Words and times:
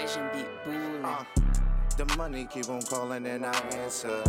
Vision 0.00 0.30
be 0.32 0.44
boolin'. 0.64 1.04
Uh, 1.04 1.24
the 1.98 2.06
money 2.16 2.46
keep 2.50 2.70
on 2.70 2.80
calling 2.80 3.26
and 3.26 3.44
I 3.44 3.54
answer. 3.72 4.22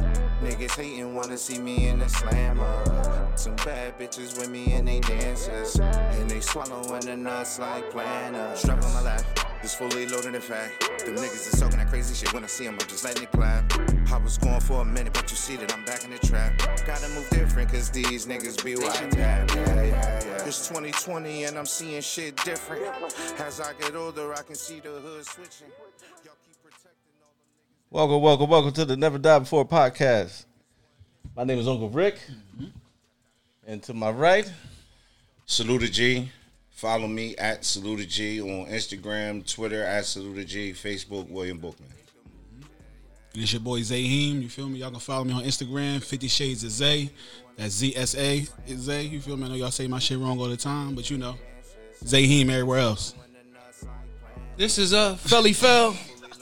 Niggas 0.44 0.76
hating 0.76 1.16
wanna 1.16 1.38
see 1.38 1.60
me 1.60 1.88
in 1.88 2.00
the 2.00 2.10
slammer. 2.10 3.32
Some 3.36 3.56
bad 3.56 3.98
bitches 3.98 4.38
with 4.38 4.50
me 4.50 4.74
and 4.74 4.86
they 4.86 5.00
dancers. 5.00 5.80
And 5.80 6.30
they 6.30 6.42
swallowing 6.42 7.06
the 7.06 7.16
nuts 7.16 7.58
like 7.60 7.90
planners. 7.90 8.60
Struggle 8.60 8.86
on 8.86 8.94
my 8.96 9.02
lap, 9.02 9.24
it's 9.64 9.76
fully 9.76 10.08
loaded 10.08 10.36
in 10.36 10.42
fact. 10.42 10.80
Them 11.06 11.16
niggas 11.16 11.54
is 11.54 11.60
talking 11.60 11.78
that 11.78 11.88
crazy 11.88 12.16
shit. 12.16 12.34
When 12.34 12.44
I 12.44 12.48
see 12.48 12.66
them, 12.66 12.78
I'm 12.80 12.88
just 12.88 13.04
letting 13.04 13.24
it 13.24 13.32
clap. 13.32 13.72
I 14.12 14.18
was 14.18 14.38
going 14.38 14.60
for 14.60 14.82
a 14.82 14.86
minute, 14.86 15.14
but 15.14 15.30
you 15.30 15.38
see 15.38 15.56
that 15.58 15.74
I'm 15.74 15.86
back 15.86 16.04
in 16.04 16.12
the 16.12 16.20
trap. 16.20 16.58
Gotta 16.86 17.10
move 17.10 17.30
different, 17.30 17.72
cause 17.72 17.90
these 17.90 18.26
niggas 18.26 18.64
be 18.64 18.76
white. 18.76 19.16
Yeah, 19.16 19.46
yeah, 19.56 19.84
yeah, 19.84 20.24
yeah. 20.26 20.48
It's 20.48 20.68
2020 20.68 21.46
and 21.46 21.58
I'm 21.58 21.66
seeing 21.66 22.02
shit 22.02 22.36
different. 22.44 22.84
As 23.40 23.60
I 23.62 23.74
get 23.74 23.96
older, 23.96 24.34
I 24.34 24.42
can 24.42 24.56
see 24.56 24.80
the 24.80 24.90
hood 24.90 25.26
switching. 25.26 25.68
Y'all 26.26 26.34
keep 26.46 26.62
protecting 26.64 27.14
all 27.22 27.34
them 27.34 27.48
niggas. 27.52 27.92
Welcome, 27.92 28.22
welcome, 28.22 28.50
welcome 28.50 28.72
to 28.74 28.86
the 28.86 28.98
Never 28.98 29.18
Die 29.18 29.40
Before 29.40 29.66
podcast. 29.66 30.46
My 31.36 31.44
name 31.44 31.60
is 31.60 31.68
Uncle 31.68 31.90
Rick. 31.90 32.16
Mm-hmm. 32.56 32.66
And 33.68 33.84
to 33.84 33.94
my 33.94 34.10
right, 34.10 34.52
Salute 35.52 35.84
a 35.84 35.90
G. 35.90 36.32
Follow 36.82 37.08
me 37.08 37.36
at 37.38 37.64
Salute 37.64 38.00
a 38.00 38.06
G 38.08 38.42
on 38.42 38.66
Instagram, 38.66 39.46
Twitter 39.48 39.84
at 39.84 40.04
Salute 40.04 40.40
a 40.40 40.44
G, 40.44 40.72
Facebook 40.72 41.30
William 41.30 41.60
Bookman. 41.60 41.88
And 43.36 43.44
it's 43.44 43.54
your 43.54 43.60
boy 43.60 43.82
Zayheem. 43.82 44.42
You 44.42 44.50
feel 44.50 44.68
me? 44.68 44.80
Y'all 44.80 44.90
can 44.90 45.00
follow 45.00 45.24
me 45.24 45.32
on 45.32 45.44
Instagram, 45.44 46.04
50 46.04 46.28
Shades 46.28 46.64
of 46.64 46.72
Zay. 46.72 47.12
That's 47.56 47.76
Z 47.76 47.96
S 47.96 48.16
A. 48.16 48.48
It's 48.66 48.82
Zay. 48.82 49.04
You 49.04 49.22
feel 49.22 49.38
me? 49.38 49.46
I 49.46 49.50
know 49.50 49.54
y'all 49.54 49.70
say 49.70 49.86
my 49.88 50.00
shit 50.00 50.18
wrong 50.18 50.40
all 50.40 50.48
the 50.48 50.58
time, 50.58 50.96
but 50.96 51.08
you 51.12 51.20
know. 51.20 51.36
Zayheem 52.04 52.50
everywhere 52.50 52.80
else. 52.80 53.14
This 54.58 54.80
is 54.80 54.92
a 54.92 55.18
Felly 55.18 55.54
Fell 55.54 55.96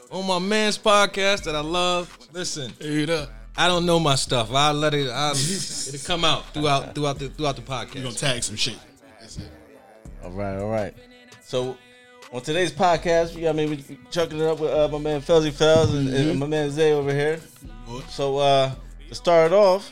on 0.10 0.26
my 0.26 0.40
man's 0.40 0.78
podcast 0.78 1.44
that 1.44 1.56
I 1.58 1.60
love. 1.60 2.18
Listen, 2.32 2.72
Hey, 2.80 3.04
up. 3.14 3.30
I 3.58 3.68
don't 3.68 3.86
know 3.86 4.00
my 4.00 4.16
stuff. 4.16 4.54
I 4.54 4.72
let 4.72 4.94
it. 4.94 5.10
I, 5.10 5.32
it'll 5.34 6.08
come 6.08 6.24
out 6.24 6.54
throughout 6.54 6.96
throughout 6.96 7.20
the 7.20 7.28
throughout 7.28 7.58
the 7.58 7.62
podcast. 7.62 7.96
You 7.96 8.04
gonna 8.04 8.16
podcast. 8.16 8.20
tag 8.20 8.44
some 8.44 8.56
shit. 8.56 8.78
All 10.24 10.32
right, 10.32 10.58
all 10.58 10.70
right. 10.70 10.94
So 11.42 11.78
on 12.32 12.42
today's 12.42 12.72
podcast, 12.72 13.36
we 13.36 13.42
got 13.42 13.56
me 13.56 13.68
we 13.68 13.98
chucking 14.12 14.40
it 14.40 14.46
up 14.46 14.60
with 14.60 14.72
uh, 14.72 14.88
my 14.90 14.98
man 15.00 15.22
Fellzy 15.22 15.52
Fells 15.52 15.94
and, 15.94 16.10
and 16.10 16.40
my 16.40 16.46
man 16.46 16.70
Zay 16.70 16.94
over 16.94 17.14
here. 17.14 17.40
So 18.10 18.38
uh 18.38 18.72
to 19.08 19.16
start 19.16 19.52
it 19.52 19.56
off, 19.56 19.92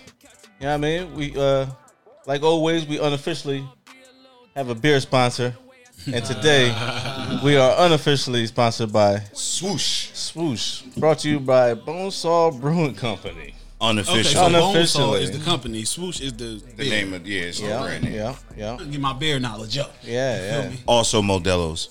you 0.60 0.66
know 0.66 0.70
what 0.70 0.74
I 0.74 0.78
mean? 0.78 1.14
We 1.16 1.36
uh 1.36 1.66
like 2.26 2.44
always 2.44 2.86
we 2.86 3.00
unofficially 3.00 3.66
have 4.56 4.70
a 4.70 4.76
beer 4.76 5.00
sponsor. 5.00 5.56
And 6.06 6.24
today 6.24 6.70
we 7.44 7.58
are 7.58 7.86
unofficially 7.86 8.46
sponsored 8.46 8.94
by 8.94 9.24
Swoosh. 9.34 10.12
Swoosh, 10.14 10.82
brought 10.96 11.20
to 11.20 11.30
you 11.30 11.40
by 11.40 11.74
Bonesaw 11.74 12.60
Brewing 12.62 12.96
Company. 12.96 13.56
Okay, 13.80 13.90
Unofficial. 13.92 14.24
so 14.32 14.40
Bonesaw 14.40 14.48
Unofficially. 14.48 15.24
is 15.24 15.32
the 15.38 15.44
company. 15.46 15.84
Swoosh 15.86 16.20
is 16.22 16.34
the, 16.34 16.46
the 16.46 16.74
beer. 16.78 16.90
name 16.90 17.14
of, 17.14 17.28
yeah, 17.28 17.42
it's 17.42 17.60
Yeah, 17.60 17.82
brand 17.84 18.04
name. 18.06 18.14
yeah, 18.14 18.36
yeah, 18.58 18.78
Get 18.90 19.00
my 19.00 19.14
beer 19.14 19.40
knowledge 19.40 19.78
up. 19.78 19.94
yeah, 20.04 20.64
yeah. 20.70 20.72
Also 20.88 21.22
Modelo's. 21.22 21.90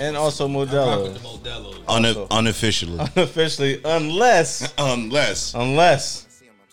And 0.00 0.16
also 0.16 0.48
Rock 0.48 0.68
Modelo. 0.68 1.02
with 1.12 1.22
Modelo. 1.22 1.96
Una- 1.96 2.26
unofficially. 2.32 2.98
Unofficially, 3.16 3.80
unless 3.84 4.72
Unless. 4.78 5.54
unless 5.54 6.26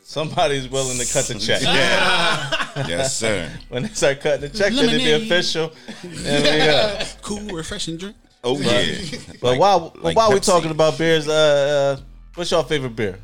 somebody's 0.04 0.68
willing 0.70 0.98
to 0.98 1.06
cut 1.14 1.26
the 1.26 1.36
check. 1.40 1.62
Yeah. 2.76 2.88
yes, 2.88 3.16
sir. 3.18 3.50
When 3.70 3.84
they 3.84 3.90
start 3.90 4.20
cutting 4.20 4.42
the 4.42 4.50
check, 4.50 4.74
then 4.74 4.90
it 4.90 4.98
be 4.98 5.12
official. 5.14 5.72
And 6.04 6.44
we, 6.44 6.62
uh, 6.62 7.06
Cool, 7.22 7.40
refreshing 7.56 7.98
drink. 7.98 8.16
Oh, 8.44 8.60
yeah. 8.60 8.96
but 9.42 9.58
while 9.58 9.96
like 10.02 10.16
while 10.18 10.30
we 10.32 10.40
Pepsi. 10.40 10.46
talking 10.46 10.72
about 10.72 10.98
beers, 10.98 11.28
uh, 11.28 11.98
uh, 11.98 12.02
what's 12.36 12.52
your 12.52 12.64
favorite 12.66 12.96
beer? 12.96 13.18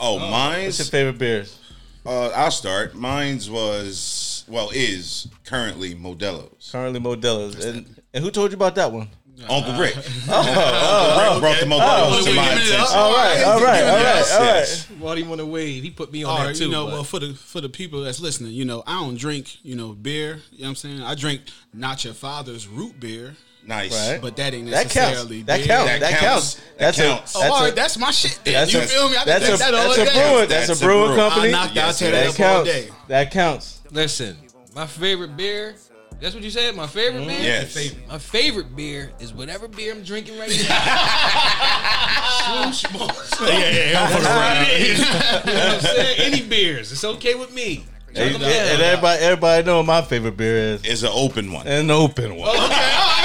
Oh, 0.00 0.18
mine's 0.18 0.78
What's 0.78 0.78
your 0.78 0.86
favorite 0.86 1.18
beers? 1.18 1.58
Uh, 2.06 2.28
I'll 2.30 2.50
start. 2.50 2.94
Mine's 2.94 3.50
was, 3.50 4.44
well, 4.48 4.70
is 4.72 5.28
currently 5.44 5.94
Modelo's. 5.94 6.70
Currently 6.72 6.98
Modelo's. 7.00 7.62
And 7.64 8.00
and 8.14 8.24
who 8.24 8.30
told 8.30 8.50
you 8.50 8.56
about 8.56 8.74
that 8.76 8.90
one? 8.90 9.10
Uncle 9.48 9.78
Rick. 9.78 9.96
Uncle 10.28 10.52
Rick 10.52 11.40
brought 11.40 11.60
the 11.60 11.66
Modelo's 11.66 12.24
to 12.24 12.30
wait, 12.30 12.36
my 12.36 12.48
give 12.48 12.58
attention. 12.58 12.80
up. 12.80 12.96
All 12.96 13.12
right, 13.14 13.42
all 13.44 13.60
right, 13.62 13.82
all 13.82 13.94
right, 13.94 14.02
Yes, 14.02 14.36
all 14.36 14.44
yes. 14.44 14.90
right. 14.90 14.98
Why 15.00 15.14
do 15.14 15.20
you 15.22 15.28
want 15.28 15.40
to 15.40 15.46
wave? 15.46 15.82
He 15.82 15.90
put 15.90 16.12
me 16.12 16.24
on 16.24 16.30
All 16.30 16.38
that 16.38 16.46
right, 16.46 16.56
too. 16.56 16.64
you 16.66 16.70
know, 16.70 16.86
but- 16.86 16.92
well, 16.92 17.04
for 17.04 17.20
the 17.20 17.34
for 17.34 17.60
the 17.60 17.68
people 17.70 18.02
that's 18.02 18.20
listening, 18.20 18.52
you 18.52 18.64
know, 18.64 18.82
I 18.86 18.94
don't 19.00 19.16
drink, 19.18 19.56
you 19.62 19.76
know, 19.76 19.92
beer. 19.92 20.40
You 20.52 20.58
know 20.60 20.64
what 20.64 20.68
I'm 20.70 20.76
saying? 20.76 21.02
I 21.02 21.14
drink 21.14 21.42
not 21.72 22.04
your 22.04 22.14
father's 22.14 22.66
root 22.68 22.98
beer, 23.00 23.34
Nice. 23.66 23.92
Right. 24.10 24.20
but 24.20 24.36
that 24.36 24.52
ain't 24.54 24.70
That 24.70 24.84
counts. 24.84 24.94
necessarily 24.96 25.42
That 25.42 25.60
counts. 25.62 25.86
That 25.90 26.00
That 26.00 26.10
counts. 26.12 26.20
counts. 26.20 26.54
That 26.54 26.78
That's 26.78 26.96
counts. 26.98 27.34
a. 27.34 27.38
Oh, 27.38 27.40
That's 27.42 27.72
a, 27.72 27.74
that's 27.74 27.98
my 27.98 28.10
shit. 28.10 28.40
Then. 28.44 28.54
That's 28.54 28.72
you 28.72 28.80
a, 28.80 28.82
feel 28.82 29.08
me? 29.10 29.16
I 29.16 29.24
that's 29.24 29.44
can 29.44 29.54
a, 29.54 29.58
take 29.58 29.66
that 29.66 29.70
that's 29.72 29.98
a 29.98 30.04
day. 30.04 30.12
brewing. 30.12 30.48
That's, 30.48 30.66
That's 30.68 30.80
a 30.80 30.84
a 30.84 30.86
brewing 30.86 31.06
brewer. 31.08 31.16
company. 31.16 31.48
I 31.48 31.50
knocked 31.52 31.74
Yes, 31.74 31.88
out 31.88 31.98
tear 31.98 32.10
that 32.12 32.34
that 32.36 32.40
up 32.40 32.40
all 32.40 32.64
counts. 32.64 32.70
day. 32.70 32.88
That 33.08 33.30
counts. 33.30 33.80
Listen, 33.90 34.36
my 34.74 34.86
favorite 34.86 35.36
beer. 35.36 35.74
That's 36.20 36.34
what 36.34 36.44
you 36.44 36.50
said. 36.50 36.76
My 36.76 36.86
favorite 36.86 37.20
mm-hmm. 37.20 37.28
beer. 37.28 37.40
Yes. 37.40 37.94
My 38.06 38.18
favorite 38.18 38.76
beer 38.76 39.10
is 39.20 39.32
whatever 39.32 39.68
beer 39.68 39.92
I'm 39.94 40.02
drinking 40.02 40.38
right 40.38 40.50
now. 40.68 42.66
Swoosh 42.70 42.82
Bones. 42.92 43.30
Yeah, 43.40 43.48
yeah, 43.48 43.90
yeah. 43.92 44.02
I'm 44.02 44.10
fucking 44.10 44.26
around. 44.26 44.66
You 44.80 45.54
know 45.54 45.64
what 45.64 45.74
I'm 45.74 45.80
saying? 45.80 46.16
Any 46.32 46.42
beers, 46.46 46.92
it's 46.92 47.04
okay 47.04 47.34
with 47.34 47.54
me. 47.54 47.86
And, 48.14 48.34
and 48.34 48.82
everybody, 48.82 49.22
everybody 49.22 49.64
know 49.64 49.76
what 49.78 49.86
my 49.86 50.02
favorite 50.02 50.36
beer 50.36 50.56
is. 50.56 50.84
Is 50.84 51.02
an 51.04 51.10
open 51.14 51.52
one. 51.52 51.66
An 51.68 51.90
open 51.90 52.34
one. 52.36 52.50
Oh, 52.52 53.19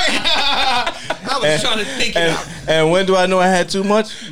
I 1.44 1.52
was 1.54 1.62
trying 1.62 1.80
to 1.80 1.86
think 1.86 2.16
it 2.16 2.18
And, 2.18 2.32
out. 2.38 2.48
and 2.68 2.92
when 2.92 3.06
do 3.06 3.16
I 3.16 3.26
know 3.26 3.40
I 3.40 3.48
had 3.48 3.70
too 3.70 3.84
much? 3.84 4.14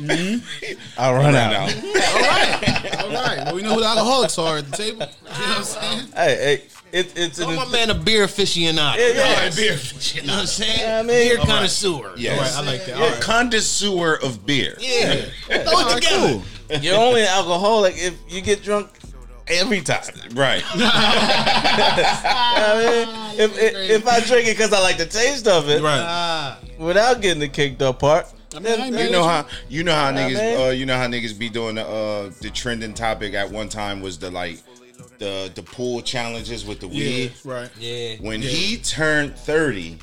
I 0.98 1.12
run 1.12 1.34
out. 1.34 1.52
Now, 1.52 1.64
All 1.64 3.10
right. 3.10 3.42
Well, 3.46 3.54
we 3.54 3.62
know 3.62 3.74
who 3.74 3.80
the 3.80 3.86
alcoholics 3.86 4.38
are 4.38 4.58
at 4.58 4.70
the 4.70 4.76
table. 4.76 5.00
You 5.00 5.30
know 5.30 5.32
what 5.48 5.58
I'm 5.58 5.64
saying? 5.64 6.08
Hey, 6.14 6.36
hey, 6.36 6.62
it, 6.98 7.12
it's 7.16 7.40
Oh, 7.40 7.50
an, 7.50 7.56
my 7.56 7.66
man, 7.68 7.90
a 7.90 7.94
beer 7.94 8.24
aficionado. 8.26 8.96
Yeah, 8.96 9.08
yeah. 9.08 9.22
All 9.22 9.34
right, 9.44 9.56
beer 9.56 9.72
aficionado. 9.74 10.14
You 10.14 10.26
know 10.26 10.32
what 10.34 10.40
I'm 10.40 10.46
saying? 10.46 10.78
Yeah, 10.80 10.98
I 10.98 11.02
mean- 11.02 11.08
beer 11.08 11.32
All 11.32 11.44
right. 11.44 11.48
connoisseur. 11.48 12.12
yes. 12.16 12.56
All 12.56 12.62
right, 12.62 12.68
I 12.68 12.72
like 12.72 12.86
that. 12.86 12.96
You're 12.98 13.08
a 13.08 13.10
right. 13.12 13.20
connoisseur 13.20 14.14
of 14.22 14.46
beer. 14.46 14.76
Yeah. 14.80 15.14
Throw 15.46 15.58
it 15.88 15.94
together. 15.96 16.28
cool. 16.28 16.78
You're 16.80 16.96
only 16.98 17.20
an 17.22 17.28
alcoholic 17.28 17.94
if 17.98 18.14
you 18.28 18.40
get 18.40 18.62
drunk 18.62 18.88
every 19.48 19.80
time. 19.80 20.02
Right. 20.34 20.62
I 21.86 23.34
mean, 23.36 23.40
if, 23.40 23.58
if, 23.58 23.90
if 24.02 24.06
I 24.08 24.20
drink 24.20 24.48
it 24.48 24.56
because 24.56 24.72
I 24.72 24.80
like 24.80 24.96
the 24.98 25.06
taste 25.06 25.46
of 25.48 25.68
it, 25.68 25.82
Right. 25.82 26.56
without 26.78 27.20
getting 27.20 27.40
the 27.40 27.48
kicked 27.48 27.82
up 27.82 27.98
part, 28.00 28.26
I 28.52 28.60
mean, 28.60 28.64
then, 28.64 28.94
I 28.94 29.02
You 29.04 29.10
know 29.10 29.24
how 29.24 29.46
you 29.68 29.82
know 29.82 29.94
how 29.94 30.12
man. 30.12 30.30
niggas 30.30 30.68
uh, 30.68 30.70
you 30.70 30.86
know 30.86 30.96
how 30.96 31.06
niggas 31.08 31.36
be 31.38 31.48
doing 31.48 31.74
the 31.74 31.84
uh, 31.86 32.30
the 32.40 32.50
trending 32.50 32.94
topic 32.94 33.34
at 33.34 33.50
one 33.50 33.68
time 33.68 34.00
was 34.00 34.16
the 34.18 34.30
like 34.30 34.60
the 35.18 35.50
the 35.54 35.62
pool 35.62 36.00
challenges 36.02 36.64
with 36.64 36.78
the 36.80 36.86
Yeah, 36.88 37.04
weed. 37.04 37.32
right. 37.44 37.70
Yeah. 37.80 38.16
When 38.20 38.40
he 38.42 38.76
turned 38.76 39.36
thirty, 39.36 39.98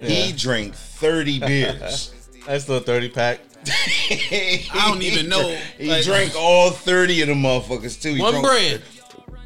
he 0.00 0.32
drank 0.32 0.74
thirty 0.74 1.40
beers. 1.40 2.12
That's 2.46 2.64
the 2.64 2.80
30 2.80 3.08
pack. 3.08 3.40
I 4.72 4.88
don't 4.88 5.02
even 5.02 5.28
know. 5.28 5.56
He 5.78 5.88
like- 5.90 6.04
drank 6.04 6.34
all 6.36 6.70
thirty 6.70 7.20
of 7.22 7.28
them 7.28 7.42
motherfuckers 7.42 8.00
too. 8.00 8.14
He 8.14 8.20
One 8.20 8.32
drunk- 8.32 8.46
brand. 8.46 8.82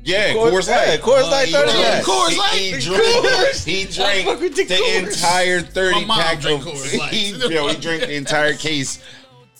Yeah, 0.02 0.32
Coors- 0.32 0.50
Coors 0.62 0.68
Light. 0.68 1.00
Coors 1.02 1.30
Light 1.30 1.48
He 1.48 1.52
30 1.52 1.72
drank- 1.72 1.84
pack. 1.84 2.04
Coors 2.04 2.28
he- 2.30 2.38
Light. 2.38 2.52
He, 2.52 2.72
The 2.72 2.80
drank. 2.80 3.26
Coors. 3.26 3.64
He 3.64 3.84
drank 3.84 4.40
the 4.40 4.48
the 4.48 4.74
Coors. 4.74 5.06
entire 5.16 5.60
thirty 5.60 6.04
pack 6.06 6.38
of. 6.46 6.60
Coors 6.62 6.98
Light. 6.98 7.12
He, 7.12 7.30
yo, 7.54 7.68
he 7.68 7.76
drank 7.76 8.00
the 8.02 8.14
entire 8.14 8.54
case 8.54 8.98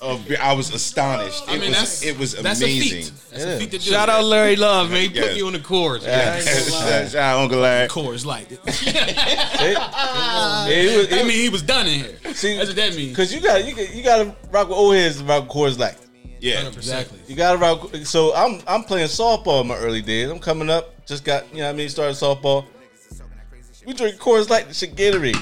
of. 0.01 0.27
beer. 0.29 0.39
I 0.41 0.53
was 0.55 0.73
astonished. 0.75 1.45
It 1.45 1.49
I 1.51 1.53
mean, 1.59 1.69
was. 1.71 1.79
that's 1.79 2.03
it 2.05 2.19
was 2.19 2.35
that's 2.35 2.61
amazing. 2.61 2.99
A 2.99 3.03
feat. 3.03 3.13
That's 3.31 3.45
Yeah. 3.45 3.51
a 3.53 3.59
feat 3.59 3.71
to 3.73 3.79
do. 3.79 3.85
Shout 3.85 4.09
out 4.09 4.25
Larry 4.25 4.57
Love, 4.57 4.91
man. 4.91 5.03
He 5.03 5.09
put 5.09 5.17
Yes. 5.17 5.37
you 5.37 5.47
on 5.47 5.53
the 5.53 5.59
Coors. 5.59 6.03
Shout 7.13 7.15
out 7.17 7.41
Uncle 7.43 7.59
Larry. 7.59 7.89
Coors 7.89 8.25
like 8.25 8.49
See? 8.73 8.91
Yeah, 9.61 10.67
he 10.67 10.97
was- 10.97 11.13
I 11.13 11.23
mean, 11.23 11.31
he 11.39 11.49
was 11.49 11.63
done 11.63 11.87
in 11.87 12.01
here. 12.01 12.17
See, 12.35 12.57
That's 12.57 12.69
what 12.69 12.77
that 12.77 12.95
means. 12.95 13.17
Cause 13.17 13.33
you 13.33 13.41
got 13.41 13.65
you 13.65 13.75
got 13.75 13.95
you 13.95 14.03
got 14.03 14.17
to 14.25 14.37
rock 14.51 14.69
with 14.69 14.77
old 14.79 14.95
heads 14.95 15.21
and 15.21 15.29
rock 15.29 15.43
with 15.45 15.53
Coors 15.53 15.79
Light. 15.79 15.97
Yeah. 16.41 16.67
Exactly. 16.69 17.19
You 17.29 17.37
got 17.37 17.53
to 17.53 17.59
rock. 17.59 17.95
So 18.05 18.35
I'm 18.35 18.61
I'm 18.67 18.85
playing 18.85 19.09
softball 19.09 19.61
in 19.63 19.67
my 19.69 19.77
early 19.77 20.03
days. 20.03 20.31
I'm 20.31 20.39
coming 20.39 20.71
up. 20.71 21.05
Just 21.07 21.25
got 21.25 21.49
you 21.53 21.59
know 21.61 21.67
what 21.67 21.75
I 21.75 21.77
mean 21.77 21.89
started 21.89 22.15
softball. 22.17 22.65
We 23.87 23.95
drink 23.95 24.17
Coors 24.17 24.49
Light. 24.51 24.69
The 24.69 24.75
shit 24.75 24.95
Gatorade. 24.95 25.41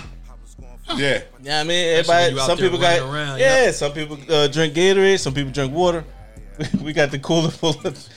Yeah. 0.96 1.22
Yeah, 1.42 1.60
I 1.60 1.64
mean, 1.64 1.88
everybody. 1.98 2.36
Some 2.36 2.58
people 2.58 2.78
got 2.78 3.00
around, 3.00 3.38
yeah. 3.38 3.64
yep. 3.64 3.74
Some 3.74 3.92
people 3.92 4.18
uh, 4.28 4.48
drink 4.48 4.74
Gatorade. 4.74 5.18
Some 5.18 5.34
people 5.34 5.52
drink 5.52 5.72
water. 5.72 6.04
we 6.82 6.92
got 6.92 7.10
the 7.10 7.18
cooler 7.18 7.50
full 7.50 7.78
of. 7.86 8.08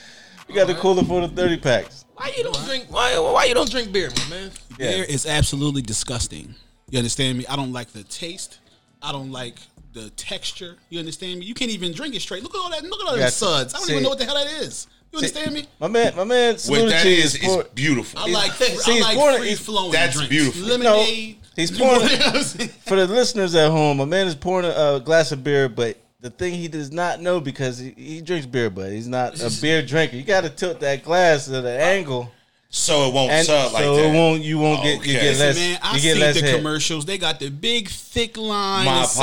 We 0.48 0.54
got 0.54 0.66
the 0.66 0.74
cooler 0.74 1.02
full 1.04 1.22
of 1.24 1.32
thirty 1.34 1.56
packs. 1.56 2.04
Why 2.14 2.32
you 2.36 2.42
don't 2.44 2.64
drink? 2.66 2.86
Why 2.88 3.18
why 3.18 3.44
you 3.44 3.54
don't 3.54 3.70
drink 3.70 3.92
beer, 3.92 4.10
my 4.10 4.36
man? 4.36 4.50
Yeah. 4.78 4.90
Beer 4.90 5.04
is 5.04 5.26
absolutely 5.26 5.82
disgusting. 5.82 6.54
You 6.90 6.98
understand 6.98 7.38
me? 7.38 7.46
I 7.46 7.56
don't 7.56 7.72
like 7.72 7.88
the 7.92 8.04
taste. 8.04 8.58
I 9.00 9.12
don't 9.12 9.30
like 9.32 9.56
the 9.92 10.10
texture. 10.10 10.76
You 10.90 10.98
understand 10.98 11.40
me? 11.40 11.46
You 11.46 11.54
can't 11.54 11.70
even 11.70 11.92
drink 11.92 12.14
it 12.14 12.20
straight. 12.20 12.42
Look 12.42 12.54
at 12.54 12.58
all 12.60 12.70
that. 12.70 12.82
Look 12.82 13.00
at 13.00 13.08
all 13.08 13.14
Yeah, 13.16 13.22
them 13.24 13.30
suds. 13.30 13.74
I 13.74 13.78
don't 13.78 13.86
see- 13.86 13.92
even 13.92 14.02
know 14.02 14.10
what 14.10 14.18
the 14.18 14.24
hell 14.24 14.34
that 14.34 14.46
is. 14.62 14.86
You 15.12 15.18
understand 15.18 15.52
me? 15.52 15.66
My 15.78 15.88
man, 15.88 16.16
my 16.16 16.24
man, 16.24 16.54
What 16.54 16.88
that 16.88 17.04
is, 17.04 17.34
is 17.34 17.42
is 17.42 17.56
is 17.56 17.64
beautiful. 17.74 18.18
I 18.18 18.30
like 18.30 18.52
see, 18.52 19.00
I 19.02 19.14
like 19.14 19.40
free 19.40 19.54
flowing 19.56 19.92
That's 19.92 20.14
drinks. 20.16 20.30
beautiful. 20.30 20.62
Lemonade, 20.62 21.36
He's 21.56 21.70
pouring 21.78 22.08
for 22.86 22.96
the 22.96 23.06
listeners 23.06 23.54
at 23.54 23.70
home. 23.70 24.00
A 24.00 24.06
man 24.06 24.26
is 24.26 24.34
pouring 24.34 24.66
a, 24.66 24.94
a 24.94 25.00
glass 25.00 25.32
of 25.32 25.44
beer, 25.44 25.68
but 25.68 25.98
the 26.20 26.30
thing 26.30 26.54
he 26.54 26.68
does 26.68 26.92
not 26.92 27.20
know 27.20 27.40
because 27.40 27.78
he, 27.78 27.90
he 27.96 28.20
drinks 28.20 28.46
beer, 28.46 28.70
but 28.70 28.90
he's 28.92 29.08
not 29.08 29.40
a 29.40 29.60
beer 29.60 29.82
drinker. 29.82 30.16
You 30.16 30.22
got 30.22 30.42
to 30.42 30.50
tilt 30.50 30.80
that 30.80 31.02
glass 31.02 31.48
at 31.48 31.64
an 31.64 31.66
angle, 31.66 32.30
So 32.74 33.06
it 33.08 33.12
won't 33.12 33.30
and 33.30 33.46
sub 33.46 33.74
like 33.74 33.82
so 33.84 33.96
that. 33.96 34.04
it 34.06 34.14
won't. 34.16 34.42
You 34.42 34.58
won't 34.58 34.82
get. 34.82 34.94
You 34.94 35.00
Okay. 35.00 35.12
get 35.12 35.22
Listen, 35.36 35.46
less. 35.46 35.56
man, 35.58 35.78
I 35.82 35.94
you 35.94 36.00
get 36.00 36.14
see 36.14 36.20
less 36.20 36.40
the 36.40 36.46
head. 36.46 36.56
commercials. 36.56 37.04
They 37.04 37.18
got 37.18 37.38
the 37.38 37.50
big 37.50 37.90
thick 37.90 38.38
line 38.38 38.86
My 38.86 39.02
of 39.02 39.08
suds 39.08 39.18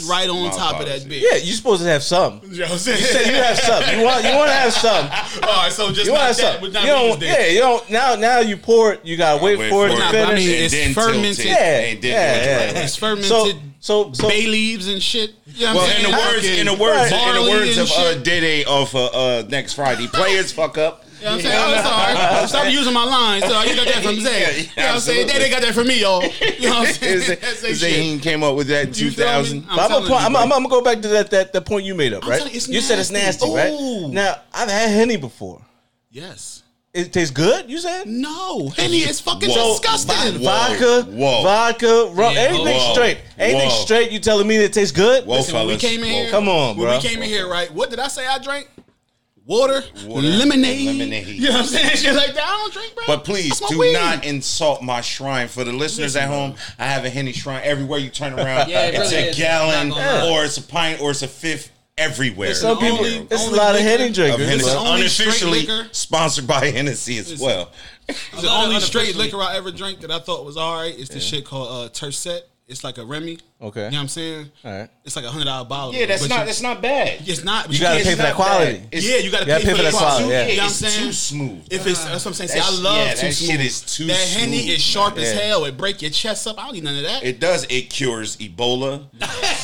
apologies. 0.00 0.04
right 0.04 0.28
on 0.30 0.44
My 0.44 0.48
top 0.50 0.70
apologies. 0.76 0.94
of 0.94 1.02
that 1.02 1.08
beer. 1.10 1.20
Yeah, 1.30 1.36
you're 1.36 1.56
supposed 1.56 1.82
to 1.82 1.88
have 1.88 2.02
some. 2.02 2.40
You 2.50 2.60
know 2.60 2.64
what 2.64 2.72
I'm 2.72 2.78
saying? 2.78 2.98
You 2.98 3.04
said 3.04 3.26
you 3.26 3.34
have 3.34 3.58
some. 3.58 3.98
You 3.98 4.02
want. 4.06 4.24
You 4.24 4.34
want 4.34 4.48
to 4.48 4.54
have 4.54 4.72
some. 4.72 5.04
All 5.46 5.56
right, 5.62 5.70
so 5.70 5.92
just 5.92 6.06
You 6.06 6.12
want 6.12 6.24
have 6.24 6.36
some. 6.36 6.64
You 6.64 6.70
don't. 6.72 7.20
Yeah, 7.20 7.46
you 7.48 7.60
don't. 7.60 7.90
Now, 7.90 8.14
now 8.14 8.38
you 8.40 8.56
pour 8.56 8.94
it. 8.94 9.04
You 9.04 9.18
gotta 9.18 9.44
wait, 9.44 9.58
Wait 9.58 9.68
for 9.68 9.86
it 9.88 9.90
to 9.90 9.96
it. 9.96 9.98
Nah, 9.98 10.12
but 10.12 10.28
I 10.30 10.34
mean, 10.34 10.48
it's 10.48 10.72
And 10.72 10.94
then 10.94 11.04
fermented. 11.04 11.44
it. 11.44 11.48
yeah, 11.48 11.80
yeah, 12.02 12.08
yeah. 12.08 12.66
right. 12.68 12.76
It's 12.76 12.96
fermented 12.96 13.28
So, 13.28 13.52
so, 13.78 14.12
so. 14.14 14.26
bay 14.26 14.46
leaves 14.46 14.88
and 14.88 15.02
shit. 15.02 15.34
You 15.44 15.66
know 15.66 15.74
what 15.74 15.82
I'm 15.82 15.88
Well, 15.88 15.96
in 15.96 16.02
the 16.02 16.16
words, 16.34 16.46
in 16.46 16.66
the 16.66 16.74
words, 16.74 17.12
in 17.12 17.44
the 17.44 17.50
words 17.50 17.76
of 17.76 17.90
uh, 17.90 18.12
shit. 18.14 18.24
Diddy 18.24 18.64
off 18.64 18.94
uh, 18.94 19.04
uh, 19.06 19.44
next 19.50 19.74
Friday, 19.74 20.06
players 20.08 20.50
fuck 20.50 20.78
up. 20.78 21.02
You 21.18 21.24
know 21.24 21.30
what 21.30 21.34
I'm 21.36 21.40
saying? 21.40 21.54
Oh, 21.56 21.74
it's 21.74 21.86
all 21.86 22.40
right. 22.40 22.48
Stop 22.48 22.72
using 22.72 22.92
my 22.92 23.04
lines. 23.04 23.44
So 23.44 23.62
you 23.62 23.74
got 23.76 23.86
that 23.86 24.02
from 24.02 24.16
Zay. 24.20 24.40
Yeah, 24.40 24.50
you 24.50 24.62
know 24.64 24.66
what 24.66 24.94
I'm 24.94 25.00
saying? 25.00 25.20
absolutely. 25.20 25.32
They, 25.32 25.38
they 25.38 25.50
got 25.50 25.62
that 25.62 25.74
from 25.74 25.86
me, 25.88 26.00
y'all. 26.00 26.22
You 26.22 26.68
know 26.68 26.78
what 26.80 26.88
I'm 26.88 26.94
saying? 26.94 27.38
That's 27.40 27.60
their 27.62 27.74
shit. 27.74 28.22
Came 28.22 28.42
up 28.42 28.54
with 28.56 28.68
that 28.68 28.82
in 28.88 28.94
You 28.94 29.10
feel 29.10 29.26
me? 29.26 29.32
2000. 29.48 29.64
I'm 29.68 29.70
I'm, 29.70 29.76
gonna, 29.88 29.94
point- 30.00 30.08
you, 30.10 30.14
I'm. 30.16 30.36
I'm, 30.36 30.42
I'm 30.52 30.62
gonna 30.62 30.68
go 30.68 30.82
back 30.82 31.00
to 31.02 31.08
that 31.08 31.30
that, 31.30 31.52
that 31.52 31.64
point 31.66 31.84
you 31.84 31.94
made 31.94 32.12
up, 32.12 32.26
right? 32.26 32.44
you, 32.44 32.60
you 32.74 32.80
said 32.80 32.98
it's 32.98 33.10
nasty, 33.10 33.46
nasty. 33.46 33.54
right? 33.56 33.72
Ooh. 33.72 34.08
Now 34.12 34.36
I've 34.52 34.68
had 34.70 34.90
henny 34.90 35.16
before. 35.16 35.62
Yes. 36.10 36.62
It 36.92 37.12
tastes 37.12 37.30
good. 37.30 37.68
You 37.68 37.78
said 37.78 38.06
No, 38.06 38.70
Henny 38.70 39.00
is 39.00 39.20
fucking 39.20 39.50
Whoa. 39.50 39.72
disgusting. 39.78 40.40
Whoa. 40.40 40.44
vodka, 40.44 41.02
Whoa. 41.10 41.42
vodka, 41.42 42.10
rum, 42.14 42.32
Yeah, 42.32 42.40
anything 42.40 42.78
whoa. 42.78 42.92
straight, 42.94 43.18
anything 43.38 43.68
Whoa. 43.68 43.84
straight. 43.84 44.10
You 44.12 44.18
telling 44.18 44.46
me 44.48 44.56
that 44.56 44.64
it 44.64 44.72
tastes 44.72 44.96
good? 44.96 45.26
Whoa, 45.26 45.36
Listen, 45.36 45.56
when 45.56 45.66
we 45.66 45.76
came 45.76 46.02
in 46.02 46.06
Whoa. 46.10 46.14
here, 46.22 46.30
Come 46.30 46.48
on, 46.48 46.76
when 46.78 46.86
bro. 46.86 46.96
we 46.96 47.02
came 47.02 47.22
in 47.22 47.28
here, 47.28 47.48
right? 47.50 47.70
What 47.74 47.90
did 47.90 47.98
I 47.98 48.08
say 48.08 48.26
I 48.26 48.38
drank? 48.38 48.70
Water, 49.46 49.80
Water, 50.06 50.26
lemonade. 50.26 50.86
lemonade. 50.86 51.26
You 51.28 51.48
know 51.48 51.50
what 51.52 51.60
I'm 51.60 51.66
saying? 51.66 51.90
Shit 51.96 52.14
like 52.16 52.34
that. 52.34 52.42
I 52.44 52.56
don't 52.58 52.72
drink, 52.72 52.94
bro. 52.96 53.04
But 53.06 53.24
please 53.24 53.60
do 53.60 53.78
weed. 53.78 53.92
not 53.92 54.24
insult 54.24 54.82
my 54.82 55.00
shrine. 55.00 55.46
For 55.46 55.62
the 55.62 55.72
listeners 55.72 56.16
at 56.16 56.26
home, 56.28 56.56
I 56.80 56.86
have 56.86 57.04
a 57.04 57.10
Henny 57.10 57.32
shrine 57.32 57.60
everywhere 57.62 58.00
you 58.00 58.10
turn 58.10 58.32
around. 58.38 58.68
Yeah, 58.68 58.86
it 58.86 58.94
it's 58.96 59.12
really 59.12 59.26
a 59.26 59.30
is. 59.30 59.36
gallon, 59.36 59.88
Not 59.90 60.28
or 60.30 60.44
it's 60.44 60.56
a 60.56 60.62
pint, 60.62 61.00
or 61.00 61.12
it's 61.12 61.22
a 61.22 61.28
fifth 61.28 61.70
everywhere. 61.96 62.54
Some 62.54 62.78
people, 62.78 62.98
only- 62.98 63.18
it's 63.30 63.44
only 63.46 63.58
a 63.58 63.62
lot 63.62 63.74
of 63.76 63.82
liquor 63.82 63.88
henny 63.98 64.12
drinkers. 64.12 64.46
Hennessy, 64.48 64.64
Listen, 64.64 64.82
bro. 64.82 64.92
unofficially 64.94 65.60
liquor. 65.66 65.88
sponsored 65.92 66.46
by 66.48 66.66
Hennessy 66.72 67.18
as 67.18 67.30
Listen. 67.30 67.46
well. 67.46 67.70
the 68.40 68.48
only 68.50 68.80
straight 68.80 69.14
liquor 69.14 69.38
I 69.40 69.56
ever 69.56 69.70
drank 69.70 70.00
that 70.00 70.10
I 70.10 70.18
thought 70.18 70.44
was 70.44 70.56
all 70.56 70.74
right 70.80 70.94
is 70.98 71.08
this 71.08 71.22
shit 71.24 71.44
called 71.44 71.68
uh, 71.70 71.88
Tercet. 71.92 72.42
It's 72.66 72.82
like 72.82 72.98
a 72.98 73.04
Remy. 73.04 73.38
Okay. 73.58 73.84
You 73.86 73.90
know 73.92 73.96
what 73.96 74.02
I'm 74.02 74.08
saying? 74.08 74.50
All 74.66 74.70
right. 74.80 74.90
It's 75.02 75.16
like 75.16 75.24
a 75.24 75.30
hundred 75.30 75.46
dollar 75.46 75.66
bottle. 75.66 75.94
Yeah, 75.94 76.04
that's 76.04 76.20
But 76.20 76.28
not 76.28 76.40
you- 76.40 76.44
that's 76.46 76.60
not 76.60 76.82
bad. 76.82 77.20
It's 77.26 77.42
not. 77.42 77.66
but 77.66 77.74
You 77.74 77.80
gotta 77.80 78.04
pay 78.04 78.10
for 78.10 78.16
that 78.22 78.34
quality. 78.34 78.82
yeah, 78.92 79.16
you 79.16 79.30
gotta 79.30 79.44
You 79.44 79.48
gotta 79.48 79.64
pay, 79.64 79.74
for 79.74 79.82
that 79.82 79.92
quality, 79.94 80.24
quality. 80.24 80.28
yeah. 80.28 80.46
You 80.46 80.56
know 80.58 80.62
what 80.64 80.64
I'm 80.64 80.66
It's 80.68 80.76
saying? 80.94 81.06
too 81.06 81.12
smooth. 81.12 81.66
If 81.70 81.86
it's 81.86 82.04
that's 82.04 82.24
what 82.24 82.26
I'm 82.26 82.34
saying. 82.34 82.48
See, 82.50 82.58
That 82.58 82.68
I 82.68 82.70
love 82.82 82.96
yeah, 82.98 83.14
too 83.14 83.26
that 83.28 83.32
smooth. 83.32 83.50
shit 83.50 83.60
is 83.62 83.80
too 83.80 84.04
That 84.08 84.28
henny 84.28 84.68
is 84.68 84.82
sharp 84.82 85.16
as 85.16 85.32
Yeah. 85.34 85.40
hell. 85.40 85.64
It 85.64 85.78
break 85.78 86.02
your 86.02 86.10
chest 86.10 86.46
up. 86.46 86.58
I 86.60 86.64
don't 86.66 86.74
need 86.74 86.84
none 86.84 86.96
of 86.98 87.04
that. 87.04 87.24
It 87.24 87.40
does. 87.40 87.64
It 87.70 87.88
cures 87.88 88.36
Ebola, 88.36 89.04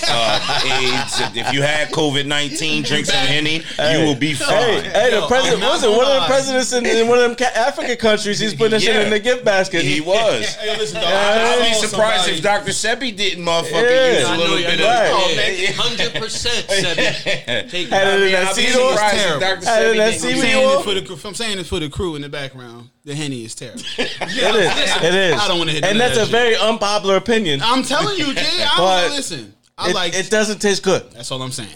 uh, 0.09 0.61
AIDS. 0.65 1.37
If 1.37 1.53
you 1.53 1.61
had 1.61 1.91
COVID 1.91 2.25
nineteen, 2.25 2.83
drink 2.85 3.05
some 3.05 3.17
Henny, 3.17 3.57
you 3.93 3.99
will 4.07 4.15
be 4.15 4.33
fine. 4.33 4.85
hey, 4.85 5.11
the 5.11 5.17
Yo, 5.21 5.27
president 5.29 5.57
I'm 5.63 5.69
not 5.69 5.73
was 5.75 5.85
it 5.85 5.91
one 5.91 6.07
of 6.07 6.15
the 6.23 6.27
presidents 6.29 6.73
in, 6.73 6.87
in 6.87 7.09
one 7.09 7.19
of 7.19 7.37
them 7.37 7.47
African 7.57 7.97
countries? 7.97 8.39
He's 8.39 8.55
putting 8.55 8.71
that 8.71 8.81
shit 8.83 8.97
in 8.97 9.11
the 9.11 9.21
gift 9.21 9.45
basket. 9.45 9.83
He 9.83 10.01
was. 10.13 10.47
Hey, 10.55 10.79
listen, 10.79 11.01
dog, 11.03 11.13
I 11.13 11.57
I'd 11.61 11.69
be 11.69 11.75
surprised 11.87 12.29
if 12.29 12.43
Dr. 12.43 12.71
Sebi 12.71 13.15
didn't 13.15 13.45
motherfucking 13.45 13.82
Yeah. 13.83 14.13
use 14.19 14.23
a 14.25 14.29
I 14.29 14.37
little 14.37 14.57
know, 14.59 14.63
I 14.63 14.71
bit 14.71 14.79
know. 14.79 15.25
Of 15.25 15.31
it. 15.31 15.37
man, 15.37 15.75
hundred 15.75 16.23
percent, 16.23 16.67
Sebi. 16.69 17.71
Take 17.71 17.89
Had 17.89 18.07
it 18.09 18.23
in 18.23 18.29
it. 18.29 18.31
that 18.33 18.49
I'd 18.49 18.57
be 18.57 18.63
seed 18.63 18.77
oil? 18.77 18.97
Terrible. 18.97 19.67
Had 19.67 19.83
it 19.85 19.91
in 19.93 19.97
that 19.99 20.11
didn't 20.21 20.25
I'm 20.25 20.37
oil? 20.37 20.43
saying, 20.43 20.81
it 20.81 20.85
for 20.85 20.95
the, 20.95 21.03
crew- 21.07 21.29
I'm 21.29 21.35
saying 21.35 21.59
it 21.59 21.67
for 21.67 21.81
the 21.81 21.89
crew 21.89 22.15
in 22.17 22.23
the 22.23 22.29
background. 22.29 22.91
The 23.05 23.15
henny 23.15 23.45
is 23.45 23.55
terrible. 23.55 23.83
It 23.99 24.11
is. 24.55 25.03
It 25.03 25.15
is. 25.15 25.41
I 25.41 25.49
don't 25.49 25.59
wanna 25.59 25.73
hit 25.73 25.85
And 25.85 25.99
none 25.99 26.09
of 26.11 26.15
that's 26.17 26.29
a 26.29 26.31
that 26.33 26.39
very 26.39 26.57
unpopular 26.57 27.17
opinion. 27.17 27.61
I'm 27.63 27.83
telling 27.83 28.19
you, 28.19 28.33
Jay. 28.35 28.41
I 28.63 28.75
But 28.77 29.01
don't. 29.09 29.17
Listen, 29.17 29.55
I 29.79 29.91
it, 29.91 29.95
like. 29.95 30.15
it 30.15 30.31
doesn't 30.31 30.61
taste 30.61 30.83
good. 30.83 31.11
that's 31.13 31.31
all 31.31 31.43
I'm 31.43 31.51
saying. 31.53 31.69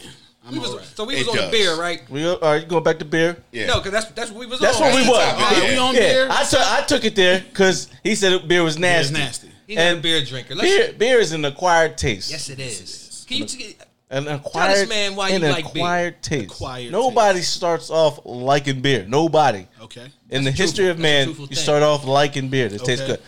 I'm 0.47 0.53
We 0.53 0.59
was- 0.61 0.71
all 0.71 0.77
right. 0.79 0.87
So 0.95 1.05
we 1.05 1.15
was 1.17 1.23
It 1.27 1.31
on 1.31 1.37
does. 1.37 1.51
the 1.51 1.57
beer, 1.57 1.75
right? 1.81 2.09
We 2.09 2.23
go, 2.23 2.35
all 2.37 2.53
right, 2.53 2.63
you 2.63 2.69
going 2.69 2.85
back 2.85 2.99
to 3.01 3.05
beer? 3.05 3.37
Yeah. 3.51 3.67
No, 3.67 3.79
because 3.79 3.93
that's 3.93 4.07
that's 4.13 4.31
what 4.31 4.41
we 4.41 4.47
was 4.47 4.61
That's 4.61 4.77
on. 4.81 4.85
what 4.85 4.95
we 4.95 5.05
the 5.05 5.11
was. 5.11 5.19
topic, 5.27 5.59
yeah. 5.65 5.69
we 5.71 5.77
on 5.79 5.95
Yeah, 5.95 6.01
beer. 6.01 6.29
I 6.31 6.45
took 6.45 6.61
I 6.61 6.83
took 6.83 7.05
it 7.05 7.17
there 7.17 7.41
because 7.41 7.89
he 8.05 8.15
said 8.15 8.47
beer 8.47 8.63
was 8.63 8.75
It's 8.77 8.81
nasty. 8.81 9.15
nasty. 9.15 9.51
He's 9.67 9.77
not 9.77 9.83
a 9.83 9.87
and 9.89 10.03
beer 10.03 10.25
drinker. 10.25 10.55
Let's, 10.55 10.69
Beer, 10.69 10.93
beer 10.93 11.19
is 11.21 11.33
an 11.33 11.45
acquired 11.45 11.99
taste. 11.99 12.31
Yes, 12.31 12.49
it 12.51 12.61
is. 12.61 13.25
Can 13.29 13.39
you 13.39 13.45
t- 13.47 13.77
An 14.11 14.29
acquired 14.29 14.89
man 14.89 15.17
why 15.17 15.31
you 15.31 15.39
like 15.41 15.65
beer. 15.73 15.83
acquired 15.83 16.23
taste. 16.23 16.53
Acquired 16.53 16.93
Nobody 16.93 17.41
starts 17.41 17.91
off 17.91 18.21
liking 18.25 18.81
beer. 18.81 19.05
Nobody. 19.09 19.67
Okay. 19.81 20.07
In 20.31 20.45
the 20.45 20.53
history 20.53 20.89
of 20.89 20.97
truthful. 20.99 21.33
That's 21.35 21.39
man, 21.39 21.49
you 21.51 21.57
start 21.57 21.83
off 21.83 22.05
liking 22.05 22.49
beer. 22.49 22.69
This 22.69 22.83
tastes 22.83 23.05
good. 23.05 23.21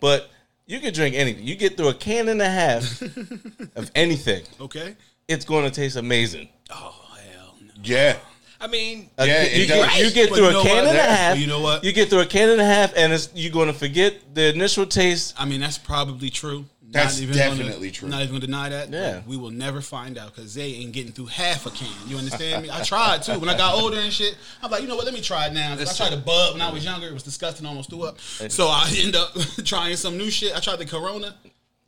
But 0.00 0.28
you 0.66 0.78
can 0.80 0.92
drink 0.92 1.14
anything. 1.14 1.46
You 1.46 1.56
get 1.56 1.76
through 1.76 1.88
a 1.88 1.94
can 1.94 2.28
and 2.28 2.42
a 2.42 2.48
half 2.48 3.00
of 3.76 3.90
anything. 3.94 4.42
Okay. 4.60 4.96
It's 5.26 5.44
going 5.44 5.64
to 5.64 5.70
taste 5.70 5.96
amazing. 5.96 6.48
Oh 6.70 6.94
hell 7.16 7.54
no. 7.60 7.72
Yeah. 7.82 8.16
I 8.60 8.66
mean, 8.66 9.08
uh, 9.18 9.24
Yeah, 9.24 9.44
ca- 9.44 9.56
you, 9.56 9.66
get, 9.66 9.98
you 10.04 10.10
get 10.10 10.28
But 10.30 10.36
through 10.36 10.50
you 10.50 10.58
a 10.58 10.62
can 10.62 10.76
what? 10.76 10.78
and 10.78 10.88
a 10.88 10.92
That- 10.92 11.18
half. 11.18 11.38
you 11.38 11.46
know 11.46 11.60
what? 11.60 11.82
You 11.82 11.92
get 11.92 12.10
through 12.10 12.20
a 12.20 12.26
can 12.26 12.50
and 12.50 12.60
a 12.60 12.64
half, 12.64 12.92
and 12.94 13.12
it's, 13.12 13.30
you're 13.34 13.52
going 13.52 13.68
to 13.68 13.72
forget 13.74 14.34
the 14.34 14.52
initial 14.52 14.84
taste. 14.86 15.34
I 15.38 15.46
mean, 15.46 15.60
that's 15.60 15.78
probably 15.78 16.28
true. 16.30 16.66
That's 16.92 17.20
gonna- 17.20 17.32
definitely 17.32 17.92
true. 17.92 18.08
Not 18.08 18.20
even 18.22 18.32
gonna 18.34 18.46
deny 18.46 18.68
that. 18.68 18.90
Yeah. 18.90 19.20
we 19.24 19.36
will 19.36 19.52
never 19.52 19.80
find 19.80 20.18
out 20.18 20.34
because 20.34 20.54
they 20.54 20.74
ain't 20.74 20.90
getting 20.90 21.12
through 21.12 21.26
half 21.26 21.64
a 21.64 21.70
can. 21.70 21.86
You 22.08 22.18
understand 22.18 22.64
me? 22.64 22.68
I 22.72 22.82
tried 22.82 23.22
too. 23.22 23.38
When 23.38 23.48
I 23.48 23.56
got 23.56 23.76
older 23.76 23.96
and 23.96 24.12
shit, 24.12 24.36
I'm 24.60 24.72
like, 24.72 24.82
you 24.82 24.88
know 24.88 24.96
what? 24.96 25.04
Let 25.04 25.14
me 25.14 25.20
try 25.20 25.46
it 25.46 25.52
now. 25.52 25.74
I 25.74 25.84
tried 25.84 26.10
the 26.10 26.16
bud 26.16 26.54
when 26.54 26.60
I 26.62 26.68
was 26.72 26.84
younger. 26.84 27.06
It 27.06 27.14
was 27.14 27.22
disgusting. 27.22 27.64
Almost 27.64 27.90
threw 27.90 28.02
up. 28.02 28.18
So 28.20 28.66
I 28.66 28.92
end 28.98 29.14
up 29.14 29.32
trying 29.64 29.94
some 29.94 30.18
new 30.18 30.30
shit. 30.32 30.52
I 30.56 30.58
tried 30.58 30.80
the 30.80 30.84
Corona. 30.84 31.36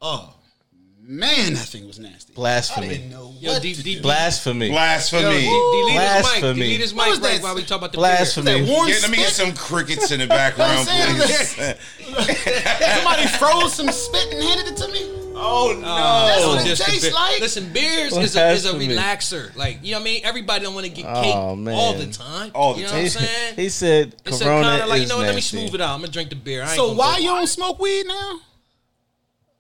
Oh 0.01 0.35
man, 1.05 1.55
that 1.55 1.67
thing 1.67 1.87
was 1.87 1.99
nasty. 1.99 2.33
I 2.33 2.37
Blasphemy. 2.37 2.89
didn't 2.89 3.11
know 3.11 3.35
yo, 3.41 3.53
what 3.53 3.63
D- 3.63 3.75
to 3.75 3.83
D- 3.83 3.95
do. 3.97 4.03
Blasphemy. 4.03 4.71
Blasphemy. 4.71 5.23
delete 5.23 5.43
his 5.43 5.45
mic. 5.45 5.95
Blasphemy. 5.97 6.55
Delete 6.55 6.81
his 6.81 6.95
What 6.95 7.05
mic 7.05 7.11
was 7.11 7.21
right 7.21 7.33
that? 7.37 7.43
while 7.43 7.55
we 7.55 7.63
talk 7.65 7.79
about 7.79 7.93
the 7.93 7.99
Blasphemy. 7.99 8.45
That 8.63 8.69
warm 8.69 8.89
Yeah, 8.89 8.95
let 9.03 9.11
me 9.11 9.17
get 9.19 9.31
some 9.33 9.53
crickets 9.55 10.11
in 10.11 10.21
the 10.21 10.27
background, 10.39 10.87
saying? 10.87 11.17
please. 11.17 11.77
Somebody 12.95 13.27
froze 13.39 13.75
some 13.75 13.89
spit 13.91 14.33
and 14.35 14.43
handed 14.43 14.73
it 14.73 14.77
to 14.77 14.89
me. 14.89 15.01
oh 15.35 15.73
beer. 15.73 15.81
no! 15.83 15.87
That's 16.27 16.43
Oh, 16.45 16.49
what 16.57 16.63
it 16.65 16.69
just 16.69 16.85
the 16.85 16.91
tastes 16.91 17.05
beer. 17.07 17.15
like. 17.15 17.41
Listen, 17.41 17.73
beers 17.73 18.17
is 18.17 18.37
a, 18.37 18.51
is 18.53 18.65
a 18.67 18.73
Blasphemy. 18.73 18.89
relaxer. 18.95 19.57
Like 19.57 19.79
you 19.83 19.93
know 19.93 19.99
what 19.99 20.03
I 20.03 20.05
mean. 20.05 20.21
Everybody 20.25 20.65
don't 20.65 20.75
want 20.75 20.87
to 20.87 20.93
get 20.93 21.07
Oh, 21.07 21.23
cake 21.23 21.59
man. 21.59 21.75
all 21.75 21.95
the 21.95 22.07
time. 22.07 22.51
All 22.55 22.75
the 22.75 22.81
you 22.81 22.87
know 22.87 22.93
time. 22.93 23.03
what 23.05 23.17
I'm 23.17 23.27
saying? 23.27 23.55
He 23.57 23.69
said 23.69 24.15
It's 24.25 24.41
a 24.41 24.45
Corona 24.45 24.63
kind 24.63 24.83
of 24.83 24.89
like 24.89 24.99
you 24.99 25.03
is 25.05 25.09
know. 25.09 25.17
what, 25.17 25.23
Let 25.27 25.31
me 25.31 25.35
nasty. 25.37 25.57
smooth 25.59 25.75
it 25.75 25.81
out. 25.81 25.95
I'm 25.95 26.01
gonna 26.01 26.13
drink 26.13 26.31
the 26.31 26.37
beer. 26.37 26.63
I 26.63 26.67
ain't 26.67 26.77
So 26.77 26.87
gonna 26.89 26.99
why 26.99 27.15
go- 27.17 27.23
you 27.23 27.29
don't 27.29 27.47
smoke 27.47 27.79
weed 27.81 28.07
now? 28.07 28.41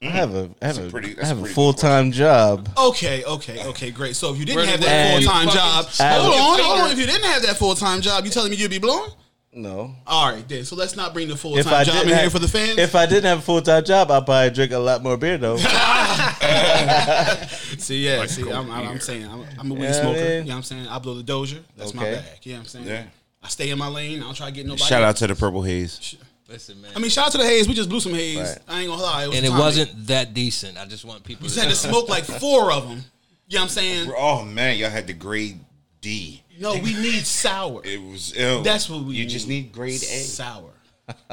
Mm. 0.02 0.06
I 0.09 0.11
have 0.11 0.35
a 0.35 0.50
I 0.61 0.66
have 0.66 0.78
a 0.78 0.87
a, 0.87 0.90
pretty- 0.90 1.18
I 1.21 1.26
have 1.26 1.42
a 1.42 1.47
full 1.47 1.73
time 1.73 2.11
job. 2.11 2.68
Okay, 2.76 3.23
okay, 3.25 3.64
okay, 3.66 3.90
great. 3.92 4.16
So 4.16 4.32
if 4.32 4.38
you 4.38 4.44
didn't 4.44 4.56
Where 4.59 4.66
have 4.66 4.80
the- 4.80 4.87
that 4.87 4.92
And- 5.14 5.25
full 5.25 5.32
time 5.32 5.47
fucking- 5.47 5.61
job, 5.61 5.87
I- 6.00 6.14
hold 6.18 6.35
on, 6.35 6.59
hold 6.64 6.80
on. 6.87 6.90
If 6.90 6.99
you 6.99 7.06
didn't 7.06 7.25
have 7.25 7.42
that 7.42 7.56
full 7.56 7.75
time 7.76 8.00
job, 8.00 8.25
you 8.25 8.30
telling 8.30 8.50
me 8.50 8.56
you'd 8.56 8.71
be 8.71 8.78
blowing? 8.78 9.11
No. 9.54 9.94
All 10.06 10.32
right, 10.32 10.49
then. 10.49 10.64
So 10.64 10.76
let's 10.76 10.97
not 10.97 11.12
bring 11.12 11.28
the 11.28 11.37
full 11.37 11.59
If 11.59 11.66
I 11.66 11.85
time 11.85 11.85
job 11.85 11.94
didn't 11.97 12.12
in 12.12 12.18
here 12.18 12.30
for 12.30 12.38
the 12.38 12.49
fans. 12.49 12.78
if 12.78 12.94
I 12.94 13.04
didn't 13.04 13.25
have 13.26 13.38
a 13.40 13.42
full 13.42 13.61
time 13.62 13.85
job, 13.85 14.11
I'd 14.11 14.25
probably 14.25 14.50
drink 14.50 14.73
a 14.73 14.78
lot 14.78 15.02
more 15.02 15.16
beer 15.18 15.37
though. 15.38 15.56
see, 17.78 18.04
yeah, 18.06 18.25
see, 18.26 18.50
I'm, 18.50 18.71
I'm, 18.71 18.88
I'm 18.88 19.00
saying 19.00 19.26
I'm, 19.26 19.44
I'm 19.59 19.71
a 19.71 19.75
weed 19.75 19.82
Yeah, 19.85 19.92
smoker. 20.00 20.18
man. 20.18 20.32
You 20.42 20.49
know 20.49 20.49
what 20.49 20.56
I'm 20.56 20.62
saying? 20.62 20.87
I 20.88 20.99
blow 20.99 21.14
the 21.14 21.23
Doja. 21.23 21.61
That's 21.76 21.94
my 21.94 22.02
Okay. 22.02 22.14
bag. 22.16 22.25
You 22.42 22.52
know 22.52 22.59
what 22.59 22.62
I'm 22.62 22.68
saying? 22.68 22.87
Yeah. 22.87 23.04
I 23.42 23.49
stay 23.49 23.71
in 23.71 23.78
my 23.78 23.88
lane. 23.88 24.21
I 24.21 24.25
don't 24.25 24.35
try 24.35 24.47
to 24.47 24.52
get 24.52 24.66
nobody. 24.66 24.85
Shout 24.85 25.02
out 25.02 25.16
to 25.16 25.26
the 25.26 25.35
Purple 25.35 25.62
Haze. 25.62 26.16
Listen, 26.49 26.80
man. 26.82 26.90
I 26.94 26.99
mean, 26.99 27.11
shout 27.11 27.26
out 27.26 27.32
to 27.32 27.38
the 27.38 27.44
Haze. 27.44 27.66
We 27.66 27.75
just 27.75 27.88
blew 27.88 28.00
some 28.00 28.12
Haze. 28.14 28.37
Right. 28.38 28.58
I 28.68 28.80
ain't 28.80 28.88
gonna 28.90 29.02
lie. 29.02 29.25
It 29.25 29.28
was 29.28 29.37
and 29.37 29.46
it 29.46 29.49
tonic. 29.50 29.64
wasn't 29.64 30.06
that 30.08 30.34
decent. 30.34 30.76
I 30.78 30.84
just 30.87 31.04
want 31.04 31.25
people 31.25 31.44
We 31.44 31.49
to 31.49 31.54
just 31.54 31.64
had 31.64 31.70
to 31.70 31.76
smoke 31.76 32.08
like 32.08 32.25
four 32.25 32.72
of 32.72 32.88
them. 32.88 32.99
You 33.49 33.58
know 33.58 33.61
what 33.61 33.62
I'm 33.64 33.68
saying? 33.70 34.12
Oh 34.16 34.44
man, 34.44 34.76
y'all 34.78 34.90
had 34.90 35.06
the 35.06 35.12
grade 35.14 35.58
D. 36.00 36.42
No, 36.61 36.75
we 36.75 36.92
need 36.94 37.25
sour. 37.26 37.80
It 37.84 38.00
was. 38.02 38.37
Ew. 38.37 38.62
That's 38.62 38.88
what 38.90 39.04
we 39.04 39.14
You 39.16 39.26
just 39.26 39.49
need 39.49 39.72
grade 39.72 39.94
A. 40.02 40.20
Sour. 40.20 40.70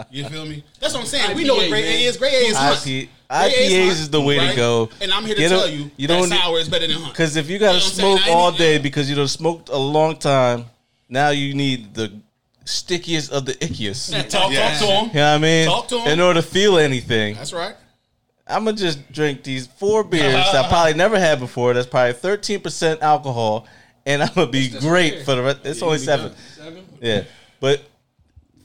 You 0.09 0.27
feel 0.27 0.45
me? 0.45 0.63
That's 0.79 0.93
what 0.93 1.01
I'm 1.01 1.05
saying. 1.05 1.35
we 1.37 1.43
know 1.43 1.55
what 1.55 1.65
IPA, 1.65 1.69
grade 1.69 1.85
A 1.85 2.03
is. 2.05 2.17
Grade 2.17 2.33
A 2.33 2.45
is 2.47 2.57
hot. 2.57 2.77
IP, 2.77 2.83
Grade 2.83 3.09
A 3.29 3.33
IPAs 3.33 3.83
hot, 3.83 3.91
is 3.93 4.09
the 4.09 4.19
way 4.21 4.47
to 4.49 4.55
go. 4.55 4.89
And 5.01 5.11
I'm 5.11 5.23
here 5.25 5.35
to 5.35 5.41
Get 5.41 5.49
tell 5.49 5.63
a- 5.65 5.69
you, 5.69 5.91
you 5.95 6.07
that 6.07 6.17
don't 6.19 6.27
sour 6.29 6.57
is 6.59 6.67
better 6.67 6.87
than 6.87 6.97
hunt. 6.97 7.13
Because 7.13 7.35
if 7.35 7.49
you 7.49 7.59
got 7.59 7.73
to 7.73 7.77
You 7.77 7.79
know 7.79 7.85
what 7.85 7.91
I'm 7.91 7.93
saying? 7.93 8.17
smoke 8.25 8.35
all 8.35 8.51
need- 8.51 8.57
day 8.57 8.77
because 8.79 9.09
you 9.09 9.15
done 9.15 9.27
smoked 9.27 9.69
a 9.69 9.77
long 9.77 10.17
time, 10.17 10.65
now 11.07 11.29
you 11.29 11.53
need 11.53 11.93
the 11.93 12.11
stickiest 12.69 13.31
of 13.31 13.45
the 13.45 13.53
ickiest. 13.55 14.15
You 14.15 14.23
Talk, 14.29 14.51
Yeah. 14.51 14.69
talk 14.69 14.79
to 14.79 14.85
him. 14.85 15.07
know 15.13 15.21
what 15.31 15.35
I 15.35 15.37
mean? 15.37 15.65
Talk 15.67 15.87
to 15.89 15.99
'em. 15.99 16.07
In 16.07 16.19
order 16.21 16.41
to 16.41 16.47
feel 16.47 16.77
anything, 16.77 17.35
That's 17.35 17.53
right. 17.53 17.75
I'm 18.47 18.65
gonna 18.65 18.77
just 18.77 19.11
drink 19.11 19.43
these 19.43 19.67
four 19.67 20.03
beers 20.03 20.33
that 20.51 20.65
I 20.65 20.67
probably 20.69 20.93
never 20.95 21.19
had 21.19 21.39
before. 21.39 21.73
That's 21.73 21.85
probably 21.87 22.13
13% 22.13 23.01
alcohol, 23.01 23.67
and 24.05 24.23
I'm 24.23 24.29
gonna 24.33 24.47
be 24.47 24.69
great 24.69 25.23
for 25.25 25.35
the 25.35 25.41
rest. 25.43 25.59
It's 25.63 25.81
only 25.83 25.99
seven. 25.99 26.33
Seven? 26.55 26.85
Yeah, 27.01 27.23
but 27.59 27.81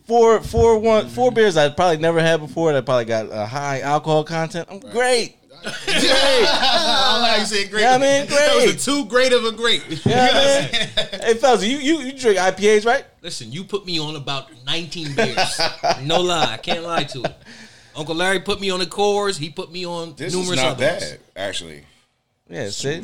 four, 0.07 0.41
four, 0.43 0.79
one, 0.79 1.09
four 1.09 1.31
beers 1.33 1.57
I'd 1.57 1.77
probably 1.77 1.99
never 1.99 2.21
had 2.21 2.41
before 2.41 2.73
that 2.73 2.85
probably 2.87 3.05
got 3.07 3.27
a 3.31 3.47
high 3.47 3.81
alcohol 3.81 4.25
content. 4.25 4.69
I'm 4.71 4.81
great. 4.81 5.37
I 5.89 7.19
like 7.23 7.41
you 7.41 7.47
said 7.47 7.71
great. 7.71 7.83
Yeah, 7.83 7.95
I 7.95 7.99
mean, 7.99 8.27
That 8.29 8.55
was 8.57 8.65
great. 8.65 8.75
a 8.77 8.85
too 8.85 9.05
great 9.07 9.33
of 9.33 9.45
a 9.45 9.53
great. 9.53 9.83
Yeah, 10.05 10.15
man. 10.33 10.69
hey, 11.23 11.35
fellas, 11.35 11.65
you, 11.65 11.79
you 11.79 11.99
you 12.01 12.13
drink 12.13 12.39
IPAs, 12.39 12.85
right? 12.85 13.05
Listen, 13.23 13.51
you 13.53 13.65
put 13.65 13.87
me 13.87 13.99
on 13.99 14.17
about 14.17 14.51
19 14.67 15.15
beers. 15.15 15.61
no 16.03 16.21
lie, 16.21 16.53
I 16.53 16.57
can't 16.59 16.83
lie 16.83 17.05
to 17.05 17.23
it. 17.23 17.35
Uncle 17.97 18.15
Larry 18.15 18.41
put 18.41 18.61
me 18.61 18.71
on 18.71 18.81
the 18.81 18.87
Coors. 18.87 19.39
He 19.39 19.51
put 19.51 19.71
me 19.73 19.87
on 19.87 20.15
This 20.17 20.35
numerous 20.35 20.59
is 20.59 20.65
not 20.65 20.73
other 20.73 20.87
ones. 20.87 21.05
bad, 21.05 21.21
actually. 21.37 21.85
Yeah, 22.51 22.69
see? 22.71 23.03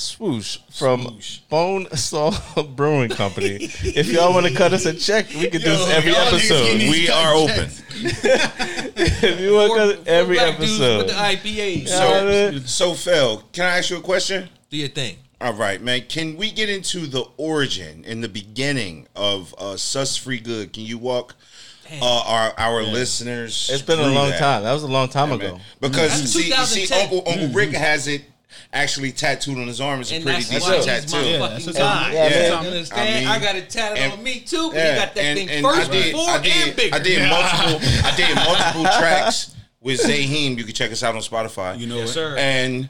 Swoosh 0.00 0.58
from 0.70 1.18
Bone 1.48 1.86
Saw 1.96 2.32
Brewing 2.74 3.10
Company. 3.10 3.58
if 3.60 4.08
y'all 4.10 4.32
want 4.32 4.46
to 4.46 4.54
cut 4.54 4.72
us 4.72 4.86
a 4.86 4.94
check, 4.94 5.28
we 5.34 5.42
could 5.48 5.62
do 5.62 5.68
this 5.70 5.90
every 5.90 6.14
episode. 6.14 6.78
We 6.78 7.08
are 7.10 7.46
checks. 7.48 7.82
open. 7.82 7.90
if 8.96 9.40
you 9.40 9.54
want 9.54 9.72
to 9.90 9.96
cut 9.96 10.08
every 10.08 10.38
episode. 10.38 10.98
with 10.98 11.06
the 11.08 11.12
IPAs. 11.14 11.88
Yeah. 11.88 12.50
I 12.50 12.50
mean- 12.52 12.60
So, 12.66 12.92
so 12.92 12.94
Phil, 12.94 13.42
can 13.52 13.64
I 13.64 13.78
ask 13.78 13.90
you 13.90 13.98
a 13.98 14.00
question? 14.00 14.48
Do 14.70 14.76
your 14.76 14.88
thing. 14.88 15.16
All 15.40 15.54
right, 15.54 15.80
man. 15.80 16.02
Can 16.08 16.36
we 16.36 16.50
get 16.50 16.68
into 16.68 17.06
the 17.06 17.24
origin 17.36 18.04
and 18.06 18.22
the 18.22 18.28
beginning 18.28 19.06
of 19.16 19.54
uh, 19.58 19.76
Sus 19.76 20.16
Free 20.16 20.38
Good? 20.38 20.72
Can 20.74 20.82
you 20.84 20.98
walk 20.98 21.34
uh, 22.00 22.22
our 22.26 22.52
our 22.58 22.82
listeners? 22.82 23.70
It's 23.72 23.80
been 23.82 23.98
a 23.98 24.02
long 24.08 24.28
that? 24.30 24.38
time. 24.38 24.62
That 24.64 24.72
was 24.72 24.82
a 24.82 24.86
long 24.86 25.08
time 25.08 25.30
Yeah, 25.30 25.34
ago. 25.36 25.52
man. 25.52 25.60
Because 25.80 26.10
That's 26.20 26.30
see, 26.32 26.42
see, 26.42 26.86
2010. 26.86 27.00
Uncle 27.02 27.22
Uncle 27.26 27.48
Rick 27.54 27.70
has 27.72 28.06
it 28.06 28.22
actually 28.72 29.10
tattooed 29.12 29.58
on 29.58 29.66
his 29.66 29.80
arm. 29.80 30.00
is 30.00 30.12
a 30.12 30.16
And 30.16 30.24
pretty 30.24 30.42
that's 30.44 30.50
decent 30.50 30.84
tattoo. 30.84 31.16
my 31.16 31.22
Yeah, 31.24 31.38
that's 31.48 31.66
what's 31.66 31.78
guy. 31.78 32.06
up. 32.08 32.12
Yeah, 32.12 32.46
you 32.48 32.54
understand? 32.68 33.00
I 33.00 33.20
mean- 33.20 33.28
I, 33.28 33.38
got 33.40 33.56
it 33.56 33.70
tatted 33.70 33.98
and- 33.98 34.12
on 34.12 34.22
me 34.22 34.40
too. 34.40 34.56
'cause 34.70 34.74
Yeah, 34.74 34.92
he 34.92 34.98
got 35.00 35.14
that 35.14 35.20
and- 35.24 35.38
thing 35.38 35.50
and 35.50 35.64
first, 35.66 35.90
I 35.90 35.92
did, 35.92 36.12
before, 36.12 36.30
I 36.30 36.38
did, 36.42 36.52
and 36.68 36.76
bigger. 36.76 36.94
I 36.94 36.98
did 37.00 37.28
multiple. 37.28 37.88
I 38.04 38.16
did 38.16 38.34
multiple 38.36 38.82
tracks 38.84 39.50
with 39.80 40.00
Zaheem. 40.00 40.56
You 40.58 40.64
can 40.64 40.74
check 40.74 40.92
us 40.92 41.02
out 41.02 41.14
on 41.16 41.20
Spotify. 41.22 41.78
You 41.78 41.86
know 41.88 41.96
Yes, 41.96 42.06
what? 42.08 42.14
sir. 42.14 42.36
and 42.36 42.88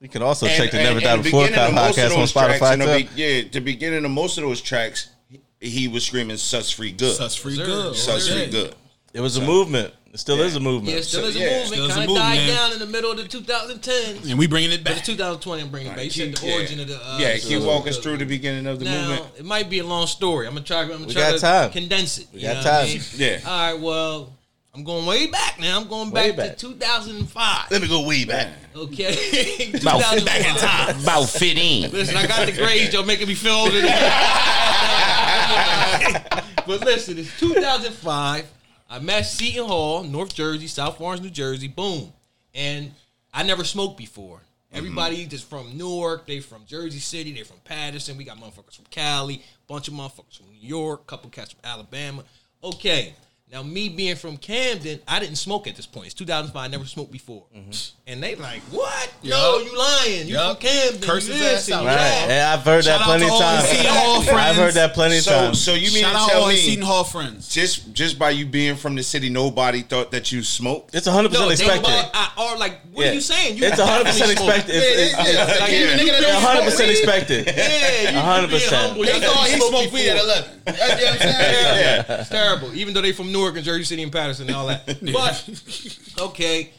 You 0.00 0.08
can 0.08 0.22
also 0.22 0.46
and, 0.46 0.56
check 0.56 0.70
the 0.72 0.78
and- 0.78 0.84
Never 0.86 0.96
and 0.98 1.04
Die 1.04 1.16
the 1.18 1.22
Before 1.22 1.44
beginning 1.44 1.64
of 1.68 1.74
most 1.74 1.98
of 1.98 2.04
podcast 2.04 2.12
on 2.14 2.20
those 2.20 2.32
tracks, 2.32 2.58
Spotify 2.60 2.78
the 2.78 2.84
too. 2.98 3.08
be- 3.14 3.22
yeah, 3.22 3.42
the 3.52 3.60
beginning 3.60 4.04
of 4.04 4.10
most 4.10 4.38
of 4.38 4.44
those 4.44 4.60
tracks, 4.62 5.08
he- 5.28 5.68
he 5.70 5.88
was 5.88 6.04
screaming 6.04 6.38
"Sus 6.38 6.70
Free 6.70 6.90
Good." 6.92 7.16
Sus 7.16 7.36
free 7.36 7.56
good. 7.56 7.94
Sus 7.94 8.26
Free 8.28 8.46
Good. 8.46 8.74
It 9.12 9.20
was 9.20 9.36
a 9.36 9.42
movement. 9.42 9.92
It 10.12 10.18
still 10.18 10.40
is 10.40 10.56
a 10.56 10.60
movement. 10.60 10.92
Yeah, 10.92 10.98
it 10.98 11.04
still 11.04 11.22
So, 11.22 11.28
is 11.28 11.36
a 11.36 11.38
yeah, 11.38 11.46
movement. 11.60 11.66
still 11.68 11.88
Kind 11.88 12.10
of 12.10 12.16
died 12.16 12.36
man. 12.38 12.56
down 12.56 12.72
in 12.72 12.78
the 12.80 12.86
middle 12.86 13.12
of 13.12 13.16
the 13.18 13.24
2010s. 13.24 14.28
And 14.28 14.38
we 14.40 14.48
bringing 14.48 14.72
it 14.72 14.82
But 14.82 14.94
back. 14.96 15.04
the 15.04 15.12
2020 15.12 15.62
I'm 15.62 15.70
bringing 15.70 15.92
it 15.92 15.96
back. 15.96 16.04
You 16.04 16.10
said 16.10 16.34
the 16.34 16.46
Yeah. 16.46 16.54
origin 16.54 16.80
of 16.80 16.88
the. 16.88 16.96
Uh, 16.96 17.18
yeah, 17.20 17.34
the 17.34 17.40
can 17.40 17.50
you 17.50 17.58
Sus 17.58 17.66
walk 17.66 17.82
Free 17.82 17.90
us 17.90 17.96
Good. 17.96 18.02
through 18.02 18.16
the 18.18 18.24
beginning 18.24 18.66
of 18.66 18.80
the 18.80 18.86
Now 18.86 19.06
movement? 19.08 19.26
it 19.38 19.44
might 19.44 19.70
be 19.70 19.78
a 19.78 19.84
long 19.86 20.08
story. 20.08 20.48
I'm 20.48 20.54
gonna 20.54 20.66
try. 20.66 20.80
I'm 20.82 20.88
gonna 20.88 21.06
We 21.06 21.12
try 21.12 21.22
got 21.22 21.32
to 21.34 21.38
time. 21.38 21.70
condense 21.70 22.18
it. 22.18 22.26
We 22.34 22.40
got 22.42 22.54
know 22.54 22.58
what 22.58 22.66
I 22.66 22.80
time. 22.80 22.88
mean? 22.88 23.02
Yeah. 23.16 23.38
All 23.46 23.72
right. 23.72 23.80
Well, 23.80 24.32
I'm 24.74 24.82
going 24.82 25.06
way 25.06 25.28
back 25.28 25.60
now. 25.60 25.78
I'm 25.80 25.86
going 25.86 26.10
back, 26.10 26.34
back. 26.36 26.56
to 26.56 26.66
2005. 26.74 27.70
Let 27.70 27.80
me 27.80 27.86
go 27.86 28.00
way 28.04 28.24
back. 28.24 28.48
Okay. 28.74 29.70
About 29.80 30.02
2005. 30.18 31.02
About 31.04 31.28
fifteen. 31.30 31.88
Listen, 31.92 32.16
I 32.16 32.26
got 32.26 32.46
the 32.46 32.52
grades. 32.52 32.92
Y'all 32.92 33.04
making 33.04 33.28
me 33.28 33.34
feel 33.36 33.52
older. 33.52 33.80
Than 33.80 33.86
but 36.66 36.80
listen, 36.84 37.16
it's 37.16 37.30
2005. 37.38 38.44
I'm 38.92 39.08
at 39.08 39.24
Seton 39.24 39.68
Hall, 39.68 40.02
North 40.02 40.34
Jersey, 40.34 40.66
South 40.66 41.00
Orange, 41.00 41.22
New 41.22 41.30
Jersey. 41.30 41.68
Boom, 41.68 42.12
and 42.52 42.92
I 43.32 43.44
never 43.44 43.62
smoked 43.62 43.96
before. 43.96 44.38
Mm-hmm. 44.38 44.76
Everybody 44.76 45.26
just 45.26 45.48
from 45.48 45.78
Newark. 45.78 46.26
They 46.26 46.40
from 46.40 46.64
Jersey 46.66 46.98
City. 46.98 47.32
They 47.32 47.44
from 47.44 47.58
Paterson. 47.62 48.16
We 48.16 48.24
got 48.24 48.38
motherfuckers 48.38 48.74
from 48.74 48.86
Cali. 48.90 49.42
Bunch 49.68 49.86
of 49.86 49.94
motherfuckers 49.94 50.38
from 50.38 50.46
New 50.50 50.66
York. 50.66 51.06
Couple 51.06 51.30
cats 51.30 51.52
from 51.52 51.60
Alabama. 51.62 52.24
Okay. 52.64 53.14
Now, 53.52 53.64
me 53.64 53.88
being 53.88 54.14
from 54.14 54.36
Camden, 54.36 55.00
I 55.08 55.18
didn't 55.18 55.34
smoke 55.34 55.66
at 55.66 55.74
this 55.74 55.84
point. 55.84 56.06
It's 56.06 56.14
2005. 56.14 56.54
I 56.64 56.68
never 56.68 56.84
smoked 56.84 57.10
before. 57.10 57.42
Mm-hmm. 57.52 57.70
And 58.06 58.22
they 58.22 58.36
like, 58.36 58.60
what? 58.70 59.12
No, 59.24 59.58
you 59.58 59.76
lying. 59.76 60.28
You 60.28 60.34
Yup. 60.34 60.60
from 60.60 60.68
Camden. 60.68 61.00
Curse 61.02 61.26
you 61.26 61.32
his 61.34 61.42
this 61.42 61.68
ass 61.68 61.80
and 61.80 61.88
out. 61.88 61.96
Right. 61.96 62.26
Yeah, 62.28 62.54
I've 62.54 62.60
heard 62.64 62.84
that 62.84 62.98
Shout 62.98 63.00
out 63.00 63.06
plenty 63.06 63.24
of 63.24 63.38
times. 63.40 64.28
I've 64.30 64.54
heard 64.56 64.74
that 64.74 64.94
plenty 64.94 65.18
of 65.18 65.24
So, 65.24 65.32
times. 65.32 65.60
so 65.60 65.74
you 65.74 65.90
mean 65.92 66.04
Shout 66.04 66.12
to 66.12 66.18
out 66.18 66.28
tell 66.30 66.40
all 66.42 66.46
the 66.46 66.54
me 66.54 66.60
Seton 66.60 66.84
Hall 66.84 67.02
friends. 67.02 67.48
just 67.52 67.92
just 67.92 68.20
by 68.20 68.30
you 68.30 68.46
being 68.46 68.76
from 68.76 68.94
the 68.94 69.02
city, 69.02 69.30
nobody 69.30 69.82
thought 69.82 70.12
that 70.12 70.30
you 70.30 70.44
smoked? 70.44 70.94
it's 70.94 71.06
100 71.08 71.32
No, 71.32 71.48
percent 71.48 71.58
they 71.68 71.74
expected. 71.76 72.08
about, 72.10 72.10
I, 72.14 72.52
or 72.54 72.56
like, 72.56 72.80
what 72.92 73.04
Yeah. 73.06 73.10
are 73.10 73.14
you 73.14 73.20
saying? 73.20 73.56
You 73.58 73.64
It's 73.66 73.78
100 73.80 74.04
percent 74.06 74.30
expected. 74.30 74.74
smoke. 74.74 74.84
It's, 74.84 75.18
it's, 75.18 75.34
Yeah, 75.34 75.44
Like, 75.44 75.72
yeah. 75.72 75.78
you- 75.78 75.86
Nigga 75.86 75.90
you 75.90 76.06
that 76.06 76.20
been 76.20 76.22
don't 76.22 76.42
100 76.44 76.64
percent 76.64 76.90
expected. 76.92 77.46
Yeah, 77.48 78.10
you 78.12 78.18
100%. 78.46 78.94
They 78.94 79.00
You 79.14 79.20
thought 79.26 79.48
he 79.48 79.56
smoked 79.56 79.70
smoked 79.70 79.92
weed 79.92 80.08
at 80.08 80.22
11. 80.22 80.59
You 80.66 80.72
know 80.72 80.78
what 80.78 81.12
I'm 81.12 81.18
saying? 81.18 82.06
Yeah, 82.08 82.20
it's 82.20 82.28
terrible. 82.28 82.74
Even 82.74 82.94
though 82.94 83.02
they 83.02 83.12
from 83.12 83.32
Newark 83.32 83.56
and 83.56 83.64
Jersey 83.64 83.84
City 83.84 84.02
and 84.02 84.12
Paterson 84.12 84.46
and 84.48 84.56
all 84.56 84.66
that. 84.68 84.86
But 85.12 86.22
okay, 86.26 86.70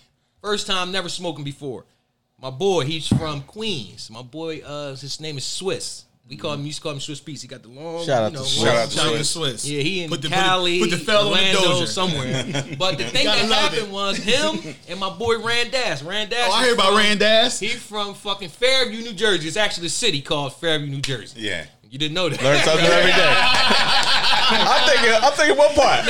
first 0.42 0.68
time 0.68 0.92
never 0.92 1.10
smoking 1.10 1.44
before. 1.44 1.86
My 2.42 2.50
boy, 2.50 2.86
he's 2.86 3.08
from 3.08 3.42
Queens. 3.44 4.10
My 4.10 4.22
boy, 4.24 4.60
uh, 4.62 4.96
his 4.96 5.20
name 5.20 5.38
is 5.38 5.46
Swiss. 5.46 6.06
We 6.30 6.38
call 6.38 6.54
him. 6.54 6.62
We 6.62 6.68
used 6.68 6.78
to 6.80 6.84
call 6.84 6.94
him 6.94 7.00
Swiss 7.02 7.20
Beats. 7.20 7.42
He 7.42 7.48
got 7.48 7.62
the 7.62 7.68
long. 7.68 8.06
Shout 8.06 8.24
out 8.24 8.32
you 8.32 8.38
to 8.38 8.44
Swiss. 8.46 8.64
Shout 8.64 8.76
out 8.78 8.90
to 8.90 8.96
Shout 8.96 9.06
out 9.08 9.10
to 9.18 9.24
Swiss. 9.26 9.62
Swiss. 9.62 9.70
Yeah, 9.70 9.82
he 9.82 10.04
in 10.04 10.10
Put 10.10 10.22
the- 10.22 10.30
put 10.30 10.36
the- 10.36 10.42
Cali, 10.42 10.80
put 10.80 10.90
the 10.92 10.98
fell 10.98 11.28
on 11.28 11.34
the 11.38 11.60
dozer. 11.60 11.88
somewhere. 11.88 12.76
But 12.80 12.98
the 12.98 13.04
thing 13.04 13.26
that 13.26 13.38
happened 13.52 13.88
it. 13.88 13.90
was 13.90 14.18
him 14.18 14.76
and 14.88 15.00
my 15.00 15.10
boy 15.10 15.36
Randass. 15.36 16.02
Randass. 16.04 16.48
Oh, 16.48 16.52
I 16.54 16.64
hear 16.66 16.74
about 16.74 16.88
from- 16.90 16.98
Rand 16.98 17.22
Ass. 17.22 17.60
He 17.60 17.68
from 17.70 18.14
fucking 18.14 18.48
Fairview, 18.50 19.02
New 19.02 19.14
Jersey. 19.14 19.48
It's 19.48 19.58
actually 19.58 19.88
a 19.88 19.90
city 19.90 20.22
called 20.22 20.56
Fairview, 20.56 20.88
New 20.90 21.02
Jersey. 21.02 21.42
Yeah. 21.42 21.66
You 21.92 21.98
didn't 21.98 22.16
know 22.16 22.30
that. 22.30 22.42
Learn 22.42 22.58
something 22.64 22.86
every 22.86 23.12
day. 23.12 23.36
I'm 24.54 24.88
thinking. 24.88 25.12
I'm 25.14 25.34
thinking. 25.34 25.58
What 25.58 25.76
part? 25.76 26.06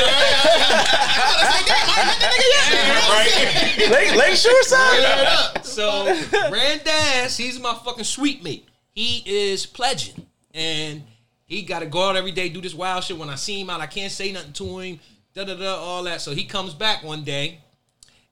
Lake, 3.92 4.16
Lakeshore 4.16 4.62
side. 4.62 5.66
So 5.66 6.06
Randass, 6.52 7.36
he's 7.36 7.60
my 7.60 7.74
fucking 7.74 8.04
sweet 8.04 8.44
mate. 8.44 8.68
He 8.94 9.24
is 9.26 9.66
pledging, 9.66 10.28
and 10.54 11.02
he 11.46 11.64
got 11.64 11.80
to 11.80 11.88
go 11.88 12.10
out 12.10 12.16
every 12.16 12.32
day 12.32 12.50
do 12.50 12.62
this 12.62 12.76
wild 12.76 13.04
shit. 13.04 13.18
When 13.18 13.30
I 13.30 13.36
see 13.36 13.60
him 13.62 13.72
out, 13.72 13.82
I 13.82 13.88
can't 13.88 14.12
say 14.12 14.32
nothing 14.32 14.54
to 14.54 14.80
him. 14.80 15.00
Da 15.34 15.46
da 15.46 15.56
da, 15.56 15.78
all 15.78 16.04
that. 16.04 16.22
So 16.22 16.36
he 16.36 16.44
comes 16.44 16.76
back 16.76 17.04
one 17.04 17.24
day, 17.24 17.60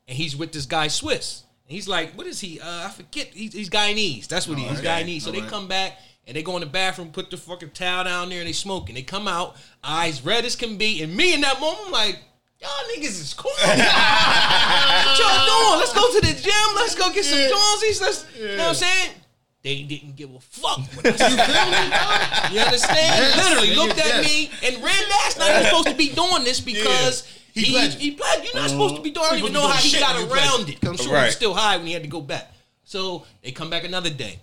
and 0.07 0.15
he's 0.15 0.37
with 0.37 0.51
this 0.51 0.67
guy 0.67 0.87
Swiss. 0.87 1.45
And 1.65 1.73
he's 1.73 1.87
like, 1.87 2.13
"What 2.15 2.27
is 2.27 2.39
he? 2.39 2.59
Uh, 2.59 2.85
I 2.85 2.89
forget. 2.89 3.27
He's, 3.33 3.53
he's 3.53 3.69
Guyanese. 3.71 4.27
That's 4.27 4.47
what 4.47 4.59
he 4.59 4.65
is. 4.65 4.79
He's 4.79 4.81
Guyanese." 4.87 5.23
So 5.23 5.31
they 5.31 5.37
Alright. 5.37 5.51
come 5.51 5.67
back. 5.67 5.97
And 6.29 6.35
they 6.35 6.43
go 6.43 6.55
in 6.57 6.59
the 6.59 6.67
bathroom, 6.67 7.09
put 7.09 7.31
the 7.31 7.37
fucking 7.37 7.71
towel 7.71 8.03
down 8.03 8.29
there, 8.29 8.37
and 8.37 8.47
they 8.47 8.51
smoking. 8.53 8.93
They 8.93 9.01
come 9.01 9.27
out, 9.27 9.55
eyes 9.83 10.23
red 10.23 10.45
as 10.45 10.55
can 10.55 10.77
be. 10.77 11.01
And 11.01 11.17
me 11.17 11.33
in 11.33 11.41
that 11.41 11.59
moment, 11.59 11.87
I'm 11.87 11.91
like, 11.91 12.19
y'all 12.61 12.69
niggas 12.95 13.19
is 13.19 13.33
cool. 13.33 13.49
what 13.57 13.77
y'all 15.17 15.47
doing? 15.49 15.79
Let's 15.79 15.91
go 15.91 16.05
to 16.13 16.21
the 16.21 16.39
gym. 16.39 16.75
Let's 16.75 16.93
go 16.93 17.11
get 17.11 17.25
some 17.25 17.39
Johnsies. 17.39 17.99
Let's, 17.99 18.27
you 18.39 18.45
know 18.49 18.57
what 18.57 18.67
I'm 18.69 18.75
saying? 18.75 19.11
They 19.63 19.81
didn't 19.81 20.15
give 20.15 20.29
a 20.35 20.39
fuck. 20.39 20.81
What 20.93 21.07
I 21.07 21.15
said. 21.15 22.53
you 22.53 22.59
understand? 22.67 22.95
Yes, 22.97 23.49
Literally 23.49 23.75
looked 23.75 23.97
at 23.99 24.05
yes. 24.05 24.25
me, 24.25 24.51
and 24.67 24.75
Randass 24.83 25.39
not 25.39 25.49
even 25.49 25.63
supposed 25.63 25.87
to 25.87 25.95
be 25.95 26.09
doing 26.09 26.43
this 26.43 26.59
because 26.59 27.27
He 27.55 27.61
he 27.61 27.65
he, 27.65 27.71
pledged. 27.73 27.97
he 27.97 28.11
pledged. 28.11 28.43
You're 28.45 28.61
not 28.61 28.69
supposed 28.69 28.97
to 28.97 29.01
be 29.01 29.09
doing. 29.09 29.25
I 29.25 29.29
don't 29.31 29.39
even 29.39 29.53
know 29.53 29.67
how 29.67 29.81
he 29.81 29.99
got 29.99 30.15
around 30.15 30.65
pledge. 30.65 30.77
it. 30.83 30.87
I'm 30.87 30.95
sure 30.95 31.17
he 31.17 31.25
was 31.25 31.35
still 31.35 31.55
high 31.55 31.77
when 31.77 31.87
he 31.87 31.93
had 31.93 32.03
to 32.03 32.07
go 32.07 32.21
back. 32.21 32.53
So 32.83 33.25
they 33.41 33.49
come 33.51 33.71
back 33.71 33.83
another 33.83 34.11
day 34.11 34.37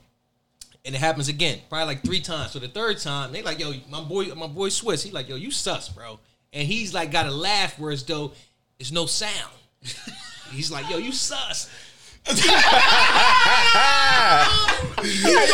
and 0.87 0.95
it 0.95 0.99
happens 0.99 1.29
again, 1.29 1.59
probably 1.69 1.87
like 1.95 2.05
three 2.05 2.21
times. 2.21 2.53
So 2.53 2.61
the 2.61 2.69
third 2.69 2.99
time, 2.99 3.33
they 3.33 3.43
like, 3.43 3.59
yo, 3.59 3.73
my 3.91 4.01
boy, 4.01 4.27
my 4.37 4.47
boy 4.47 4.69
Swiss, 4.69 5.03
he 5.03 5.11
like, 5.11 5.29
yo, 5.29 5.35
you 5.35 5.51
sus, 5.51 5.89
bro. 5.89 6.21
And 6.53 6.67
he's 6.67 6.95
like, 6.95 7.11
got 7.11 7.25
to 7.25 7.33
laugh 7.33 7.77
where 7.79 7.91
as 7.91 8.05
though 8.05 8.33
there's 8.79 8.93
no 8.93 9.07
sound. 9.07 9.53
he's 10.53 10.71
like, 10.71 10.89
yo, 10.89 10.99
you 10.99 11.11
sus. 11.13 11.69
Yo, 12.27 12.33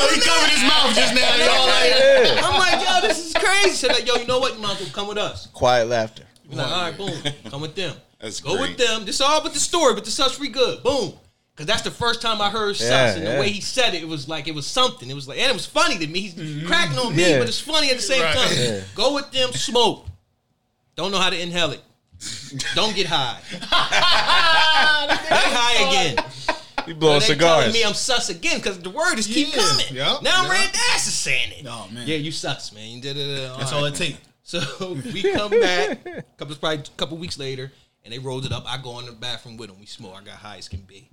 he 0.08 0.20
covered 0.20 0.50
his 0.50 0.62
mouth 0.62 0.94
just 0.94 1.14
now. 1.14 1.36
Y'all 1.36 1.66
like, 1.66 1.92
I'm 2.44 2.58
like, 2.58 2.80
yo, 2.88 3.06
this 3.06 3.26
is 3.26 3.34
crazy. 3.34 3.70
So 3.70 3.88
like, 3.88 4.06
yo, 4.06 4.14
you 4.16 4.26
know 4.26 4.38
what? 4.38 4.54
You 4.54 4.60
might 4.62 4.80
as 4.80 4.80
well 4.80 4.90
come 4.94 5.08
with 5.08 5.18
us. 5.18 5.48
Quiet 5.48 5.88
laughter. 5.88 6.24
We're 6.48 6.56
like, 6.56 6.66
all 6.68 6.82
right, 6.82 6.96
boom, 6.96 7.50
come 7.50 7.60
with 7.60 7.74
them. 7.74 7.94
That's 8.20 8.40
Go 8.40 8.56
great. 8.56 8.70
with 8.70 8.78
them. 8.78 9.04
This 9.04 9.20
all 9.20 9.42
but 9.42 9.52
the 9.52 9.60
story, 9.60 9.92
but 9.94 10.04
the 10.06 10.10
sus 10.10 10.32
free 10.36 10.48
good. 10.48 10.82
Boom. 10.82 11.12
Cause 11.54 11.66
that's 11.66 11.82
the 11.82 11.90
first 11.90 12.23
time 12.23 12.40
I 12.40 12.49
heard 12.49 12.76
sus, 12.76 12.88
Yeah, 12.88 13.12
and 13.14 13.25
yeah. 13.25 13.35
the 13.35 13.40
way 13.40 13.50
he 13.50 13.61
said 13.61 13.92
it, 13.94 14.02
it 14.02 14.09
was 14.09 14.26
like 14.26 14.49
it 14.49 14.54
was 14.54 14.66
something. 14.66 15.11
It 15.11 15.14
was 15.14 15.28
like, 15.28 15.38
and 15.38 15.50
it 15.50 15.52
was 15.52 15.66
funny 15.66 15.99
to 15.99 16.06
me. 16.06 16.21
He's 16.21 16.35
mm-hmm. 16.35 16.66
cracking 16.66 16.99
on 16.99 17.14
me, 17.14 17.28
Yeah. 17.28 17.38
but 17.38 17.47
it's 17.49 17.61
funny 17.61 17.90
at 17.90 17.97
the 17.97 18.02
same 18.02 18.23
Right. 18.23 18.35
time. 18.35 18.56
Yeah. 18.56 18.80
Go 18.94 19.14
with 19.14 19.30
them, 19.32 19.52
smoke. 19.52 20.06
Don't 20.97 21.11
know 21.12 21.18
how 21.18 21.28
to 21.28 21.38
inhale 21.38 21.73
it. 21.73 21.82
Don't 22.75 22.94
get 22.94 23.06
high. 23.06 23.38
get 23.50 23.61
high 25.50 25.88
again. 25.88 26.25
You 26.87 26.97
blowing 26.97 27.21
they 27.21 27.26
cigars. 27.26 27.59
telling 27.59 27.73
me 27.73 27.85
I'm 27.85 27.94
sus 27.94 28.28
again 28.28 28.56
because 28.56 28.80
the 28.80 28.90
word 28.90 29.16
is 29.16 29.28
keep 29.28 29.52
coming. 29.52 29.87
Yup, 29.92 30.21
Now 30.21 30.42
yup. 30.42 30.52
Randass 30.52 31.06
is 31.06 31.14
saying 31.14 31.52
it. 31.52 31.66
Oh, 31.68 31.88
man. 31.92 32.09
Yeah, 32.09 32.16
you 32.16 32.32
sus, 32.32 32.73
man. 32.73 32.99
Uh, 32.99 33.56
that's 33.56 33.71
All 33.73 33.78
all 33.78 33.85
right. 33.85 33.92
it 33.92 33.97
takes. 33.97 34.18
So 34.42 34.94
we 35.12 35.23
come 35.32 35.50
back, 35.50 36.04
couple 36.37 36.56
probably 36.56 36.78
a 36.78 36.97
couple 36.97 37.16
weeks 37.18 37.38
later, 37.38 37.71
and 38.04 38.12
they 38.12 38.18
rolled 38.18 38.44
it 38.44 38.52
up. 38.52 38.64
I 38.66 38.82
go 38.82 38.99
in 38.99 39.06
the 39.06 39.12
bathroom 39.12 39.56
with 39.56 39.71
him. 39.71 39.78
We 39.78 39.87
smoke. 39.87 40.14
I 40.21 40.25
got 40.25 40.35
high 40.35 40.56
as 40.56 40.68
can 40.68 40.80
be. 40.80 41.09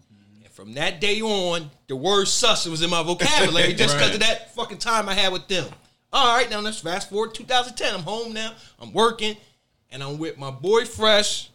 And 0.59 0.67
from 0.67 0.73
that 0.73 0.99
day 0.99 1.21
on, 1.21 1.69
the 1.87 1.95
word 1.95 2.27
sus 2.27 2.65
was 2.65 2.81
in 2.81 2.89
my 2.89 3.01
vocabulary 3.03 3.73
just 3.73 3.95
because 3.95 4.13
of 4.13 4.19
that 4.19 4.53
fucking 4.55 4.77
time 4.77 5.07
I 5.07 5.13
had 5.13 5.31
with 5.31 5.47
them. 5.47 5.65
All 6.11 6.35
right, 6.35 6.49
now 6.49 6.59
let's 6.59 6.79
fast 6.79 7.09
forward 7.09 7.33
2010. 7.33 7.93
I'm 7.93 8.01
home 8.01 8.33
now. 8.33 8.53
I'm 8.79 8.91
working. 8.91 9.37
and 9.91 10.03
I'm 10.03 10.17
with 10.17 10.37
my 10.37 10.51
boy 10.51 10.85
Fresh 10.85 11.49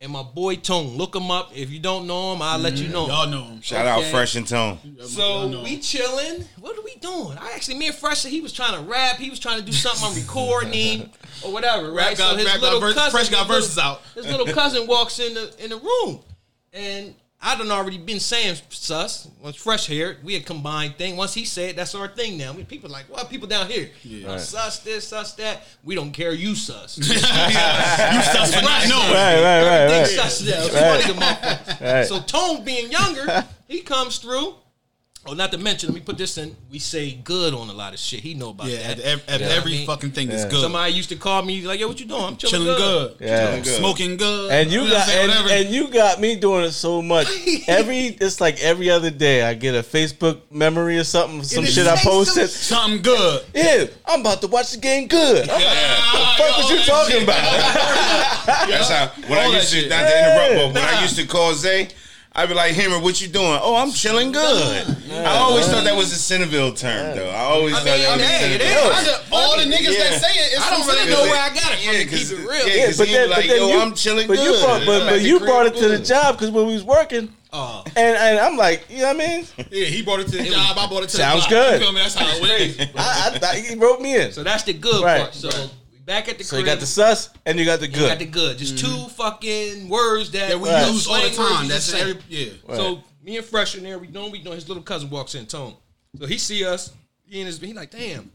and 0.00 0.12
my 0.12 0.22
boy 0.22 0.56
Tone. 0.56 0.96
Look 0.96 1.16
him 1.16 1.30
up. 1.30 1.50
If 1.54 1.70
you 1.70 1.80
don't 1.80 2.06
know 2.06 2.34
him, 2.34 2.42
I'll 2.42 2.58
let 2.58 2.76
you 2.76 2.84
mm-hmm. 2.84 2.92
know. 2.92 3.06
Y'all 3.06 3.26
know 3.26 3.44
him. 3.44 3.60
Shout 3.62 3.86
out 3.86 4.04
Fresh 4.04 4.36
and 4.36 4.46
Tone. 4.46 4.78
So 5.00 5.62
we 5.62 5.78
chilling. 5.78 6.44
What 6.60 6.76
are 6.76 6.82
we 6.82 6.96
doing? 6.96 7.38
I 7.38 7.52
actually, 7.54 7.78
me 7.78 7.86
and 7.86 7.96
Fresh, 7.96 8.24
he 8.24 8.40
was 8.40 8.52
trying 8.52 8.74
to 8.74 8.88
rap. 8.88 9.16
He 9.16 9.30
was 9.30 9.38
trying 9.38 9.60
to 9.60 9.64
do 9.64 9.72
something 9.72 10.04
on 10.04 10.14
recording 10.14 11.10
or 11.44 11.52
whatever. 11.52 11.90
Right? 11.90 12.08
Rap 12.10 12.18
got- 12.18 12.36
his 12.36 12.46
rap 12.46 12.56
got 12.56 12.62
little 12.62 12.80
verse- 12.80 12.94
cousin, 12.94 13.10
Fresh 13.12 13.28
got 13.30 13.38
his 13.38 13.48
little- 13.48 13.62
verses 13.62 13.78
out. 13.78 14.02
His 14.14 14.26
little 14.26 14.46
cousin 14.46 14.86
walks 14.86 15.18
in 15.20 15.34
the 15.34 15.54
in 15.58 15.70
the 15.70 15.78
room, 15.78 16.20
and 16.72 17.14
I 17.44 17.56
done 17.56 17.72
already 17.72 17.98
been 17.98 18.20
saying 18.20 18.56
sus. 18.68 19.28
Once 19.42 19.56
Fresh 19.56 19.88
here, 19.88 20.16
we 20.22 20.36
a 20.36 20.40
combined 20.40 20.96
thing. 20.96 21.16
Once 21.16 21.34
he 21.34 21.44
said, 21.44 21.74
that's 21.74 21.92
our 21.96 22.06
thing 22.06 22.38
now. 22.38 22.52
I 22.52 22.56
mean, 22.56 22.66
people 22.66 22.88
like, 22.88 23.06
what? 23.06 23.28
People 23.28 23.48
down 23.48 23.68
here, 23.68 23.90
Yeah. 24.04 24.36
sus 24.36 24.78
this, 24.78 25.08
sus 25.08 25.34
that. 25.34 25.64
We 25.82 25.96
don't 25.96 26.12
care. 26.12 26.32
You 26.32 26.54
sus. 26.54 26.98
you 26.98 27.04
sus 27.04 28.54
for 28.54 28.62
not 28.62 28.88
knowing. 28.88 29.12
Right, 29.12 29.42
right, 29.42 29.64
right, 29.64 29.86
right. 29.90 30.06
sus 30.06 30.38
to. 30.38 30.52
Right. 30.52 31.02
Funny 31.02 31.12
the 31.12 31.20
motherfuckers. 31.20 31.80
Right. 31.80 32.06
So 32.06 32.20
Tone 32.20 32.64
being 32.64 32.92
younger, 32.92 33.44
he 33.66 33.80
comes 33.80 34.18
through. 34.18 34.54
Oh, 35.24 35.34
not 35.34 35.52
to 35.52 35.58
mention, 35.58 35.88
let 35.88 35.94
me 35.94 36.00
put 36.00 36.18
this 36.18 36.36
in. 36.36 36.56
We 36.68 36.80
say 36.80 37.12
good 37.12 37.54
on 37.54 37.68
a 37.70 37.72
lot 37.72 37.92
of 37.94 38.00
shit. 38.00 38.18
He 38.20 38.34
know 38.34 38.50
about 38.50 38.66
Yeah, 38.66 38.78
that. 38.88 38.98
at, 38.98 39.04
ev- 39.04 39.22
at 39.28 39.40
You 39.40 39.46
know 39.46 39.52
every 39.52 39.72
I 39.72 39.76
mean? 39.76 39.86
fucking 39.86 40.10
thing 40.10 40.28
is 40.32 40.42
Yeah. 40.42 40.48
good. 40.50 40.60
Somebody 40.62 40.94
used 40.94 41.10
to 41.10 41.14
call 41.16 41.42
me 41.42 41.60
like, 41.62 41.78
"Yo, 41.78 41.86
what 41.86 42.00
you 42.00 42.06
doing? 42.06 42.24
I'm 42.24 42.36
chilling, 42.36 42.52
Chilling 42.66 42.76
good." 42.76 43.18
good. 43.18 43.28
Yeah. 43.28 43.56
good. 43.60 43.66
Smoking 43.76 44.16
good. 44.16 44.50
And 44.50 44.72
you 44.72 44.88
got 44.90 45.08
and, 45.08 45.30
and 45.52 45.68
you 45.72 45.86
got 45.92 46.20
me 46.20 46.34
doing 46.34 46.64
it 46.64 46.72
so 46.72 47.00
much. 47.02 47.28
Every 47.68 48.06
it's 48.20 48.40
like 48.40 48.58
every 48.64 48.90
other 48.90 49.10
day 49.10 49.42
I 49.44 49.54
get 49.54 49.76
a 49.76 49.82
Facebook 49.84 50.40
memory 50.50 50.98
or 50.98 51.04
something, 51.04 51.44
some 51.44 51.66
shit 51.66 51.86
I 51.86 51.94
say 51.94 52.02
posted. 52.10 52.50
Something 52.50 53.00
good. 53.02 53.44
Yeah, 53.54 53.84
I'm 54.04 54.22
about 54.22 54.40
to 54.40 54.48
watch 54.48 54.72
the 54.72 54.78
game. 54.78 55.06
Good. 55.06 55.48
I'm 55.48 55.54
like, 55.62 55.64
what 56.14 56.36
the 56.36 56.42
fuck 56.42 56.58
was 56.58 56.70
you 56.70 56.78
talking 56.94 57.22
about? 57.22 57.42
That's 58.68 58.88
how 58.88 59.06
when 59.28 59.38
I 59.38 59.46
used 59.46 59.54
that 59.54 59.60
to 59.70 59.76
shit. 59.82 59.88
not 59.88 60.02
to 60.02 60.18
interrupt, 60.18 60.74
but 60.74 60.82
when 60.82 60.92
Yeah. 60.92 60.98
I 60.98 61.02
used 61.02 61.14
to 61.16 61.26
call 61.26 61.54
Zay, 61.54 61.88
I'd 62.34 62.48
be 62.48 62.54
like, 62.54 62.72
"Hammer, 62.72 62.98
what 62.98 63.20
you 63.20 63.28
doing?" 63.28 63.58
Oh, 63.62 63.74
I'm 63.76 63.92
chilling 63.92 64.32
good. 64.32 64.86
I 65.12 65.36
always 65.36 65.66
thought 65.68 65.84
that 65.84 65.94
was 65.94 66.12
a 66.12 66.16
Centerville 66.16 66.72
term, 66.72 67.14
though. 67.16 67.28
I 67.28 67.40
always 67.44 67.74
I 67.74 67.78
thought 67.78 67.84
mean, 67.84 68.00
that 68.02 68.16
was 68.16 68.26
hey, 68.26 68.52
a 68.52 68.54
it 68.56 68.60
Centerville. 68.62 69.14
is. 69.14 69.20
All 69.32 69.56
the 69.58 69.64
niggas 69.64 69.92
Yeah. 69.92 70.10
that 70.10 70.20
say 70.22 70.30
it, 70.40 70.52
it's 70.54 70.60
I 70.66 70.70
don't 70.70 70.86
really 70.86 71.10
know 71.10 71.22
where 71.22 71.40
I 71.42 71.48
got 71.50 71.72
it 71.72 71.78
from. 71.78 71.92
Yeah, 71.94 71.98
to 71.98 72.04
'cause- 72.06 72.30
keep 72.30 72.38
it 72.38 72.48
real. 72.48 72.68
yeah, 72.68 72.74
Yeah, 72.74 72.86
'cause 72.86 72.96
but 72.98 73.06
he 73.08 73.12
then, 73.14 73.24
be 73.28 73.30
like, 73.34 73.36
but 73.42 73.48
then 73.48 73.58
"Yo, 73.60 73.68
you, 73.68 73.80
I'm 73.80 73.94
chilling 73.94 74.28
but 74.28 74.38
you 74.38 74.44
good." 74.44 74.64
brought, 74.64 74.86
but, 74.86 75.02
I'm 75.02 75.06
but 75.08 75.20
you 75.20 75.40
brought 75.40 75.66
it 75.66 75.76
to 75.76 75.88
the 75.88 75.98
job 75.98 76.38
because 76.38 76.50
when 76.50 76.66
we 76.66 76.72
was 76.72 76.84
working, 76.84 77.28
Oh. 77.52 77.84
and 77.96 78.16
and 78.16 78.38
I'm 78.38 78.56
like, 78.56 78.86
you 78.88 78.98
know 79.02 79.12
what 79.12 79.16
I 79.22 79.26
mean? 79.26 79.46
Yeah, 79.70 79.84
he 79.84 80.00
brought 80.00 80.20
it 80.20 80.28
to 80.28 80.36
the 80.38 80.44
job. 80.44 80.78
I 80.78 80.86
brought 80.86 81.02
it 81.02 81.10
to 81.10 81.16
Sounds 81.18 81.44
the 81.44 81.50
block. 81.50 81.64
good. 81.68 81.72
You 81.80 81.86
feel 81.86 81.92
me? 81.92 82.00
That's 82.00 82.14
how 82.14 82.26
it 82.34 82.60
is. 82.62 82.80
I, 82.96 83.30
I 83.34 83.38
thought 83.38 83.54
he 83.56 83.74
wrote 83.74 84.00
me 84.00 84.16
in. 84.16 84.32
So 84.32 84.42
that's 84.42 84.62
the 84.62 84.72
good 84.72 85.04
Right, 85.04 85.20
part. 85.20 85.34
So 85.34 85.48
we 85.50 85.54
back 86.04 86.28
at 86.28 86.38
the 86.38 86.44
So 86.44 86.56
crib. 86.56 86.60
you 86.60 86.66
got 86.72 86.80
the 86.80 86.86
sus 86.86 87.30
and 87.46 87.58
you 87.58 87.64
got 87.64 87.80
the 87.80 87.88
good. 87.88 88.00
you 88.00 88.06
got 88.08 88.18
the 88.18 88.26
good. 88.26 88.58
Just 88.58 88.78
two 88.78 88.86
mm-hmm. 88.86 89.08
fucking 89.10 89.88
words 89.88 90.30
that 90.32 90.50
That 90.50 90.60
we 90.60 90.68
Right. 90.68 90.90
use 90.90 91.06
all 91.06 91.20
the 91.20 91.30
time. 91.30 91.68
That's 91.68 91.86
just 91.86 91.90
say. 91.90 92.00
every 92.00 92.18
yeah. 92.28 92.52
So 92.68 93.02
me 93.22 93.36
and 93.36 93.46
Fresh 93.46 93.76
in 93.76 93.84
there, 93.84 93.98
we 93.98 94.08
know 94.08 94.28
we 94.28 94.42
know 94.42 94.52
his 94.52 94.68
little 94.68 94.82
cousin 94.82 95.10
walks 95.10 95.34
in, 95.34 95.46
Tone. 95.46 95.74
So 96.18 96.26
he 96.26 96.38
see 96.38 96.64
us, 96.64 96.92
he 97.24 97.40
and 97.40 97.46
his 97.46 97.58
he 97.58 97.72
like, 97.72 97.90
damn, 97.90 98.30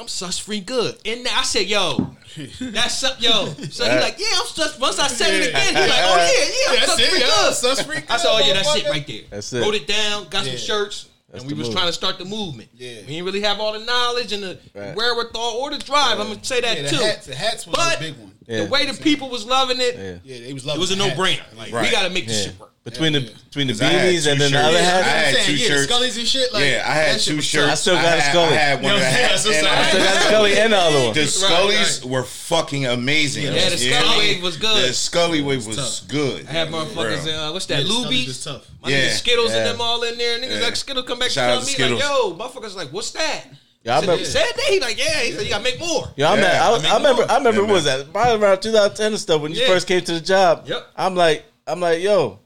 I'm 0.00 0.08
sus 0.08 0.38
free 0.38 0.60
good. 0.60 0.96
And 1.04 1.26
I 1.28 1.42
said, 1.42 1.66
yo, 1.66 2.16
that's 2.60 3.04
up, 3.04 3.20
yo. 3.20 3.46
So 3.70 3.84
he 3.84 3.98
like, 3.98 4.18
yeah, 4.18 4.26
I'm 4.34 4.46
sus. 4.46 4.78
Once 4.78 4.98
I 4.98 5.08
said 5.08 5.34
it 5.34 5.48
again, 5.50 5.74
he 5.74 5.80
like, 5.80 5.90
oh 5.90 6.16
yeah, 6.16 6.44
yeah, 6.46 6.70
I'm 6.70 6.76
That's 6.76 6.90
sus 6.92 7.00
it. 7.00 7.10
free 7.10 7.20
good. 7.20 7.54
sus 7.54 7.82
free 7.82 7.96
I 8.08 8.16
said, 8.16 8.28
oh 8.30 8.38
yeah, 8.38 8.46
good, 8.46 8.56
that's 8.56 8.76
it 8.76 8.88
right 8.88 9.06
there. 9.06 9.20
That's 9.30 9.52
it. 9.52 9.60
Wrote 9.60 9.74
it 9.74 9.86
down, 9.86 10.28
got 10.28 10.46
some 10.46 10.56
shirts. 10.56 11.09
That's 11.30 11.44
and 11.44 11.52
we 11.52 11.56
was 11.56 11.68
move. 11.68 11.76
trying 11.76 11.86
to 11.86 11.92
start 11.92 12.18
the 12.18 12.24
movement. 12.24 12.70
Yeah. 12.76 13.00
We 13.02 13.06
didn't 13.06 13.24
really 13.24 13.40
have 13.42 13.60
all 13.60 13.72
the 13.72 13.84
knowledge 13.84 14.32
and 14.32 14.42
the 14.42 14.58
Right. 14.74 14.96
wherewithal 14.96 15.58
or 15.58 15.70
the 15.70 15.78
drive. 15.78 16.18
I'm 16.18 16.28
gonna 16.28 16.44
say 16.44 16.60
that 16.60 16.76
Yeah, 16.76 16.82
the 16.82 16.88
too. 16.90 16.96
hats, 17.02 17.26
the 17.26 17.34
hats 17.36 17.66
was 17.66 17.76
But 17.76 17.96
a 17.96 18.00
big 18.00 18.16
one. 18.16 18.34
Yeah. 18.48 18.64
the 18.64 18.70
way 18.70 18.86
the 18.86 19.00
people 19.00 19.28
was 19.28 19.44
loving 19.46 19.80
it, 19.80 19.94
Yeah. 19.96 20.14
Yeah, 20.36 20.46
they 20.46 20.52
was 20.52 20.64
it 20.64 20.66
loving 20.68 20.80
was 20.80 20.90
a 20.90 20.96
no 20.96 21.10
brainer. 21.10 21.42
Like 21.56 21.72
we 21.72 21.90
gotta 21.90 22.10
make 22.10 22.26
this 22.26 22.44
shit 22.46 22.58
work. 22.58 22.69
Between 22.82 23.12
the 23.12 23.20
between 23.20 23.66
the 23.66 23.74
'Cause 23.74 23.82
I 23.82 23.84
had 23.92 24.08
beanies 24.14 24.26
and 24.30 24.40
then 24.40 24.52
the 24.52 24.56
shirts. 24.58 24.68
other 24.68 24.78
I 24.78 24.80
hat. 24.80 25.04
had 25.04 25.26
I'm 25.28 25.34
saying, 25.34 25.46
two 25.46 25.52
yeah, 25.56 25.68
shirts. 25.68 25.86
the 25.86 25.92
Scullies 25.94 26.18
and 26.18 26.26
shit. 26.28 26.52
Like, 26.54 26.64
Yeah, 26.64 26.82
I 26.86 26.92
had 26.94 27.20
two 27.20 27.40
shirts. 27.42 27.70
I 27.70 27.74
still 27.74 27.94
got 27.96 28.04
a 28.06 28.20
had, 28.22 28.30
Scully. 28.32 28.52
I 28.54 28.56
had 28.56 28.82
one 28.82 28.92
of 28.94 28.98
the 29.00 29.04
Yeah, 29.04 29.10
hats. 29.10 29.30
that's 29.30 29.44
what's 29.44 29.58
and 29.58 29.66
up. 29.66 29.72
I 29.72 29.90
So 29.92 29.98
had- 29.98 30.06
that's 30.06 30.24
Scully 30.26 30.58
and 30.58 30.72
the 30.72 30.76
other 30.78 30.98
one. 31.04 31.12
The 31.14 31.20
Scullies 31.20 32.04
were 32.04 32.24
fucking 32.24 32.86
amazing. 32.86 33.42
Yeah, 33.44 33.68
the 33.68 33.76
Scully 33.76 33.90
what 33.92 34.06
I 34.06 34.08
mean? 34.08 34.18
wave 34.34 34.42
was 34.42 34.56
good. 34.56 34.88
The 34.88 34.94
Scully 34.94 35.42
wave 35.42 35.66
was 35.66 35.76
tough. 35.76 36.08
good. 36.08 36.46
I 36.48 36.52
had 36.52 36.72
Real. 36.72 36.86
motherfuckers. 36.86 37.26
Uh, 37.48 37.52
what's 37.52 37.66
that? 37.66 37.84
Yeah, 37.84 38.00
Scully's 38.00 38.26
Luby. 38.28 38.44
tough. 38.44 38.62
My 38.82 38.88
Yeah. 38.88 38.96
niggas 39.08 39.18
Skittles 39.18 39.50
Yeah. 39.50 39.56
and 39.58 39.66
them 39.66 39.80
all 39.82 40.02
in 40.02 40.16
there. 40.16 40.38
Niggas 40.38 40.50
Yeah. 40.60 40.64
like 40.64 40.76
Skittles 40.76 41.06
come 41.06 41.18
back 41.18 41.30
Shout 41.30 41.58
and 41.58 41.66
to 41.66 41.76
tell 41.76 41.88
me 41.90 41.94
like, 41.96 42.02
yo, 42.02 42.32
motherfuckers 42.34 42.74
like, 42.76 42.88
what's 42.94 43.10
that? 43.10 43.44
Yeah, 43.84 43.96
I 43.96 44.00
Said, 44.00 44.08
remember. 44.08 44.24
he 44.24 44.30
said 44.30 44.46
that. 44.56 44.64
He 44.68 44.80
like, 44.80 44.98
yeah. 44.98 45.20
He 45.20 45.32
said 45.32 45.42
you 45.42 45.48
gotta 45.50 45.64
make 45.64 45.78
more. 45.80 46.08
Yeah, 46.16 46.30
I, 46.30 46.34
Yeah, 46.34 46.40
mean, 46.40 46.50
I, 46.50 46.58
I 46.66 46.70
was- 46.70 46.82
mean, 46.82 46.92
I 46.92 46.96
remember. 46.96 47.22
come 47.26 47.30
I 47.30 47.36
remember. 47.36 47.60
Yeah, 47.60 47.66
what 47.66 47.74
was 47.74 47.84
that? 47.84 48.10
Probably 48.10 48.42
around 48.42 48.62
2010 48.62 49.12
and 49.12 49.20
stuff 49.20 49.42
when 49.42 49.52
you 49.52 49.60
Yeah. 49.60 49.66
first 49.68 49.86
came 49.86 50.00
to 50.00 50.12
the 50.14 50.20
job. 50.20 50.64
Yep. 50.66 50.86
I'm 50.96 51.14
like, 51.14 51.44
I'm 51.66 51.80
like, 51.80 52.00
yo, 52.02 52.38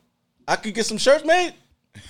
I 0.47 0.57
could 0.57 0.75
get 0.75 0.87
some 0.87 0.99
shirts 0.99 1.25
made. 1.25 1.55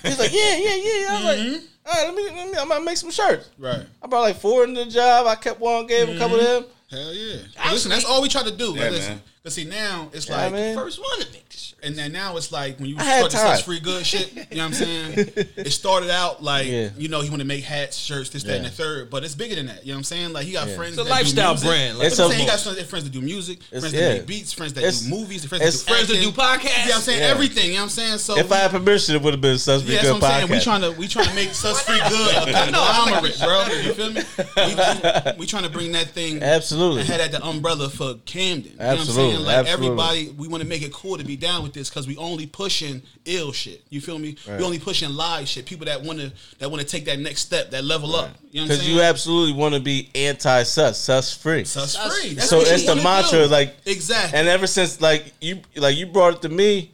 He's 0.03 0.19
like, 0.19 0.33
yeah, 0.33 0.57
yeah, 0.57 0.75
yeah. 0.75 1.07
I'm 1.11 1.23
like, 1.23 1.37
Mm-hmm. 1.37 1.65
all 1.85 1.93
right, 1.93 2.05
let 2.05 2.15
me, 2.15 2.23
let 2.41 2.51
me, 2.51 2.57
I'm 2.59 2.67
gonna 2.69 2.83
make 2.83 2.97
some 2.97 3.11
shirts. 3.11 3.49
Right. 3.57 3.85
I 4.01 4.07
brought 4.07 4.21
like 4.21 4.37
four 4.37 4.63
into 4.63 4.83
the 4.85 4.89
job. 4.91 5.27
I 5.27 5.35
kept 5.35 5.59
one, 5.59 5.85
gave 5.87 6.09
a 6.09 6.17
couple 6.17 6.37
to 6.37 6.43
him. 6.57 6.65
Hell 6.95 7.13
yeah. 7.13 7.37
But 7.63 7.73
listen, 7.73 7.91
that's 7.91 8.05
all 8.05 8.21
we 8.21 8.29
try 8.29 8.43
to 8.43 8.51
do. 8.51 8.73
Yeah, 8.75 8.83
But 8.85 8.91
listen, 8.93 9.13
man. 9.13 9.21
cause 9.43 9.53
see 9.53 9.63
now 9.65 10.09
it's 10.13 10.27
Yeah, 10.29 10.37
like, 10.43 10.53
man. 10.53 10.75
First 10.75 10.99
one 10.99 11.19
to 11.21 11.31
make 11.31 11.49
this 11.49 11.59
shit. 11.61 11.75
and 11.83 11.95
then 11.95 12.11
now 12.11 12.35
it's 12.37 12.51
like 12.51 12.79
when 12.79 12.89
you 12.89 12.95
I 12.97 13.17
start 13.27 13.31
the 13.31 13.37
time. 13.37 13.57
free 13.63 13.79
good 13.79 14.05
shit. 14.05 14.33
You 14.33 14.57
know 14.57 14.63
what 14.63 14.65
I'm 14.67 14.73
saying? 14.73 15.13
it 15.57 15.71
started 15.71 16.09
out 16.09 16.41
like 16.43 16.67
Yeah. 16.67 16.89
you 16.97 17.07
know 17.09 17.21
he 17.21 17.29
want 17.29 17.41
to 17.41 17.47
make 17.47 17.63
hats, 17.63 17.97
shirts, 17.97 18.29
this, 18.31 18.43
that, 18.43 18.57
and 18.57 18.65
the 18.65 18.69
third. 18.69 19.09
But 19.09 19.23
it's 19.23 19.35
bigger 19.35 19.55
than 19.55 19.67
that. 19.67 19.83
You 19.85 19.89
know 19.91 19.95
what 19.95 19.99
I'm 19.99 20.03
saying? 20.05 20.33
Like 20.33 20.45
he 20.45 20.53
got 20.53 20.67
Yeah. 20.67 20.75
friends. 20.75 20.97
It's 20.97 21.01
a 21.01 21.03
that 21.03 21.09
do 21.09 21.15
lifestyle 21.23 21.51
music. 21.53 21.67
brand. 21.69 21.97
Like, 21.99 22.07
It's 22.07 22.19
I'm 22.19 22.25
a- 22.25 22.29
saying. 22.29 22.41
He 22.41 22.47
got 22.47 22.59
friends, 22.59 22.81
friends 22.89 23.03
that 23.05 23.11
do 23.13 23.21
music, 23.21 23.57
It's- 23.71 23.79
friends 23.81 23.93
yeah. 23.93 24.01
that 24.09 24.13
make 24.19 24.25
beats, 24.27 24.53
friends 24.53 24.73
that 24.73 24.79
It's- 24.81 25.01
do 25.01 25.09
movies, 25.09 25.45
friends 25.45 25.63
that 25.63 25.71
do 25.71 25.93
Friends 25.93 26.07
that 26.09 26.21
do 26.21 26.31
podcasts. 26.31 26.63
You 26.63 26.69
know 26.69 26.85
what 26.87 26.95
I'm 26.95 27.01
saying? 27.01 27.19
Yeah. 27.21 27.27
Everything. 27.27 27.65
You 27.67 27.71
know 27.73 27.77
what 27.77 27.83
I'm 27.83 27.89
saying? 27.89 28.17
So 28.19 28.37
If 28.37 28.49
we- 28.49 28.55
I 28.55 28.59
had 28.59 28.71
permission, 28.71 29.15
it 29.15 29.21
would 29.21 29.33
have 29.33 29.41
been 29.41 29.59
such 29.59 29.81
a 29.81 29.85
yeah, 29.85 29.89
good 29.89 29.95
that's 29.97 30.21
what 30.21 30.23
I'm 30.23 30.39
saying. 30.47 30.51
We 30.51 30.59
trying 30.63 30.81
to 30.81 30.91
we 30.91 31.07
trying 31.07 31.27
to 31.27 31.33
make 31.35 31.53
sus 31.53 31.81
free 31.81 31.99
good 32.09 32.35
a 32.35 32.51
conglomerate, 32.53 33.39
bro. 33.39 33.65
You 33.67 33.93
feel 33.93 34.11
me? 34.11 34.21
We, 34.57 34.75
we, 34.75 35.31
we 35.39 35.45
trying 35.45 35.63
to 35.63 35.69
bring 35.69 35.91
that 35.93 36.07
thing 36.09 36.41
Absolutely. 36.41 36.84
And 36.93 37.07
had 37.07 37.19
at 37.21 37.31
the 37.31 37.43
umbrella 37.45 37.89
for 37.89 38.15
Camden. 38.25 38.71
You 38.73 38.77
know 38.77 38.85
what 38.85 38.93
I'm 38.93 38.99
Absolutely, 38.99 39.33
saying? 39.35 39.45
Like 39.45 39.55
absolutely. 39.57 39.85
everybody, 39.87 40.29
we 40.37 40.47
want 40.47 40.63
to 40.63 40.69
make 40.69 40.81
it 40.81 40.93
cool 40.93 41.17
to 41.17 41.23
be 41.23 41.35
down 41.35 41.63
with 41.63 41.73
this 41.73 41.89
because 41.89 42.07
we 42.07 42.15
only 42.17 42.45
pushing 42.47 43.01
ill 43.25 43.51
shit. 43.51 43.83
You 43.89 44.01
feel 44.01 44.17
me? 44.19 44.35
Right. 44.47 44.57
We 44.59 44.63
only 44.65 44.79
pushing 44.79 45.09
live 45.13 45.47
shit. 45.47 45.65
People 45.65 45.85
that 45.85 46.01
want 46.01 46.19
to 46.19 46.31
that 46.59 46.69
want 46.69 46.81
to 46.81 46.87
take 46.87 47.05
that 47.05 47.19
next 47.19 47.41
step, 47.41 47.71
that 47.71 47.83
level 47.83 48.15
up. 48.15 48.29
You 48.51 48.61
know 48.61 48.61
what 48.61 48.61
I'm 48.61 48.67
Because 48.67 48.79
saying? 48.83 48.95
you 48.95 49.01
absolutely 49.01 49.53
want 49.53 49.73
to 49.75 49.81
be 49.81 50.09
anti-sus, 50.15 50.97
sus 50.99 51.35
free. 51.35 51.65
Sus 51.65 51.93
Sus- 51.93 52.19
free. 52.21 52.33
That's 52.35 52.49
So 52.49 52.59
it's 52.61 52.85
the 52.85 52.95
mantra, 52.95 53.43
do. 53.43 53.47
like- 53.47 53.75
exactly. 53.85 54.37
And 54.39 54.47
ever 54.47 54.67
since 54.67 55.01
like 55.01 55.33
you 55.41 55.59
like 55.75 55.97
you 55.97 56.05
brought 56.05 56.35
it 56.35 56.41
to 56.43 56.49
me, 56.49 56.91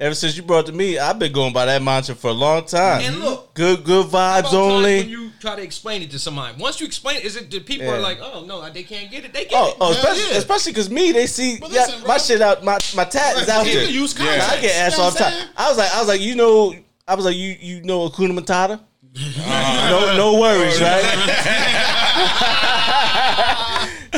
ever 0.00 0.14
since 0.14 0.36
you 0.36 0.42
brought 0.42 0.64
it 0.64 0.72
to 0.72 0.76
me, 0.76 0.98
I've 0.98 1.18
been 1.18 1.30
going 1.32 1.52
by 1.52 1.66
that 1.66 1.82
mantra 1.82 2.14
for 2.16 2.28
a 2.28 2.32
long 2.34 2.64
time. 2.64 3.02
And 3.02 3.20
look, 3.20 3.54
good 3.54 3.84
good 3.84 4.06
vibes 4.06 4.52
only. 4.54 5.00
When 5.00 5.08
you 5.10 5.30
try 5.38 5.54
to 5.56 5.62
explain 5.62 6.02
it 6.02 6.10
to 6.12 6.18
somebody, 6.18 6.60
once 6.60 6.80
you 6.80 6.86
explain 6.86 7.18
it, 7.18 7.24
is 7.24 7.36
it 7.36 7.50
the 7.50 7.60
people 7.60 7.86
Yeah. 7.86 7.94
are 7.96 8.00
like, 8.00 8.18
oh 8.20 8.44
no, 8.46 8.68
they 8.70 8.82
can't 8.82 9.10
get 9.10 9.24
it. 9.24 9.32
They 9.32 9.44
get 9.44 9.52
Oh, 9.54 9.68
it. 9.68 9.76
oh, 9.80 9.92
Hell 9.92 10.16
especially 10.38 10.72
yeah. 10.72 10.74
because 10.74 10.90
me, 10.90 11.12
they 11.12 11.26
see 11.26 11.58
But 11.60 11.70
yeah, 11.70 11.86
my 12.06 12.18
shit 12.18 12.40
out, 12.40 12.64
my 12.64 12.78
my 12.96 13.04
tat 13.04 13.36
is 13.36 13.48
out 13.48 13.64
there. 13.64 13.84
use 13.84 14.18
Yeah. 14.18 14.48
I 14.50 14.60
get 14.60 14.74
asked 14.76 14.98
all 14.98 15.10
the 15.10 15.18
time. 15.18 15.48
I 15.56 15.68
was 15.68 15.78
like, 15.78 15.92
I 15.94 15.98
was 16.00 16.08
like, 16.08 16.20
you 16.20 16.34
know, 16.34 16.74
I 17.06 17.14
was 17.14 17.24
like, 17.24 17.36
you 17.36 17.56
you 17.60 17.82
know 17.82 18.08
Akuna 18.08 18.32
Matata? 18.38 18.80
no 19.90 20.16
no 20.16 20.40
worries, 20.40 20.80
right? 20.80 21.04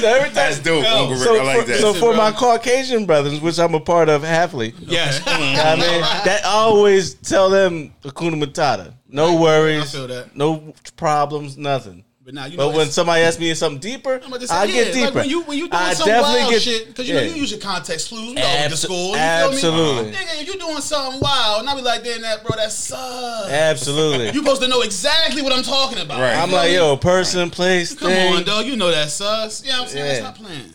so 0.02 0.08
every 0.08 0.26
time, 0.26 0.34
That's 0.34 0.58
dope, 0.58 0.84
Uncle 0.84 1.10
Rick. 1.10 1.18
so 1.18 1.36
I 1.40 1.42
like 1.42 1.60
for, 1.60 1.66
that. 1.66 1.80
so 1.80 1.94
for 1.94 2.14
my 2.14 2.32
Caucasian 2.32 3.06
brothers, 3.06 3.40
which 3.40 3.58
I'm 3.58 3.74
a 3.74 3.80
part 3.80 4.08
of 4.08 4.22
halfly, 4.22 4.74
Yes. 4.80 5.22
I 5.26 5.38
mean, 5.38 5.56
mm-hmm. 5.56 6.24
that 6.26 6.44
I 6.44 6.48
always 6.48 7.14
tell 7.14 7.48
them 7.50 7.92
Akuna 8.02 8.42
Matata. 8.42 8.94
No 9.08 9.40
worries, 9.40 9.94
I 9.94 9.98
feel 9.98 10.06
that. 10.08 10.36
no 10.36 10.74
problems, 10.96 11.56
nothing. 11.56 12.04
But 12.24 12.35
now 12.35 12.44
you 12.46 12.56
know 12.56 12.68
But 12.68 12.76
when 12.76 12.87
somebody 12.88 13.22
asks 13.22 13.40
me 13.40 13.52
something 13.54 13.80
deeper, 13.80 14.20
I'm 14.22 14.32
about 14.32 14.42
say, 14.42 14.54
I 14.54 14.64
yeah, 14.64 14.85
get 14.85 14.94
deeper. 14.94 15.06
Like 15.06 15.14
when 15.14 15.28
you 15.30 15.42
when 15.42 15.58
you 15.58 15.68
doing 15.68 15.82
I 15.82 15.92
some 15.94 16.06
definitely 16.06 16.40
wild 16.40 16.50
get- 16.52 16.62
shit, 16.62 16.87
because 16.87 17.08
you 17.08 17.14
yeah. 17.16 17.20
know 17.22 17.26
you 17.26 17.35
use 17.35 17.50
your 17.50 17.58
context 17.61 18.08
clues. 18.11 18.35
We 18.37 18.40
all 18.42 18.54
went 18.54 18.70
to 18.70 18.76
Abso- 18.76 18.85
school. 18.85 19.08
You 19.11 19.16
absolutely. 19.16 20.12
feel 20.12 20.12
me? 20.12 20.12
Nigga, 20.12 20.42
if 20.42 20.46
you 20.46 20.61
doing 20.61 20.80
something 20.80 21.20
wild, 21.20 21.61
and 21.61 21.68
I 21.70 21.74
be 21.74 21.82
like, 21.82 22.04
damn 22.04 22.22
that, 22.22 22.44
bro, 22.44 22.56
that 22.56 22.70
sucks. 22.70 23.50
Absolutely. 23.50 24.26
You 24.26 24.35
supposed 24.35 24.62
to 24.62 24.68
know 24.68 24.82
exactly 24.82 25.42
what 25.42 25.52
I'm 25.52 25.64
talking 25.64 25.98
about. 25.98 26.20
Right. 26.20 26.37
I'm 26.37 26.52
like, 26.52 26.70
yo, 26.72 26.96
person, 26.96 27.50
place, 27.50 27.94
come 27.94 28.08
thing. 28.08 28.35
on, 28.37 28.44
dog. 28.44 28.66
You 28.66 28.76
know 28.76 28.90
that 28.92 29.11
sus. 29.11 29.64
You 29.64 29.70
know 29.72 29.78
what 29.78 29.82
I'm 29.82 29.88
saying? 29.88 30.06
Yeah. 30.06 30.30
Stop 30.30 30.37
playing. 30.37 30.74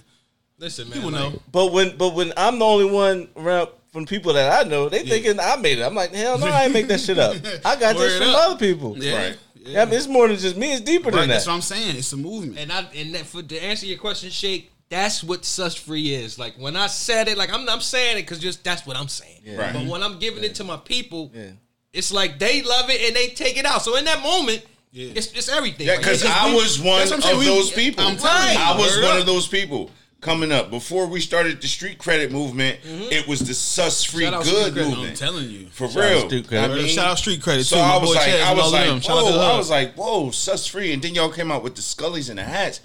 Listen, 0.60 0.90
man. 0.90 0.94
People 0.98 1.12
like, 1.12 1.34
know. 1.34 1.42
But 1.52 1.72
when 1.72 1.96
but 1.98 2.14
when 2.14 2.34
I'm 2.36 2.60
the 2.60 2.66
only 2.66 2.92
one 2.92 3.30
around 3.38 3.70
from 3.98 4.06
people 4.06 4.34
that 4.34 4.64
I 4.64 4.70
know, 4.70 4.90
they 4.90 5.02
thinking 5.04 5.40
I 5.40 5.56
made 5.56 5.80
it. 5.80 5.82
I'm 5.82 5.96
like, 5.96 6.14
hell 6.14 6.38
no, 6.38 6.46
I 6.46 6.66
ain't 6.66 6.74
make 6.74 6.88
that 6.88 7.00
shit 7.00 7.18
up. 7.18 7.36
I 7.66 7.76
got 7.76 7.96
this 7.98 8.16
from 8.20 8.30
up. 8.30 8.50
other 8.50 8.58
people. 8.60 8.96
Yeah. 8.96 9.18
Right. 9.30 9.38
Yeah, 9.56 9.82
I 9.82 9.86
mean, 9.86 9.96
it's 9.96 10.06
more 10.08 10.28
than 10.28 10.38
just 10.38 10.56
me. 10.56 10.74
It's 10.74 10.82
deeper 10.82 11.06
Right, 11.10 11.22
than 11.22 11.30
that. 11.30 11.34
that's 11.36 11.48
what 11.48 11.54
I'm 11.54 11.62
saying. 11.62 11.96
It's 11.96 12.14
a 12.14 12.18
movement. 12.18 12.60
And 12.60 12.72
I 12.72 12.82
and 12.96 13.16
that, 13.16 13.26
for 13.26 13.42
to 13.42 13.58
answer 13.58 13.88
your 13.88 13.98
question, 13.98 14.30
Shake, 14.30 14.72
that's 14.88 15.24
what 15.24 15.44
sus 15.46 15.74
free 15.76 16.14
is. 16.14 16.38
Like 16.38 16.54
when 16.60 16.76
I 16.78 16.86
said 16.86 17.28
it, 17.28 17.40
like 17.40 17.52
I'm 17.52 17.68
I'm 17.68 17.82
saying 17.82 18.18
it 18.20 18.22
because 18.22 18.38
just 18.38 18.64
that's 18.64 18.86
what 18.86 18.96
I'm 18.96 19.08
saying. 19.08 19.42
Right. 19.58 19.74
But 19.74 19.88
when 19.88 20.04
I'm 20.04 20.20
giving 20.20 20.44
it 20.44 20.54
to 20.56 20.64
my 20.64 20.78
people, 20.78 21.32
Yeah. 21.34 21.48
it's 21.92 22.14
like 22.14 22.38
they 22.38 22.62
love 22.62 22.92
it 22.92 23.02
and 23.08 23.16
they 23.16 23.30
take 23.30 23.58
it 23.58 23.66
out. 23.66 23.82
So 23.82 23.98
in 23.98 24.06
that 24.06 24.22
moment, 24.22 24.64
Yeah. 24.94 25.12
it's 25.16 25.32
it's 25.34 25.50
everything. 25.50 25.88
Yeah, 25.88 25.98
because 25.98 26.22
it's 26.22 26.30
just 26.30 26.44
I 26.44 26.50
we- 26.50 26.56
was 26.56 26.80
one 26.80 27.02
of 27.02 27.10
saying. 27.24 27.40
We- 27.40 27.46
those 27.46 27.72
people. 27.72 28.06
I'm 28.06 28.16
telling 28.16 28.54
you. 28.54 28.60
I 28.64 28.78
was 28.78 28.96
one 28.98 29.06
up. 29.16 29.20
of 29.22 29.26
those 29.26 29.48
people. 29.48 29.90
Coming 30.20 30.52
up 30.52 30.70
before 30.72 31.06
we 31.08 31.20
started 31.22 31.62
the 31.62 31.68
street 31.68 31.98
credit 32.00 32.32
movement. 32.32 32.80
Mm-hmm. 32.82 33.12
It 33.12 33.28
was 33.28 33.40
the 33.42 33.54
sus 33.54 34.04
free 34.04 34.30
good 34.30 34.46
Street 34.46 34.74
Credit. 34.74 34.98
I'm 34.98 35.14
telling 35.14 35.50
you. 35.50 35.68
For 35.68 35.88
Shout 35.88 36.04
out 36.04 36.10
real. 36.10 36.28
Street 36.28 36.48
Credit. 36.48 36.72
I 36.72 36.76
mean, 36.76 36.88
Shout 36.88 37.06
out 37.08 37.18
Street 37.20 37.42
Credit 37.42 37.64
so 37.64 37.76
too. 37.76 37.82
I 37.82 37.98
was 37.98 38.16
like, 38.16 38.28
Chaz 38.28 38.44
I 38.44 38.54
was 38.54 38.74
like, 38.74 38.82
of 38.84 38.88
them. 38.88 39.00
Shout 39.02 39.18
out 39.18 39.28
to 39.32 39.38
whoa, 39.38 39.54
I 39.54 39.58
was 39.58 39.70
like, 39.70 39.94
whoa, 39.96 40.32
sus 40.32 40.66
free, 40.68 40.92
and 40.94 41.02
then 41.02 41.14
y'all 41.16 41.32
came 41.32 41.52
out 41.52 41.64
with 41.64 41.76
the 41.76 41.82
Scullies 41.82 42.30
and 42.30 42.40
the 42.40 42.44
hats. 42.44 42.82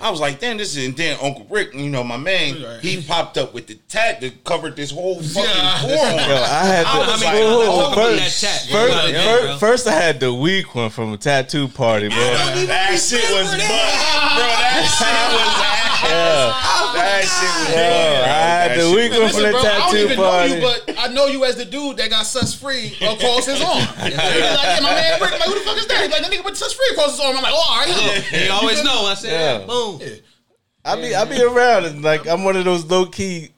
I 0.00 0.10
was 0.10 0.18
like, 0.18 0.40
damn, 0.40 0.56
this 0.56 0.76
is, 0.76 0.84
and 0.86 0.96
then 0.96 1.16
Uncle 1.22 1.46
Rick, 1.48 1.72
you 1.72 1.88
know, 1.88 2.02
my 2.02 2.16
man, 2.16 2.60
Right. 2.60 2.80
he 2.80 3.00
popped 3.00 3.38
up 3.38 3.54
with 3.54 3.68
the 3.68 3.76
tag 3.88 4.20
that 4.22 4.42
covered 4.42 4.74
this 4.74 4.90
whole 4.90 5.22
fucking 5.22 5.48
Yeah. 5.48 5.78
forum. 5.82 5.94
Yo, 6.18 6.34
I 6.42 6.64
had 6.66 6.84
I 6.86 7.04
the 7.04 7.24
like, 7.24 7.34
mean, 7.34 7.44
Whoa, 7.44 7.66
talk 7.66 7.92
about 7.92 8.08
first, 8.18 8.44
first, 8.44 8.70
Yeah, 8.72 9.06
yeah, 9.06 9.22
first, 9.36 9.60
first 9.60 9.86
I 9.86 9.92
had 9.92 10.18
the 10.18 10.34
weak 10.34 10.74
one 10.74 10.90
from 10.90 11.12
a 11.12 11.16
tattoo 11.16 11.68
party, 11.68 12.08
bro. 12.08 12.16
That 12.18 12.98
shit 12.98 13.22
was 13.30 13.50
butt, 13.52 13.60
bro. 13.60 14.48
That 14.50 14.82
shit 14.98 15.32
was 15.32 15.62
ass. 15.64 15.81
That 16.02 17.22
shit 17.24 17.52
was 17.58 17.68
Yo, 17.70 17.76
butt, 17.76 18.18
bro. 18.18 18.24
I 18.24 18.26
had 18.26 18.70
the 18.78 18.84
shit 18.84 18.96
weak 18.96 19.12
was 19.22 19.32
from 19.32 19.42
the 19.42 19.50
bro, 19.50 19.60
I 19.60 19.62
don't 19.62 19.90
tattoo 19.90 19.96
even 20.04 20.16
know 20.16 20.30
party. 20.30 20.54
you, 20.54 20.60
but 20.60 20.98
I 20.98 21.06
know 21.08 21.26
you 21.26 21.44
as 21.44 21.56
the 21.56 21.64
dude 21.64 21.96
that 21.98 22.10
got 22.10 22.26
sus 22.26 22.54
free 22.54 22.94
across 23.00 23.46
his 23.46 23.60
arm. 23.62 23.78
He's 23.78 24.16
like, 24.16 24.34
yeah, 24.36 24.78
my 24.82 24.94
man 24.94 25.20
Rick, 25.20 25.32
I'm 25.32 25.38
like, 25.40 25.48
who 25.48 25.54
the 25.54 25.60
fuck 25.64 25.76
is 25.78 25.86
that? 25.86 26.02
He's 26.02 26.10
like, 26.12 26.22
that 26.22 26.30
nigga 26.32 26.42
put 26.42 26.56
sus 26.56 26.72
free 26.72 26.88
across 26.92 27.12
his 27.12 27.20
arm. 27.20 27.36
I'm 27.36 27.42
like, 27.42 27.52
oh, 27.54 27.64
all 27.68 27.78
right. 27.78 27.88
look. 27.88 28.32
You 28.32 28.50
always 28.52 28.82
know. 28.84 29.06
I 29.06 29.14
said, 29.14 29.60
Yeah. 29.60 29.66
boom. 29.66 30.00
I 30.84 30.96
be 30.96 31.14
I 31.14 31.24
be 31.24 31.40
around 31.42 31.84
and 31.84 32.02
like 32.02 32.26
I'm 32.26 32.42
one 32.44 32.56
of 32.56 32.64
those 32.64 32.84
low 32.86 33.06
key. 33.06 33.50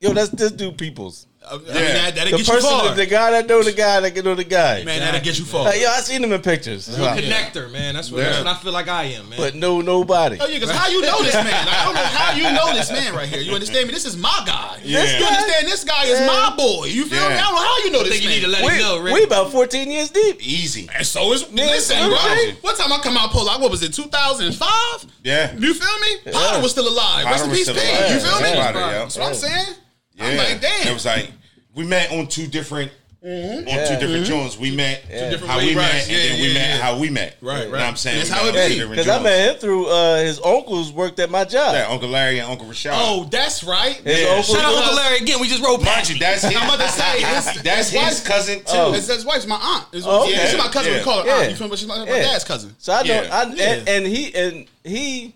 Yo, 0.00 0.12
that's 0.12 0.30
this 0.30 0.52
dude 0.52 0.78
people's. 0.78 1.26
I 1.50 1.56
mean, 1.56 1.64
that, 1.66 2.14
that'll 2.14 2.30
The 2.32 2.36
get 2.38 2.46
you 2.46 2.52
person, 2.54 2.70
far. 2.70 2.94
the 2.94 3.06
guy 3.06 3.30
that 3.32 3.46
know 3.46 3.62
the 3.62 3.72
guy 3.72 4.00
that 4.00 4.10
can 4.14 4.24
know 4.24 4.34
the 4.34 4.44
guy. 4.44 4.84
Man, 4.84 5.00
that'll 5.00 5.20
get 5.20 5.38
you 5.38 5.44
far. 5.44 5.64
Like, 5.64 5.80
yo, 5.80 5.88
I 5.88 6.00
seen 6.00 6.22
him 6.22 6.32
in 6.32 6.40
pictures, 6.42 6.88
You 6.88 7.04
a 7.04 7.08
connector, 7.08 7.70
man. 7.70 7.94
That's 7.94 8.10
what, 8.10 8.18
that's 8.22 8.38
what 8.38 8.46
I 8.46 8.54
feel 8.58 8.72
like 8.72 8.88
I 8.88 9.04
am, 9.04 9.28
man. 9.30 9.38
but 9.38 9.54
no 9.54 9.80
nobody. 9.80 10.38
Oh, 10.40 10.46
yeah, 10.46 10.58
because 10.58 10.74
how 10.74 10.88
you 10.88 11.00
know 11.02 11.22
this 11.22 11.34
man? 11.34 11.44
Like, 11.46 11.68
I 11.68 11.84
don't 11.84 11.94
know 11.94 12.00
how 12.00 12.32
you 12.36 12.42
know 12.52 12.72
this 12.78 12.90
man 12.92 13.14
right 13.14 13.28
here. 13.28 13.40
You 13.40 13.52
understand 13.54 13.86
me? 13.88 13.92
This 13.94 14.04
is 14.04 14.16
my 14.16 14.42
guy. 14.46 14.78
Yeah. 14.84 15.04
You 15.18 15.24
understand? 15.26 15.66
This 15.68 15.84
guy 15.84 16.04
is 16.04 16.20
Yeah. 16.20 16.26
my 16.26 16.54
boy. 16.56 16.86
You 16.86 17.06
feel 17.06 17.18
me? 17.28 17.34
I 17.34 17.40
don't 17.40 17.54
know 17.54 17.62
how 17.62 17.78
you 17.84 17.90
know 17.92 18.00
I 18.00 18.02
this 18.04 18.12
think 18.12 18.22
you 18.24 18.28
man. 18.28 18.38
need 18.38 18.44
to 18.44 18.50
let 18.50 18.64
We, 18.64 18.70
him 18.72 18.78
know, 18.80 18.98
Rick. 19.00 19.14
we 19.14 19.22
about 19.24 19.50
14 19.52 19.90
years 19.90 20.10
deep. 20.10 20.40
Easy. 20.46 20.88
And 20.94 21.06
so 21.06 21.32
is 21.32 21.50
listen, 21.52 21.96
so 21.96 22.08
bro. 22.08 22.32
is 22.34 22.54
What 22.62 22.76
time 22.78 22.92
I 22.92 22.98
come 22.98 23.16
out 23.16 23.30
pull 23.30 23.48
out? 23.48 23.60
What 23.60 23.70
was 23.70 23.82
it? 23.82 23.92
2005? 23.94 25.06
Yeah. 25.24 25.54
You 25.56 25.74
feel 25.74 25.98
me? 26.00 26.32
Potter 26.32 26.62
was 26.62 26.72
still 26.72 26.88
alive. 26.88 27.24
Rest 27.24 27.44
in 27.44 27.48
Potter 27.48 27.48
was 27.50 27.58
peace, 27.58 27.68
still 27.68 27.74
You 28.14 28.20
feel 28.20 28.40
me? 28.40 28.48
Yeah, 28.50 28.72
yeah. 28.72 28.72
That's 28.72 29.16
what 29.18 29.28
I'm 29.28 29.34
saying. 29.34 29.74
Yeah. 30.16 30.24
I'm 30.26 30.36
like, 30.36 30.60
damn. 30.60 30.88
It 30.88 30.94
was 30.94 31.04
like 31.04 31.30
we 31.78 31.86
met 31.86 32.10
on 32.12 32.26
two 32.26 32.46
different 32.48 32.90
on 33.20 33.30
Yeah. 33.66 33.84
two 33.88 33.96
different 33.98 34.26
joints. 34.26 34.56
We 34.56 34.70
met 34.70 35.02
different 35.08 35.50
how 35.50 35.58
we 35.58 35.74
met, 35.74 35.92
Right. 35.92 36.02
and 36.02 36.10
Yeah, 36.12 36.18
then 36.28 36.40
we 36.40 36.46
yeah, 36.48 36.54
met 36.54 36.80
how 36.80 36.98
we 36.98 37.10
met. 37.10 37.36
Right, 37.40 37.58
You 37.58 37.64
know 37.64 37.70
right. 37.72 37.80
what 37.80 37.88
I'm 37.88 37.96
saying? 37.96 38.18
That's 38.18 38.30
We 38.30 38.36
how 38.36 38.44
met 38.52 38.70
it 38.70 38.78
be. 38.78 38.86
Because 38.86 39.08
I 39.08 39.18
met 39.20 39.48
him 39.50 39.54
through 39.60 39.86
uh, 39.88 40.16
his 40.18 40.40
uncles 40.44 40.92
worked 40.92 41.18
at 41.18 41.28
my 41.28 41.44
job. 41.44 41.74
Yeah, 41.74 41.88
Uncle 41.90 42.08
Larry 42.08 42.38
and 42.38 42.48
Uncle 42.48 42.68
Rashad. 42.68 42.92
Oh, 42.94 43.26
that's 43.28 43.64
right. 43.64 43.96
His 43.96 44.20
Yeah. 44.20 44.40
Shout 44.42 44.56
out 44.62 44.72
worked- 44.72 44.78
Uncle 44.86 44.96
Larry 44.96 45.16
again. 45.18 45.40
We 45.40 45.48
just 45.48 45.62
rolled 45.64 45.84
mind 45.84 46.08
you, 46.08 46.14
you. 46.14 46.20
that's 46.20 46.42
his. 46.46 46.56
I'm 46.56 46.62
about 46.68 46.78
to 46.80 46.88
say, 46.92 47.20
his- 47.22 47.62
that's 47.62 47.90
his 47.90 48.00
his 48.08 48.20
cousin 48.20 48.58
too. 48.60 48.64
Oh. 48.68 48.92
His, 48.92 49.08
his 49.08 49.24
wife's 49.24 49.46
my 49.46 49.56
aunt. 49.60 49.86
It's, 49.92 50.06
Oh, 50.06 50.22
okay. 50.22 50.32
yeah, 50.34 50.46
she's 50.46 50.58
my 50.58 50.68
cousin. 50.68 50.92
Yeah. 50.92 50.98
We 50.98 51.04
call 51.04 51.22
her 51.24 51.28
aunt. 51.30 51.50
You 51.50 51.56
feel 51.56 51.66
me? 51.66 51.70
But 51.70 51.78
she's 51.80 51.88
my, 51.88 51.98
my 51.98 52.04
dad's 52.06 52.44
cousin. 52.44 52.74
So 52.78 52.92
I 52.92 53.02
know, 53.02 53.22
Yeah. 53.22 53.28
I, 53.36 53.42
and, 53.42 53.88
and 53.88 54.06
he 54.06 54.34
and 54.34 54.66
he, 54.84 55.34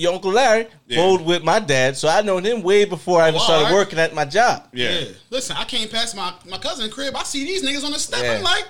your 0.00 0.14
uncle 0.14 0.32
Larry, 0.32 0.66
Yeah. 0.86 1.00
rolled 1.00 1.24
with 1.24 1.42
my 1.44 1.58
dad. 1.60 1.96
So 1.96 2.08
I 2.08 2.22
known 2.22 2.42
him 2.44 2.62
way 2.62 2.84
before 2.84 3.20
I 3.20 3.28
even 3.28 3.40
started 3.40 3.64
alright. 3.64 3.74
working 3.74 3.98
at 3.98 4.14
my 4.14 4.24
job. 4.24 4.68
yeah. 4.72 4.90
Yeah. 4.98 5.04
Listen, 5.30 5.56
I 5.56 5.64
came 5.64 5.88
past 5.88 6.16
my, 6.16 6.32
my 6.48 6.58
cousin's 6.58 6.92
crib. 6.92 7.14
I 7.16 7.22
see 7.24 7.44
these 7.44 7.62
niggas 7.62 7.84
on 7.84 7.92
the 7.92 7.98
step. 7.98 8.22
Yeah. 8.22 8.32
I'm 8.36 8.42
like, 8.42 8.64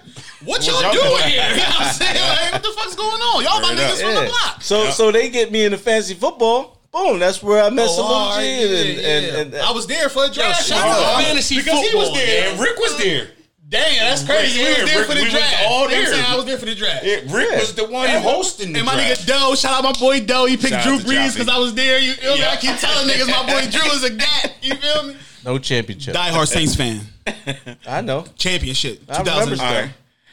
what 0.44 0.66
y'all 0.66 0.82
y'all 0.82 0.92
doing? 0.92 1.04
doing 1.06 1.22
here? 1.32 1.42
You 1.50 1.56
know 1.56 1.62
what 1.62 1.80
I'm 1.82 1.92
saying? 1.94 2.14
Like, 2.16 2.52
what 2.52 2.62
the 2.62 2.72
fuck's 2.76 2.96
going 2.96 3.20
on? 3.20 3.44
Y'all 3.44 3.60
my 3.60 3.68
Straight 3.68 3.80
up. 3.84 3.90
niggas 3.92 4.02
from 4.02 4.14
the 4.24 4.30
block. 4.30 4.62
So 4.62 4.84
Yeah. 4.84 4.90
so 4.90 5.12
they 5.12 5.30
get 5.30 5.52
me 5.52 5.64
into 5.64 5.78
fancy 5.78 6.14
football. 6.14 6.76
Boom, 6.92 7.20
that's 7.20 7.40
where 7.40 7.62
I 7.62 7.70
met 7.70 7.86
Oh, 7.88 7.94
Salute 7.94 8.10
all 8.10 8.36
right, 8.36 8.42
G 8.42 8.50
yeah, 8.50 8.62
and, 8.80 8.98
yeah. 9.00 9.38
and, 9.38 9.54
and, 9.54 9.62
I 9.62 9.70
was 9.70 9.86
there 9.86 10.08
for 10.08 10.24
a 10.24 10.28
draft. 10.28 10.66
shout 10.66 10.78
Shout 10.78 10.88
out 10.88 11.02
out. 11.04 11.18
to 11.20 11.24
fantasy 11.24 11.56
because 11.58 11.78
he 11.88 11.94
was 11.96 12.08
football, 12.08 12.14
there. 12.16 12.50
And 12.50 12.60
Rick 12.60 12.78
was 12.78 12.98
there. 12.98 13.28
Damn, 13.70 14.04
that's 14.10 14.24
crazy. 14.24 14.58
We 14.58 14.66
Rick 14.66 14.78
was 14.82 14.86
there 14.90 14.98
Rick- 14.98 15.06
for 15.08 15.14
the 15.14 15.22
we 15.22 15.30
draft. 15.30 15.56
all 15.68 15.70
You 15.70 15.70
know 15.70 15.78
what 15.78 15.86
I'm 15.86 15.90
there. 16.02 16.12
saying? 16.12 16.24
I 16.26 16.36
was 16.36 16.44
there 16.44 16.58
for 16.58 16.66
the 16.66 16.74
draft. 16.74 17.04
Yeah, 17.04 17.14
Rick 17.28 17.50
was 17.60 17.74
the 17.74 17.84
one 17.86 18.08
And- 18.10 18.24
hosting 18.24 18.72
the 18.72 18.80
And 18.80 18.86
my 18.86 18.94
draft. 18.94 19.22
nigga 19.22 19.26
Doe, 19.26 19.54
shout 19.54 19.72
out 19.74 19.84
my 19.84 19.92
boy 19.92 20.20
Doe. 20.20 20.46
He 20.46 20.56
picked 20.56 20.70
Shout 20.70 20.82
Drew 20.82 20.94
out 20.94 21.00
Brees 21.02 21.32
because 21.34 21.48
I 21.48 21.56
was 21.56 21.72
there. 21.74 22.00
You 22.00 22.14
feel 22.14 22.36
me? 22.36 22.44
I 22.44 22.56
keep 22.56 22.76
telling 22.78 23.08
niggas 23.08 23.28
my 23.28 23.46
boy 23.46 23.70
Drew 23.70 23.90
is 23.92 24.02
a 24.04 24.10
gat. 24.10 24.54
You 24.60 24.74
feel 24.74 25.02
me? 25.04 25.16
no 25.44 25.58
championship. 25.58 26.14
Die 26.14 26.28
Hard 26.30 26.48
Saints 26.48 26.74
fan. 26.74 27.00
I 27.86 28.00
know. 28.00 28.24
Championship. 28.36 29.02
I 29.08 29.18
remember 29.20 29.54
2000. 29.54 29.60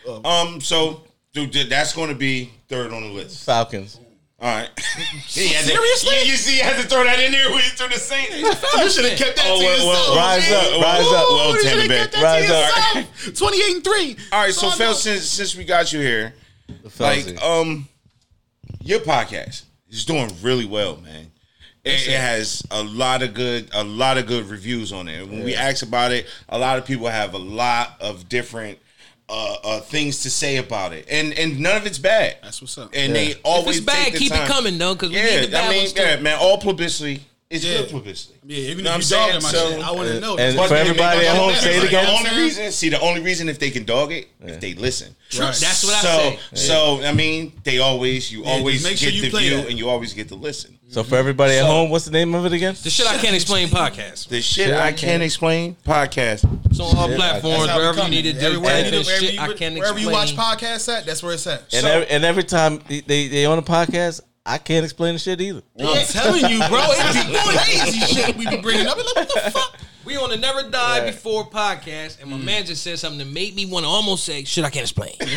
All 0.07 0.21
right. 0.21 0.25
Um. 0.25 0.59
So, 0.61 1.03
dude, 1.33 1.53
that's 1.69 1.93
going 1.93 2.09
to 2.09 2.15
be 2.15 2.51
third 2.69 2.91
on 2.91 3.03
the 3.03 3.09
list. 3.09 3.45
Falcons. 3.45 3.99
All 4.39 4.47
right. 4.55 4.69
He 5.27 5.47
had 5.49 5.65
to- 5.65 5.71
Seriously? 5.71 6.15
you, 6.25 6.31
you 6.31 6.37
see, 6.37 6.53
he 6.53 6.59
had 6.59 6.75
to 6.81 6.87
throw 6.87 7.03
that 7.03 7.19
in 7.19 7.31
there 7.31 7.51
with 7.51 7.63
through 7.63 7.89
the 7.89 7.95
Saints. 7.99 8.31
You 8.35 8.89
should 8.89 9.05
have 9.05 9.17
kept 9.17 9.35
that 9.37 9.45
Oh, 9.47 9.59
to 9.59 9.65
well, 9.65 9.73
yourself. 9.77 10.07
well, 10.09 10.15
Rise 10.17 10.49
man. 10.49 10.73
up, 10.73 10.81
rise 10.81 11.05
up. 11.07 11.27
Well, 11.29 11.55
you 11.55 11.61
Tampa 11.63 11.69
shoulda 11.69 11.87
Bay. 11.89 11.97
kept 11.99 12.13
that 12.13 12.23
Rise 12.23 12.47
to 12.47 12.55
up. 12.55 12.95
yourself. 12.95 13.37
28 13.37 13.75
and 13.75 13.83
3. 13.83 14.17
All 14.31 14.39
right. 14.41 14.53
So, 14.53 14.67
Oh, 14.67 14.71
Phil, 14.71 14.93
since 14.93 15.25
since 15.25 15.55
we 15.55 15.63
got 15.65 15.91
you 15.93 15.99
here, 15.99 16.33
like, 16.99 17.41
um, 17.43 17.87
your 18.81 18.99
podcast 18.99 19.63
is 19.89 20.05
doing 20.05 20.31
really 20.41 20.65
well, 20.65 20.97
man. 20.97 21.31
It, 21.83 22.07
it 22.07 22.19
has 22.19 22.63
a 22.71 22.83
lot 22.83 23.21
of 23.23 23.33
good, 23.33 23.69
a 23.73 23.83
lot 23.83 24.17
of 24.17 24.25
good 24.27 24.45
reviews 24.49 24.91
on 24.91 25.07
it. 25.07 25.27
When 25.27 25.43
we 25.43 25.55
ask 25.55 25.85
about 25.85 26.11
it, 26.11 26.25
a 26.49 26.57
lot 26.59 26.77
of 26.77 26.85
people 26.85 27.07
have 27.07 27.33
a 27.33 27.37
lot 27.39 27.95
of 28.01 28.27
different 28.27 28.77
uh, 29.29 29.55
uh, 29.63 29.79
things 29.81 30.21
to 30.23 30.29
say 30.29 30.57
about 30.57 30.93
it, 30.93 31.05
and 31.09 31.33
and 31.33 31.59
none 31.59 31.75
of 31.77 31.85
it's 31.85 31.97
bad. 31.97 32.37
That's 32.41 32.61
what's 32.61 32.77
up. 32.77 32.91
And 32.93 33.09
Yeah. 33.09 33.13
they 33.13 33.27
If 33.31 33.39
always 33.43 33.77
it's 33.77 33.85
bad, 33.85 34.05
take 34.05 34.13
the 34.13 34.19
keep 34.19 34.31
it 34.31 34.47
coming, 34.47 34.77
though, 34.77 34.93
because 34.95 35.11
yeah, 35.11 35.41
need 35.41 35.51
the 35.51 35.59
I 35.61 35.69
mean, 35.69 35.89
yeah, 35.95 36.15
man, 36.21 36.37
all 36.39 36.57
publicity 36.57 37.23
is 37.49 37.63
Yeah. 37.63 37.77
good 37.77 37.89
publicity. 37.91 38.33
Yeah, 38.45 38.57
even 38.57 38.77
You 38.79 38.83
know 38.83 38.95
if 38.95 39.09
you 39.09 39.17
I'm 39.17 39.23
dogging 39.29 39.43
my 39.43 39.49
saying? 39.51 39.71
shit, 39.71 39.81
So- 39.81 39.87
I 39.87 39.91
want 39.91 40.09
to 40.09 40.19
know. 40.19 40.37
and 40.37 40.57
But 40.57 40.63
for 40.67 40.69
they- 40.69 40.75
they 40.75 40.89
everybody 40.89 41.25
at 41.27 41.37
home, 41.37 41.51
that. 41.53 41.63
say 41.63 41.77
it 41.77 41.83
again. 41.83 41.91
The 41.91 41.97
you 42.01 42.07
know 42.07 42.13
what 42.13 42.31
only 42.33 42.43
reason, 42.43 42.71
see, 42.73 42.89
the 42.89 42.99
only 42.99 43.21
reason 43.21 43.47
if 43.49 43.57
they 43.59 43.69
can 43.69 43.85
dog 43.85 44.11
it, 44.11 44.27
if 44.45 44.59
they 44.59 44.73
listen. 44.73 45.15
Right. 45.37 45.53
That's 45.55 45.83
what 45.83 45.93
I 45.95 46.01
so, 46.01 46.37
say. 46.53 46.67
so 46.67 47.01
I 47.05 47.13
mean, 47.13 47.53
they 47.63 47.79
always, 47.79 48.31
you 48.31 48.43
Yeah, 48.43 48.51
always 48.51 48.83
make 48.83 48.91
get 48.97 48.99
sure 48.99 49.09
you 49.11 49.29
the 49.31 49.37
view, 49.37 49.57
that. 49.57 49.67
and 49.69 49.77
you 49.79 49.89
always 49.89 50.11
get 50.13 50.27
to 50.29 50.35
listen. 50.35 50.73
So 50.89 51.03
for 51.03 51.17
everybody 51.17 51.53
at 51.53 51.61
So- 51.61 51.67
home, 51.67 51.89
what's 51.89 52.05
the 52.05 52.11
name 52.11 52.33
of 52.35 52.45
it 52.45 52.53
again? 52.53 52.75
The 52.81 52.89
shit 52.89 53.07
I 53.07 53.17
can't 53.17 53.35
explain 53.35 53.67
podcast. 53.69 54.27
The 54.29 54.41
shit 54.41 54.67
Shit 54.67 54.73
I 54.73 54.79
I 54.87 54.87
can't 54.91 54.97
can't- 54.99 55.23
explain 55.23 55.75
podcast. 55.85 56.43
It's 56.69 56.79
on 56.79 56.95
all 56.97 57.07
Shit, 57.07 57.17
platforms, 57.17 57.57
That's 57.59 57.71
how 57.71 57.77
we 57.77 57.83
wherever 57.83 58.03
you 58.03 58.09
need 58.09 58.21
to 58.23 58.33
do. 58.33 58.39
Everywhere, 58.45 58.79
you, 58.79 58.85
in 58.85 58.91
do- 58.91 59.01
wherever, 59.03 59.25
you, 59.25 59.39
I 59.39 59.53
can't 59.53 59.77
wherever 59.77 59.99
you 59.99 60.09
watch 60.09 60.31
explain. 60.33 60.57
podcasts 60.57 60.93
at, 60.97 61.05
that's 61.05 61.23
where 61.23 61.33
it's 61.33 61.45
at. 61.47 61.63
And 61.73 62.23
every, 62.25 62.43
time 62.43 62.81
they, 62.89 63.01
they 63.01 63.27
they 63.27 63.45
on 63.45 63.57
a 63.57 63.61
podcast, 63.61 64.21
I 64.49 64.57
can't 64.57 64.83
explain 64.85 65.13
the 65.13 65.19
shit 65.19 65.41
either. 65.41 65.61
I'm 65.79 66.05
telling 66.07 66.49
you, 66.49 66.59
bro, 66.69 66.79
it 66.87 67.13
be 67.27 67.37
crazy 67.57 67.99
shit 68.15 68.35
we 68.37 68.47
be 68.49 68.57
bringing 68.61 68.87
up. 68.87 68.95
Like, 68.97 69.15
what 69.15 69.27
the 69.33 69.51
fuck? 69.51 69.77
We 70.05 70.15
on 70.15 70.29
the 70.29 70.37
Never 70.37 70.69
Die 70.69 70.97
Yeah. 70.99 71.05
Before 71.07 71.45
podcast, 71.49 72.21
and 72.21 72.31
my 72.31 72.37
man 72.37 72.65
just 72.65 72.81
said 72.81 72.97
something 72.97 73.19
that 73.19 73.27
made 73.27 73.55
me 73.57 73.65
want 73.65 73.83
to 73.83 73.89
almost 73.89 74.23
say, 74.23 74.45
"Shit, 74.45 74.63
I 74.63 74.69
can't 74.69 74.83
explain." 74.83 75.11
it 75.19 75.27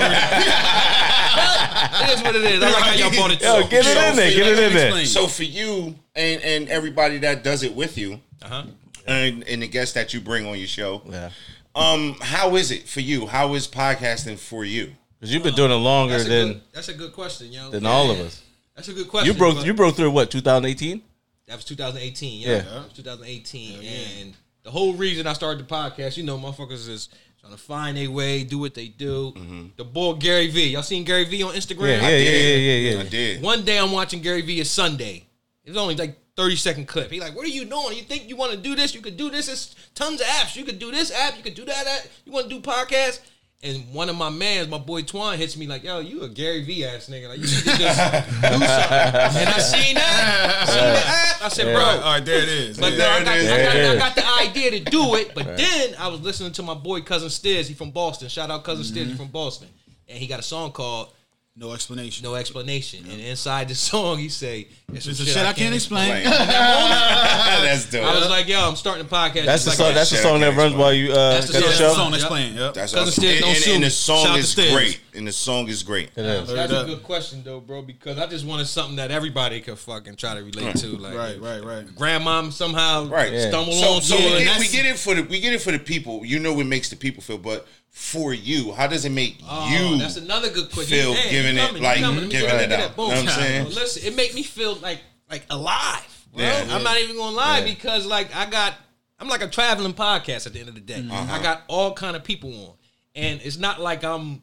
is 2.17 2.23
what 2.23 2.37
it 2.37 2.43
is. 2.45 2.63
I 2.63 2.71
like 2.71 2.83
how 2.85 2.93
y'all 2.95 3.11
bought 3.17 3.33
it. 3.33 3.41
Yo, 3.43 3.63
too. 3.63 3.69
get 3.69 3.85
it 3.87 3.97
in 4.11 4.17
there, 4.17 4.31
get 4.31 4.47
it 4.47 4.59
in 4.59 4.73
there. 4.73 5.05
So 5.07 5.27
for 5.27 5.43
you 5.43 5.97
and 6.15 6.41
and 6.43 6.69
everybody 6.69 7.19
that 7.19 7.43
does 7.43 7.63
it 7.65 7.75
with 7.75 7.99
you, 7.99 8.21
Uh-huh. 8.43 8.65
and 9.07 9.43
and 9.49 9.63
the 9.63 9.67
guests 9.69 9.95
that 9.95 10.15
you 10.15 10.21
bring 10.21 10.47
on 10.47 10.57
your 10.59 10.69
show, 10.69 11.03
Yeah, 11.11 11.31
um, 11.75 12.15
how 12.21 12.55
is 12.57 12.71
it 12.71 12.89
for 12.89 13.01
you? 13.01 13.27
How 13.27 13.55
is 13.55 13.67
podcasting 13.67 14.39
for 14.39 14.65
you? 14.65 14.93
because 15.19 15.35
you've 15.35 15.43
been 15.43 15.55
doing 15.55 15.71
it 15.71 15.75
longer 15.75 16.15
That's 16.17 16.29
than 16.29 16.49
good, 16.53 16.61
that's 16.73 16.89
a 16.89 16.95
good 16.95 17.13
question, 17.13 17.53
yo. 17.53 17.71
than 17.71 17.83
Yeah. 17.83 17.91
all 17.91 18.11
of 18.11 18.21
us. 18.21 18.41
That's 18.81 18.89
a 18.89 18.95
good 18.95 19.09
question. 19.09 19.31
You 19.31 19.39
broke 19.39 19.67
you 19.67 19.75
broke 19.75 19.97
through 19.97 20.11
what 20.11 20.31
2018? 20.31 21.03
That 21.47 21.57
was 21.57 21.67
2018. 21.67 22.41
Yeah, 22.41 22.49
Yeah. 22.49 22.59
That 22.63 22.85
was 22.85 22.93
2018, 22.95 23.83
and 23.83 24.35
the 24.63 24.71
whole 24.71 24.95
reason 24.95 25.27
I 25.27 25.35
started 25.35 25.67
the 25.67 25.75
podcast, 25.75 26.17
you 26.17 26.23
know, 26.23 26.39
motherfuckers 26.39 26.89
is 26.89 27.11
trying 27.39 27.53
to 27.53 27.59
find 27.59 27.99
a 27.99 28.09
way, 28.09 28.43
do 28.43 28.59
what 28.59 28.73
they 28.73 28.89
do. 28.89 29.33
Mm-hmm. 29.37 29.67
The 29.77 29.85
boy 29.85 30.15
Gary 30.15 30.49
Vee. 30.49 30.69
Y'all 30.69 30.83
seen 30.83 31.05
Gary 31.05 31.25
Vee 31.25 31.43
on 31.43 31.53
Instagram? 31.53 32.01
Yeah, 32.01 32.09
yeah, 32.09 32.17
yeah, 32.17 32.31
yeah, 32.31 32.57
yeah, 32.57 32.93
yeah. 32.95 33.01
I 33.01 33.09
did. 33.09 33.43
One 33.43 33.65
day 33.65 33.79
I'm 33.79 33.93
watching 33.93 34.23
Gary 34.23 34.41
Vee. 34.41 34.61
It's 34.61 34.71
Sunday. 34.71 35.27
It 35.65 35.71
was 35.71 35.77
only 35.77 35.95
like 35.95 36.19
30 36.37 36.57
second 36.57 36.89
clip. 36.89 37.11
He 37.11 37.21
like, 37.21 37.37
what 37.37 37.45
are 37.45 37.51
you 37.51 37.67
doing? 37.67 37.97
You 37.99 38.03
think 38.03 38.29
you 38.29 38.37
want 38.37 38.53
to 38.53 38.59
do 38.59 38.75
this? 38.75 38.95
You 38.95 39.03
could 39.03 39.19
do 39.19 39.29
this. 39.29 39.47
There's 39.47 39.75
tons 39.95 40.23
of 40.23 40.27
apps. 40.27 40.57
You 40.57 40.65
could 40.65 40.79
do 40.79 40.91
this 40.91 41.13
app. 41.13 41.37
You 41.37 41.43
could 41.43 41.55
do 41.55 41.67
that 41.67 41.87
app. 41.87 42.07
You 42.25 42.33
want 42.33 42.49
to 42.49 42.55
do 42.55 42.63
podcasts? 42.63 43.21
And 43.63 43.93
one 43.93 44.09
of 44.09 44.17
my 44.17 44.31
mans, 44.31 44.69
my 44.69 44.79
boy 44.79 45.03
Twan, 45.03 45.37
hits 45.37 45.55
me 45.55 45.67
like, 45.67 45.85
yo, 45.85 45.99
you 46.01 46.23
a 46.23 46.29
Gary 46.31 46.63
Vee 46.65 46.83
ass 46.87 47.11
nigga. 47.11 47.29
Like, 47.29 47.39
you 47.41 47.45
need 47.45 47.51
to 47.51 47.65
just 47.65 47.69
do 47.77 47.85
something. 47.85 48.41
And 48.49 49.49
I 49.51 49.59
seen 49.59 49.95
that. 49.97 50.57
I 50.63 50.65
seen 50.65 50.83
the 50.95 51.07
app. 51.07 51.43
I 51.43 51.49
said, 51.51 51.67
Yeah. 51.67 51.75
bro. 51.75 51.83
All 51.85 52.01
right, 52.15 52.25
there 52.25 52.43
it 52.43 52.49
is. 52.49 52.79
But 52.79 52.93
Yeah. 52.93 52.99
then 52.99 53.11
I 53.11 53.25
got, 53.25 53.37
I, 53.37 53.63
got, 53.63 53.77
I 53.77 53.99
got 53.99 54.15
the 54.15 54.49
idea 54.51 54.71
to 54.71 54.81
do 54.91 55.15
it. 55.17 55.35
But 55.35 55.59
then 55.59 55.95
I 55.99 56.09
was 56.09 56.23
listening 56.23 56.53
to 56.53 56.63
my 56.63 56.73
boy 56.73 57.03
Cousin 57.03 57.29
Stizz. 57.29 57.67
He 57.67 57.75
from 57.75 57.91
Boston. 57.91 58.29
Shout 58.31 58.51
out 58.51 58.65
Cousin 58.65 58.83
Stizz. 58.85 59.09
He 59.09 59.15
from 59.15 59.29
Boston. 59.29 59.69
And 60.09 60.17
he 60.19 60.27
got 60.27 60.41
a 60.41 60.43
song 60.43 60.73
called 60.73 61.13
No 61.61 61.73
explanation. 61.75 62.25
no 62.25 62.35
explanation. 62.37 63.05
And 63.11 63.21
inside 63.21 63.69
the 63.69 63.75
song, 63.75 64.17
he 64.19 64.31
say, 64.31 64.67
"It's 64.95 65.05
some 65.05 65.11
It's 65.11 65.21
a 65.21 65.27
shit 65.27 65.45
I 65.45 65.53
can't 65.53 65.75
explain. 65.75 66.25
That's 66.25 67.91
dope. 67.91 68.03
I 68.05 68.19
was 68.19 68.31
like, 68.31 68.49
"Yo, 68.49 68.59
I'm 68.67 68.77
starting 68.77 69.05
the 69.07 69.11
podcast." 69.15 69.45
That's 69.45 69.65
the 69.65 69.71
like 69.71 69.77
song. 69.77 69.89
that. 69.89 69.95
That's 69.95 70.11
the 70.11 70.17
Shit, 70.17 70.23
song 70.25 70.41
that 70.41 70.47
can't 70.47 70.59
runs 70.59 70.75
while 70.75 70.93
you 70.95 71.13
uh, 71.13 71.35
That's 71.35 71.49
the 71.49 71.53
got 71.61 71.67
the 71.67 71.73
song- 71.73 71.77
show. 71.77 71.85
that's 71.85 71.93
the 71.93 71.99
song 72.01 72.11
that's 72.13 72.23
Yep. 72.23 72.31
playing. 72.31 72.57
Yep. 72.57 72.75
That's 72.75 72.93
Cousin 72.95 73.09
awesome. 73.09 73.25
Stizz 73.25 73.31
And, 73.33 73.41
don't 73.41 73.49
and, 73.51 73.59
sue 73.59 73.71
and 73.73 73.81
me. 73.81 73.85
the 73.87 73.91
song 73.91 74.23
Shout 74.25 74.33
out 74.33 74.39
is 74.39 74.55
to 74.55 74.71
great. 74.73 75.01
And 75.13 75.27
the 75.27 75.33
song 75.33 75.69
is 75.69 75.83
great. 75.83 76.11
It 76.17 76.25
is. 76.25 76.49
That's 76.49 76.73
up. 76.73 76.87
a 76.87 76.89
good 76.89 77.03
question 77.03 77.43
though, 77.45 77.61
bro, 77.61 77.83
because 77.83 78.17
I 78.19 78.27
just 78.27 78.47
wanted 78.47 78.67
something 78.67 78.97
that 78.97 79.11
everybody 79.11 79.61
could 79.61 79.79
fucking 79.79 80.17
try 80.17 80.35
to 80.37 80.43
relate 80.43 80.77
to. 80.77 80.87
Like, 80.97 81.15
Right, 81.15 81.41
right, 81.41 81.63
right. 81.63 81.87
grandmom 81.87 82.53
somehow 82.53 83.07
Right. 83.07 83.33
Yeah. 83.33 83.49
stumbled 83.49 83.77
So, 83.77 83.93
on 83.95 84.03
so 84.03 84.17
to 84.17 84.23
we, 84.23 84.29
it. 84.31 84.45
get, 84.45 84.59
we 84.59 84.69
get 84.69 84.87
it 84.87 84.99
for 84.99 85.15
the 85.15 85.23
we 85.23 85.41
get 85.41 85.53
it 85.53 85.61
for 85.61 85.73
the 85.73 85.79
people. 85.79 86.25
You 86.25 86.39
know 86.39 86.55
what 86.55 86.65
makes 86.67 86.89
the 86.89 86.97
people 86.97 87.23
feel, 87.23 87.39
but 87.39 87.67
for 87.91 88.33
you, 88.33 88.73
how 88.73 88.87
does 88.87 89.05
it 89.05 89.11
make 89.11 89.39
Oh, 89.49 89.69
you? 89.69 89.99
that's 89.99 90.17
another 90.17 90.51
good 90.51 90.71
question. 90.71 90.97
feel 90.99 91.15
Hey, 91.15 91.31
giving 91.31 91.57
you 91.57 91.63
it, 91.63 91.67
coming, 91.67 91.83
like, 91.83 92.01
coming. 92.01 92.29
Giving 92.29 92.49
get- 92.49 92.55
it 92.55 92.57
let 92.57 92.69
me 92.71 92.85
out. 92.85 92.97
Know 92.97 93.09
what 93.09 93.19
I'm 93.19 93.27
saying? 93.29 93.65
Well, 93.65 93.75
Listen, 93.75 94.03
it 94.07 94.17
make 94.17 94.35
me 94.35 94.43
feel 94.43 94.75
like 94.77 95.01
like 95.31 95.45
alive. 95.51 96.27
Bro. 96.35 96.45
Yeah. 96.45 96.67
I'm 96.71 96.83
not 96.83 96.99
even 96.99 97.17
gonna 97.17 97.37
lie 97.37 97.59
Yeah. 97.59 97.65
because 97.65 98.07
like 98.07 98.35
I 98.35 98.49
got 98.49 98.75
I'm 99.19 99.29
like 99.29 99.43
a 99.43 99.49
traveling 99.49 99.93
podcast 99.95 100.47
at 100.47 100.53
the 100.55 100.61
end 100.61 100.69
of 100.69 100.75
the 100.75 100.81
day. 100.81 101.05
Uh-huh. 101.11 101.35
I 101.35 101.43
got 101.43 101.63
all 101.69 101.93
kind 101.93 102.17
of 102.17 102.25
people 102.25 102.51
on, 102.69 102.73
and 103.15 103.41
it's 103.45 103.59
not 103.59 103.81
like 103.81 104.03
I'm. 104.05 104.43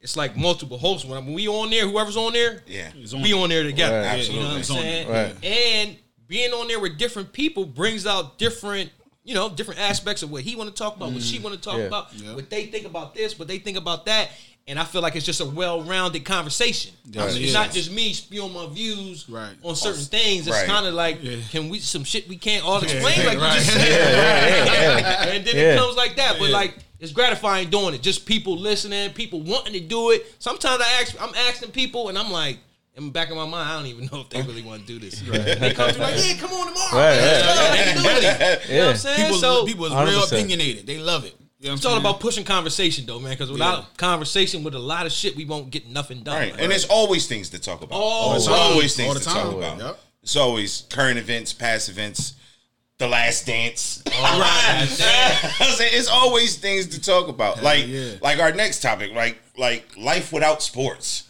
It's 0.00 0.16
like 0.18 0.36
multiple 0.36 0.76
hosts. 0.76 1.06
When, 1.06 1.24
when 1.24 1.34
we 1.34 1.48
on 1.48 1.70
there, 1.70 1.88
whoever's 1.88 2.16
on 2.16 2.34
there, 2.34 2.62
yeah. 2.66 2.90
on. 3.14 3.22
we 3.22 3.32
on 3.32 3.48
there 3.48 3.62
together. 3.62 4.02
Right. 4.02 4.28
You 4.28 4.38
know 4.40 4.48
what 4.48 4.56
I'm 4.56 4.62
saying? 4.62 5.08
Right. 5.08 5.34
And 5.42 5.96
being 6.26 6.52
on 6.52 6.68
there 6.68 6.78
with 6.78 6.98
different 6.98 7.32
people 7.32 7.64
brings 7.64 8.06
out 8.06 8.38
different, 8.38 8.90
you 9.24 9.34
know, 9.34 9.48
different 9.48 9.80
aspects 9.80 10.22
of 10.22 10.30
what 10.30 10.42
he 10.42 10.54
want 10.54 10.68
to 10.68 10.76
talk 10.76 10.96
about, 10.96 11.12
what 11.12 11.22
she 11.22 11.38
mm. 11.38 11.42
want 11.44 11.56
to 11.56 11.60
talk 11.60 11.78
Yeah. 11.78 11.84
about, 11.84 12.08
Yeah. 12.14 12.34
what 12.34 12.50
they 12.50 12.66
think 12.66 12.86
about 12.86 13.14
this, 13.14 13.38
what 13.38 13.48
they 13.48 13.58
think 13.58 13.76
about 13.78 14.04
that. 14.06 14.30
And 14.66 14.78
I 14.78 14.84
feel 14.84 15.02
like 15.02 15.14
it's 15.14 15.26
just 15.26 15.40
a 15.40 15.44
well-rounded 15.44 16.24
conversation. 16.24 16.92
Right. 17.14 17.28
It's 17.28 17.38
Yeah. 17.38 17.52
not 17.52 17.72
just 17.72 17.90
me 17.90 18.12
spewing 18.14 18.52
my 18.52 18.66
views 18.66 19.26
Right. 19.28 19.54
on 19.62 19.76
certain 19.76 20.04
things. 20.04 20.46
It's 20.46 20.56
Right. 20.56 20.66
kind 20.66 20.86
of 20.86 20.94
like, 20.94 21.18
Yeah. 21.22 21.36
can 21.50 21.68
we 21.68 21.80
some 21.80 22.04
shit 22.04 22.28
we 22.28 22.36
can't 22.36 22.64
all 22.64 22.82
explain? 22.82 23.02
Yeah, 23.18 23.26
like 23.26 23.38
right. 23.40 23.58
you 23.58 23.60
just 23.60 23.72
said. 23.72 23.88
Yeah, 23.88 24.56
yeah, 24.56 24.98
yeah. 24.98 25.22
and 25.34 25.44
then 25.46 25.56
Yeah. 25.56 25.74
it 25.74 25.78
comes 25.78 25.96
like 25.96 26.16
that. 26.16 26.38
But 26.38 26.48
Yeah. 26.48 26.56
like 26.56 26.78
it's 27.00 27.12
gratifying 27.12 27.68
doing 27.68 27.94
it. 27.94 28.02
Just 28.02 28.24
people 28.24 28.56
listening, 28.58 29.10
people 29.10 29.40
wanting 29.42 29.74
to 29.74 29.80
do 29.80 30.10
it. 30.10 30.34
Sometimes 30.38 30.82
I 30.82 31.02
ask, 31.02 31.14
I'm 31.20 31.34
asking 31.34 31.72
people, 31.72 32.08
and 32.08 32.16
I'm 32.18 32.30
like, 32.30 32.58
in 32.96 33.06
the 33.06 33.10
back 33.10 33.30
of 33.30 33.36
my 33.36 33.46
mind, 33.46 33.68
I 33.68 33.76
don't 33.76 33.86
even 33.86 34.08
know 34.12 34.20
if 34.20 34.30
they 34.30 34.40
really 34.42 34.62
want 34.62 34.82
to 34.82 34.86
do 34.86 34.98
this. 34.98 35.20
They 35.24 35.74
come 35.74 35.90
through 35.90 36.02
like, 36.02 36.14
yeah, 36.16 36.36
come 36.36 36.52
on 36.52 36.68
tomorrow. 36.68 36.92
Right, 36.92 37.16
man. 37.16 37.44
right. 37.46 37.46
Let's 37.46 37.54
go. 37.54 37.70
They 37.70 37.84
can 37.84 38.02
do 38.02 38.08
it. 38.08 38.68
You 38.68 38.76
know 38.76 38.86
what 38.86 38.90
I'm 38.90 38.96
saying? 38.96 39.22
People, 39.24 39.38
so 39.38 39.66
people 39.66 39.84
is 39.86 39.92
real 39.92 40.20
100%. 40.20 40.32
opinionated. 40.32 40.86
They 40.86 40.98
love 40.98 41.24
it. 41.24 41.34
You 41.58 41.68
know 41.70 41.74
it's 41.74 41.84
I'm 41.86 41.92
all 41.92 41.98
about 41.98 42.20
pushing 42.20 42.44
conversation, 42.44 43.06
though, 43.06 43.18
man. 43.18 43.32
Because 43.32 43.50
without 43.50 43.96
conversation, 43.96 44.62
with 44.62 44.74
a 44.74 44.78
lot 44.78 45.06
of 45.06 45.12
shit, 45.12 45.34
we 45.34 45.44
won't 45.44 45.70
get 45.70 45.88
nothing 45.88 46.22
done. 46.22 46.36
Right. 46.36 46.52
Like, 46.52 46.60
And 46.60 46.70
there's 46.70 46.84
always 46.84 47.26
things 47.26 47.48
to 47.50 47.58
talk 47.58 47.82
about. 47.82 47.96
Always. 47.96 48.46
There's 48.46 48.58
always 48.58 49.00
All 49.00 49.14
things 49.14 49.24
the 49.24 49.30
to 49.30 49.36
talk 49.36 49.54
about. 49.54 49.78
Yep. 49.78 50.00
It's 50.22 50.36
always 50.36 50.82
current 50.90 51.18
events, 51.18 51.52
past 51.52 51.88
events, 51.88 52.34
the 52.98 53.08
last 53.08 53.46
dance. 53.46 54.02
right. 54.08 54.86
It's 55.60 56.08
always 56.08 56.56
things 56.56 56.86
to 56.88 57.00
talk 57.00 57.28
about. 57.28 57.62
like 57.62 57.86
yeah. 57.86 58.12
like 58.20 58.38
our 58.38 58.52
next 58.52 58.80
topic, 58.80 59.12
like 59.14 59.40
like 59.56 59.96
life 59.96 60.32
without 60.32 60.62
sports. 60.62 61.24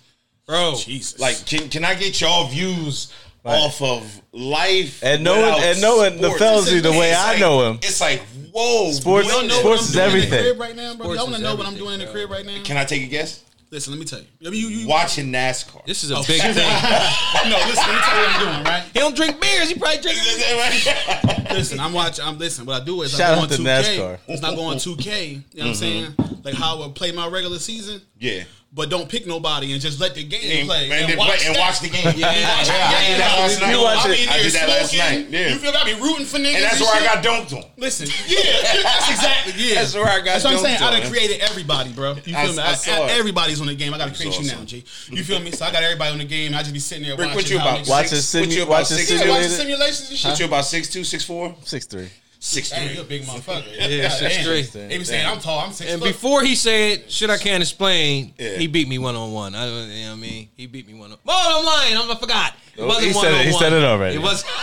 Bro. 0.47 0.75
Jesus. 0.77 1.19
Like 1.19 1.45
can 1.47 1.69
can 1.69 1.85
I 1.85 1.95
get 1.95 2.21
y'all 2.21 2.49
views 2.49 3.13
off 3.45 3.83
of 3.83 4.23
life 4.33 5.03
And 5.05 5.23
knowing- 5.23 5.63
and 5.63 5.81
knowing 5.81 6.21
the 6.21 6.31
sports? 6.35 6.71
The 6.83 6.91
way 6.91 7.13
I 7.13 7.33
like- 7.33 7.41
know 7.41 7.71
him. 7.71 7.79
It's 7.83 8.01
like 8.01 8.23
whoa, 8.53 8.91
Sports- 8.93 9.29
Y'all 9.29 9.43
know 9.43 9.59
sports 9.59 9.65
what 9.65 9.79
I'm 9.79 9.85
is 9.85 9.97
everything. 9.97 10.33
in 10.33 10.45
the 10.45 10.51
crib 10.51 10.61
right 10.61 10.77
now, 10.77 10.95
bro. 10.95 11.13
Y'all 11.13 11.25
want 11.25 11.37
to 11.37 11.43
know 11.43 11.55
what 11.57 11.67
I'm 11.67 11.75
everything, 11.75 11.87
doing 11.87 12.01
in 12.01 12.07
the 12.07 12.13
crib 12.13 12.31
right 12.31 12.47
now? 12.47 12.63
Can 12.63 12.77
I 12.77 12.85
take 12.85 13.03
a 13.03 13.07
guess? 13.07 13.43
Listen, 13.75 13.93
let 13.93 13.99
me 13.99 14.07
tell 14.07 14.21
you. 14.21 14.27
I 14.47 14.51
mean, 14.51 14.61
you, 14.61 14.69
you 14.69 14.87
Watching 14.87 15.33
NASCAR. 15.33 15.85
This 15.85 16.05
is 16.05 16.13
a 16.13 16.19
Oh, 16.19 16.23
big 16.29 16.41
thing. 16.41 16.55
no, 17.51 17.57
listen, 17.67 17.83
let 17.83 17.95
me 17.95 18.01
tell 18.03 18.17
you 18.17 18.23
what 18.23 18.31
I'm 18.31 18.55
doing, 18.55 18.65
right? 18.65 18.85
He 18.93 18.99
don't 19.01 19.17
drink 19.17 19.41
beers. 19.41 19.69
He 19.69 19.75
probably 19.75 20.01
drinks. 20.01 21.51
Listen, 21.51 21.81
I'm 21.81 21.93
watching. 21.93 22.25
I'm 22.25 22.39
listen. 22.39 22.67
What 22.67 22.81
I 22.81 22.85
do 22.85 23.03
is 23.03 23.11
Shout 23.11 23.33
I 23.33 23.35
go 23.35 23.41
out 23.41 23.43
on 23.43 23.49
to 23.49 23.57
2K. 23.57 23.65
NASCAR. 23.65 24.19
It's 24.29 24.43
not 24.43 24.55
going 24.55 24.79
2K. 24.79 25.31
You 25.31 25.35
know 25.35 25.43
what 25.43 25.61
I'm 25.61 25.67
mm-hmm. 25.67 25.75
saying? 25.75 26.15
Like 26.45 26.55
how 26.55 26.77
I 26.77 26.87
would 26.87 26.95
play 26.95 27.11
my 27.11 27.27
regular 27.27 27.59
season, 27.59 28.01
yeah. 28.25 28.45
but 28.73 28.91
don't 28.91 29.09
pick 29.09 29.25
nobody 29.27 29.71
and 29.73 29.81
just 29.81 30.01
let 30.01 30.15
the 30.17 30.25
game 30.25 30.43
And, 30.61 30.69
play 30.69 30.91
and, 30.91 31.09
then 31.11 31.17
watch 31.19 31.39
play- 31.39 31.47
and 31.47 31.57
watch 31.57 31.79
the 31.81 31.89
game. 31.91 32.03
Yeah, 32.19 32.27
watch 32.57 32.67
Yeah, 32.67 32.75
I 32.75 32.91
the 32.91 32.99
did 32.99 33.07
game. 33.07 33.19
that 33.23 33.33
last 33.39 33.61
night. 33.61 33.71
You 33.71 33.83
watch 33.83 34.05
I'm 34.05 34.11
it- 34.11 34.21
in 34.21 34.29
I 34.29 34.37
did 34.43 34.53
that 34.59 34.69
last 34.69 34.97
night. 34.99 35.27
Yeah. 35.31 35.49
You 35.55 35.59
feel 35.63 35.71
me? 35.73 35.79
I 35.79 35.85
be 35.95 35.95
rooting 36.03 36.27
for 36.27 36.39
niggas. 36.39 36.55
And 36.59 36.65
that's 36.65 36.81
where 36.81 36.95
I 36.95 37.05
got 37.05 37.23
dunked 37.23 37.53
on. 37.55 37.65
Listen, 37.77 38.09
yeah, 38.27 38.41
that's 38.83 39.11
exactly 39.15 39.53
yeah. 39.63 39.75
That's 39.77 39.95
where 39.95 40.09
I 40.11 40.19
got 40.19 40.25
That's 40.25 40.45
what 40.45 40.55
I'm 40.55 40.65
saying. 40.65 40.79
dunked 40.79 40.91
I 40.91 40.95
on. 40.97 41.01
done 41.03 41.11
created 41.13 41.41
everybody, 41.41 41.93
bro. 41.93 42.15
You 42.15 42.23
feel 42.23 42.37
I- 42.37 42.47
me? 42.51 42.59
I 42.59 42.71
I- 42.71 42.75
saw 42.75 42.91
I- 43.05 43.07
it. 43.15 43.19
everybody's 43.21 43.61
on 43.61 43.67
the 43.69 43.75
game. 43.77 43.95
I 43.95 43.99
gotta 43.99 44.11
It's 44.11 44.19
create 44.21 44.35
you 44.41 44.47
now, 44.49 44.55
awesome. 44.55 44.67
G. 44.67 44.85
You 45.11 45.23
feel 45.23 45.39
me? 45.39 45.53
So 45.53 45.65
I 45.67 45.71
got 45.71 45.83
everybody 45.85 46.11
on 46.11 46.19
the 46.19 46.25
game. 46.25 46.53
I 46.55 46.59
just 46.67 46.73
be 46.75 46.81
sitting 46.81 47.05
there 47.05 47.13
Rick, 47.15 47.31
watching. 47.31 47.37
what 47.37 47.51
you 47.51 47.59
how 47.61 47.69
about? 47.69 47.81
niggas- 47.85 47.89
Watching 47.91 48.19
Six- 48.19 48.35
what 48.35 48.43
simu- 48.49 48.57
you 48.57 48.63
about, 48.65 48.71
watching 48.71 48.97
six- 48.97 49.11
Yeah, 49.11 49.19
simulated- 49.19 49.43
watching 49.51 49.57
simulations 49.67 50.11
and 50.11 50.19
shit. 50.19 50.31
What 50.31 50.39
you 50.41 50.47
about 50.47 50.65
six 50.67 50.89
two, 50.89 51.05
six 51.05 51.23
four, 51.25 51.55
Six 51.65 51.87
three. 51.87 52.09
Six 52.45 52.71
Hey, 52.71 52.87
three? 52.89 52.97
you 52.97 53.01
a 53.01 53.05
big 53.05 53.23
motherfucker. 53.23 53.65
Yeah, 53.89 54.09
six 54.11 54.45
three. 54.45 54.63
They 54.63 54.99
be 54.99 55.05
saying 55.05 55.27
I'm 55.27 55.41
tall. 55.41 55.61
I'm 55.61 55.73
six 55.73 55.91
And 55.91 56.01
foot. 56.01 56.09
before 56.09 56.43
he 56.43 56.55
said, 56.55 57.11
"Shit, 57.11 57.31
I 57.31 57.39
can't 57.39 57.63
explain," 57.63 58.35
Yeah. 58.39 58.57
he 58.59 58.67
beat 58.67 58.87
me 58.89 58.99
one 58.99 59.17
on 59.17 59.33
one. 59.33 59.55
I 59.55 59.65
don't, 59.67 59.89
you 59.91 60.05
know 60.05 60.11
what 60.11 60.17
I 60.19 60.21
mean? 60.21 60.49
He 60.57 60.67
beat 60.67 60.87
me 60.87 60.95
one 60.95 61.13
on. 61.13 61.19
Oh, 61.27 61.59
I'm 61.59 61.65
lying. 61.65 61.97
I'm, 61.97 62.11
I 62.17 62.21
forgot. 62.21 62.53
It 62.77 62.83
Oh, 62.83 62.87
wasn't 62.87 63.07
he 63.07 63.13
one 63.15 63.25
said 63.25 63.35
it- 63.35 63.47
he 63.47 63.53
one. 63.53 63.61
said 63.63 63.73
it 63.73 63.85
already. 63.85 64.17
It 64.17 64.23
was. 64.23 64.45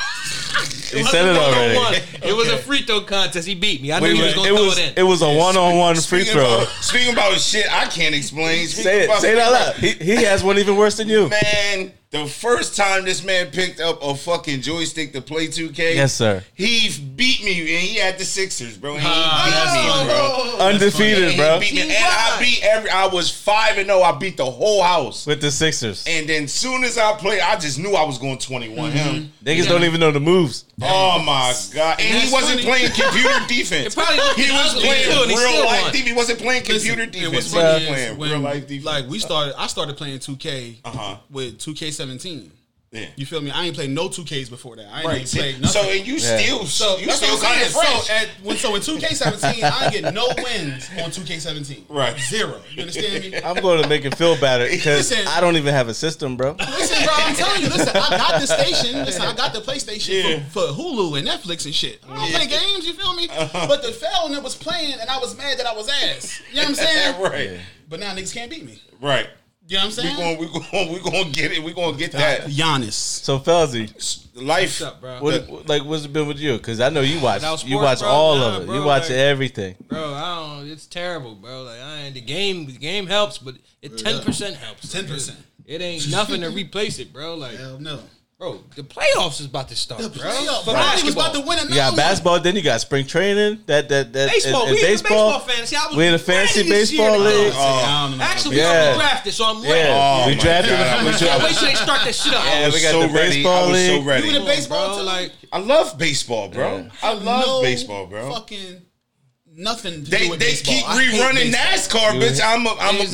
He 0.91 1.03
said 1.05 1.25
it 1.25 1.37
already. 1.37 2.03
It 2.21 2.35
was 2.35 2.49
a 2.49 2.57
free 2.57 2.81
throw 2.81 2.99
contest. 3.01 3.47
He 3.47 3.55
beat 3.55 3.81
me. 3.81 3.93
I 3.93 3.99
knew 4.01 4.07
Wait, 4.07 4.15
he 4.17 4.21
was 4.23 4.33
gonna 4.33 4.47
it 4.49 4.55
throw 4.55 4.65
was 4.65 4.77
it 4.77 4.87
in. 4.89 4.93
it 4.97 5.03
was 5.03 5.21
a 5.21 5.33
one 5.33 5.55
on 5.55 5.77
one 5.77 5.95
free 5.95 6.25
throw. 6.25 6.43
About, 6.63 6.67
speaking 6.81 7.13
about 7.13 7.39
shit 7.39 7.65
I 7.73 7.85
can't 7.85 8.13
explain. 8.13 8.67
speaking 8.67 8.83
Say 8.83 9.01
it. 9.03 9.05
about- 9.05 9.21
Say 9.21 9.31
it 9.31 9.37
out 9.39 9.53
loud. 9.53 9.75
He, 9.75 9.91
he 9.93 10.15
has 10.23 10.43
one 10.43 10.59
even 10.59 10.75
worse 10.75 10.97
than 10.97 11.07
you. 11.07 11.29
Man, 11.29 11.93
the 12.11 12.25
first 12.25 12.75
time 12.75 13.05
this 13.05 13.23
man 13.23 13.47
picked 13.51 13.79
up 13.79 14.01
a 14.03 14.13
fucking 14.13 14.61
joystick 14.61 15.13
to 15.13 15.21
play 15.21 15.47
2K, 15.47 15.95
Yes, 15.95 16.13
sir. 16.13 16.43
he 16.53 16.89
beat 17.15 17.43
me, 17.43 17.59
and 17.61 17.67
he 17.81 17.95
had 17.95 18.17
the 18.19 18.25
Sixers, 18.25 18.77
bro. 18.77 18.95
He 18.97 19.05
Ah, 19.05 19.45
beat 19.47 20.03
me, 20.03 20.57
bro. 20.59 20.67
Undefeated, 20.67 21.37
bro. 21.37 21.59
he 21.59 21.69
beat 21.75 21.87
me, 21.87 21.95
and 21.95 22.05
I 22.05 22.37
beat 22.39 22.59
every. 22.63 22.89
I 22.89 23.07
was 23.07 23.31
five 23.31 23.77
and 23.77 23.87
zero. 23.87 24.01
I 24.01 24.11
beat 24.17 24.35
the 24.37 24.45
whole 24.49 24.83
house. 24.83 25.25
With 25.25 25.39
the 25.41 25.51
Sixers. 25.51 26.03
And 26.07 26.27
then 26.27 26.47
soon 26.47 26.83
as 26.83 26.97
I 26.97 27.13
played, 27.13 27.39
I 27.41 27.57
just 27.57 27.79
knew 27.79 27.93
I 27.93 28.03
was 28.03 28.17
going 28.17 28.37
21 28.37 28.91
him. 28.91 29.31
Niggas 29.43 29.67
don't 29.67 29.83
even 29.83 29.99
know 29.99 30.11
the 30.11 30.19
moves. 30.19 30.65
Oh 30.83 31.21
my 31.23 31.53
god! 31.73 31.99
And 32.01 32.17
he 32.23 32.31
wasn't 32.33 32.59
funny. 32.61 32.63
playing 32.63 32.91
computer 32.91 33.39
defense. 33.47 33.87
It 33.87 33.93
probably 33.95 34.17
looked 34.17 34.39
he 34.39 34.51
was 34.51 34.73
playing 34.73 35.05
too, 35.05 35.35
real 35.35 35.65
life 35.65 35.81
won. 35.83 35.91
defense. 35.91 36.07
He 36.09 36.13
wasn't 36.13 36.39
playing 36.39 36.63
computer 36.63 37.05
Listen, 37.05 37.11
defense. 37.11 37.31
He 37.31 37.37
was 37.37 37.53
playing 37.87 38.19
real 38.19 38.39
life 38.39 38.67
defense. 38.67 38.85
like 38.85 39.07
we 39.07 39.19
started, 39.19 39.53
I 39.57 39.67
started 39.67 39.95
playing 39.97 40.19
2K 40.19 40.77
Uh-huh. 40.83 41.17
with 41.29 41.57
2K17. 42.05 42.49
yeah. 42.91 43.05
You 43.15 43.25
feel 43.25 43.39
me? 43.41 43.51
I 43.51 43.65
ain't 43.65 43.75
played 43.75 43.89
no 43.89 44.09
2Ks 44.09 44.49
before 44.49 44.75
that. 44.75 44.85
I 44.91 44.97
ain't 44.97 45.05
Right. 45.07 45.15
even 45.15 45.27
See, 45.27 45.37
played 45.39 45.65
so 45.69 45.81
and 45.89 46.05
you 46.05 46.15
Yeah. 46.15 46.37
still 46.37 46.65
So 46.65 46.97
you 46.97 47.09
still 47.11 47.35
what 47.37 47.45
I'm 47.45 47.53
kind 47.53 47.65
of 47.65 47.71
So 47.71 48.13
at 48.13 48.27
when 48.43 48.57
so 48.57 48.75
in 48.75 48.81
2K17, 48.81 49.63
I 49.63 49.89
get 49.91 50.13
no 50.13 50.27
wins 50.43 50.89
on 51.01 51.09
2K17. 51.11 51.85
Right. 51.87 52.19
Zero. 52.19 52.61
You 52.73 52.81
understand 52.81 53.23
me? 53.31 53.39
I'm 53.41 53.55
going 53.61 53.81
to 53.81 53.87
make 53.87 54.03
it 54.03 54.15
feel 54.15 54.35
better 54.39 54.67
because 54.69 55.11
I 55.25 55.39
don't 55.39 55.55
even 55.55 55.73
have 55.73 55.87
a 55.87 55.93
system, 55.93 56.35
bro. 56.35 56.55
Listen, 56.59 57.03
bro, 57.05 57.13
I'm 57.15 57.33
telling 57.35 57.61
you, 57.61 57.69
listen, 57.69 57.95
I 57.95 58.09
got 58.17 58.41
the 58.41 58.47
station. 58.47 59.05
Listen, 59.05 59.21
I 59.21 59.33
got 59.35 59.53
the 59.53 59.61
PlayStation 59.61 60.23
Yeah. 60.23 60.39
for, 60.49 60.67
for 60.67 60.73
Hulu 60.73 61.17
and 61.17 61.25
Netflix 61.27 61.65
and 61.65 61.73
shit. 61.73 62.01
I 62.09 62.15
don't 62.15 62.31
play 62.33 62.47
games, 62.47 62.85
you 62.85 62.93
feel 62.93 63.13
me? 63.13 63.29
Uh-huh. 63.29 63.67
But 63.69 63.83
the 63.83 63.93
felon 63.93 64.33
that 64.33 64.43
was 64.43 64.55
playing, 64.55 64.95
and 64.99 65.09
I 65.09 65.17
was 65.17 65.35
mad 65.37 65.57
that 65.59 65.65
I 65.65 65.73
was 65.73 65.87
ass. 65.87 66.41
You 66.49 66.57
know 66.57 66.61
what 66.63 66.69
I'm 66.69 66.75
saying? 66.85 67.21
right. 67.21 67.59
But 67.87 67.99
now 68.01 68.13
niggas 68.13 68.33
can't 68.33 68.49
beat 68.51 68.65
me. 68.65 68.81
Right. 69.01 69.27
You 69.71 69.77
know 69.77 69.83
what 69.83 69.85
I'm 69.85 69.91
saying? 69.91 70.37
We 70.37 70.47
saying? 70.47 70.49
going 70.49 70.53
we're 70.53 70.69
going 70.69 70.93
we 70.93 70.99
going 71.11 71.25
to 71.25 71.31
get 71.31 71.51
it. 71.53 71.63
We're 71.63 71.73
going 71.73 71.93
to 71.93 71.97
get 71.97 72.11
that 72.11 72.41
Giannis. 72.41 72.91
So 72.91 73.39
Fellzy, 73.39 73.87
life. 74.35 74.81
What's 74.81 74.81
up, 74.81 74.99
bro? 74.99 75.19
what, 75.21 75.47
what- 75.47 75.69
like 75.69 75.85
what's 75.85 76.03
it 76.03 76.11
been 76.11 76.27
with 76.27 76.39
you? 76.39 76.57
Because 76.57 76.81
I 76.81 76.89
know 76.89 76.99
you 76.99 77.21
watch 77.21 77.35
Without 77.35 77.63
you 77.63 77.77
sports, 77.77 77.83
watch 77.85 77.99
bro, 78.01 78.09
all 78.09 78.35
nah, 78.35 78.57
of 78.57 78.63
it. 78.63 78.65
bro, 78.65 78.75
you 78.75 78.83
watch 78.83 79.03
like- 79.03 79.11
everything. 79.11 79.75
Bro, 79.87 80.13
I 80.13 80.35
don't. 80.59 80.69
It's 80.69 80.87
terrible, 80.87 81.35
bro. 81.35 81.63
Like 81.63 81.79
I 81.79 81.99
ain't 82.01 82.15
the 82.15 82.19
game. 82.21 82.65
The 82.65 82.73
game 82.73 83.07
helps, 83.07 83.37
but 83.37 83.55
it 83.81 83.97
ten 83.97 84.21
percent 84.21 84.57
helps. 84.57 84.93
10%. 84.93 85.35
It 85.65 85.81
ain't 85.81 86.11
nothing 86.11 86.41
to 86.41 86.49
replace 86.49 86.99
it, 86.99 87.13
bro. 87.13 87.35
Like, 87.35 87.55
Hell 87.55 87.79
no. 87.79 88.01
Bro, 88.41 88.59
the 88.75 88.81
playoffs 88.81 89.39
is 89.39 89.45
about 89.45 89.69
to 89.69 89.75
start, 89.75 90.01
The 90.01 90.09
bro. 90.09 90.23
playoff, 90.29 90.59
For 90.65 90.71
bro. 90.71 90.73
Was 90.73 90.83
basketball. 90.83 91.23
about 91.25 91.33
to 91.35 91.41
win 91.41 91.59
another 91.59 91.69
You 91.69 91.75
got 91.75 91.89
one. 91.91 91.95
basketball, 91.97 92.39
then 92.39 92.55
you 92.55 92.61
got 92.63 92.81
spring 92.81 93.05
training. 93.05 93.59
That 93.67 93.87
that 93.89 94.11
that 94.13 94.31
baseball. 94.31 94.61
and- 94.65 94.69
and 94.71 94.75
we 94.75 94.81
in 94.81 94.85
the 94.85 94.91
baseball. 94.93 95.29
baseball 95.31 95.39
fantasy. 95.47 95.75
I 95.75 95.85
was 95.87 95.95
We 95.95 96.07
in 96.07 96.13
a 96.15 96.17
fantasy 96.19 96.59
ready 96.61 96.69
year 96.69 96.79
baseball 96.79 97.19
league. 97.19 97.53
I 97.53 98.07
don't. 98.09 98.19
Oh. 98.19 98.23
Actually, 98.23 98.55
we 98.55 98.61
Yeah. 98.61 98.69
already 98.71 98.99
drafted, 98.99 99.33
so 99.35 99.45
I'm 99.45 99.61
ready. 99.61 99.79
Yeah, 99.79 100.23
Oh 100.23 100.27
we 100.27 100.35
my 100.35 100.41
drafted. 100.41 100.71
God. 100.77 100.79
we 100.81 101.09
Can't 101.11 101.19
drafted 101.21 101.43
wait 101.43 101.55
till 101.57 101.67
they 101.69 101.75
start 101.75 102.01
that 102.05 102.15
shit 102.15 102.33
up. 102.33 102.43
Yeah, 102.45 102.51
I 102.51 102.69
we 102.69 102.81
got 102.81 102.91
so 102.91 103.01
the 103.01 103.07
ready. 103.09 103.29
baseball 103.35 103.53
I 103.53 103.67
was 103.71 103.85
so 103.85 103.93
league. 103.93 104.05
ready. 104.07 104.27
You 104.27 104.35
in 104.35 104.41
the 104.41 104.47
baseball 104.49 104.87
bro, 104.87 104.97
too? 104.97 105.03
like 105.03 105.31
I 105.53 105.57
love 105.59 105.97
baseball, 105.99 106.47
bro. 106.49 106.77
Yeah. 106.77 106.83
I 107.03 107.13
love 107.13 107.45
No 107.45 107.61
baseball, 107.61 108.05
bro. 108.07 108.33
Fucking 108.33 108.81
nothing 109.55 110.03
to 110.05 110.09
They 110.11 110.23
do 110.25 110.29
with 110.31 110.39
they 110.39 110.45
baseball. 110.51 110.75
keep 110.75 110.89
I 110.89 111.01
hate 111.03 111.21
rerunning. 111.21 111.51
NASCAR, 111.53 112.21
bitch. 112.21 112.41
I'm 112.43 112.65
a, 112.65 112.75
I'm 112.79 112.95
a 112.95 113.05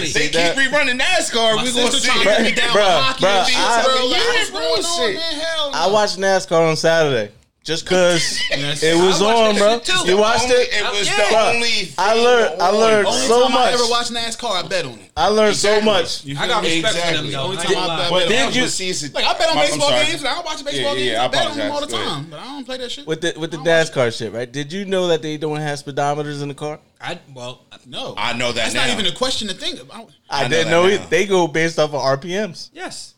They 0.00 0.06
See 0.06 0.28
keep 0.28 0.32
rerunning 0.72 1.00
NASCAR. 1.00 1.56
My 1.56 1.62
We 1.62 1.72
gonna 1.72 1.90
see. 2.00 2.08
trying 2.08 2.18
to 2.36 2.42
me 2.42 2.52
down 2.52 2.68
Bruh, 2.70 2.74
with 2.74 3.04
hockey 3.04 3.24
bruh, 3.24 3.38
and 3.38 3.48
shit, 3.48 3.58
I- 3.58 3.82
bro. 3.84 3.94
Like, 4.06 4.18
Yeah, 4.20 4.26
what's 4.26 4.50
bro, 4.50 4.60
going 4.60 4.84
on, 4.84 5.14
man? 5.14 5.40
Hell 5.40 5.70
no. 5.72 5.78
I 5.78 5.86
watched 5.88 6.18
NASCAR 6.18 6.68
on 6.70 6.76
Saturday. 6.76 7.32
Just 7.66 7.84
because 7.84 8.40
Yes. 8.48 8.82
it 8.82 8.94
was 8.96 9.20
on, 9.20 9.56
bro. 9.56 9.78
too. 9.80 9.92
You 10.06 10.16
watched 10.16 10.44
Only- 10.44 10.54
it? 10.54 10.68
It 10.72 10.84
was 10.92 11.06
Yeah. 11.06 11.16
the 11.16 11.22
Bruh, 11.34 11.54
only. 11.54 11.92
I 11.98 12.14
learned- 12.14 12.62
I 12.62 12.68
on. 12.68 12.74
learned 12.76 13.06
Only 13.08 13.26
so 13.26 13.42
time 13.42 13.52
much. 13.52 13.68
I 13.68 13.72
ever 13.72 13.86
watched 13.88 14.12
NASCAR, 14.12 14.64
I 14.64 14.68
bet 14.68 14.84
on 14.86 14.92
it. 14.92 15.10
I 15.16 15.26
learned 15.28 15.56
so 15.56 15.80
much. 15.80 16.24
You 16.24 16.36
I 16.36 16.38
feel 16.40 16.48
got 16.48 16.62
me? 16.62 16.68
respect 16.74 16.92
for 16.94 16.98
Exactly. 17.00 17.22
them 17.24 17.32
though. 17.32 17.42
Only 17.44 17.58
I 17.58 17.62
time 17.64 17.76
I 17.76 17.80
bet- 17.80 17.88
lie. 17.88 18.10
But 18.10 18.28
did 18.28 18.54
you- 18.56 18.68
See, 18.68 18.92
Like 19.12 19.24
I 19.24 19.32
bet 19.32 19.42
on 19.42 19.48
I'm- 19.48 19.58
I'm 19.58 19.66
baseball 19.66 19.88
sorry. 19.90 20.06
games, 20.06 20.18
and 20.20 20.28
I 20.28 20.34
don't 20.34 20.44
watch 20.46 20.64
baseball 20.64 20.96
Yeah, 20.96 21.04
yeah, 21.04 21.10
games. 21.10 21.18
I 21.18 21.24
I 21.24 21.28
bet 21.28 21.46
on 21.50 21.56
them 21.58 21.72
all 21.72 21.80
the 21.80 21.86
Go 21.88 21.96
time, 22.04 22.26
but 22.30 22.38
I 22.40 22.44
don't 22.44 22.64
play 22.64 22.76
that 22.78 22.92
shit. 22.92 23.06
With 23.06 23.20
the 23.20 23.34
with 23.36 23.50
the 23.50 23.58
I 23.58 23.64
don't 23.64 23.66
NASCAR 23.92 24.16
shit, 24.16 24.32
right? 24.32 24.50
Did 24.50 24.72
you 24.72 24.84
know 24.84 25.08
that 25.08 25.22
they 25.22 25.36
don't 25.36 25.56
have 25.56 25.84
speedometers 25.84 26.42
in 26.42 26.48
the 26.48 26.54
car? 26.54 26.78
I 27.00 27.18
well, 27.34 27.62
No, 27.88 28.14
I 28.16 28.32
know 28.32 28.52
that 28.52 28.62
That's 28.62 28.74
now. 28.74 28.82
not 28.86 28.90
even 28.90 29.06
a 29.06 29.12
question 29.12 29.46
to 29.48 29.54
think 29.54 29.80
about. 29.80 30.08
I, 30.30 30.42
know 30.44 30.48
didn't 30.48 30.64
that 30.66 30.70
know 30.70 30.82
now. 30.86 30.94
it. 30.94 31.10
They 31.10 31.24
go 31.26 31.46
based 31.46 31.78
off 31.78 31.94
of 31.94 32.00
RPMs. 32.02 32.70
yes. 32.72 33.14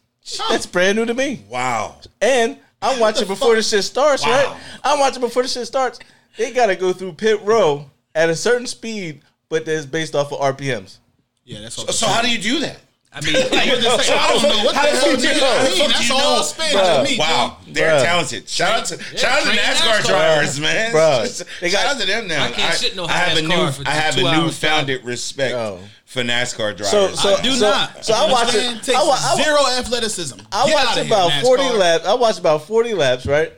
That's 0.51 0.67
brand 0.67 0.97
new 0.99 1.07
to 1.07 1.15
me. 1.15 1.41
Wow. 1.49 1.97
And 2.21 2.59
I'm 2.81 3.01
watching 3.01 3.27
before 3.27 3.55
the 3.57 3.63
shit 3.63 3.85
starts, 3.85 4.25
Wow. 4.25 4.31
right? 4.33 4.57
I'm 4.85 4.99
watching 5.01 5.21
before 5.21 5.43
the 5.43 5.49
shit 5.49 5.67
starts. 5.67 5.99
They 6.37 6.53
gotta 6.53 6.77
go 6.77 6.93
through 6.93 7.15
pit 7.15 7.41
row 7.43 7.91
at 8.15 8.31
a 8.31 8.37
certain 8.37 8.67
speed, 8.67 9.23
but 9.49 9.65
that's 9.65 9.87
based 9.87 10.15
off 10.15 10.33
of 10.33 10.39
RPMs. 10.41 10.99
Yeah, 11.45 11.61
that's 11.61 11.79
all. 11.79 11.87
So 11.89 12.07
how 12.07 12.23
do 12.23 12.31
you 12.31 12.39
do 12.39 12.61
that? 12.61 12.79
I 13.11 13.21
mean, 13.23 13.35
I 13.37 13.41
was 13.41 13.83
just 13.83 14.07
saying, 14.07 14.21
I 14.21 14.33
don't 14.33 14.43
know 14.43 14.49
what 14.65 14.75
the 14.75 14.79
How 14.79 14.83
the 14.83 14.91
hell 14.91 15.01
fuck 15.01 15.19
nigga 15.19 15.23
you 15.23 15.29
I 15.31 15.41
know? 15.41 15.65
mean, 15.79 15.89
That's 15.89 16.09
you 16.09 16.15
all 16.15 16.37
know? 16.37 16.43
spin 16.43 16.67
Bruh. 16.77 16.97
to 17.05 17.11
me. 17.11 17.19
Wow, 17.19 17.57
G. 17.65 17.73
they're 17.73 17.91
Bruh. 17.99 18.05
talented. 18.05 18.49
Shout 18.49 18.79
out 18.79 18.85
to 18.87 19.03
shout 19.17 19.33
out 19.33 19.43
to 19.55 19.59
NASCAR 19.59 19.99
NASCAR. 20.01 20.07
drivers, 20.07 20.61
man. 20.61 20.93
Bruh. 20.95 21.45
They 21.61 21.71
got- 21.71 21.81
shout 21.81 21.95
out 21.97 22.01
to 22.03 22.07
them 22.07 22.29
now. 22.29 22.45
I 22.45 22.51
can't 22.51 22.75
sit 22.75 22.95
no 22.95 23.07
I 23.07 23.13
have 23.13 23.39
a 23.39 23.43
new 23.43 23.49
car 23.49 23.73
I 23.87 23.91
have 23.91 24.17
a 24.19 24.23
newfounded 24.23 25.05
respect 25.05 25.55
Oh. 25.55 25.81
For 26.09 26.23
NASCAR 26.23 26.75
drivers. 26.75 26.91
So, 26.91 27.09
so 27.15 27.35
I 27.35 27.43
do 27.43 27.53
so, 27.53 27.71
not. 27.71 28.03
So 28.03 28.15
I 28.15 28.33
watch 28.33 28.55
Man, 28.55 28.79
it. 28.79 28.83
takes 28.83 28.99
I, 28.99 29.03
wa- 29.07 29.19
I, 29.21 29.43
zero 29.43 29.59
athleticism. 29.79 30.41
I 30.51 30.67
Get 30.67 30.75
watch 30.75 30.87
outta 30.87 31.05
here, 31.05 31.07
about 31.07 31.43
forty 31.43 31.69
laps. 31.69 32.07
I 32.07 32.15
watch 32.15 32.39
about 32.39 32.63
forty 32.63 32.95
laps, 32.95 33.27
right? 33.27 33.53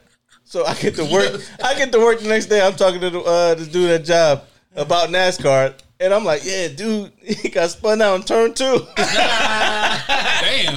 So 0.44 0.66
I 0.66 0.74
get 0.74 0.96
to 0.96 1.04
work. 1.04 1.40
I 1.64 1.74
get 1.76 1.92
to 1.92 2.00
work 2.00 2.18
the 2.18 2.28
next 2.28 2.46
day. 2.46 2.60
I'm 2.60 2.74
talking 2.74 3.00
to 3.02 3.10
the, 3.10 3.20
uh, 3.20 3.54
this 3.54 3.68
dude 3.68 3.90
at 3.90 4.04
job 4.04 4.44
about 4.74 5.10
NASCAR, 5.10 5.74
and 6.00 6.12
I'm 6.12 6.24
like, 6.24 6.44
"Yeah, 6.44 6.66
dude, 6.68 7.12
he 7.42 7.48
got 7.48 7.70
spun 7.70 8.00
out 8.02 8.14
in 8.16 8.22
turn 8.22 8.54
two 8.54 8.86
Damn. 8.96 10.74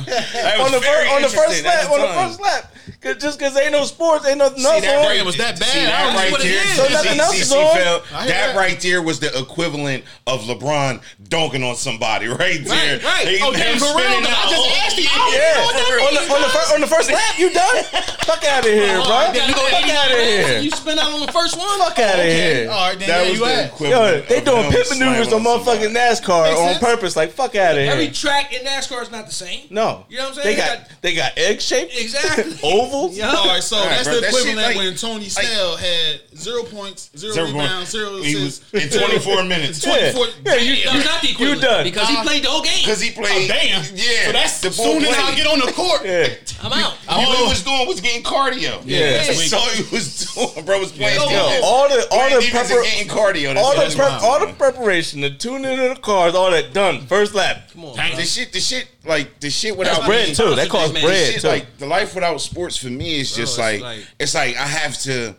On 0.61 0.71
the 0.71 0.79
very 0.79 1.07
first 1.07 1.13
on 1.15 1.21
the 1.21 1.29
first 1.29 1.63
lap. 1.63 1.89
On 1.91 1.99
the 2.01 2.07
first 2.07 2.41
lap, 2.41 2.69
Cause 2.99 3.15
just 3.17 3.39
because 3.39 3.55
ain't 3.57 3.71
no 3.71 3.83
sports, 3.85 4.25
ain't 4.27 4.37
nothing 4.39 4.63
else 4.63 4.81
that 4.81 4.95
on. 4.99 5.05
right- 5.07 5.17
It 5.19 5.25
was 5.25 5.37
that 5.37 5.59
bad. 5.59 5.69
See 5.69 5.79
I 5.79 5.85
that 5.87 6.03
don't 6.03 6.13
know 6.13 6.19
right 6.19 6.31
what 6.31 6.41
it 6.41 6.51
there? 6.51 6.63
is. 6.63 6.75
So 6.75 6.87
nothing 6.89 7.19
else 7.19 7.31
See, 7.35 7.41
is 7.41 7.49
see, 7.49 7.55
on. 7.57 7.75
Phil, 7.75 8.01
I 8.15 8.23
hear 8.23 8.27
that 8.35 8.47
that. 8.53 8.55
right 8.55 8.79
there 8.81 9.01
was 9.01 9.19
the 9.19 9.31
equivalent 9.39 10.03
of 10.27 10.41
LeBron 10.43 11.01
dunking 11.29 11.63
on 11.63 11.75
somebody 11.75 12.27
right 12.27 12.59
there. 12.63 12.99
right. 12.99 13.27
He- 13.27 13.39
Oh, 13.43 13.51
damn, 13.51 13.79
for 13.79 13.85
real? 13.95 14.03
spinning 14.03 14.27
I 14.27 14.35
out. 14.35 14.49
just 14.51 14.67
asked 14.83 14.97
you. 14.99 15.03
Yeah, 15.03 15.63
on 15.63 16.13
the, 16.13 16.21
on 16.33 16.41
the 16.43 16.49
first 16.49 16.73
on 16.75 16.81
the 16.81 16.87
first 16.87 17.11
lap, 17.11 17.39
you 17.39 17.49
done? 17.51 17.83
Fuck 18.27 18.43
out 18.45 18.63
of 18.63 18.71
here, 18.71 18.99
bro. 19.03 19.31
You 19.31 19.53
go 19.55 19.63
Fuck 19.71 19.89
out 19.89 20.11
of 20.11 20.17
here. 20.17 20.59
You 20.59 20.71
spin 20.71 20.99
out 20.99 21.11
on 21.11 21.25
the 21.25 21.31
first 21.31 21.57
one. 21.57 21.79
Fuck 21.79 21.99
out 21.99 22.19
of 22.19 22.25
here. 22.25 22.69
All 22.69 22.89
right, 22.89 22.99
then 22.99 23.07
That 23.07 23.29
was 23.29 23.39
you 23.39 23.45
the 23.45 23.51
at. 23.51 23.79
Yo, 23.79 23.87
equivalent. 23.87 24.27
they 24.27 24.41
doing 24.41 24.71
pit 24.71 24.87
maneuvers 24.91 25.31
on 25.33 25.43
motherfucking 25.43 25.91
somebody. 25.91 25.93
NASCAR 25.93 26.42
Makes 26.49 26.59
on 26.59 26.67
sense. 26.73 26.83
purpose. 26.83 27.15
Like 27.15 27.31
fuck 27.31 27.55
out 27.55 27.75
of 27.75 27.81
here. 27.81 27.91
Every 27.91 28.09
track 28.09 28.53
in 28.53 28.65
NASCAR 28.65 29.01
is 29.01 29.11
not 29.11 29.25
the 29.27 29.33
same. 29.33 29.67
No, 29.69 30.05
You 30.09 30.17
know 30.17 30.29
what 30.29 30.37
I'm 30.37 30.43
saying. 30.43 30.55
They 30.57 30.61
saying? 30.61 30.79
got 30.79 31.01
they 31.01 31.13
got 31.15 31.37
egg 31.37 31.61
shaped 31.61 31.93
Exactly. 31.97 32.57
ovals. 32.63 33.17
Yeah. 33.17 33.29
All 33.33 33.47
right, 33.47 33.61
so 33.63 33.77
All 33.77 33.85
right, 33.85 33.89
that's 33.95 34.03
bro, 34.07 34.15
the 34.15 34.21
that 34.21 34.31
shit 34.31 34.39
equivalent 34.41 34.67
like- 34.67 34.77
when 34.77 34.95
Tony 34.95 35.29
Snell 35.29 35.77
had 35.77 36.21
zero 36.35 36.63
points, 36.63 37.09
zero, 37.17 37.33
Zero 37.33 37.47
rebounds, 37.47 37.75
point- 37.75 37.87
zero 37.89 38.17
assists. 38.17 38.73
in 38.73 38.89
24 38.89 39.43
minutes. 39.45 39.85
Yeah. 39.85 40.11
24 40.11 40.27
Yeah, 40.45 40.55
you- 40.55 40.83
damn. 40.83 40.97
No, 40.99 41.03
not 41.05 41.21
the 41.21 41.31
equivalent. 41.31 41.61
done. 41.61 41.83
Because 41.83 42.07
he 42.09 42.15
played 42.23 42.43
the 42.43 42.49
whole 42.49 42.61
game. 42.63 42.79
Because 42.83 43.01
he 43.01 43.11
played. 43.11 43.49
Oh, 43.49 43.53
damn. 43.53 43.83
Yeah. 43.95 44.25
So 44.25 44.31
that's 44.33 44.61
the 44.61 44.67
as 44.69 44.75
soon 44.77 45.03
as 45.03 45.17
I 45.17 45.35
get 45.35 45.47
on 45.47 45.59
the 45.59 45.71
court. 45.71 46.01
Yeah, 46.05 46.27
I'm 46.61 46.73
out. 46.73 46.97
All 47.13 47.31
he 47.31 47.43
oh. 47.43 47.49
was 47.49 47.63
doing 47.63 47.87
was 47.87 48.01
getting 48.01 48.23
cardio. 48.23 48.81
Yeah. 48.85 49.23
That's 49.23 49.53
all 49.53 49.61
he 49.69 49.83
was 49.95 50.33
doing. 50.53 50.65
Bro 50.65 50.79
was 50.79 50.91
playing 50.91 51.19
Yo, 51.19 51.27
defense. 51.27 51.63
all 51.63 51.89
the 51.89 52.07
all 52.11 52.19
Playing 52.27 52.35
the 52.35 52.41
defense 52.45 52.71
prepar- 52.71 52.77
and 52.77 52.85
getting 52.85 53.07
cardio. 53.07 53.53
That's 53.53 53.65
all 53.65 53.73
the 53.75 53.81
that's 53.81 53.95
prep, 53.95 54.09
wild, 54.09 54.23
all 54.23 54.47
the 54.47 54.53
preparation, 54.53 55.21
the 55.21 55.29
tuning 55.31 55.79
of 55.79 55.95
the 55.95 56.01
cars, 56.01 56.35
all 56.35 56.51
that 56.51 56.73
done 56.73 57.05
first 57.07 57.33
lap. 57.35 57.69
Come 57.73 57.85
on. 57.85 57.95
The 57.95 58.23
shit, 58.23 58.51
the 58.53 58.59
shit, 58.59 58.87
like 59.05 59.39
the 59.39 59.49
shit 59.49 59.77
without 59.77 59.95
That's 59.97 60.07
bread 60.07 60.29
me- 60.29 60.35
too. 60.35 60.55
That 60.55 60.69
costs 60.69 60.91
bread 61.01 61.33
shit, 61.33 61.41
too. 61.41 61.47
like 61.47 61.77
the 61.77 61.87
life 61.87 62.15
without 62.15 62.39
sports 62.41 62.77
for 62.77 62.87
me 62.87 63.19
is 63.19 63.35
just 63.35 63.53
it's 63.53 63.57
like, 63.59 63.81
like- 63.81 64.07
it's 64.19 64.33
like 64.35 64.55
I 64.57 64.65
have 64.67 64.97
to 65.03 65.35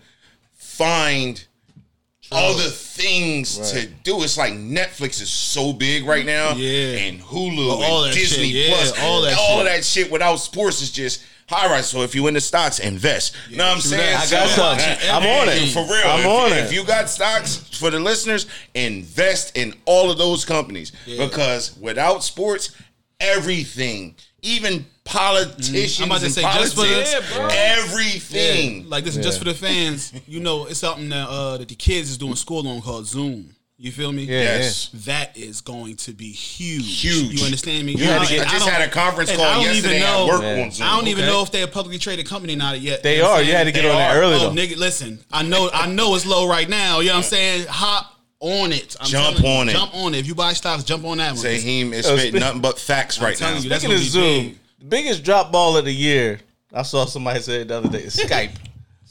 find 0.54 1.44
all 2.32 2.54
the 2.54 2.70
things 2.70 3.70
to 3.72 3.86
do. 4.02 4.22
It's 4.22 4.36
like 4.38 4.52
Netflix 4.54 5.20
is 5.20 5.30
so 5.30 5.72
big 5.72 6.04
right 6.04 6.24
now, 6.26 6.54
Yeah. 6.54 6.98
and 6.98 7.20
Hulu 7.20 7.56
Well, 7.68 7.82
all 7.82 8.04
and 8.04 8.12
that 8.12 8.18
Disney 8.18 8.50
shit, 8.50 8.68
yeah, 8.70 8.74
Plus, 8.74 8.98
all 9.00 9.22
that 9.22 9.36
all 9.38 9.58
shit. 9.58 9.66
that 9.66 9.84
shit 9.84 10.10
without 10.10 10.36
sports 10.36 10.82
is 10.82 10.90
just. 10.90 11.22
All 11.52 11.68
right, 11.68 11.84
so 11.84 12.02
if 12.02 12.14
you 12.14 12.26
in 12.26 12.34
the 12.34 12.40
stocks, 12.40 12.78
invest. 12.78 13.36
You 13.50 13.58
know 13.58 13.66
what 13.66 13.74
I'm 13.76 13.80
saying? 13.80 14.16
I 14.16 14.20
got 14.30 14.48
So, 14.48 14.76
some. 14.78 15.14
I'm 15.14 15.22
on 15.26 15.48
it. 15.50 15.72
For 15.72 15.82
real. 15.84 16.02
I'm 16.06 16.20
if, 16.20 16.26
on 16.26 16.52
if 16.52 16.56
it. 16.58 16.64
If 16.66 16.72
you 16.72 16.84
got 16.84 17.08
stocks 17.10 17.56
for 17.78 17.90
the 17.90 17.98
listeners, 18.00 18.46
invest 18.74 19.56
in 19.56 19.74
all 19.84 20.10
of 20.10 20.16
those 20.18 20.44
companies 20.44 20.92
because 21.06 21.76
without 21.78 22.24
sports, 22.24 22.74
everything, 23.20 24.14
even 24.42 24.86
politicians, 25.04 25.98
Mm, 25.98 26.02
I'm 26.02 26.08
about 26.10 26.18
to 26.20 26.24
and 26.26 26.34
say, 26.34 26.42
just 26.42 26.74
for 26.74 26.80
the- 26.82 26.88
politics, 26.94 27.30
Yeah, 27.36 27.76
everything. 27.78 28.88
Like 28.88 29.04
this 29.04 29.16
is 29.16 29.24
just 29.24 29.38
for 29.38 29.44
the 29.44 29.54
fans. 29.54 30.12
You 30.26 30.40
know, 30.40 30.66
it's 30.66 30.78
something 30.80 31.08
that 31.10 31.28
uh, 31.28 31.58
that 31.58 31.68
the 31.68 31.74
kids 31.74 32.10
is 32.10 32.18
doing 32.18 32.36
school 32.36 32.66
on 32.66 32.80
called 32.80 33.06
Zoom. 33.06 33.53
You 33.76 33.90
feel 33.90 34.12
me? 34.12 34.22
Yeah, 34.24 34.40
Yes. 34.40 34.88
That 35.04 35.36
is 35.36 35.60
going 35.60 35.96
to 35.96 36.12
be 36.12 36.30
huge. 36.30 37.00
Huge. 37.00 37.38
You 37.40 37.44
understand 37.44 37.84
me? 37.84 37.92
You 37.94 38.04
had 38.04 38.22
to 38.24 38.28
get- 38.32 38.46
I 38.46 38.50
just 38.52 38.64
don't- 38.66 38.72
had 38.72 38.82
a 38.88 38.90
conference 38.90 39.32
call 39.32 39.44
I 39.44 39.54
don't 39.54 39.62
even 39.62 39.74
yesterday 39.74 40.00
know- 40.00 40.22
at 40.28 40.32
work 40.32 40.42
Yeah. 40.42 40.62
on 40.62 40.70
Zoom. 40.70 40.86
I 40.86 40.90
don't 40.96 41.08
even 41.08 41.24
Okay. 41.24 41.32
know 41.32 41.42
if 41.42 41.50
they're 41.50 41.64
a 41.64 41.68
publicly 41.68 41.98
traded 41.98 42.26
company 42.28 42.54
not 42.54 42.80
yet. 42.80 43.02
They 43.02 43.16
You 43.16 43.22
know 43.22 43.30
are. 43.32 43.42
You 43.42 43.52
had 43.52 43.64
to 43.64 43.72
get 43.72 43.82
They 43.82 43.90
on 43.90 43.96
there 43.96 44.10
are. 44.10 44.16
early 44.22 44.36
Oh, 44.36 44.38
though. 44.38 44.50
nigga, 44.52 44.76
listen. 44.76 45.18
I 45.32 45.42
know. 45.42 45.70
I 45.74 45.86
know 45.88 46.14
it's 46.14 46.24
low 46.24 46.46
right 46.46 46.68
now. 46.68 47.00
You 47.00 47.08
know 47.08 47.14
what 47.16 47.24
I'm 47.24 47.30
saying? 47.30 47.66
Hop 47.68 48.12
on 48.38 48.72
it. 48.72 48.94
I'm 49.00 49.08
Jump 49.08 49.36
telling 49.38 49.52
you, 49.52 49.58
on 49.60 49.68
it. 49.68 49.72
Jump 49.72 49.94
on 49.96 50.14
it. 50.14 50.18
If 50.18 50.26
you 50.28 50.36
buy 50.36 50.52
stocks, 50.52 50.84
jump 50.84 51.04
on 51.04 51.18
that 51.18 51.34
one. 51.34 51.44
Zaheem 51.44 51.92
is 51.92 52.06
spitting 52.06 52.30
spe- 52.32 52.40
nothing 52.40 52.60
but 52.60 52.78
facts 52.78 53.18
right 53.18 53.38
now. 53.40 53.58
you, 53.58 53.68
that's 53.68 53.82
Speaking 53.82 53.96
of 53.98 54.02
Zoom, 54.04 54.42
big. 54.44 54.58
the 54.78 54.84
biggest 54.84 55.24
drop 55.24 55.50
ball 55.50 55.76
of 55.76 55.84
the 55.84 55.92
year, 55.92 56.38
I 56.72 56.82
saw 56.84 57.06
somebody 57.06 57.40
say 57.40 57.62
it 57.62 57.68
the 57.68 57.78
other 57.78 57.88
day. 57.88 58.04
is 58.04 58.14
Skype. 58.16 58.50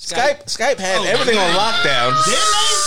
Skype. 0.04 0.44
Skype 0.52 0.80
had 0.80 1.00
Oh, 1.00 1.04
everything 1.06 1.38
on 1.40 1.56
lockdown. 1.56 2.12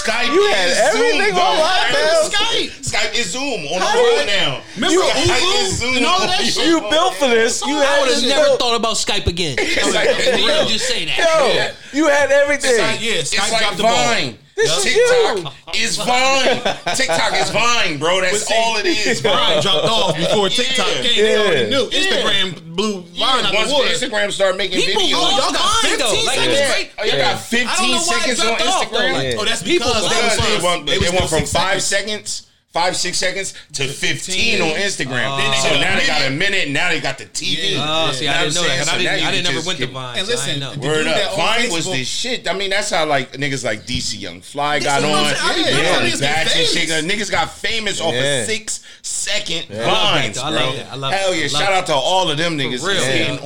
Skype 0.05 0.33
You 0.35 0.47
had 0.53 0.93
Zoom, 0.93 1.03
everything 1.03 1.35
dog. 1.35 1.59
on 1.59 1.65
lockdown. 1.65 2.31
Skype. 2.31 2.71
Skype 2.93 3.15
is 3.19 3.31
Zoom 3.31 3.67
on 3.73 3.81
How 3.81 3.93
the 3.93 3.99
do 3.99 4.05
phone 4.05 4.21
you- 4.21 4.27
now. 4.27 4.61
Remember 4.77 5.03
Skype 5.03 5.25
Uvu 5.25 5.63
is 5.65 5.79
Zoom 5.79 5.97
and 5.97 6.07
all 6.07 6.21
that 6.21 6.45
shit? 6.45 6.67
You 6.67 6.81
built 6.91 7.15
for 7.15 7.29
this. 7.29 7.63
You 7.67 7.77
I 7.79 8.01
would 8.01 8.11
have 8.13 8.23
never 8.23 8.45
built. 8.45 8.61
thought 8.61 8.77
about 8.77 8.97
Skype 8.97 9.27
again. 9.27 9.57
It's 9.59 9.95
like, 9.95 10.09
you 10.39 10.69
just 10.73 10.87
say 10.89 11.07
that. 11.07 11.75
Yo, 11.93 11.99
you 11.99 12.09
had 12.09 12.31
everything. 12.31 12.73
Skype, 12.79 13.01
yeah, 13.01 13.13
It's 13.15 13.35
like 13.51 13.61
dropped 13.61 13.77
the 13.79 13.83
ball. 13.85 14.33
Vine. 14.57 14.67
This 14.67 14.87
is 14.87 14.95
TikTok 14.95 15.77
is 15.77 15.97
Vine. 15.99 16.97
TikTok 16.97 17.33
is 17.35 17.51
Vine, 17.51 17.99
bro. 17.99 18.21
That's 18.23 18.47
see, 18.47 18.55
all 18.55 18.77
it 18.79 18.87
is, 18.87 19.21
bro. 19.21 19.33
Vine 19.33 19.63
dropped 19.63 19.85
off 19.89 20.17
before 20.17 20.49
TikTok 20.49 20.87
Yeah. 20.89 21.03
came. 21.03 21.17
They 21.17 21.33
Yeah. 21.33 21.39
already 21.41 21.71
knew. 21.71 21.91
Instagram 21.91 22.75
blew 22.77 23.03
Vine 23.19 23.45
out 23.45 23.55
Once 23.55 23.69
the 23.69 23.75
water. 23.75 23.89
Instagram 23.91 24.33
started 24.33 24.57
making 24.59 24.81
People 24.81 25.03
videos, 25.03 25.13
love 25.13 25.33
y'all 25.39 25.53
got 25.53 25.83
Vine, 25.83 25.99
though. 25.99 26.11
15 26.11 26.27
Like, 26.27 26.37
seconds. 26.39 26.59
it's 26.59 26.73
great. 26.73 26.91
Oh, 26.99 27.05
y'all 27.05 27.17
got 27.17 27.27
I 27.27 27.33
don't 27.33 27.41
15 27.41 27.67
know 27.67 27.97
why 27.97 27.99
it 27.99 28.21
seconds 28.21 28.41
on 28.41 28.47
dropped 28.47 28.63
off, 28.63 28.91
though. 28.91 28.97
Instagram? 28.99 29.13
Like, 29.13 29.37
Oh, 29.39 29.45
that's 29.45 29.63
People 29.63 29.89
because 29.89 30.03
love 30.03 30.11
they 30.13 30.17
They, 30.21 30.27
was 30.27 30.37
Vine. 30.37 30.47
they 30.61 30.67
went, 30.67 30.87
they 30.87 30.99
they 30.99 31.11
went 31.11 31.29
from 31.31 31.39
six 31.41 31.53
five 31.53 31.83
seconds 31.83 32.43
five, 32.77 32.95
six 32.95 33.17
seconds 33.17 33.55
to 33.73 33.89
15 33.89 34.61
on 34.61 34.69
Instagram. 34.77 35.33
Uh, 35.33 35.55
so 35.55 35.81
now 35.81 35.99
they 35.99 36.07
got 36.07 36.27
a 36.27 36.31
minute. 36.31 36.69
Now 36.69 36.91
they 36.91 37.01
got 37.01 37.17
the 37.17 37.25
TV. 37.25 37.73
Yeah. 37.73 37.87
Oh, 37.89 38.13
see, 38.13 38.29
I 38.29 38.43
didn't 38.43 38.55
know 38.55 38.65
that. 38.65 38.85
So 38.85 38.93
I 38.93 38.99
didn't, 38.99 39.27
I 39.27 39.31
didn't 39.31 39.55
never 39.55 39.67
went 39.67 39.79
to 39.79 39.87
Vine. 39.87 40.19
And 40.19 40.29
listen, 40.29 40.61
so 40.61 40.79
word 40.87 41.07
up. 41.07 41.37
Vine 41.37 41.73
was 41.73 41.87
the 41.87 42.05
shit. 42.05 42.47
I 42.47 42.53
mean, 42.53 42.69
that's 42.69 42.91
how 42.91 43.07
like 43.07 43.33
niggas 43.33 43.65
like 43.65 43.87
DC 43.87 44.21
Young 44.21 44.43
Fly 44.43 44.81
got 44.81 45.03
on. 45.03 45.11
Yeah, 45.11 45.57
yeah. 45.57 46.03
yeah. 46.05 47.01
Niggas 47.01 47.31
got 47.31 47.51
famous 47.51 47.99
off 47.99 48.15
of 48.15 48.45
six 48.45 48.85
second 49.01 49.69
vines, 49.69 50.39
bro. 50.39 51.11
Hell 51.11 51.35
yeah! 51.35 51.47
Shout 51.49 51.73
out 51.73 51.87
to 51.87 51.95
all 51.95 52.31
of 52.31 52.37
them 52.37 52.59
niggas. 52.59 52.87
Real, 52.87 53.01
yeah. 53.01 53.33
on. 53.33 53.39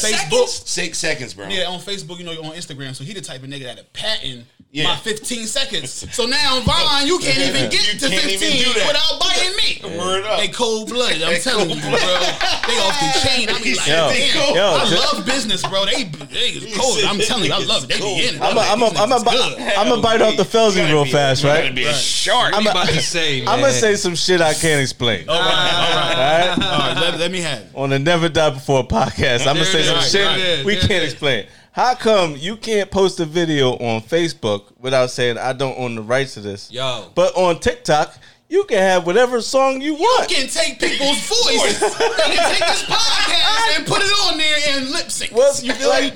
Facebook, 0.00 0.48
six 0.48 0.98
seconds, 0.98 1.34
bro. 1.34 1.46
Yeah, 1.46 1.66
on 1.68 1.78
Facebook, 1.78 2.18
you 2.18 2.24
know, 2.24 2.32
on 2.42 2.56
Instagram. 2.56 2.96
So 2.96 3.04
he 3.04 3.12
the 3.12 3.20
type 3.20 3.44
of 3.44 3.50
nigga 3.50 3.64
that 3.64 3.78
a 3.78 3.84
patent 3.84 4.46
yeah. 4.70 4.84
my 4.84 4.96
15 4.96 5.46
seconds. 5.46 5.90
So 6.14 6.26
now 6.26 6.56
on 6.56 6.62
Vine, 6.62 7.06
you 7.06 7.18
can't 7.18 7.38
even 7.56 7.70
get 7.70 7.80
to 8.00 8.08
15 8.08 8.47
did 8.50 8.64
do 8.64 8.72
that. 8.80 8.86
without 8.88 9.20
biting 9.20 9.56
me. 9.56 9.98
Word 9.98 10.24
up. 10.24 10.38
They 10.38 10.48
cold 10.48 10.88
blooded. 10.88 11.22
I'm 11.22 11.40
telling 11.40 11.70
you, 11.70 11.80
bro. 11.80 11.90
They 11.90 12.78
off 12.78 12.98
the 13.00 13.20
chain. 13.26 13.48
I 13.48 13.60
be 13.62 13.74
like, 13.74 13.86
yo. 13.86 14.54
Yo, 14.54 14.64
I 14.78 15.12
love 15.12 15.24
business, 15.26 15.66
bro. 15.66 15.84
They 15.86 16.04
they 16.04 16.50
is 16.50 16.76
cold. 16.76 16.98
I'm 17.04 17.18
telling 17.18 17.44
you, 17.46 17.52
I 17.52 17.64
love 17.64 17.84
it. 17.84 17.88
They 17.88 17.98
be 17.98 18.28
in 18.28 18.34
it. 18.36 18.42
I'm 18.42 19.88
gonna 19.88 20.02
bite 20.02 20.22
off 20.22 20.36
the 20.36 20.44
Fellzy 20.44 20.86
real 20.88 21.04
fast, 21.04 21.44
right? 21.44 21.74
Be 21.74 21.84
a 21.84 21.94
shark. 21.94 22.54
I'm 22.54 22.66
about 22.66 22.88
to 22.88 23.00
say. 23.00 23.40
I'm 23.46 23.60
gonna 23.60 23.72
say 23.72 23.94
some 23.96 24.14
shit 24.14 24.40
I 24.40 24.54
can't 24.54 24.80
explain. 24.80 25.28
All 25.28 25.38
right, 25.38 25.46
all 25.46 26.56
right, 26.56 26.58
all 26.58 26.78
right. 27.10 27.18
Let 27.18 27.30
me 27.30 27.40
have 27.40 27.60
it 27.60 27.66
on 27.74 27.90
the 27.90 27.98
Never 27.98 28.28
Die 28.28 28.50
Before 28.50 28.86
podcast. 28.86 29.46
I'm 29.46 29.54
gonna 29.54 29.64
say 29.64 29.82
some 29.84 30.00
shit 30.02 30.64
we 30.64 30.76
can't 30.76 31.04
explain. 31.04 31.46
How 31.72 31.94
come 31.94 32.34
you 32.36 32.56
can't 32.56 32.90
post 32.90 33.20
a 33.20 33.24
video 33.24 33.72
on 33.74 34.00
Facebook 34.00 34.72
without 34.80 35.10
saying 35.10 35.38
I 35.38 35.52
don't 35.52 35.78
own 35.78 35.94
the 35.94 36.02
rights 36.02 36.34
to 36.34 36.40
this? 36.40 36.72
Yo. 36.72 37.10
But 37.14 37.36
on 37.36 37.60
TikTok, 37.60 38.18
you 38.48 38.64
can 38.64 38.78
have 38.78 39.04
whatever 39.04 39.42
song 39.42 39.82
you 39.82 39.94
want. 39.94 40.30
You 40.30 40.36
can 40.36 40.48
take 40.48 40.80
people's 40.80 41.20
voice 41.28 41.82
and 41.82 41.92
take 41.92 42.66
this 42.66 42.82
podcast 42.84 43.76
and 43.76 43.86
put 43.86 44.00
it 44.00 44.10
on 44.26 44.38
there 44.38 44.56
and 44.70 44.90
lip 44.90 45.10
sync. 45.10 45.32
Well, 45.32 45.54
you 45.62 45.72
feel 45.74 45.90
like 45.90 46.14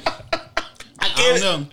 I 0.98 1.08
can't. 1.14 1.42
I 1.44 1.66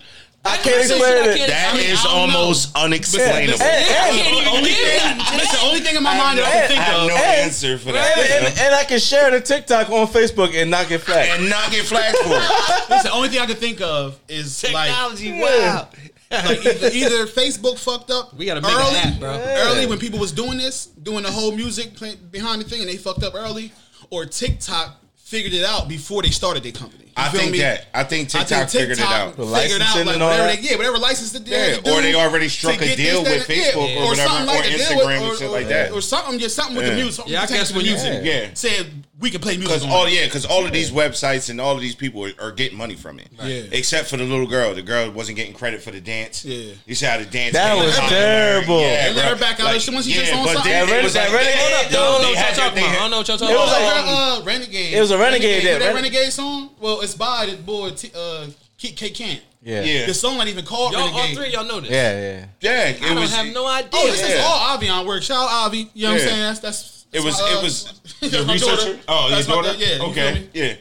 I 0.45 0.55
can't 0.57 0.79
explain 0.79 1.29
it. 1.29 1.47
That 1.47 1.73
I 1.73 1.77
mean, 1.77 1.89
is 1.91 2.05
almost 2.05 2.73
know. 2.73 2.83
unexplainable. 2.83 3.61
And, 3.61 3.61
and, 3.61 4.37
and, 4.39 4.47
only 4.47 4.71
that's 4.71 5.51
the 5.51 5.67
only 5.67 5.81
thing 5.81 5.97
in 5.97 6.03
my 6.03 6.17
mind 6.17 6.39
that 6.39 6.47
I 6.47 6.51
can 6.51 6.67
think 6.67 6.79
I 6.79 7.03
of. 7.03 7.07
no 7.09 7.15
answer 7.15 7.77
for 7.77 7.91
that. 7.91 8.17
And, 8.57 8.73
I 8.73 8.85
can 8.85 8.99
share 8.99 9.31
the 9.31 9.41
TikTok 9.41 9.89
on 9.89 10.07
Facebook 10.07 10.55
and 10.55 10.71
not 10.71 10.87
get 10.87 11.01
flagged. 11.01 11.39
And 11.41 11.49
not 11.49 11.71
get 11.71 11.85
flagged 11.85 12.17
for 12.17 12.35
it. 12.35 12.95
It's 12.95 13.03
the 13.03 13.11
only 13.11 13.27
thing 13.27 13.39
I 13.39 13.47
can 13.47 13.57
think 13.57 13.81
of 13.81 14.17
is 14.29 14.57
technology. 14.59 15.33
Like, 15.33 15.41
wow 15.41 15.87
like 16.31 16.65
either, 16.65 16.87
either, 16.87 17.25
Facebook 17.25 17.79
fucked 17.79 18.11
up. 18.11 18.35
We 18.35 18.45
gotta 18.45 18.61
make 18.61 18.71
early, 18.71 18.99
an 18.99 19.13
app, 19.13 19.19
bro. 19.19 19.31
Early 19.31 19.87
when 19.87 19.97
people 19.97 20.19
was 20.19 20.31
doing 20.31 20.57
this, 20.57 20.85
doing 20.85 21.23
the 21.23 21.31
whole 21.31 21.51
music 21.51 21.99
behind 22.31 22.61
the 22.61 22.69
thing, 22.69 22.81
and 22.81 22.89
they 22.89 22.97
fucked 22.97 23.23
up 23.23 23.33
early, 23.33 23.71
or 24.11 24.25
TikTok 24.25 24.95
figured 25.15 25.53
it 25.53 25.65
out 25.65 25.87
before 25.87 26.21
they 26.21 26.29
started 26.29 26.63
their 26.63 26.71
company. 26.71 27.05
You 27.05 27.13
I 27.15 27.29
think 27.29 27.51
me? 27.51 27.59
that 27.59 27.87
I 27.93 28.03
think 28.03 28.29
TikTok, 28.29 28.51
I 28.51 28.65
think 28.65 28.69
TikTok 28.69 28.69
figured 28.69 28.99
it 28.99 29.03
out. 29.03 29.29
Figured 29.35 29.81
out 29.81 30.05
like 30.05 30.19
whatever 30.19 30.55
they, 30.55 30.61
yeah, 30.61 30.75
whatever 30.77 30.97
license 30.99 31.31
they 31.31 31.51
yeah, 31.51 31.79
do, 31.79 31.91
or 31.91 32.01
they 32.01 32.13
already 32.13 32.47
struck 32.47 32.79
a 32.79 32.95
deal 32.95 33.23
with 33.23 33.47
Facebook 33.47 33.93
yeah. 33.93 34.01
or, 34.01 34.05
or 34.05 34.09
whatever, 34.09 34.45
like 34.45 34.65
or 34.65 34.69
Instagram 34.69 35.21
or, 35.21 35.33
or, 35.33 35.35
shit 35.35 35.51
like 35.51 35.67
that, 35.67 35.91
or 35.91 36.01
something, 36.01 36.37
just 36.37 36.55
something 36.55 36.75
with 36.75 36.85
yeah. 36.85 36.91
the 36.91 36.95
music. 36.95 37.25
Yeah, 37.27 37.41
I 37.41 37.47
guess 37.47 37.73
when 37.73 37.85
you 37.85 37.93
yeah. 37.93 38.49
said 38.53 39.03
we 39.19 39.29
can 39.29 39.41
play 39.41 39.57
music. 39.57 39.81
Because 39.81 39.91
all 39.91 40.07
yeah, 40.07 40.25
because 40.25 40.45
all 40.45 40.65
of 40.65 40.71
these 40.71 40.91
websites 40.91 41.49
and 41.49 41.59
all 41.59 41.75
of 41.75 41.81
these 41.81 41.95
people 41.95 42.25
are, 42.25 42.31
are 42.39 42.51
getting 42.51 42.77
money 42.77 42.95
from 42.95 43.19
it. 43.19 43.27
Right. 43.37 43.47
Yeah. 43.47 43.63
Except 43.71 44.09
for 44.09 44.17
the 44.17 44.23
little 44.23 44.47
girl. 44.47 44.73
The 44.73 44.81
girl 44.81 45.11
wasn't 45.11 45.35
getting 45.35 45.53
credit 45.53 45.81
for 45.81 45.91
the 45.91 45.99
dance. 45.99 46.45
Yeah. 46.45 46.73
You 46.85 46.95
see 46.95 47.05
how 47.05 47.17
the 47.17 47.25
dance. 47.25 47.53
That 47.53 47.75
was 47.75 47.97
terrible. 47.97 48.79
Yeah, 48.79 49.09
they 49.09 49.15
let 49.15 49.25
her 49.25 49.35
back 49.35 49.59
out 49.59 49.65
like, 49.65 49.81
once 49.91 50.05
she 50.05 50.13
yeah, 50.13 50.21
just 50.21 50.33
on 50.33 50.45
but 50.45 50.53
something. 50.53 50.71
Yeah, 50.71 51.03
was 51.03 51.15
like, 51.15 51.31
renegade. 51.33 51.55
Hold 51.57 51.85
up, 51.85 51.91
though. 51.91 52.17
They, 52.19 52.33
they 52.33 52.39
had 52.39 52.55
their, 52.55 52.71
they 52.71 52.81
I 52.81 52.95
don't 52.95 53.11
know 53.11 53.17
what 53.17 53.27
y'all 53.27 53.37
talking 53.37 53.55
about. 53.55 53.67
It 53.67 53.71
was 53.71 53.93
like 53.93 54.05
uh, 54.07 54.45
renegade. 54.45 54.93
It 54.93 54.99
was 55.01 55.11
a 55.11 55.17
renegade. 55.17 55.63
renegade. 55.65 55.81
That 55.81 55.95
renegade 55.95 56.31
song. 56.31 56.69
Well, 56.79 57.01
it's 57.01 57.15
by 57.15 57.47
the 57.47 57.57
boy 57.57 57.91
T, 57.91 58.11
uh, 58.15 58.47
K, 58.77 58.91
K 58.91 59.09
Camp. 59.09 59.41
Yeah. 59.61 59.81
yeah. 59.81 60.05
The 60.05 60.13
song 60.13 60.37
not 60.37 60.47
even 60.47 60.63
called 60.63 60.93
y'all, 60.93 61.11
Renegade. 61.11 61.37
All 61.37 61.43
three 61.43 61.51
y'all 61.51 61.65
know 61.65 61.81
this. 61.81 61.89
Yeah, 61.91 62.45
yeah. 62.61 62.95
Yeah. 62.97 63.11
I 63.11 63.13
don't 63.13 63.29
have 63.29 63.53
no 63.53 63.67
idea. 63.67 63.89
Oh, 63.91 64.07
this 64.07 64.21
yeah. 64.21 64.35
is 64.35 64.45
all 64.45 64.77
Avion 64.77 65.05
work. 65.05 65.21
Shout 65.21 65.37
out 65.37 65.65
Avi. 65.67 65.89
You 65.93 66.07
know 66.07 66.11
yeah. 66.11 66.13
what 66.13 66.13
I'm 66.13 66.19
saying? 66.19 66.39
That's 66.39 66.59
that's 66.59 66.98
it 67.11 67.23
was. 67.23 67.39
Uh, 67.39 67.57
it 67.57 67.63
was 67.63 68.01
your 68.21 68.45
researcher. 68.53 68.71
Oh, 68.71 68.85
daughter. 68.85 68.99
Oh, 69.07 69.29
that's 69.29 69.47
daughter. 69.47 69.73
Yeah. 69.77 70.03
Okay. 70.03 70.49
Yeah. 70.53 70.75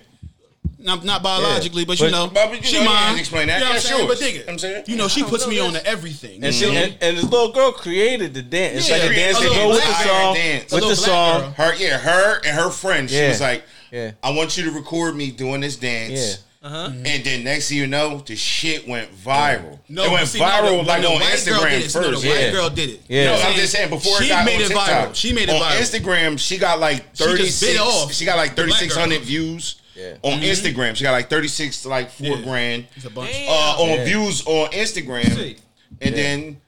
Not, 0.80 1.04
not 1.04 1.24
biologically, 1.24 1.82
yeah. 1.82 1.86
but, 1.86 2.00
you 2.00 2.10
know, 2.10 2.28
but, 2.28 2.50
but 2.50 2.58
you 2.58 2.62
she 2.62 2.78
know, 2.78 2.84
mine. 2.84 3.18
Explain 3.18 3.48
that. 3.48 3.58
You 3.58 3.64
know 3.64 3.72
yeah, 3.72 3.78
sure. 3.78 4.06
But 4.06 4.18
dig 4.18 4.36
it. 4.36 4.48
I'm 4.48 4.58
saying, 4.58 4.84
you 4.86 4.96
know, 4.96 5.08
she 5.08 5.24
puts 5.24 5.44
know 5.44 5.50
me 5.50 5.58
on 5.58 5.72
to 5.72 5.84
everything. 5.84 6.44
And, 6.44 6.54
she, 6.54 6.66
mm-hmm. 6.66 6.76
and, 6.76 6.98
and 7.00 7.16
this 7.16 7.24
little 7.24 7.50
girl 7.50 7.72
created 7.72 8.32
the 8.32 8.42
dance. 8.42 8.88
Yeah, 8.88 8.96
it's 8.96 9.04
like 9.04 9.10
a 9.10 9.14
dance 9.14 9.38
that 9.40 9.48
go 9.48 9.68
with 9.70 9.84
the 9.84 9.92
song. 9.92 10.34
Dance. 10.34 10.72
With 10.72 10.82
the 10.84 10.94
song, 10.94 11.40
girl. 11.40 11.50
her 11.50 11.74
yeah, 11.74 11.98
her 11.98 12.40
and 12.46 12.56
her 12.56 12.70
friend. 12.70 13.10
She 13.10 13.26
was 13.26 13.40
like, 13.40 13.64
"I 13.92 14.30
want 14.30 14.56
you 14.56 14.64
to 14.64 14.70
record 14.70 15.16
me 15.16 15.32
doing 15.32 15.60
this 15.60 15.76
dance." 15.76 16.44
Uh-huh. 16.60 16.88
Mm-hmm. 16.88 17.06
And 17.06 17.24
then 17.24 17.44
next 17.44 17.68
thing 17.68 17.78
you 17.78 17.86
know, 17.86 18.18
the 18.18 18.34
shit 18.34 18.88
went 18.88 19.14
viral. 19.14 19.78
No, 19.88 20.04
it 20.04 20.10
went 20.10 20.26
see, 20.26 20.40
viral 20.40 20.78
no, 20.78 20.80
like 20.80 21.02
no, 21.02 21.14
on 21.14 21.20
Instagram 21.20 21.82
first. 21.82 21.94
No, 21.94 22.10
the 22.10 22.16
white 22.16 22.40
yeah. 22.40 22.50
girl 22.50 22.68
did 22.68 22.90
it. 22.90 23.00
Yeah, 23.08 23.24
no, 23.26 23.42
I'm 23.42 23.54
just 23.54 23.72
saying 23.72 23.90
before 23.90 24.18
she 24.18 24.26
it 24.26 24.28
got 24.30 24.44
made 24.44 24.56
on 24.56 24.62
it 24.62 24.68
TikTok, 24.68 24.88
viral. 24.88 25.14
She 25.14 25.32
made 25.32 25.48
it 25.48 25.54
on 25.54 25.60
viral. 25.60 25.78
Instagram. 25.78 26.38
She 26.38 26.58
got 26.58 26.80
like 26.80 27.14
thirty 27.14 27.46
six. 27.46 27.80
She, 27.80 28.12
she 28.12 28.24
got 28.24 28.36
like 28.36 28.56
thirty 28.56 28.72
six 28.72 28.96
hundred 28.96 29.22
views. 29.22 29.80
Yeah. 29.94 30.16
On 30.22 30.32
mm-hmm. 30.32 30.42
Instagram, 30.42 30.96
she 30.96 31.04
got 31.04 31.12
like 31.12 31.30
thirty 31.30 31.48
six 31.48 31.86
like 31.86 32.10
four 32.10 32.26
yeah. 32.26 32.42
grand. 32.42 32.86
It's 32.96 33.04
a 33.04 33.10
bunch. 33.10 33.30
Uh, 33.48 33.76
on 33.78 34.04
views 34.04 34.44
on 34.46 34.70
Instagram, 34.70 35.58
and 36.00 36.14
then 36.14 36.60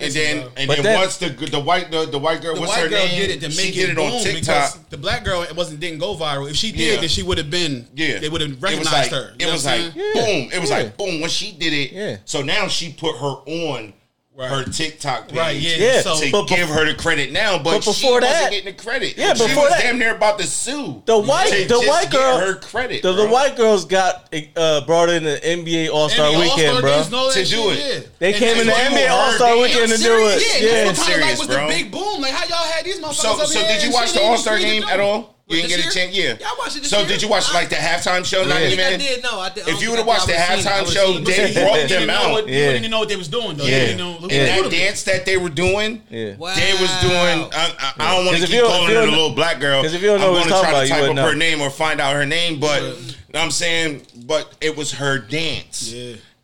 and 0.00 0.12
then, 0.12 0.48
and 0.56 0.68
but 0.68 0.80
then 0.80 0.96
once 0.96 1.16
the 1.16 1.30
the 1.30 1.58
white 1.58 1.90
the, 1.90 2.06
the 2.06 2.18
white 2.20 2.40
girl 2.40 2.54
the 2.54 2.60
what's 2.60 2.72
white 2.72 2.84
her 2.84 2.88
girl 2.88 3.04
name? 3.04 3.20
Did 3.20 3.30
it 3.30 3.40
to 3.40 3.48
make 3.48 3.74
she 3.74 3.80
did 3.80 3.90
it, 3.90 3.98
on 3.98 4.22
TikTok. 4.22 4.90
The 4.90 4.96
black 4.96 5.24
girl 5.24 5.42
it 5.42 5.56
wasn't 5.56 5.80
didn't 5.80 5.98
go 5.98 6.14
viral. 6.14 6.48
If 6.48 6.54
she 6.54 6.70
did, 6.70 6.94
yeah. 6.94 7.00
then 7.00 7.08
she 7.08 7.24
would 7.24 7.38
have 7.38 7.50
been 7.50 7.88
yeah. 7.96 8.18
They 8.20 8.28
would 8.28 8.40
have 8.40 8.62
recognized 8.62 9.12
it 9.12 9.16
like, 9.16 9.24
her. 9.24 9.34
It 9.40 9.50
was 9.50 9.66
like 9.66 9.92
boom. 9.94 10.50
It 10.52 10.60
was 10.60 10.70
yeah. 10.70 10.76
like 10.76 10.96
boom 10.96 11.20
when 11.20 11.30
she 11.30 11.50
did 11.50 11.72
it. 11.72 11.92
Yeah. 11.92 12.18
So 12.26 12.42
now 12.42 12.68
she 12.68 12.92
put 12.92 13.16
her 13.16 13.26
on 13.26 13.92
Right. 14.38 14.48
Her 14.48 14.62
TikTok 14.62 15.26
page, 15.26 15.36
right? 15.36 15.56
Yeah, 15.56 15.76
yeah. 15.78 16.00
So 16.00 16.20
to 16.20 16.30
but, 16.30 16.46
give 16.46 16.68
her 16.68 16.86
the 16.86 16.94
credit 16.94 17.32
now, 17.32 17.58
but, 17.58 17.78
but 17.78 17.84
before 17.86 18.20
that, 18.20 18.52
getting 18.52 18.72
the 18.72 18.80
credit. 18.80 19.16
Yeah, 19.16 19.34
she 19.34 19.48
before 19.48 19.64
was 19.64 19.72
that, 19.72 19.82
damn 19.82 19.98
near 19.98 20.14
about 20.14 20.38
to 20.38 20.46
sue 20.46 21.02
the 21.06 21.18
white 21.18 21.66
the 21.66 21.80
white 21.80 22.08
girl. 22.12 22.38
Her 22.38 22.54
credit, 22.54 23.02
the, 23.02 23.14
the, 23.14 23.26
white 23.26 23.56
girls 23.56 23.84
got 23.84 24.32
uh, 24.54 24.86
brought 24.86 25.08
in 25.08 25.24
the 25.24 25.40
NBA 25.42 25.90
All 25.90 26.08
Star 26.08 26.30
Weekend, 26.38 26.80
bro. 26.80 27.02
To 27.02 27.44
do 27.44 27.70
it, 27.70 28.10
they 28.20 28.28
and 28.28 28.36
came 28.36 28.60
in 28.60 28.68
the 28.68 28.72
NBA 28.74 29.10
All 29.10 29.32
Star 29.32 29.58
Weekend 29.58 29.90
to 29.90 29.98
do 29.98 30.28
it. 30.28 30.62
Yeah, 30.62 30.84
yeah. 30.84 30.92
Serious, 30.92 31.40
like 31.40 31.48
was 31.48 31.48
the 31.48 31.66
big 31.66 31.90
boom. 31.90 32.20
Like 32.20 32.30
how 32.30 32.46
y'all 32.46 32.72
had 32.72 32.84
these 32.84 33.00
motherfuckers. 33.00 33.14
So, 33.14 33.44
so 33.44 33.60
did 33.60 33.82
you 33.82 33.92
watch 33.92 34.12
the 34.12 34.22
All 34.22 34.38
Star 34.38 34.60
game 34.60 34.84
at 34.84 35.00
all? 35.00 35.34
You 35.48 35.56
didn't 35.56 35.70
get 35.70 35.78
year? 35.78 35.88
a 35.88 35.92
chance, 35.92 36.14
yeah. 36.14 36.46
Y'all 36.46 36.58
watched 36.58 36.76
it 36.76 36.84
So 36.84 36.98
year? 36.98 37.08
did 37.08 37.22
you 37.22 37.28
watch 37.28 37.54
like 37.54 37.70
the 37.70 37.76
halftime 37.76 38.22
show? 38.22 38.42
Yeah. 38.42 38.48
Not 38.48 38.62
even. 38.62 38.80
I 38.80 38.96
did. 38.98 39.22
No, 39.22 39.40
I 39.40 39.48
did. 39.48 39.66
If 39.66 39.80
you 39.80 39.88
would 39.88 39.98
have 39.98 40.06
watched 40.06 40.26
the 40.26 40.34
halftime 40.34 40.86
show, 40.92 41.18
they 41.20 41.54
brought 41.54 41.88
them 41.88 42.10
out. 42.10 42.46
Yeah. 42.46 42.66
You 42.66 42.72
didn't 42.72 42.90
know 42.90 42.98
what 42.98 43.08
they 43.08 43.16
was 43.16 43.28
doing 43.28 43.56
though. 43.56 43.64
Yeah. 43.64 43.96
Know, 43.96 44.18
and 44.20 44.30
that 44.30 44.70
dance 44.70 45.04
that 45.04 45.24
they 45.24 45.38
were 45.38 45.48
doing, 45.48 46.02
yeah. 46.10 46.32
they 46.32 46.72
was 46.78 46.92
doing. 47.00 47.48
I, 47.52 47.74
I, 47.78 47.92
I 47.98 48.16
don't 48.16 48.26
want 48.26 48.38
to 48.38 48.46
keep 48.46 48.60
calling 48.60 48.94
her 48.94 49.00
a 49.00 49.06
little 49.06 49.34
black 49.34 49.58
girl. 49.58 49.80
Because 49.80 49.94
if 49.94 50.02
you 50.02 50.08
don't 50.08 50.20
know, 50.20 50.36
I'm 50.36 50.48
going 50.48 50.62
to 50.62 50.68
try 50.68 50.84
to 50.84 50.88
type 50.88 51.10
up 51.10 51.16
her 51.16 51.34
name 51.34 51.62
or 51.62 51.70
find 51.70 51.98
out 51.98 52.14
her 52.14 52.26
name, 52.26 52.60
but 52.60 53.16
I'm 53.34 53.50
saying, 53.50 54.02
but 54.26 54.54
it 54.60 54.76
was 54.76 54.92
her 54.92 55.18
dance, 55.18 55.94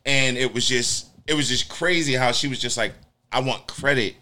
and 0.07 0.39
it 0.39 0.53
was 0.55 0.67
just, 0.67 1.09
it 1.27 1.35
was 1.35 1.49
just 1.49 1.69
crazy 1.69 2.15
how 2.15 2.33
she 2.33 2.49
was 2.49 2.59
just 2.59 2.79
like, 2.79 2.95
I 3.31 3.41
want 3.41 3.67
credit 3.67 4.15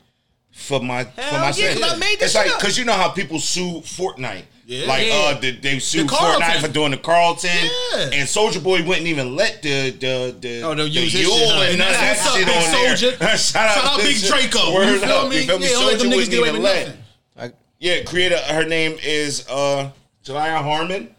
for 0.51 0.81
my 0.81 1.05
Hell 1.05 1.29
for 1.29 1.39
my 1.39 1.53
yeah, 1.57 1.75
I 1.87 1.97
made 1.97 2.19
this 2.19 2.35
It's 2.35 2.35
like 2.35 2.59
because 2.59 2.79
you 2.79 2.85
know 2.85 2.93
how 2.93 3.11
people 3.11 3.39
sue 3.39 3.81
Fortnite. 3.81 4.45
Yeah. 4.73 4.87
Like 4.87 5.09
uh, 5.13 5.39
the, 5.39 5.51
they 5.51 5.79
sued 5.81 6.09
the 6.09 6.15
Fortnite 6.15 6.63
for 6.63 6.69
doing 6.69 6.93
the 6.93 6.97
Carlton, 6.97 7.51
yeah. 7.51 8.05
and 8.05 8.27
Soulja 8.27 8.63
Boy 8.65 8.83
wouldn't 8.83 9.07
even 9.07 9.37
let 9.37 9.61
the 9.61 9.91
the 9.91 10.35
the 10.41 10.63
oh, 10.63 10.73
no, 10.73 10.85
use 10.85 11.13
the 11.13 11.21
Yule 11.21 11.35
and 11.35 11.77
none 11.77 11.89
of 11.89 12.01
that 12.01 12.27
up, 12.27 12.35
shit 12.35 12.49
on 12.49 12.73
there. 12.73 12.97
Shout 12.97 13.23
out, 13.23 13.39
Shout 13.39 13.85
out 13.85 14.01
Big 14.01 14.17
Draco. 14.17 14.81
You 14.81 14.99
feel 14.99 15.11
up. 15.11 15.29
me? 15.29 15.41
You 15.41 15.47
feel 15.47 15.59
me? 15.59 15.67
Yeah, 15.67 15.75
Soulja 15.75 16.09
wouldn't 16.09 16.33
even 16.33 16.63
let. 16.63 16.97
Like, 17.37 17.55
yeah, 17.81 18.03
creator. 18.05 18.39
Her 18.39 18.65
name 18.65 18.97
is 19.03 19.47
uh 19.51 19.91
Jalaiah 20.25 20.63
Harmon. 20.63 21.15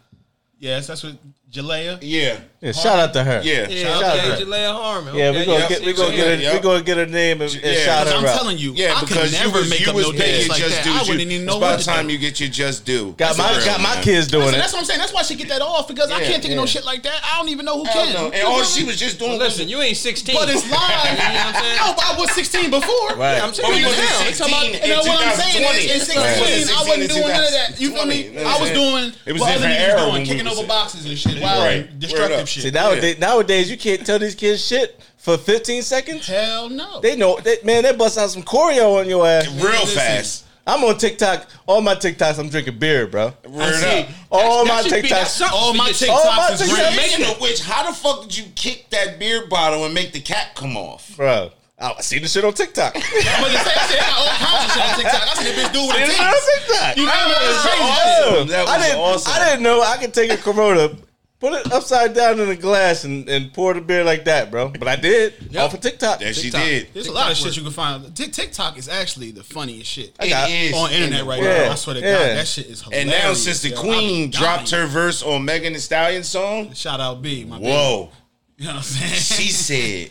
Yes, 0.58 0.88
that's 0.88 1.04
what 1.04 1.16
Jalaiah. 1.48 2.00
Yeah, 2.02 2.40
yeah, 2.64 2.72
shout 2.72 2.98
out 2.98 3.12
to 3.12 3.22
her. 3.22 3.42
Yeah, 3.44 3.68
yeah 3.68 3.82
shout 3.84 4.02
okay, 4.02 4.32
out 4.32 4.38
to 4.38 4.46
her. 4.46 4.72
Harmon. 4.72 5.14
Yeah, 5.14 5.28
okay, 5.28 5.40
we 5.40 5.44
gonna 5.44 5.58
yep, 5.58 5.68
get 5.68 5.84
we 5.84 5.92
gonna 5.92 6.16
get 6.16 6.26
a, 6.26 6.42
yep. 6.42 6.54
we 6.54 6.60
gonna 6.60 6.82
get 6.82 6.96
her 6.96 7.04
name 7.04 7.42
and, 7.42 7.52
and 7.52 7.62
yeah, 7.62 7.84
shout 7.84 8.06
her 8.08 8.14
I'm 8.14 8.24
out. 8.24 8.36
telling 8.40 8.56
you, 8.56 8.72
yeah, 8.72 8.94
I 8.96 9.00
because 9.04 9.36
could 9.36 9.44
never 9.44 9.60
you 9.60 9.60
was, 9.60 9.70
make 9.70 9.86
you 9.86 9.92
was 9.92 10.08
no 10.08 10.16
paying 10.16 10.48
like 10.48 10.64
just 10.64 10.76
that. 10.76 10.84
due. 10.84 10.96
I 10.96 11.02
wouldn't 11.04 11.30
even 11.30 11.44
know. 11.44 11.60
By 11.60 11.76
the 11.76 11.82
time 11.82 12.08
you 12.08 12.16
get 12.16 12.40
your 12.40 12.48
just 12.48 12.86
due, 12.86 13.12
got 13.20 13.36
that's 13.36 13.38
my 13.38 13.52
girl, 13.52 13.64
got 13.68 13.82
man. 13.84 13.96
my 13.96 14.02
kids 14.02 14.28
doing 14.28 14.48
that's, 14.48 14.56
it. 14.56 14.60
That's 14.64 14.72
what 14.72 14.78
I'm 14.78 14.84
saying. 14.86 15.00
That's 15.00 15.12
why 15.12 15.22
she 15.28 15.36
get 15.36 15.48
that 15.48 15.60
off 15.60 15.88
because 15.88 16.08
yeah, 16.08 16.16
I 16.16 16.24
can't 16.24 16.42
take 16.42 16.56
no 16.56 16.64
shit 16.64 16.86
like 16.86 17.02
that. 17.02 17.20
I 17.20 17.36
don't 17.36 17.50
even 17.50 17.66
know 17.66 17.76
who 17.76 17.84
can. 17.84 18.14
Know. 18.14 18.32
And 18.32 18.48
all 18.48 18.64
she 18.64 18.82
was 18.84 18.96
just 18.96 19.18
doing. 19.18 19.38
Listen, 19.38 19.68
you 19.68 19.82
ain't 19.82 19.98
16, 19.98 20.34
but 20.34 20.48
it's 20.48 20.64
lying. 20.72 21.20
No, 21.84 21.92
but 21.92 22.04
I 22.06 22.16
was 22.16 22.30
16 22.32 22.70
before. 22.70 23.16
Right. 23.16 23.42
I'm 23.42 23.52
saying 23.52 23.76
you 23.76 23.82
know 23.82 25.00
What 25.04 25.26
I'm 25.26 25.36
saying 25.36 25.64
is, 25.84 26.08
in 26.08 26.16
16, 26.16 26.72
I 26.72 26.84
wasn't 26.88 27.10
doing 27.10 27.28
none 27.28 27.44
of 27.44 27.52
that. 27.52 27.76
You 27.78 27.92
feel 27.92 28.06
me? 28.06 28.38
I 28.38 28.58
was 28.58 28.70
doing. 28.70 29.12
It 29.26 29.32
was 29.34 29.42
different 29.42 29.76
era. 29.76 30.24
Kicking 30.24 30.48
over 30.48 30.66
boxes 30.66 31.04
and 31.04 31.18
shit. 31.18 31.42
Wow. 31.42 31.84
Destructive 31.98 32.48
shit. 32.54 32.62
See 32.64 32.70
nowadays, 32.70 33.14
yeah. 33.14 33.26
nowadays 33.26 33.70
you 33.70 33.76
can't 33.76 34.04
tell 34.06 34.18
these 34.18 34.34
kids 34.34 34.64
shit 34.64 35.00
for 35.18 35.36
15 35.36 35.82
seconds. 35.82 36.26
Hell 36.26 36.68
no. 36.68 37.00
They 37.00 37.16
know 37.16 37.38
man. 37.64 37.82
They 37.82 37.94
bust 37.94 38.18
out 38.18 38.30
some 38.30 38.42
choreo 38.42 39.00
on 39.00 39.08
your 39.08 39.26
ass 39.26 39.48
real 39.62 39.86
fast. 39.86 40.44
I'm 40.66 40.82
on 40.84 40.96
TikTok. 40.96 41.46
All 41.66 41.82
my 41.82 41.94
TikToks, 41.94 42.38
I'm 42.38 42.48
drinking 42.48 42.78
beer, 42.78 43.06
bro. 43.06 43.34
Word 43.46 44.06
All 44.30 44.64
my 44.64 44.82
TikToks. 44.82 45.42
All 45.52 45.74
my 45.74 45.90
TikToks 45.90 46.08
all 46.08 46.36
my 46.36 46.52
is 46.52 46.72
real. 46.72 46.96
Making 46.96 47.26
of 47.26 47.40
which, 47.40 47.60
how 47.60 47.88
the 47.88 47.94
fuck 47.94 48.22
did 48.22 48.36
you 48.36 48.44
kick 48.54 48.88
that 48.90 49.18
beer 49.18 49.46
bottle 49.46 49.84
and 49.84 49.92
make 49.92 50.12
the 50.12 50.20
cap 50.20 50.54
come 50.54 50.76
off, 50.76 51.16
bro? 51.16 51.50
I 51.78 52.00
see 52.00 52.18
the 52.18 52.28
shit 52.28 52.44
on 52.44 52.54
TikTok. 52.54 52.94
I'm 52.96 53.02
gonna 53.02 53.58
say, 53.58 53.72
I 53.74 53.86
see 53.88 53.98
all 53.98 54.28
kinds 54.38 54.64
of 54.64 54.72
shit 54.72 54.82
on 54.84 54.94
TikTok. 55.00 55.22
I 55.22 55.34
see 55.34 55.52
the 55.52 55.60
bitch 55.60 55.72
do 55.72 55.86
what. 55.86 55.96
TikTok. 55.96 56.96
You 56.96 57.04
know, 57.04 57.12
I, 57.12 58.38
was 58.38 58.48
That 58.48 58.62
was 58.62 58.70
I 58.70 58.78
didn't, 58.78 59.00
awesome. 59.00 59.32
I 59.34 59.44
didn't 59.44 59.62
know 59.62 59.82
I 59.82 59.96
could 59.98 60.14
take 60.14 60.30
a 60.30 60.36
Corona 60.36 60.96
put 61.44 61.66
it 61.66 61.72
upside 61.72 62.14
down 62.14 62.40
in 62.40 62.48
a 62.48 62.56
glass 62.56 63.04
and, 63.04 63.28
and 63.28 63.52
pour 63.52 63.74
the 63.74 63.80
beer 63.80 64.02
like 64.02 64.24
that, 64.24 64.50
bro. 64.50 64.68
But 64.68 64.88
I 64.88 64.96
did 64.96 65.34
yep. 65.50 65.64
off 65.64 65.74
of 65.74 65.80
TikTok. 65.80 66.20
Yeah, 66.20 66.32
she 66.32 66.50
did. 66.50 66.88
There's 66.94 67.06
TikTok 67.06 67.08
a 67.08 67.12
lot 67.12 67.30
of 67.30 67.36
shit 67.36 67.46
work. 67.46 67.56
you 67.56 67.62
can 67.64 67.72
find. 67.72 68.16
TikTok 68.16 68.78
is 68.78 68.88
actually 68.88 69.30
the 69.30 69.44
funniest 69.44 69.90
shit 69.90 70.14
it 70.20 70.50
is 70.50 70.74
on 70.74 70.90
internet 70.90 71.26
right 71.26 71.42
now. 71.42 71.72
I 71.72 71.74
swear 71.74 71.94
to 71.94 72.00
yeah. 72.00 72.12
God, 72.12 72.36
that 72.36 72.46
shit 72.46 72.66
is 72.66 72.82
hilarious. 72.82 73.12
And 73.12 73.22
now 73.22 73.34
since 73.34 73.60
the 73.60 73.70
yo, 73.70 73.80
Queen 73.80 74.30
dropped 74.30 74.70
her 74.70 74.86
verse 74.86 75.22
on 75.22 75.44
Megan 75.44 75.74
Thee 75.74 75.78
Stallion's 75.78 76.28
song, 76.28 76.72
shout 76.72 77.00
out 77.00 77.20
B, 77.20 77.44
my 77.44 77.58
whoa, 77.58 78.06
baby. 78.06 78.10
you 78.56 78.64
know 78.64 78.70
what 78.70 78.76
I'm 78.76 78.82
saying? 78.82 79.12
She 79.12 79.50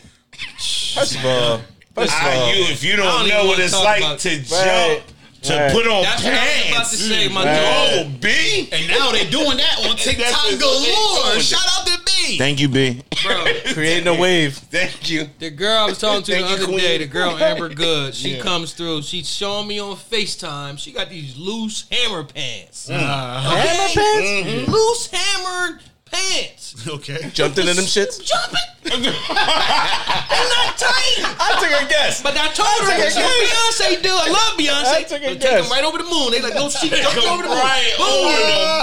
first 0.94 1.16
of 1.16 1.24
all. 1.24 1.60
First 1.94 2.12
of 2.12 2.26
all, 2.26 2.52
you, 2.52 2.64
if 2.72 2.82
you 2.82 2.96
don't, 2.96 3.06
don't 3.06 3.28
know 3.28 3.44
what 3.44 3.60
it's 3.60 3.72
like 3.72 4.18
to 4.18 4.42
jump 4.42 5.13
to 5.44 5.54
Right. 5.54 5.72
put 5.72 5.86
on 5.86 6.02
That's 6.02 6.24
what 6.24 6.32
I 6.34 6.36
was 6.46 6.70
about 6.70 6.86
to 6.90 6.96
say, 6.96 7.28
my 7.28 7.42
mm. 7.42 7.46
Right. 7.46 7.94
dog. 7.96 8.06
Oh, 8.06 8.18
B. 8.20 8.68
And 8.72 8.88
now 8.88 9.10
they're 9.12 9.30
doing 9.30 9.56
that 9.58 9.86
on 9.88 9.96
TikTok 9.96 10.58
galore. 10.58 11.40
Shout 11.40 11.60
out 11.78 11.86
to 11.86 11.98
B. 12.04 12.38
Thank 12.38 12.60
you, 12.60 12.68
B. 12.68 13.02
Bro, 13.22 13.44
creating 13.74 14.06
a 14.08 14.14
wave. 14.18 14.56
Thank 14.56 15.10
you. 15.10 15.28
the 15.38 15.50
girl 15.50 15.78
I 15.78 15.84
was 15.86 15.98
talking 15.98 16.22
to 16.24 16.30
the 16.32 16.38
Thank 16.38 16.48
you, 16.48 16.54
other 16.56 16.64
Queen. 16.66 16.78
day, 16.78 16.98
the 16.98 17.06
girl 17.06 17.36
Amber 17.36 17.68
Good, 17.68 18.14
she 18.14 18.36
Yeah. 18.36 18.42
comes 18.42 18.72
through. 18.72 19.02
She's 19.02 19.28
showing 19.28 19.68
me 19.68 19.78
on 19.78 19.96
FaceTime. 19.96 20.78
She 20.78 20.92
got 20.92 21.10
these 21.10 21.36
loose 21.36 21.84
hammer 21.90 22.24
pants. 22.24 22.88
Uh-huh. 22.88 23.56
Hammer 23.56 23.94
pants? 23.94 24.48
Mm-hmm. 24.50 24.72
Loose 24.72 25.06
hammered 25.12 25.80
pants. 26.14 26.86
Okay. 26.86 27.30
Jumped 27.34 27.58
into 27.58 27.74
them 27.74 27.84
shits. 27.84 28.22
Jumping. 28.22 28.60
They're 28.84 29.00
not 29.02 30.76
tight. 30.78 31.16
I 31.40 31.56
took 31.58 31.72
a 31.74 31.88
guess. 31.88 32.22
But 32.22 32.36
I 32.36 32.48
told 32.52 32.68
her, 32.68 32.86
took 32.86 32.98
a 32.98 33.02
that's 33.02 33.16
what. 33.16 33.26
Beyonce 33.26 34.02
do. 34.02 34.10
I 34.12 34.28
love 34.30 34.54
Beyonce. 34.58 34.94
I 34.94 35.02
took 35.02 35.22
a 35.22 35.28
But 35.34 35.40
guess. 35.40 35.50
Take 35.50 35.62
them 35.62 35.70
right 35.72 35.84
over 35.84 35.98
the 35.98 36.04
moon. 36.04 36.30
They 36.32 36.42
like, 36.42 36.54
no, 36.54 36.68
she 36.68 36.88
jumped 36.90 37.18
over 37.24 37.42
the 37.42 37.48
moon. 37.48 37.58
right 37.58 37.94
over 37.98 38.34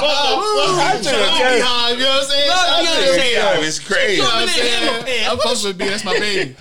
Boom. 0.01 0.79
I 0.79 0.97
took 0.97 1.13
a 1.13 1.31
guess. 1.37 1.61
Behind, 1.61 1.99
you 1.99 2.03
know 2.05 2.11
what 2.11 2.23
I'm 2.23 2.29
saying? 2.29 2.49
Love 2.49 2.57
Shout 2.57 2.69
out 2.69 2.81
to 2.81 2.91
Beyonce. 2.91 3.17
her. 3.17 3.31
Yeah, 3.31 3.67
it's 3.67 3.79
crazy. 3.79 4.15
You 4.15 4.21
know 4.23 4.27
what 4.29 4.35
I'm 4.35 4.47
Jumping 4.47 4.65
in 4.65 5.05
saying? 5.05 5.27
I'm 5.29 5.37
supposed 5.39 5.63
to 5.65 5.73
be. 5.73 5.85
That's 5.85 6.05
my 6.05 6.17
baby. 6.19 6.55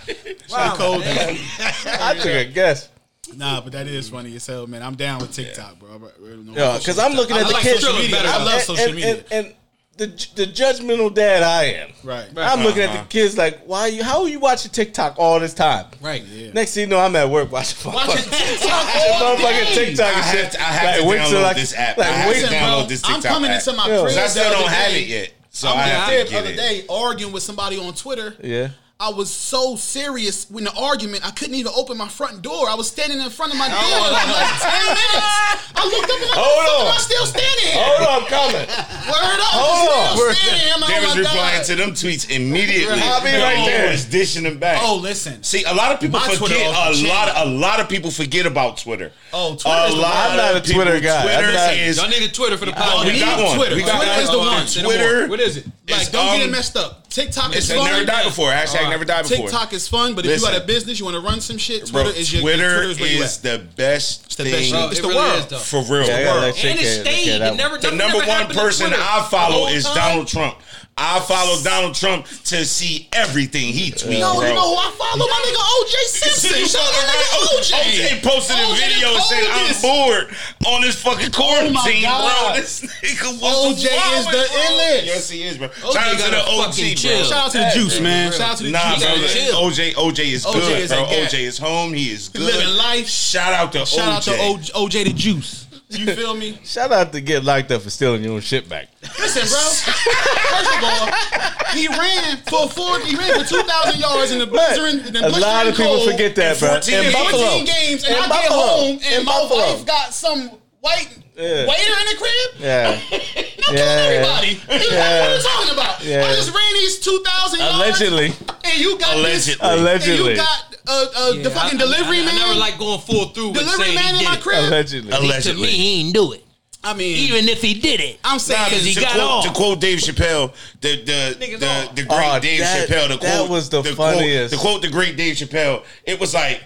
Wow, 0.51 0.75
cold. 0.77 1.03
I 1.07 2.15
took 2.15 2.27
a 2.27 2.45
guess. 2.45 2.89
Nah, 3.37 3.61
but 3.61 3.73
that 3.73 3.87
is 3.87 4.09
funny 4.11 4.35
as 4.35 4.47
hell, 4.47 4.67
man. 4.67 4.83
I'm 4.83 4.97
down 4.97 5.21
with 5.21 5.33
TikTok, 5.33 5.79
bro. 5.79 5.89
I 5.91 5.93
really 6.21 6.43
don't 6.45 6.55
Yeah, 6.55 6.73
know 6.73 6.79
because 6.79 6.99
I'm 6.99 7.13
looking 7.13 7.37
I 7.37 7.41
at 7.41 7.47
the 7.47 7.53
like 7.53 7.63
kids. 7.63 7.81
social 7.81 7.97
media. 7.97 8.17
better. 8.17 8.29
I 8.29 8.43
love 8.45 8.61
social 8.63 8.87
and, 8.87 8.95
media. 8.97 9.25
And, 9.31 9.47
and 9.47 9.55
the 10.01 10.07
the 10.35 10.47
judgmental 10.47 11.13
dad 11.15 11.43
I 11.43 11.65
am. 11.65 11.91
Right. 12.03 12.27
I'm 12.37 12.63
looking 12.63 12.83
at 12.83 12.89
Uh-huh. 12.89 13.03
the 13.03 13.09
kids 13.09 13.37
like, 13.37 13.61
why 13.67 13.89
you? 13.89 14.03
How 14.03 14.23
are 14.23 14.29
you 14.29 14.41
watching 14.41 14.71
TikTok 14.71 15.17
all 15.19 15.39
this 15.39 15.53
time? 15.53 15.87
Right. 16.01 16.25
Next 16.55 16.73
thing 16.75 16.83
you 16.83 16.87
know, 16.87 16.99
I'm 16.99 17.15
at 17.17 17.29
work 17.29 17.53
watching 17.53 17.93
Watching 17.93 18.17
motherfucking 18.25 18.59
TikTok 18.61 18.97
all 18.97 19.37
motherfucking 19.37 19.75
day. 19.75 19.75
TikTok 19.85 20.07
I 20.07 20.21
have 20.21 20.51
to, 20.53 20.61
I 20.61 20.65
have 20.65 20.95
to 20.97 21.01
Like, 21.03 21.11
wait 21.11 21.29
till, 21.29 21.39
download 21.39 21.43
like- 21.43 21.57
this 21.57 21.75
app. 21.75 21.99
like, 21.99 22.09
I 22.09 22.13
have 22.13 22.29
wait 22.29 22.35
to 22.41 22.49
till- 22.49 22.51
download 22.59 22.79
Bro, 22.81 22.87
this 22.89 23.03
I'm 23.05 23.23
coming 23.23 23.51
app. 23.51 23.59
into 23.61 23.73
my 23.75 23.89
Yeah. 23.89 24.01
crib. 24.03 24.19
I 24.19 24.27
still 24.29 24.51
don't 24.51 24.69
have 24.71 24.93
it 24.95 25.07
yet. 25.07 25.33
So 25.51 25.69
I'm 25.69 25.79
I 25.79 25.83
in 25.83 25.89
have 25.91 26.07
the 26.09 26.13
crib 26.15 26.27
to 26.27 26.33
the 26.33 26.39
other 26.39 26.51
it. 26.51 26.57
day 26.57 26.85
arguing 26.89 27.33
with 27.33 27.43
somebody 27.43 27.77
on 27.79 27.93
Twitter. 27.95 28.35
Yeah. 28.43 28.69
I 29.01 29.09
was 29.09 29.31
so 29.31 29.77
serious 29.77 30.45
in 30.51 30.65
the 30.65 30.75
argument, 30.75 31.27
I 31.27 31.31
couldn't 31.31 31.55
even 31.55 31.73
open 31.75 31.97
my 31.97 32.09
front 32.09 32.43
door. 32.43 32.69
I 32.69 32.75
was 32.75 32.87
standing 32.87 33.19
in 33.19 33.31
front 33.31 33.51
of 33.51 33.59
my 33.59 33.67
door 33.67 33.79
Oh. 33.81 34.05
for 34.05 34.13
like 34.13 34.61
10 34.61 34.85
minutes. 34.93 35.73
I 35.73 35.85
looked 35.89 36.05
up 36.05 36.21
and 36.21 36.21
I'm 36.21 36.29
like, 36.29 36.37
Hold 36.37 36.61
"Fuck, 36.61 36.77
on. 36.77 36.87
am 36.87 36.93
I 36.93 36.99
still 37.01 37.25
standing 37.25 37.65
here? 37.65 37.81
Hold 37.81 38.01
on, 38.05 38.13
I'm 38.21 38.27
coming. 38.29 38.67
Word 39.09 39.41
up. 39.41 39.57
Hold 39.57 39.89
I'm 39.89 39.97
on. 39.97 40.17
still 40.21 40.35
standing 40.37 40.61
here. 40.61 40.73
I'm 40.77 40.81
like, 40.83 40.91
They 40.91 41.01
oh 41.01 41.09
was 41.09 41.17
replying 41.19 41.57
God. 41.57 41.65
to 41.65 41.75
them 41.81 41.91
tweets 41.97 42.29
immediately. 42.29 43.01
I'll 43.01 43.25
be 43.25 43.33
right 43.41 43.57
He 43.57 43.67
there. 43.73 43.91
was 43.91 44.05
dishing 44.05 44.43
them 44.45 44.59
back. 44.59 44.83
Oh, 44.85 44.97
listen. 44.97 45.43
See, 45.43 45.65
a 45.65 45.73
lot 45.73 45.93
of 45.93 46.01
people 46.01 46.21
My 46.21 46.27
Twitter 46.37 46.45
forget. 46.61 46.69
A 46.69 46.93
chain. 46.93 47.09
lot, 47.09 47.33
a 47.37 47.49
lot 47.49 47.81
of 47.81 47.89
people 47.89 48.11
forget 48.11 48.45
about 48.45 48.77
Twitter. 48.77 49.13
Oh, 49.33 49.57
Twitter 49.57 49.81
a 49.81 49.91
the 49.91 49.97
lot 49.97 50.31
I'm 50.31 50.37
not 50.37 50.53
a 50.53 50.57
of 50.59 50.65
people- 50.65 50.83
Twitter 50.85 51.01
guy. 51.01 51.23
Twitter 51.25 51.49
I'm 51.49 51.55
not- 51.57 51.73
is. 51.89 51.97
Y'all 51.97 52.09
need 52.13 52.23
a 52.23 52.29
Twitter 52.29 52.59
for 52.59 52.67
the 52.67 52.73
podcast. 52.77 53.05
we 53.07 53.13
we 53.13 53.21
got 53.21 53.39
need 53.39 53.45
one. 53.49 53.57
Twitter. 53.57 53.77
We 53.77 53.83
got 53.83 53.97
Twitter 53.97 54.13
one. 54.13 54.21
is 54.21 54.31
the 54.31 54.39
one. 54.39 54.67
say 54.69 54.83
no 54.83 54.89
more. 54.93 54.99
Twitter. 54.99 55.27
What 55.29 55.41
is 55.41 55.57
it? 55.57 55.65
Like, 55.89 56.13
don't 56.13 56.37
get 56.37 56.41
it 56.43 56.45
um, 56.45 56.51
messed 56.53 56.77
up. 56.77 57.00
TikTok 57.11 57.55
It's 57.57 57.69
is 57.69 57.77
fun. 57.77 57.85
never 57.91 58.05
died 58.05 58.25
before. 58.25 58.51
Hashtag 58.51 58.77
Alright. 58.77 58.91
never 58.91 59.05
died 59.05 59.23
before. 59.29 59.49
TikTok 59.49 59.73
is 59.73 59.89
fun, 59.89 60.15
but 60.15 60.25
if 60.25 60.41
you 60.41 60.47
got 60.47 60.57
a 60.57 60.65
business, 60.65 60.99
you 60.99 61.05
want 61.05 61.17
to 61.17 61.21
run 61.21 61.41
some 61.41 61.59
shit, 61.59 61.91
Bro, 61.91 62.05
Twitter 62.05 62.19
is 62.19 62.33
your 62.33 62.43
Twitter 62.43 62.69
Twitter 62.77 62.91
is 62.91 63.01
where 63.01 63.11
you 63.11 63.23
is 63.23 63.37
at. 63.39 63.43
the 63.43 63.59
best 63.77 64.37
the 64.39 64.45
best 64.45 64.55
thing. 64.57 64.71
Bro, 64.73 64.89
It's 64.91 64.99
it 65.01 65.03
the 65.03 65.09
really 65.09 65.21
world. 65.21 65.39
is, 65.41 65.47
though. 65.47 65.59
for 65.59 65.83
real. 65.93 66.07
Yeah, 66.07 66.17
I 66.17 66.23
gotta 66.25 66.47
And 66.47 66.57
it 66.79 66.81
it- 66.85 67.01
stayed. 67.01 67.29
It 67.43 67.55
never, 67.57 67.79
the 67.79 67.91
number 67.91 68.19
ever 68.23 68.27
one 68.29 68.47
person 68.55 68.87
Twitter 68.89 69.03
I 69.03 69.27
follow 69.31 69.67
is 69.67 69.85
time. 69.85 69.95
Donald 69.97 70.29
Trump. 70.29 70.57
I 70.97 71.19
follow 71.21 71.57
Donald 71.63 71.95
Trump 71.95 72.27
to 72.53 72.63
see 72.67 73.09
everything 73.15 73.73
he 73.73 73.91
tweets. 73.91 74.21
No, 74.21 74.37
bro. 74.37 74.49
you 74.49 74.55
know 74.55 74.69
who 74.69 74.77
I 74.77 74.91
follow? 75.01 75.25
My 75.25 75.41
nigga 75.49 75.65
OJ 75.65 75.95
Simpson. 76.13 76.67
Shout 76.69 76.83
out 76.85 76.93
to 76.93 77.07
nigga 77.09 77.29
OJ. 77.57 77.73
OJ 77.73 78.23
posted 78.23 78.57
a 78.57 78.61
OJ 78.61 78.77
video 78.77 79.19
saying 79.19 79.49
I'm 79.51 79.81
bored 79.81 80.37
on 80.69 80.83
this 80.83 81.01
fucking 81.03 81.31
oh 81.33 81.41
quarantine, 81.41 82.03
bro. 82.03 82.11
God. 82.11 82.57
This 82.59 82.83
nigga 82.83 83.33
was 83.41 83.81
OJ 83.81 83.89
is 83.89 84.27
the 84.27 84.45
illest. 84.61 85.07
Yes, 85.07 85.31
he 85.31 85.43
is, 85.45 85.57
bro. 85.57 85.69
OJ 85.69 85.93
Shout 85.95 86.07
out 86.07 86.19
to 86.21 86.31
the 86.31 86.43
OG, 86.45 86.65
fucking 86.69 86.85
bro. 86.85 86.95
chill. 86.95 87.25
Shout 87.25 87.47
out 87.47 87.53
to 87.53 87.59
the 87.59 87.71
juice, 87.75 88.01
man. 88.01 88.33
Shout 88.33 88.41
out 88.53 88.57
to 88.59 88.65
the 88.65 88.71
Nah, 88.71 88.95
juice. 88.97 89.51
bro. 89.51 89.61
OJ, 89.63 89.93
OJ 89.95 90.19
is 90.33 90.45
OJ 90.45 90.53
good, 90.53 90.81
is 90.81 90.91
bro. 90.91 91.05
OJ 91.07 91.35
is 91.41 91.59
home. 91.59 91.95
He 91.95 92.11
is 92.13 92.29
good. 92.29 92.43
Living 92.43 92.77
life. 92.77 93.09
Shout 93.09 93.55
out 93.55 93.73
to 93.73 93.79
OJ. 93.79 93.87
Shout 93.97 94.09
out 94.13 94.23
to 94.25 94.31
OJ. 94.33 94.71
OJ, 94.73 94.91
OJ 94.91 95.05
the 95.05 95.13
juice. 95.15 95.67
You 95.91 96.07
feel 96.15 96.35
me? 96.35 96.59
Shout 96.65 96.93
out 96.93 97.13
to 97.13 97.21
get 97.21 97.43
locked 97.43 97.73
up 97.73 97.83
for 97.83 97.91
stealing 97.91 98.23
your 98.23 98.35
own 98.35 98.41
shit 98.41 98.69
back. 98.69 98.89
Listen, 99.19 99.43
bro. 99.43 99.59
First 99.59 100.77
of 100.77 100.85
all, 100.85 101.75
he 101.75 101.89
ran 101.89 102.37
for 102.49 102.69
four. 102.69 103.01
He 103.01 103.17
ran 103.17 103.41
for 103.43 103.47
two 103.49 103.63
thousand 103.63 104.01
yards 104.01 104.31
in 104.31 104.39
the 104.39 104.47
blizzard. 104.47 105.07
In 105.07 105.13
the 105.13 105.27
a 105.27 105.31
lot 105.39 105.67
of 105.67 105.75
people 105.77 106.01
forget 106.09 106.37
that, 106.37 106.55
in 106.55 106.61
bro. 106.61 106.69
14 106.81 106.95
In 107.07 107.13
Buffalo, 107.13 107.43
14 107.49 107.65
games, 107.65 108.05
and 108.05 108.17
In 108.17 108.23
I 108.23 108.29
get 108.29 108.53
home, 108.53 108.99
and 109.03 109.15
In 109.21 109.25
my 109.25 109.33
Buffalo. 109.33 109.61
wife 109.61 109.87
got 109.87 110.15
some 110.15 110.51
white 110.81 111.09
Yeah. 111.41 111.67
waiter 111.67 111.95
in 112.01 112.07
the 112.07 112.17
crib. 112.19 112.61
Yeah, 112.61 113.01
Now 113.11 113.73
Yeah. 113.73 113.81
everybody. 113.81 114.49
You 114.49 114.91
Yeah. 114.91 115.21
What 115.21 115.31
are 115.31 115.37
you 115.37 115.43
talking 115.43 115.73
about? 115.73 116.05
Yeah. 116.05 116.25
I 116.27 116.35
just 116.35 116.55
ran 116.55 116.73
these 116.75 116.99
two 117.01 117.23
thousand 117.27 117.61
yards. 117.61 117.75
allegedly, 117.77 118.33
And 118.65 118.79
you 118.79 118.99
got 118.99 119.17
this. 119.17 119.57
Allegedly. 119.61 119.69
And 119.71 119.81
allegedly, 119.81 120.31
you 120.33 120.37
got 120.37 120.77
uh, 120.87 121.07
uh, 121.17 121.33
the 121.43 121.51
fucking 121.51 121.79
I- 121.81 121.83
delivery 121.83 122.21
I, 122.21 122.25
man. 122.25 122.35
I 122.35 122.39
never 122.39 122.55
like 122.59 122.79
going 122.79 123.01
full 123.01 123.27
through 123.29 123.49
with 123.51 123.59
delivery 123.61 123.85
saying 123.85 123.95
man 123.95 124.15
he 124.15 124.21
in 124.21 124.25
my 124.25 124.35
did 124.37 124.43
crib. 124.43 124.65
allegedly. 124.65 125.09
it. 125.11 125.15
To 125.17 125.21
me, 125.23 125.27
Allegedly. 125.29 125.69
he 125.69 126.01
ain't 126.01 126.15
do 126.15 126.33
it. 126.33 126.45
I 126.83 126.95
mean, 126.95 127.17
Even 127.29 127.47
if 127.49 127.61
he 127.61 127.75
did 127.75 128.01
it. 128.01 128.19
I'm 128.25 128.39
saying 128.39 128.65
Because 128.71 128.85
he 128.85 128.95
to 128.95 129.01
got 129.03 129.13
quote, 129.13 129.23
off. 129.23 129.45
To 129.45 129.51
quote 129.53 129.81
Dave 129.83 129.99
Chappelle, 129.99 130.53
the 130.81 130.97
the 131.05 131.37
Niggas 131.39 131.61
the, 131.61 131.91
the 131.95 132.03
great 132.09 132.25
Oh, 132.25 132.41
Dave 132.41 132.61
that- 132.61 132.89
Chappelle, 132.89 133.09
the 133.09 133.17
that 133.19 133.37
quote 133.37 133.51
was 133.51 133.69
the 133.69 133.83
quote- 133.83 133.97
funniest. 133.97 134.51
the 134.55 134.57
quote 134.57 134.81
the 134.83 134.89
great 134.89 135.17
Dave 135.17 135.37
Chappelle. 135.37 135.85
It 136.07 136.19
was 136.19 136.33
like, 136.35 136.63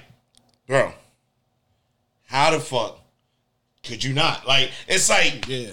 bro, 0.68 0.92
how 2.26 2.50
the 2.52 2.60
fuck 2.60 3.00
could 3.84 4.02
you 4.02 4.12
not? 4.12 4.46
Like, 4.46 4.70
it's 4.88 5.08
like, 5.08 5.46
yeah. 5.48 5.70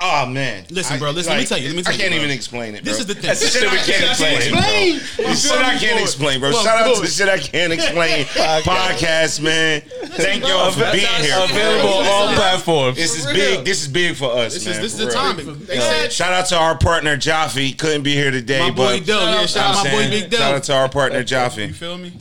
oh 0.00 0.26
man. 0.26 0.64
Listen, 0.70 0.98
bro, 0.98 1.10
listen, 1.10 1.32
let 1.32 1.40
me 1.40 1.46
tell 1.46 1.58
you, 1.58 1.68
let 1.68 1.76
me 1.76 1.82
tell 1.82 1.94
I 1.94 1.96
can't 1.96 2.10
bro. 2.10 2.18
even 2.18 2.30
explain 2.30 2.74
it. 2.74 2.84
This 2.84 2.98
is 2.98 3.06
the 3.06 3.14
thing. 3.14 3.22
That's 3.22 3.40
the 3.40 3.46
shit 3.46 3.68
I 3.68 3.76
can't 3.76 4.10
explain. 4.10 4.36
Explain. 4.36 4.98
bro. 5.16 5.26
This 5.26 5.42
shit 5.48 5.58
I 5.58 5.78
can't 5.78 6.00
explain, 6.00 6.40
bro. 6.40 6.52
Shout 6.52 6.66
out 6.78 6.88
to 6.88 6.94
good. 7.00 7.04
the 7.04 7.10
shit 7.10 7.28
I 7.28 7.38
can't 7.38 7.72
explain 7.72 8.24
podcast, 8.24 9.40
man. 9.42 9.82
Thank 9.82 10.46
y'all 10.46 10.70
for 10.72 10.90
being 10.92 11.06
here. 11.20 11.36
Available 11.38 11.88
on 11.94 12.06
all 12.06 12.34
platforms. 12.34 12.96
This 12.96 13.18
is 13.18 13.26
big. 13.26 13.64
This 13.64 13.82
is 13.82 13.88
big 13.88 14.16
for 14.16 14.32
us, 14.32 14.54
This 14.54 14.66
man. 14.66 14.74
is 14.74 14.80
this 14.80 14.92
is 14.94 14.98
the 14.98 15.06
real. 15.06 15.14
timing. 15.14 15.64
They 15.66 16.08
Shout 16.08 16.32
out 16.32 16.46
to 16.46 16.56
our 16.56 16.76
partner 16.76 17.16
Jaffe. 17.16 17.72
Couldn't 17.74 18.02
be 18.02 18.14
here 18.14 18.30
today, 18.30 18.60
my 18.60 18.70
boy 18.70 18.98
but 18.98 19.06
Doe. 19.06 19.30
Yeah, 19.30 19.46
shout 19.46 19.76
out 19.76 19.86
I'm 19.86 19.92
my 19.92 20.02
boy 20.04 20.10
Big 20.10 20.30
Doe. 20.30 20.38
Shout 20.38 20.54
out 20.54 20.62
to 20.64 20.74
our 20.74 20.88
partner 20.88 21.20
You 21.20 21.72
feel 21.72 21.98
me? 21.98 22.12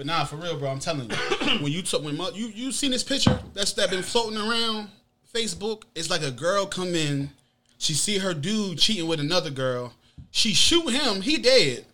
But 0.00 0.06
nah, 0.06 0.24
for 0.24 0.36
real, 0.36 0.58
bro. 0.58 0.70
I'm 0.70 0.78
telling 0.78 1.10
you, 1.10 1.16
when 1.60 1.72
you 1.72 1.82
took 1.82 2.02
when 2.02 2.16
mo- 2.16 2.30
you 2.32 2.46
you 2.46 2.72
seen 2.72 2.90
this 2.90 3.02
picture 3.02 3.38
that's 3.52 3.74
that 3.74 3.90
been 3.90 4.02
floating 4.02 4.38
around 4.38 4.88
Facebook, 5.30 5.82
it's 5.94 6.08
like 6.08 6.22
a 6.22 6.30
girl 6.30 6.64
come 6.64 6.94
in, 6.94 7.28
she 7.76 7.92
see 7.92 8.16
her 8.16 8.32
dude 8.32 8.78
cheating 8.78 9.06
with 9.06 9.20
another 9.20 9.50
girl, 9.50 9.92
she 10.30 10.54
shoot 10.54 10.88
him, 10.88 11.20
he 11.20 11.36
dead. 11.36 11.84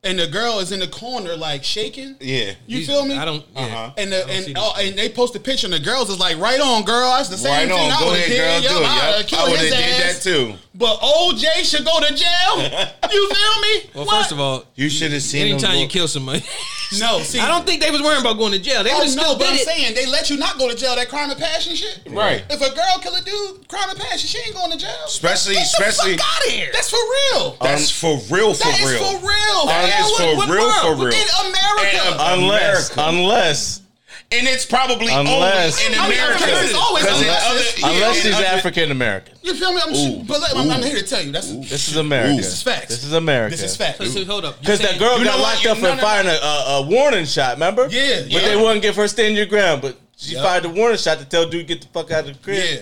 What? 0.00 0.10
And 0.10 0.18
the 0.18 0.26
girl 0.28 0.60
is 0.60 0.70
in 0.72 0.78
the 0.80 0.86
corner 0.86 1.36
like 1.36 1.64
shaking. 1.64 2.16
Yeah. 2.20 2.52
You 2.66 2.84
feel 2.86 3.04
me? 3.04 3.16
I 3.16 3.24
don't. 3.24 3.44
Yeah. 3.54 3.62
Uh-huh. 3.62 3.90
And 3.98 4.12
the, 4.12 4.26
and 4.28 4.52
oh, 4.56 4.72
and 4.78 4.96
they 4.96 5.08
post 5.08 5.34
a 5.34 5.40
picture 5.40 5.66
and 5.66 5.74
the 5.74 5.80
girls 5.80 6.08
is 6.08 6.18
like, 6.20 6.38
right 6.38 6.60
on, 6.60 6.84
girl. 6.84 7.10
That's 7.16 7.28
the 7.28 7.36
same 7.36 7.52
Right 7.52 7.68
thing. 7.68 7.90
on. 7.90 7.90
I 7.92 7.98
Go 7.98 8.06
would've 8.06 8.18
ahead, 8.26 8.62
did. 8.62 8.68
girl. 8.68 8.78
Do 8.78 8.84
it. 8.84 8.86
I 8.88 8.96
Yep. 8.96 9.16
would've 9.16 9.38
I 9.38 9.42
would 9.50 9.58
have 9.58 9.68
did 9.68 10.02
that 10.02 10.22
too. 10.22 10.54
But 10.74 11.00
OJ 11.00 11.64
should 11.64 11.84
go 11.84 11.98
to 11.98 12.14
jail. 12.14 12.88
you 13.12 13.28
feel 13.34 13.60
me? 13.62 13.90
Well, 13.94 14.06
What? 14.06 14.18
first 14.20 14.30
of 14.32 14.38
all, 14.38 14.64
You 14.76 14.88
should 14.88 15.10
have 15.10 15.22
seen 15.22 15.48
anytime 15.48 15.74
him. 15.74 15.80
you 15.82 15.88
kill 15.88 16.06
somebody, 16.06 16.44
no. 17.00 17.18
See, 17.18 17.40
I 17.40 17.48
don't 17.48 17.66
think 17.66 17.82
they 17.82 17.90
was 17.90 18.00
worrying 18.00 18.20
about 18.20 18.38
going 18.38 18.52
to 18.52 18.60
jail. 18.60 18.84
They 18.84 18.92
Oh 18.92 18.98
would 18.98 19.06
no, 19.16 19.22
still 19.22 19.38
but 19.38 19.48
I'm 19.48 19.54
it. 19.56 19.66
saying 19.66 19.94
they 19.96 20.06
let 20.06 20.30
you 20.30 20.36
not 20.38 20.56
go 20.56 20.68
to 20.70 20.76
jail. 20.76 20.94
That 20.94 21.08
crime 21.08 21.30
of 21.30 21.38
passion 21.38 21.74
shit. 21.74 22.02
Right. 22.08 22.44
If 22.48 22.60
a 22.62 22.72
girl 22.72 22.98
kill 23.02 23.16
a 23.16 23.22
dude, 23.22 23.66
crime 23.66 23.90
of 23.90 23.98
passion, 23.98 24.28
she 24.28 24.38
ain't 24.46 24.54
going 24.54 24.70
to 24.70 24.78
jail. 24.78 24.94
Especially- 25.06 25.54
Get 25.54 25.66
the 25.76 25.84
especially- 25.84 26.16
fuck 26.16 26.26
out 26.42 26.46
of 26.46 26.52
here. 26.52 26.70
That's 26.72 26.90
for 26.90 27.02
real. 27.34 27.56
That's 27.60 27.90
for 27.90 28.14
real, 28.30 28.54
for 28.54 28.68
real. 28.68 28.70
That 28.70 28.80
is 28.80 28.90
real. 28.92 28.98
for 29.18 29.26
real. 29.26 29.66
That 29.88 30.00
fam. 30.00 30.04
is 30.04 30.16
for 30.16 30.36
what 30.36 30.48
real, 30.48 30.64
world? 30.64 30.98
for 30.98 31.04
real. 31.06 31.14
In 31.14 31.28
America. 31.48 32.00
And, 32.06 32.40
Unless, 32.42 32.90
America. 32.90 33.18
unless, 33.18 33.82
And 34.30 34.46
it's 34.46 34.66
probably 34.66 35.08
Unless- 35.10 35.80
only 35.80 35.94
in 35.94 35.98
oh, 35.98 36.04
I 36.04 36.08
mean, 36.10 36.18
America. 36.18 36.44
it's 36.46 36.74
always 36.74 37.04
'Cause 37.06 37.16
in 37.22 37.26
unless 37.28 37.46
other- 37.50 37.60
it's- 37.60 37.78
yeah, 37.80 37.88
unless 37.90 38.16
in 38.16 38.22
she's 38.24 38.34
other- 38.34 38.44
African 38.44 38.90
American. 38.90 39.34
you 39.42 39.54
feel 39.54 39.72
me? 39.72 39.80
I'm, 39.82 39.94
Ooh. 39.94 40.22
but 40.24 40.40
let, 40.42 40.54
I'm, 40.54 40.70
I'm 40.70 40.80
Ooh. 40.80 40.84
here 40.84 40.96
to 40.98 41.02
tell 41.02 41.22
you. 41.22 41.32
That's 41.32 41.48
This 41.70 41.88
is 41.88 41.96
America. 41.96 42.36
This 42.36 42.52
is 42.52 42.62
facts. 42.62 42.88
This 42.88 43.04
is 43.04 43.12
America. 43.14 43.56
this 43.56 43.64
is 43.70 43.74
fact. 43.76 43.96
So, 43.98 44.04
so 44.04 44.24
hold 44.26 44.44
up. 44.44 44.56
You 44.56 44.60
Because 44.60 44.80
that 44.80 44.98
girl 44.98 45.18
You 45.18 45.24
got 45.24 45.36
know 45.38 45.42
what? 45.42 45.52
locked 45.54 45.64
You- 45.64 45.70
up 45.70 45.76
for 45.78 45.82
no, 45.84 45.88
no, 45.90 45.94
no. 45.96 46.02
firing 46.02 46.26
a, 46.26 46.30
a, 46.32 46.78
a 46.78 46.82
warning 46.82 47.24
shot, 47.24 47.54
remember? 47.54 47.88
Yeah, 47.90 48.20
But 48.20 48.30
yeah. 48.32 48.40
they 48.48 48.56
wouldn't 48.56 48.82
give 48.82 48.96
her 48.96 49.08
stand 49.08 49.34
your 49.34 49.46
ground. 49.46 49.80
But 49.80 49.96
she 50.18 50.34
Yep. 50.34 50.44
fired 50.44 50.64
the 50.64 50.68
warning 50.70 50.98
shot 50.98 51.18
to 51.20 51.24
tell 51.24 51.48
dude 51.48 51.66
get 51.66 51.80
the 51.80 51.86
fuck 51.88 52.10
out 52.10 52.28
of 52.28 52.34
the 52.36 52.42
crib. 52.44 52.62
Yeah. 52.62 52.80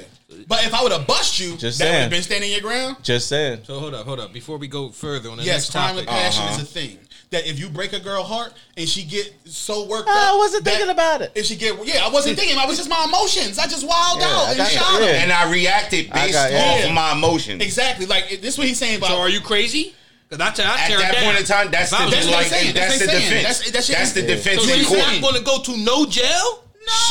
But 0.48 0.66
if 0.66 0.74
I 0.74 0.82
would 0.82 0.90
have 0.92 1.06
bust 1.06 1.38
you, 1.38 1.56
Just 1.56 1.78
that 1.78 1.84
would 1.86 2.00
have 2.02 2.10
been 2.10 2.22
standing 2.22 2.50
your 2.50 2.60
ground. 2.60 2.96
Just 3.02 3.28
saying. 3.28 3.60
So 3.64 3.78
hold 3.78 3.94
up, 3.94 4.04
hold 4.06 4.18
up. 4.18 4.32
Before 4.32 4.58
we 4.58 4.66
go 4.66 4.88
further 4.90 5.30
on 5.30 5.36
the 5.36 5.44
Yes, 5.44 5.54
next 5.68 5.70
crime 5.72 5.94
topic, 5.94 6.08
of 6.08 6.14
passion 6.14 6.42
Uh-huh. 6.44 6.54
is 6.56 6.62
a 6.62 6.64
thing. 6.66 6.98
That 7.30 7.46
if 7.46 7.58
you 7.60 7.68
break 7.68 7.92
a 7.92 8.00
girl 8.00 8.22
heart 8.24 8.52
and 8.76 8.88
she 8.88 9.02
get 9.04 9.32
so 9.44 9.84
worked 9.86 10.08
I 10.08 10.12
up, 10.28 10.34
I 10.34 10.36
wasn't 10.36 10.64
thinking 10.64 10.88
about 10.88 11.22
it. 11.22 11.32
If 11.34 11.46
she 11.46 11.54
get, 11.56 11.74
yeah, 11.86 12.04
I 12.04 12.08
wasn't 12.08 12.38
thinking. 12.38 12.56
I 12.58 12.66
was 12.66 12.76
just 12.76 12.88
my 12.88 13.04
emotions. 13.08 13.58
I 13.58 13.66
just 13.66 13.86
wild 13.86 14.20
Yeah, 14.20 14.26
out 14.28 14.48
and 14.48 14.56
got- 14.58 14.70
shot 14.70 15.00
him. 15.02 15.08
yeah. 15.08 15.22
And 15.22 15.32
I 15.32 15.50
reacted 15.50 16.08
I 16.12 16.26
based 16.26 16.32
got- 16.34 16.52
off 16.52 16.80
yeah. 16.84 16.92
my 16.92 17.12
emotions. 17.12 17.62
Exactly. 17.62 18.06
Like 18.06 18.28
this, 18.28 18.54
is 18.54 18.58
what 18.58 18.66
he's 18.66 18.78
saying 18.78 18.98
about. 18.98 19.10
so 19.10 19.18
are 19.18 19.28
you 19.28 19.40
crazy? 19.40 19.94
Because 20.28 20.40
I 20.44 20.48
At 20.48 20.56
that 20.56 21.14
down. 21.14 21.24
point 21.24 21.38
in 21.38 21.44
time, 21.46 21.70
that's 21.70 21.92
If 21.92 21.98
the 21.98 22.04
was 22.04 22.14
That's 22.14 22.26
what 22.26 22.32
like, 22.34 22.44
I'm 22.46 22.50
saying. 22.50 22.74
that's, 22.74 22.98
That's 22.98 23.00
the 23.00 23.06
what 23.06 23.14
I'm 23.14 23.22
defense. 23.22 23.42
That's- 23.42 23.70
that's 23.70 23.86
That's, 23.88 24.12
the 24.12 24.22
defense 24.22 24.64
So 24.64 24.72
in 24.72 24.78
you 24.80 24.86
court. 24.86 24.98
not 24.98 25.20
going 25.22 25.34
to 25.34 25.42
go 25.42 25.62
to 25.62 25.76
no 25.76 26.06
jail? 26.06 26.64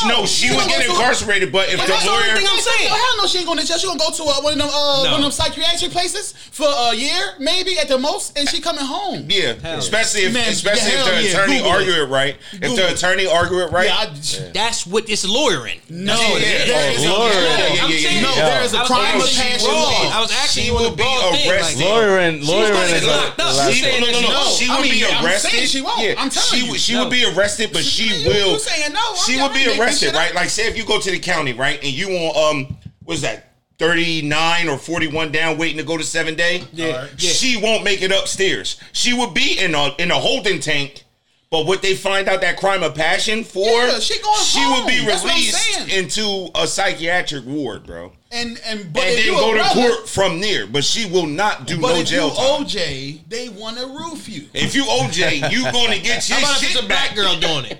No, 0.06 0.24
she 0.26 0.48
would 0.54 0.66
get 0.68 0.86
incarcerated, 0.88 1.52
but 1.52 1.68
if 1.68 1.76
But 1.78 1.86
the 1.86 1.92
that's 1.92 2.04
the 2.04 2.10
only 2.10 2.26
lawyer, 2.28 2.36
thing 2.36 2.46
I'm 2.48 2.60
saying. 2.60 2.88
Hell 2.90 3.16
no, 3.18 3.26
she 3.26 3.38
ain't 3.38 3.46
going 3.46 3.58
to 3.58 3.66
jail. 3.66 3.76
She 3.78 3.86
gonna 3.86 3.98
go 3.98 4.10
to 4.10 4.22
uh, 4.24 4.40
one 4.40 4.52
of 4.54 4.58
them 4.58 4.68
uh, 4.68 5.04
No. 5.04 5.10
one 5.12 5.20
of 5.20 5.22
them 5.22 5.30
psychiatric 5.32 5.90
places 5.92 6.32
for 6.50 6.66
a 6.68 6.94
year, 6.94 7.34
maybe 7.38 7.78
at 7.78 7.88
the 7.88 7.98
most, 7.98 8.38
and 8.38 8.48
she 8.48 8.60
coming 8.60 8.84
home. 8.84 9.26
yeah, 9.28 9.52
especially 9.76 10.22
if 10.22 10.32
Man, 10.32 10.48
especially 10.48 10.90
hell 10.92 11.06
if 11.08 11.14
the 11.16 11.22
yeah, 11.24 11.30
attorney 11.36 11.56
Google 11.58 11.70
argue 11.72 11.92
it. 11.92 11.98
it 11.98 12.08
right. 12.08 12.36
If 12.52 12.60
the 12.76 12.88
it. 12.88 12.92
attorney 12.96 13.26
argue 13.26 13.58
it 13.60 13.70
right, 13.72 13.86
Yeah, 13.88 14.48
I, 14.48 14.50
That's 14.52 14.86
what 14.86 15.08
it's 15.10 15.24
lawyering. 15.28 15.80
no, 15.88 16.14
Yeah, 16.20 16.38
there- 16.38 16.66
there 16.66 16.92
is 16.92 17.04
a- 17.04 17.08
lawyering. 17.12 17.36
yeah, 17.36 17.56
Yeah, 17.74 17.84
I'm 17.84 17.90
yeah, 17.90 17.96
saying, 17.98 18.16
yeah, 18.16 18.22
No, 18.22 18.34
there 18.34 18.62
is 18.64 18.72
a 18.74 18.76
I 18.76 18.80
was 18.80 18.88
crime 18.88 19.20
of 19.20 19.28
passion. 19.28 19.70
I 19.70 20.20
was 20.20 20.32
actually 20.32 20.62
She 20.62 20.68
you 20.68 20.74
will 20.74 20.86
a 20.92 20.96
be 20.96 21.02
broad 21.02 21.34
thing. 21.34 21.50
arrested. 21.50 21.80
Like, 21.80 21.88
Lawyering, 21.90 22.38
She's 22.40 22.48
lawyering 22.48 22.90
is 22.96 23.04
locked 23.06 23.40
up. 23.40 23.48
a- 23.68 23.72
She's 23.72 23.82
saying 23.82 24.00
no, 24.00 24.06
no, 24.06 24.12
no, 24.12 24.18
she 24.20 24.26
no. 24.26 24.32
knows. 24.32 24.56
She 24.56 24.68
I 24.70 24.80
would 24.80 24.90
be 24.90 25.04
arrested. 25.04 25.68
she 25.68 25.80
won't. 25.82 26.00
Yeah, 26.02 26.14
I'm 26.18 26.30
telling 26.30 26.64
you. 26.64 26.78
she 26.78 26.96
would 26.96 27.10
be 27.10 27.24
arrested, 27.24 27.70
but 27.72 27.84
she 27.84 28.24
will. 28.26 28.52
you 28.52 28.58
saying 28.58 28.92
no, 28.92 29.14
She 29.26 29.36
would 29.40 29.52
be 29.52 29.65
making 29.70 29.82
arrested, 29.82 30.14
right? 30.14 30.34
Like, 30.34 30.48
say 30.48 30.66
if 30.68 30.76
you 30.76 30.84
go 30.84 31.00
to 31.00 31.10
the 31.10 31.18
county, 31.18 31.52
right, 31.52 31.78
and 31.82 31.92
you 31.92 32.08
want 32.08 32.36
um, 32.36 32.76
what's 33.04 33.22
that? 33.22 33.42
39 33.78 34.68
or 34.68 34.78
41 34.78 35.32
down 35.32 35.58
waiting 35.58 35.76
to 35.76 35.82
go 35.84 35.96
to 35.98 36.02
7 36.04 36.34
day. 36.34 36.64
Yeah, 36.72 36.86
Alright. 36.86 37.10
yeah. 37.18 37.30
She 37.30 37.56
won't 37.60 37.84
make 37.84 38.00
it 38.02 38.10
upstairs. 38.10 38.80
She 38.92 39.12
would 39.12 39.34
be 39.34 39.58
in 39.58 39.74
a 39.74 39.94
in 39.98 40.10
a 40.10 40.14
holding 40.18 40.60
tank. 40.60 41.02
But 41.48 41.64
what 41.66 41.80
they 41.80 41.94
find 41.94 42.26
out 42.28 42.40
that 42.40 42.56
crime 42.56 42.82
of 42.82 42.96
passion 42.96 43.44
for, 43.44 43.60
Yeah, 43.68 44.00
she 44.00 44.20
going 44.20 44.40
she 44.42 44.58
would 44.66 44.86
be 44.86 44.96
home. 44.96 45.06
That's 45.06 45.22
what 45.22 45.32
I'm 45.32 45.38
released 45.38 45.88
into 45.96 46.48
a 46.56 46.66
psychiatric 46.66 47.44
ward, 47.46 47.86
bro. 47.86 48.12
And 48.32 48.60
and 48.66 48.92
but 48.92 49.04
and 49.04 49.18
if 49.18 49.24
then 49.26 49.34
go 49.34 49.52
to 49.52 49.58
brother- 49.58 49.74
court 49.96 50.08
from 50.08 50.40
there. 50.40 50.66
But 50.66 50.82
she 50.82 51.08
will 51.08 51.26
not 51.26 51.66
do 51.66 51.80
But 51.80 51.92
no 51.94 52.00
if 52.00 52.08
jail 52.08 52.28
you 52.30 52.34
time. 52.34 52.64
OJ, 52.64 53.28
they 53.28 53.48
want 53.50 53.76
to 53.78 53.86
roof 53.86 54.28
you. 54.28 54.48
If 54.54 54.74
you 54.74 54.84
OJ, 54.84 55.52
you 55.52 55.62
gonna 55.70 55.98
get 56.00 56.28
your 56.28 56.38
How 56.38 56.44
about 56.44 56.56
if 56.56 56.62
it's 56.64 56.72
shit 56.72 56.82
a 56.82 56.86
black 56.88 57.08
back. 57.10 57.16
girl 57.16 57.36
doing 57.38 57.66
it? 57.66 57.78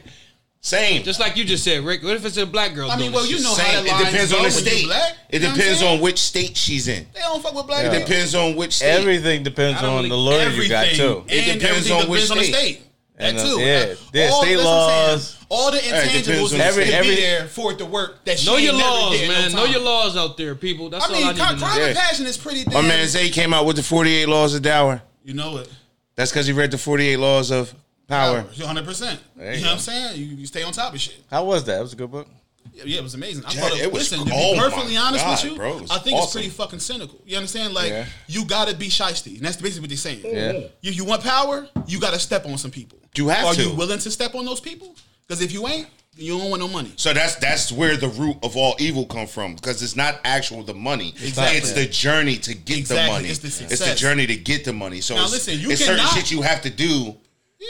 Same. 0.66 1.04
Just 1.04 1.20
like 1.20 1.36
you 1.36 1.44
just 1.44 1.62
said, 1.62 1.84
Rick. 1.84 2.02
What 2.02 2.16
if 2.16 2.24
it's 2.24 2.36
a 2.38 2.44
black 2.44 2.74
girl 2.74 2.90
I 2.90 2.96
doing 2.96 3.12
mean, 3.12 3.14
well, 3.14 3.24
you 3.24 3.40
know 3.40 3.50
how 3.50 3.54
Same. 3.54 3.84
that 3.84 4.00
It 4.00 4.04
depends 4.10 4.32
on 4.32 4.42
the 4.42 4.50
state. 4.50 4.84
black. 4.86 5.12
It 5.28 5.34
You 5.34 5.40
know 5.40 5.46
what 5.46 5.52
I'm 5.52 5.58
depends 5.60 5.82
on 5.84 6.00
which 6.00 6.18
state 6.18 6.56
she's 6.56 6.88
in. 6.88 7.06
They 7.14 7.20
don't 7.20 7.40
fuck 7.40 7.54
with 7.54 7.68
black 7.68 7.84
It 7.86 7.96
depends 8.00 8.34
on 8.34 8.56
which 8.56 8.72
state. 8.74 8.88
Everything 8.98 9.44
depends 9.44 9.80
on 9.80 9.94
really- 9.98 10.08
the 10.08 10.16
lawyer 10.16 10.50
you 10.50 10.68
got 10.68 10.88
too. 10.88 11.22
It 11.28 11.60
depends 11.60 11.88
on 11.88 12.08
which 12.08 12.22
depends 12.22 12.30
on 12.32 12.38
the 12.38 12.44
state. 12.44 12.52
state. 12.78 12.82
That 13.16 13.28
And, 13.28 13.38
uh, 13.38 13.44
too. 13.44 13.60
yeah. 13.60 13.86
Yeah, 14.12 14.28
All- 14.30 14.42
state 14.42 14.54
that's 14.56 14.64
what 14.66 14.72
I'm 14.74 14.88
saying. 14.88 15.08
laws. 15.14 15.36
All 15.48 15.70
the 15.70 15.78
intangibles 15.78 16.52
on 16.52 16.58
that 16.58 16.66
Every- 16.66 16.84
every- 16.92 17.14
be 17.14 17.20
there 17.20 17.46
for 17.46 17.70
it 17.70 17.78
to 17.78 17.84
work. 17.86 18.24
That 18.24 18.40
she 18.40 18.46
Know 18.46 18.56
your 18.56 18.70
ain't 18.72 18.78
never 18.78 18.90
laws, 18.90 19.12
did 19.18 19.28
no 19.28 19.34
man. 19.34 19.52
Know 19.52 19.64
your 19.66 19.80
laws 19.82 20.16
out 20.16 20.36
there, 20.36 20.54
people. 20.56 20.90
That's 20.90 21.04
I 21.04 21.08
all 21.08 21.14
mean, 21.14 21.22
I 21.22 21.30
need 21.30 21.38
to 21.38 21.44
crime 21.44 21.78
know. 21.78 21.86
of 21.90 21.96
passion 21.96 22.26
is 22.26 22.36
pretty. 22.36 22.64
Damn, 22.64 22.72
My 22.74 22.80
man 22.82 23.06
Zay 23.06 23.28
came 23.30 23.54
out 23.54 23.66
with 23.66 23.76
the 23.76 23.84
48 23.84 24.28
laws 24.28 24.52
of 24.52 24.64
Power. 24.64 25.00
you 25.24 25.32
know 25.32 25.58
it. 25.58 25.68
That's 26.16 26.32
because 26.32 26.48
he 26.48 26.52
read 26.52 26.72
the 26.72 26.78
48 26.78 27.18
laws 27.20 27.52
of 27.52 27.72
power. 28.08 28.44
hundred 28.64 28.84
percent. 28.84 29.20
You 29.36 29.42
know 29.44 29.50
what. 29.52 29.66
I'm 29.72 29.78
saying? 29.78 30.18
You, 30.18 30.26
you 30.26 30.46
stay 30.46 30.62
on 30.62 30.72
top 30.72 30.94
of 30.94 31.00
shit. 31.00 31.22
How 31.30 31.44
was 31.44 31.64
that? 31.64 31.78
It 31.78 31.82
was 31.82 31.92
a 31.92 31.96
good 31.96 32.10
book. 32.10 32.28
Yeah, 32.74 32.82
yeah, 32.84 32.98
it 32.98 33.02
was 33.02 33.14
amazing. 33.14 33.44
I 33.46 33.52
Yeah, 33.54 33.60
thought 33.62 33.72
it, 33.72 33.82
it 33.84 33.92
was- 33.92 34.10
listen, 34.12 34.26
to 34.26 34.32
oh 34.34 34.52
be 34.52 34.58
my 34.58 34.68
perfectly 34.68 34.96
honest 34.98 35.24
God, 35.24 35.42
with 35.42 35.50
you, 35.52 35.56
bro, 35.56 35.76
I 35.90 35.98
think 35.98 36.18
it's 36.22 36.32
pretty 36.32 36.50
fucking 36.50 36.80
cynical. 36.80 37.18
You 37.24 37.36
understand? 37.36 37.72
Like 37.72 37.90
Yeah. 37.90 38.04
you 38.26 38.44
gotta 38.44 38.74
be 38.76 38.88
shisty, 38.88 39.36
and 39.36 39.40
that's 39.46 39.56
basically 39.56 39.82
what 39.82 39.88
they're 39.90 39.96
saying. 39.96 40.20
Yeah. 40.24 40.66
You, 40.82 40.92
you 40.92 41.04
want 41.04 41.22
power, 41.22 41.66
you 41.86 41.98
gotta 42.00 42.18
step 42.18 42.44
on 42.44 42.58
some 42.58 42.70
people. 42.70 42.98
You 43.14 43.28
have 43.28 43.40
to 43.42 43.46
Are 43.46 43.54
to. 43.54 43.62
you 43.62 43.74
willing 43.74 43.98
to 44.00 44.10
step 44.10 44.34
on 44.34 44.44
those 44.44 44.60
people? 44.60 44.94
Because 45.26 45.40
if 45.42 45.52
you 45.52 45.66
ain't, 45.66 45.86
you 46.18 46.36
don't 46.38 46.50
want 46.50 46.60
no 46.60 46.68
money. 46.68 46.92
So 46.96 47.14
that's 47.14 47.36
that's 47.36 47.72
where 47.72 47.96
the 47.96 48.08
root 48.08 48.36
of 48.42 48.56
all 48.58 48.74
evil 48.78 49.06
come 49.06 49.26
from 49.26 49.54
because 49.54 49.82
it's 49.82 49.96
not 49.96 50.18
actual 50.24 50.62
the 50.62 50.74
money. 50.74 51.10
Exactly. 51.10 51.56
It's 51.58 51.72
the 51.72 51.86
journey 51.86 52.36
to 52.38 52.54
get 52.54 52.78
Exactly. 52.78 53.06
the 53.06 53.12
money. 53.12 53.28
It's 53.28 53.38
the 53.38 53.64
It's 53.72 53.86
the 53.88 53.94
journey 53.94 54.26
to 54.26 54.36
get 54.36 54.64
the 54.66 54.72
money. 54.74 55.00
So 55.00 55.14
Now, 55.14 55.22
it's, 55.24 55.32
listen, 55.32 55.58
you 55.60 55.70
it's 55.70 55.80
certain 55.80 55.96
cannot- 56.04 56.14
shit 56.14 56.30
you 56.30 56.42
have 56.42 56.60
to 56.62 56.70
do 56.70 57.16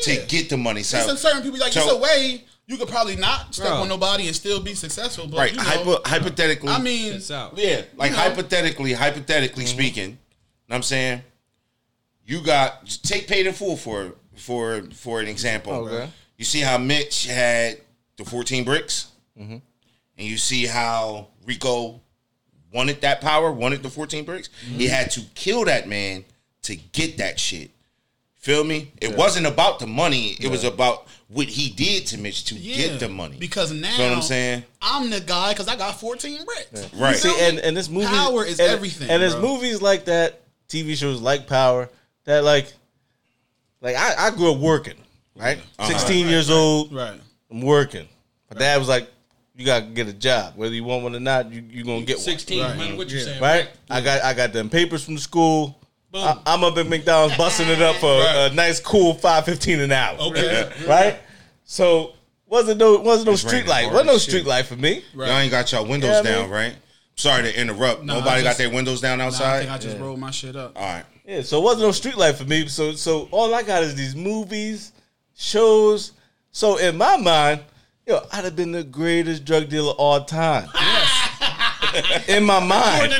to 0.03 0.25
get 0.29 0.49
the 0.49 0.57
money. 0.57 0.83
So 0.83 1.05
There's 1.07 1.21
certain 1.21 1.43
people 1.43 1.59
like 1.59 1.73
so- 1.73 1.83
it's 1.85 1.93
a 1.93 1.97
way 1.97 2.45
you 2.67 2.77
could 2.77 2.89
probably 2.89 3.17
not 3.17 3.55
step 3.55 3.69
Bro. 3.69 3.77
on 3.83 3.89
nobody 3.89 4.27
and 4.27 4.35
still 4.35 4.61
be 4.61 4.75
successful. 4.75 5.27
But 5.29 5.37
right, 5.39 5.51
you 5.53 5.57
know, 5.59 5.63
hypo, 5.63 5.99
hypothetically, 6.05 6.69
I 6.69 6.81
mean, 6.81 7.21
Yeah, 7.29 7.83
like 7.97 8.11
You 8.11 8.17
know. 8.17 8.23
hypothetically, 8.23 8.93
hypothetically 8.93 9.65
Mm-hmm. 9.65 9.73
speaking, 9.79 10.11
know 10.11 10.17
what 10.69 10.77
I'm 10.77 10.83
saying 10.83 11.23
you 12.25 12.41
got 12.43 12.89
take 13.05 13.29
paid 13.29 13.47
in 13.47 13.53
full 13.55 13.77
for 13.77 14.15
for 14.35 14.83
for 14.93 15.21
an 15.21 15.29
example. 15.29 15.73
Okay. 15.73 16.11
You 16.37 16.45
see 16.45 16.61
how 16.61 16.77
Mitch 16.77 17.27
had 17.27 17.79
the 18.17 18.25
14 18.25 18.65
bricks, 18.65 19.07
Mm-hmm. 19.39 19.53
and 20.19 20.27
you 20.27 20.37
see 20.39 20.67
how 20.67 21.29
Rico 21.45 22.01
wanted 22.73 23.01
that 23.03 23.21
power, 23.21 23.53
wanted 23.53 23.83
the 23.83 23.91
14 23.91 24.25
bricks. 24.25 24.49
Mm-hmm. 24.67 24.79
He 24.79 24.87
had 24.89 25.11
to 25.13 25.21
kill 25.35 25.65
that 25.67 25.89
man 25.89 26.25
to 26.63 26.75
get 26.75 27.19
that 27.19 27.39
shit. 27.39 27.71
Feel 28.47 28.63
me? 28.63 28.93
It 29.03 29.17
wasn't 29.17 29.45
about 29.45 29.81
the 29.81 29.89
money. 29.89 30.37
It 30.39 30.49
was 30.49 30.63
about 30.63 31.09
what 31.27 31.49
he 31.49 31.69
did 31.69 32.07
to 32.07 32.17
Mitch 32.17 32.45
to 32.45 32.55
yeah, 32.55 32.77
get 32.77 33.01
the 33.01 33.09
money. 33.09 33.37
Because 33.41 33.73
now, 33.73 33.91
Feel 33.97 34.11
what 34.11 34.17
I'm 34.19 34.23
saying? 34.23 34.63
I'm 34.81 35.11
the 35.11 35.19
guy 35.19 35.53
because 35.53 35.67
I 35.67 35.75
got 35.75 35.99
14 35.99 36.45
bricks. 36.45 36.93
You 36.95 37.01
Right. 37.03 37.17
feel 37.17 37.33
See, 37.33 37.45
and 37.45 37.59
and 37.59 37.77
this 37.77 37.89
movie 37.89 38.07
Power 38.07 38.45
is 38.45 38.61
and, 38.61 38.69
everything, 38.71 39.11
And 39.11 39.21
there's 39.21 39.35
movies 39.35 39.83
like 39.83 40.05
that, 40.05 40.43
TV 40.69 40.95
shows 40.95 41.21
like 41.21 41.49
Power, 41.49 41.91
that 42.23 42.45
like, 42.45 42.73
like 43.81 43.97
I, 43.97 44.29
I 44.29 44.31
grew 44.31 44.53
up 44.53 44.59
working, 44.59 44.95
right? 45.35 45.59
Uh-huh. 45.81 45.89
16 45.89 46.29
years 46.29 46.49
old, 46.49 46.93
right. 46.93 47.21
I'm 47.51 47.63
working. 47.63 48.07
My 48.55 48.61
dad 48.61 48.79
was 48.79 48.87
like, 48.87 49.09
"You 49.57 49.67
gotta 49.67 49.87
get 49.87 50.07
a 50.07 50.13
job, 50.13 50.53
whether 50.55 50.73
you 50.73 50.85
want 50.85 51.03
one 51.03 51.17
or 51.17 51.21
not. 51.21 51.51
You 51.53 51.65
you 51.69 51.83
gonna 51.83 52.03
get 52.03 52.19
one." 52.19 52.25
16, 52.25 52.63
Right. 52.63 52.77
man. 52.79 52.97
What 52.97 53.11
you 53.11 53.19
saying? 53.19 53.43
right? 53.43 53.69
I 53.91 54.01
got 54.01 54.23
I 54.23 54.35
got 54.35 54.53
them 54.53 54.71
papers 54.71 55.05
from 55.05 55.17
the 55.17 55.21
school. 55.21 55.81
Boom. 56.17 56.25
I, 56.47 56.55
I'm 56.55 56.65
up 56.65 56.77
at 56.79 56.87
McDonald's 56.89 57.37
busting 57.37 57.69
it 57.69 57.83
up 57.83 57.97
for 57.97 58.07
a 58.11 58.51
nice 58.55 58.81
cool 58.81 59.15
five 59.15 59.45
fifteen 59.45 59.81
an 59.81 59.93
hour. 59.93 60.17
Okay. 60.19 60.71
right? 60.89 61.19
So 61.65 62.13
wasn't 62.47 62.79
no 62.79 62.99
wasn't 63.01 63.27
no 63.27 63.33
It's 63.33 63.43
street 63.43 63.67
raining 63.67 63.69
light. 63.69 63.87
Wasn't 63.91 64.07
no 64.07 64.15
as 64.15 64.23
street 64.23 64.47
light 64.47 64.67
for 64.67 64.77
me. 64.77 65.05
Right. 65.15 65.29
Y'all 65.29 65.39
ain't 65.39 65.51
got 65.51 65.71
y'all 65.73 65.87
windows 65.87 66.11
Yeah, 66.11 66.19
I 66.19 66.23
down, 66.23 66.43
mean- 66.45 66.51
right? 66.51 66.75
Sorry 67.19 67.43
to 67.45 67.61
interrupt. 67.61 68.03
Nah, 68.05 68.19
Nobody 68.19 68.41
I 68.41 68.45
got 68.45 68.57
their 68.59 68.69
windows 68.71 69.01
down 69.01 69.19
Nah, 69.19 69.25
I 69.25 69.27
outside. 69.29 69.59
think 69.61 69.71
I 69.71 69.79
just 69.79 69.99
rolled 69.99 70.19
my 70.19 70.31
shit 70.31 70.55
up. 70.55 70.73
All 70.77 70.83
right. 70.83 71.05
Yeah, 71.25 71.41
so 71.43 71.59
it 71.59 71.65
wasn't 71.65 71.85
no 71.85 71.93
street 71.93 72.17
light 72.17 72.37
for 72.37 72.45
me. 72.45 72.67
So 72.69 72.93
so 72.93 73.29
all 73.31 73.55
I 73.55 73.63
got 73.63 73.83
is 73.83 73.95
these 73.95 74.15
movies, 74.15 74.93
shows. 75.35 76.13
So 76.53 76.77
in 76.79 76.97
my 76.97 77.17
mind, 77.17 77.61
yo, 78.07 78.21
I'd 78.33 78.45
have 78.45 78.55
been 78.57 78.73
the 78.73 78.85
greatest 78.85 79.45
drug 79.45 79.69
dealer 79.69 79.91
of 79.91 79.97
all 79.99 80.25
time. 80.25 80.69
In 82.29 82.45
my 82.45 82.61
mind. 82.61 83.13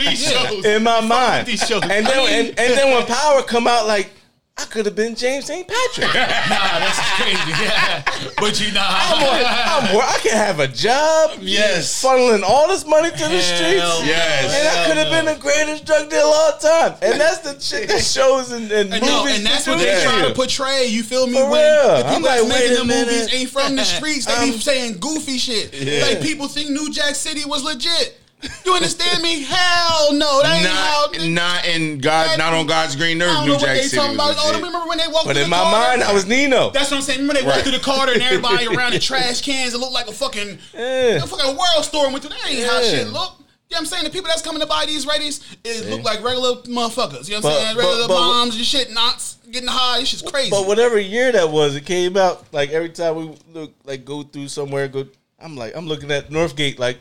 In 0.65 0.83
my 0.83 1.01
mind. 1.01 1.49
And 1.49 2.07
then 2.07 2.47
and, 2.47 2.49
and 2.59 2.73
then 2.75 2.95
when 2.95 3.07
Power 3.07 3.43
come 3.43 3.67
out, 3.67 3.87
like 3.87 4.11
I 4.59 4.65
could 4.65 4.87
have 4.87 4.97
been 4.97 5.15
James 5.15 5.45
St. 5.45 5.69
Patrick. 5.69 6.09
Nah, 6.49 6.79
that's 6.79 6.99
crazy. 7.21 7.51
Yeah. 7.63 8.03
But 8.39 8.59
you 8.59 8.73
know, 8.73 8.81
I'm, 8.83 9.23
on, 9.23 9.45
I'm 9.45 9.97
I 10.01 10.19
can 10.23 10.33
have 10.35 10.61
a 10.61 10.69
job. 10.69 11.39
Yes. 11.43 12.03
funneling 12.03 12.43
all 12.43 12.67
this 12.69 12.87
money 12.87 13.11
to 13.11 13.17
the 13.17 13.29
Hell 13.29 13.41
streets. 13.43 14.07
Yes. 14.07 14.55
And 14.55 14.69
I 14.69 14.87
could 14.87 14.97
have 14.97 15.11
been 15.11 15.27
the 15.35 15.39
greatest 15.43 15.85
drug 15.85 16.09
dealer 16.09 16.23
of 16.23 16.33
all 16.35 16.53
time. 16.59 16.95
And 17.03 17.21
that's 17.21 17.41
the 17.41 17.61
shit 17.61 17.89
that 17.89 18.03
shows 18.03 18.53
and, 18.53 18.71
and 18.73 18.93
And 18.95 19.03
movies. 19.03 19.07
no, 19.09 19.27
and 19.27 19.45
that's 19.45 19.67
what 19.67 19.79
they 19.79 19.93
to 19.95 20.03
try 20.03 20.27
to 20.29 20.35
portray. 20.35 20.87
You 20.87 21.03
feel 21.03 21.27
me? 21.27 21.35
For 21.35 21.51
when 21.51 21.61
real. 21.61 21.97
the 21.99 22.03
people 22.05 22.15
I'm 22.17 22.23
that's 22.23 22.43
like, 22.49 22.49
making 22.49 22.77
the 22.77 22.85
movies 22.95 23.35
ain't 23.35 23.51
from 23.51 23.77
the 23.77 23.85
streets, 23.97 24.25
they 24.25 24.33
Um, 24.35 24.51
be 24.53 24.59
saying 24.59 24.99
goofy 25.01 25.37
shit. 25.37 25.75
Like 26.03 26.23
people 26.23 26.49
think 26.49 26.71
New 26.71 26.91
Jack 26.91 27.15
City 27.15 27.45
was 27.45 27.63
legit. 27.63 28.19
You 28.65 28.75
understand 28.75 29.23
me? 29.23 29.43
Hell 29.43 30.13
no, 30.13 30.43
that 30.43 30.59
ain't 30.59 30.67
how. 30.69 31.07
Not, 31.29 31.63
not 31.63 31.67
in 31.67 31.99
God, 31.99 32.39
not 32.39 32.53
on 32.53 32.67
God's 32.67 32.95
green 32.95 33.21
earth. 33.23 33.45
New 33.47 33.57
Jack 33.57 33.79
City. 33.83 33.97
talking 33.97 34.15
about. 34.15 34.35
Oh, 34.39 34.55
remember 34.55 34.87
when 34.87 34.99
they 34.99 35.09
walked 35.09 35.27
But 35.27 35.37
in 35.37 35.49
my 35.49 35.63
mind, 35.71 36.03
I 36.03 36.13
was 36.13 36.27
Nino. 36.27 36.71
That's 36.71 36.91
what 36.91 36.99
I'm 36.99 37.03
saying. 37.03 37.21
Remember 37.21 37.41
they 37.41 37.47
walked 37.47 37.57
Right. 37.57 37.63
through 37.65 37.79
the 37.79 37.85
Carter 37.85 38.13
and 38.13 38.23
everybody 38.23 38.67
around 38.77 38.93
the 38.93 38.99
trash 38.99 39.41
cans. 39.41 39.73
It 39.75 39.79
looked 39.79 39.95
like 39.95 40.09
a 40.09 40.13
fucking, 40.13 40.59
Yeah. 40.75 41.23
a 41.23 41.27
fucking 41.27 41.57
world 41.57 41.85
store 41.85 42.05
and 42.05 42.13
went 42.13 42.25
through. 42.25 42.37
That 42.37 42.51
ain't 42.51 42.67
how 42.69 42.83
shit 42.83 43.09
look. 43.09 43.33
You 43.69 43.75
know 43.75 43.79
what 43.79 43.79
I'm 43.81 43.87
saying? 43.87 44.05
The 44.05 44.11
people 44.11 44.29
that's 44.29 44.43
coming 44.43 44.61
to 44.61 44.67
buy 44.67 44.85
these 44.87 45.07
readies 45.07 45.43
is 45.65 45.89
look 45.89 46.05
like 46.05 46.23
regular 46.23 46.57
motherfuckers. 46.63 47.29
You 47.29 47.35
know 47.37 47.41
what 47.41 47.45
I'm 47.47 47.53
But- 47.55 47.61
saying? 47.63 47.77
Regular 47.79 48.09
but- 48.09 48.15
moms 48.21 48.57
and 48.57 48.65
shit, 48.65 48.93
knots, 48.93 49.39
getting 49.51 49.69
high. 49.69 50.01
It's 50.01 50.11
just 50.11 50.27
crazy. 50.27 50.51
But 50.51 50.67
whatever 50.69 51.01
year 51.01 51.33
that 51.33 51.51
was, 51.51 51.75
it 51.75 51.85
came 51.87 52.17
out 52.17 52.45
like 52.53 52.71
every 52.71 52.91
time 52.91 53.17
we 53.17 53.35
look 53.53 53.73
like 53.85 54.05
go 54.05 54.23
through 54.23 54.49
somewhere. 54.49 54.87
Go, 54.89 55.07
I'm 55.41 55.57
like 55.57 55.75
I'm 55.75 55.89
looking 55.89 56.11
at 56.13 56.31
Northgate 56.31 56.79
like, 56.79 56.99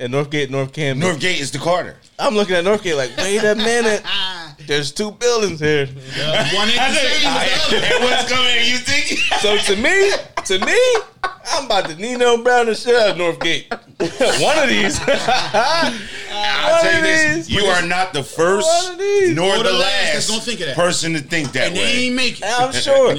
and 0.00 0.12
Northgate, 0.12 0.50
North 0.50 0.72
Camden. 0.72 1.06
Northgate 1.08 1.38
is 1.40 1.50
the 1.52 1.58
Carter. 1.58 1.96
I'm 2.18 2.34
looking 2.34 2.56
at 2.56 2.64
Northgate 2.64 2.96
like, 2.96 3.16
wait 3.18 3.44
a 3.44 3.54
minute, 3.54 4.02
there's 4.66 4.90
two 4.92 5.10
buildings 5.12 5.60
here. 5.60 5.86
One 5.86 6.68
ain't 6.68 6.76
the 6.76 6.94
same 6.94 7.22
the 7.22 7.86
other. 7.86 8.04
what's 8.04 8.32
coming? 8.32 8.56
You 8.66 8.78
think? 8.78 9.20
So 9.40 9.56
to 9.56 9.76
me, 9.76 10.10
to 10.44 10.58
me, 10.66 10.78
I'm 11.24 11.64
about 11.64 11.86
to 11.88 11.96
Nino 11.96 12.42
Brown 12.42 12.66
the 12.66 12.74
shit 12.74 12.94
out 12.94 13.10
of 13.10 13.16
Northgate. 13.16 13.70
One 14.42 14.58
of 14.58 14.68
these. 14.68 15.00
I'll 15.02 16.72
One 16.72 16.82
tell 16.82 16.92
you 16.92 16.98
of 16.98 17.04
this: 17.04 17.46
these. 17.46 17.50
you 17.50 17.64
are 17.64 17.82
not 17.86 18.12
the 18.12 18.22
first 18.22 18.66
One 18.66 18.92
of 18.92 18.98
these. 18.98 19.34
nor 19.34 19.56
the 19.58 19.62
the 19.64 19.72
last 19.72 19.80
last 19.80 20.12
that's 20.12 20.28
gonna 20.28 20.40
think 20.42 20.60
of 20.60 20.66
that. 20.66 20.76
person 20.76 21.12
to 21.14 21.20
think 21.20 21.52
that 21.52 21.68
And 21.68 21.76
they 21.76 22.06
ain't 22.06 22.14
make 22.16 22.38
it. 22.40 22.44
And 22.44 22.52
I'm 22.54 22.72
sure, 22.72 23.12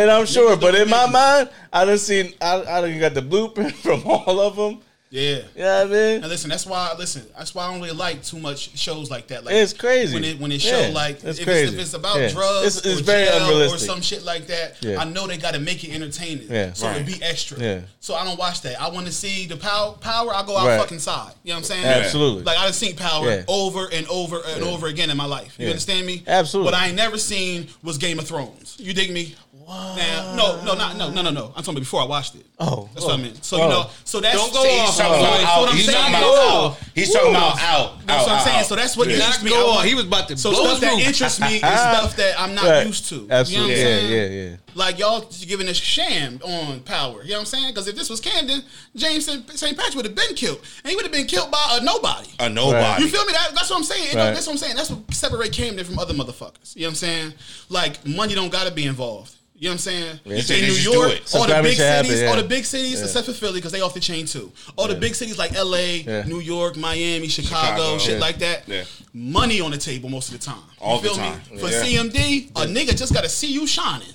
and 0.00 0.10
I'm 0.10 0.26
sure, 0.26 0.56
but 0.56 0.74
in 0.74 0.88
my 0.90 1.04
it. 1.04 1.10
mind, 1.12 1.50
I 1.72 1.84
done 1.84 1.98
seen, 1.98 2.34
I, 2.40 2.60
I 2.62 2.80
done 2.80 2.98
got 2.98 3.14
the 3.14 3.22
blueprint 3.22 3.74
from 3.74 4.02
all 4.04 4.40
of 4.40 4.56
them, 4.56 4.80
Yeah. 5.10 5.36
You 5.56 5.62
know 5.62 5.80
I 5.80 5.84
mean? 5.86 5.94
And 6.22 6.28
listen, 6.28 6.50
that's 6.50 6.66
why. 6.66 6.92
Listen, 6.98 7.24
that's 7.36 7.54
why 7.54 7.64
I 7.66 7.70
don't 7.72 7.80
really 7.80 7.94
like 7.96 8.22
too 8.22 8.38
much 8.38 8.76
shows 8.78 9.10
like 9.10 9.28
that. 9.28 9.42
Like 9.44 9.54
It's 9.54 9.72
crazy. 9.72 10.12
when 10.12 10.22
it 10.22 10.38
when 10.38 10.52
it 10.52 10.62
Yeah, 10.62 10.88
show 10.88 10.92
like 10.92 11.24
it's 11.24 11.38
if, 11.38 11.46
crazy. 11.46 11.64
It's, 11.64 11.72
if 11.74 11.80
it's 11.80 11.94
about 11.94 12.18
Yeah. 12.20 12.28
drugs 12.28 12.76
It's- 12.76 12.92
it's 12.92 13.00
or 13.00 13.04
very 13.04 13.26
jail 13.26 13.72
or 13.72 13.78
some 13.78 14.02
shit 14.02 14.22
like 14.24 14.46
that. 14.48 14.76
Yeah. 14.82 15.00
I 15.00 15.04
know 15.04 15.26
they 15.26 15.38
got 15.38 15.54
to 15.54 15.60
make 15.60 15.82
it 15.82 15.94
entertaining, 15.94 16.48
Yeah. 16.50 16.74
so 16.74 16.86
Right. 16.88 16.98
it 17.00 17.06
be 17.06 17.22
extra. 17.22 17.58
Yeah. 17.58 17.80
So 18.00 18.14
I 18.16 18.24
don't 18.24 18.38
watch 18.38 18.60
that. 18.62 18.80
I 18.80 18.88
want 18.88 19.06
to 19.06 19.12
see 19.12 19.46
the 19.46 19.56
power. 19.56 19.92
Power. 19.94 20.34
I 20.34 20.42
go 20.44 20.58
out 20.58 20.66
Right. 20.66 20.78
fucking 20.78 20.98
side. 20.98 21.32
You 21.42 21.50
know 21.52 21.56
what 21.56 21.58
I'm 21.60 21.64
saying? 21.64 21.84
Absolutely. 21.86 22.42
Like 22.42 22.58
I've 22.58 22.74
seen 22.74 22.94
Power 22.94 23.30
Yeah. 23.30 23.42
over 23.48 23.86
and 23.90 24.06
over 24.08 24.42
and 24.46 24.62
over 24.62 24.88
again 24.88 25.08
in 25.08 25.16
my 25.16 25.24
life. 25.24 25.54
You 25.58 25.64
Yeah. 25.64 25.70
understand 25.70 26.06
me? 26.06 26.22
Absolutely. 26.26 26.70
What 26.70 26.74
I 26.78 26.88
ain't 26.88 26.96
never 26.96 27.16
seen 27.16 27.68
was 27.82 27.96
Game 27.96 28.18
of 28.18 28.26
Thrones. 28.28 28.74
You 28.78 28.92
dig 28.92 29.10
me? 29.10 29.36
Now, 29.68 30.32
no, 30.34 30.62
no, 30.64 30.72
not 30.74 30.96
no, 30.96 31.10
no, 31.10 31.20
no, 31.20 31.28
no. 31.28 31.46
I'm 31.48 31.62
talking 31.62 31.74
about 31.74 31.80
before 31.80 32.00
I 32.00 32.06
watched 32.06 32.34
it. 32.36 32.46
Oh. 32.58 32.88
that's 32.94 33.04
what 33.04 33.12
I 33.14 33.18
meant. 33.18 33.44
So 33.44 33.58
Oh. 33.58 33.62
you 33.64 33.68
know, 33.68 33.90
so 34.02 34.18
that's 34.18 34.34
Don't 34.34 34.50
go 34.50 34.60
off, 34.60 34.86
He's 34.86 34.97
talking 34.98 35.24
about 35.24 35.40
out. 35.44 35.70
He's 35.74 35.86
talking 35.86 36.14
about 36.14 36.22
off. 36.24 36.82
out. 36.82 36.88
He's 36.94 37.12
talking 37.12 37.30
about 37.30 37.58
out. 37.62 38.06
That's 38.06 38.26
what 38.26 38.32
I'm 38.36 38.44
saying. 38.46 38.64
So 38.64 38.76
that's 38.76 38.96
what 38.96 39.08
interests 39.08 39.42
me. 39.42 39.50
Not 39.50 39.56
I 39.56 39.60
go 39.60 39.66
want- 39.68 39.78
on. 39.80 39.86
He 39.86 39.94
was 39.94 40.04
about 40.04 40.28
to 40.28 40.36
So 40.36 40.50
blow 40.50 40.64
stuff 40.66 40.80
that 40.80 40.98
interests 40.98 41.40
me 41.40 41.54
is 41.54 41.60
stuff 41.60 42.16
that 42.16 42.40
I'm 42.40 42.54
not 42.54 42.86
used 42.86 43.08
to. 43.10 43.26
Absolutely. 43.30 43.74
You 43.78 43.84
know 43.84 43.90
what 43.94 44.02
yeah, 44.10 44.24
yeah, 44.26 44.50
yeah. 44.50 44.56
Like 44.74 44.98
y'all 44.98 45.28
giving 45.46 45.68
a 45.68 45.74
sham 45.74 46.40
on 46.44 46.80
power. 46.80 47.22
You 47.22 47.30
know 47.30 47.34
what 47.36 47.40
I'm 47.40 47.46
saying? 47.46 47.68
Because 47.68 47.88
if 47.88 47.96
this 47.96 48.08
was 48.10 48.20
Camden, 48.20 48.62
James 48.94 49.24
St. 49.26 49.46
Patrick 49.76 49.94
would 49.96 50.04
have 50.06 50.14
been 50.14 50.34
killed, 50.36 50.60
and 50.84 50.90
he 50.90 50.96
would 50.96 51.04
have 51.04 51.12
been 51.12 51.26
killed 51.26 51.50
by 51.50 51.78
a 51.80 51.84
nobody. 51.84 52.28
A 52.38 52.48
nobody. 52.48 53.02
You 53.02 53.08
feel 53.08 53.24
me? 53.24 53.32
That, 53.32 53.50
that's 53.54 53.70
what 53.70 53.76
I'm 53.78 53.84
saying. 53.84 54.16
Right. 54.16 54.32
That's 54.32 54.46
what 54.46 54.52
I'm 54.52 54.58
saying. 54.58 54.76
That's 54.76 54.90
what 54.90 55.12
separate 55.14 55.52
Camden 55.52 55.84
from 55.84 55.98
other 55.98 56.14
motherfuckers. 56.14 56.76
You 56.76 56.82
know 56.82 56.88
what 56.88 56.90
I'm 56.90 56.94
saying? 56.96 57.32
Like 57.68 58.06
money 58.06 58.34
don't 58.34 58.50
gotta 58.52 58.70
be 58.70 58.84
involved. 58.86 59.34
You 59.60 59.64
know 59.64 59.70
what 59.70 59.74
I'm 59.74 59.78
saying? 59.78 60.20
You 60.24 60.34
In 60.36 60.42
say 60.42 60.60
they 60.60 60.66
New 60.68 60.72
just 60.74 60.84
do 60.84 60.92
York, 60.92 61.12
it. 61.14 61.34
all 61.34 61.46
the 61.46 61.60
big 61.62 61.76
cities, 61.76 62.22
all 62.22 62.36
the 62.36 62.44
big 62.44 62.64
cities, 62.64 63.02
except 63.02 63.26
for 63.26 63.32
Philly, 63.32 63.54
because 63.58 63.72
they 63.72 63.80
off 63.80 63.92
the 63.92 63.98
chain 64.00 64.24
too. 64.24 64.52
All 64.76 64.86
the 64.86 64.94
big 64.94 65.16
cities 65.16 65.36
like 65.36 65.52
L.A., 65.54 66.04
New 66.26 66.38
York, 66.40 66.76
Miami, 66.76 67.26
Chicago, 67.26 67.58
Chicago. 67.66 67.98
shit 67.98 68.20
like 68.20 68.38
that. 68.38 68.68
Money 69.12 69.60
on 69.60 69.72
the 69.72 69.78
table 69.78 70.08
most 70.10 70.32
of 70.32 70.38
the 70.38 70.44
time. 70.44 70.62
You 70.74 70.76
All 70.80 71.00
the 71.00 71.08
feel 71.08 71.16
time. 71.16 71.40
Me? 71.50 71.58
For 71.58 71.66
CMD, 71.68 72.50
a 72.50 72.66
nigga 72.66 72.96
just 72.96 73.12
gotta 73.12 73.28
see 73.28 73.52
you 73.52 73.66
shining. 73.66 74.06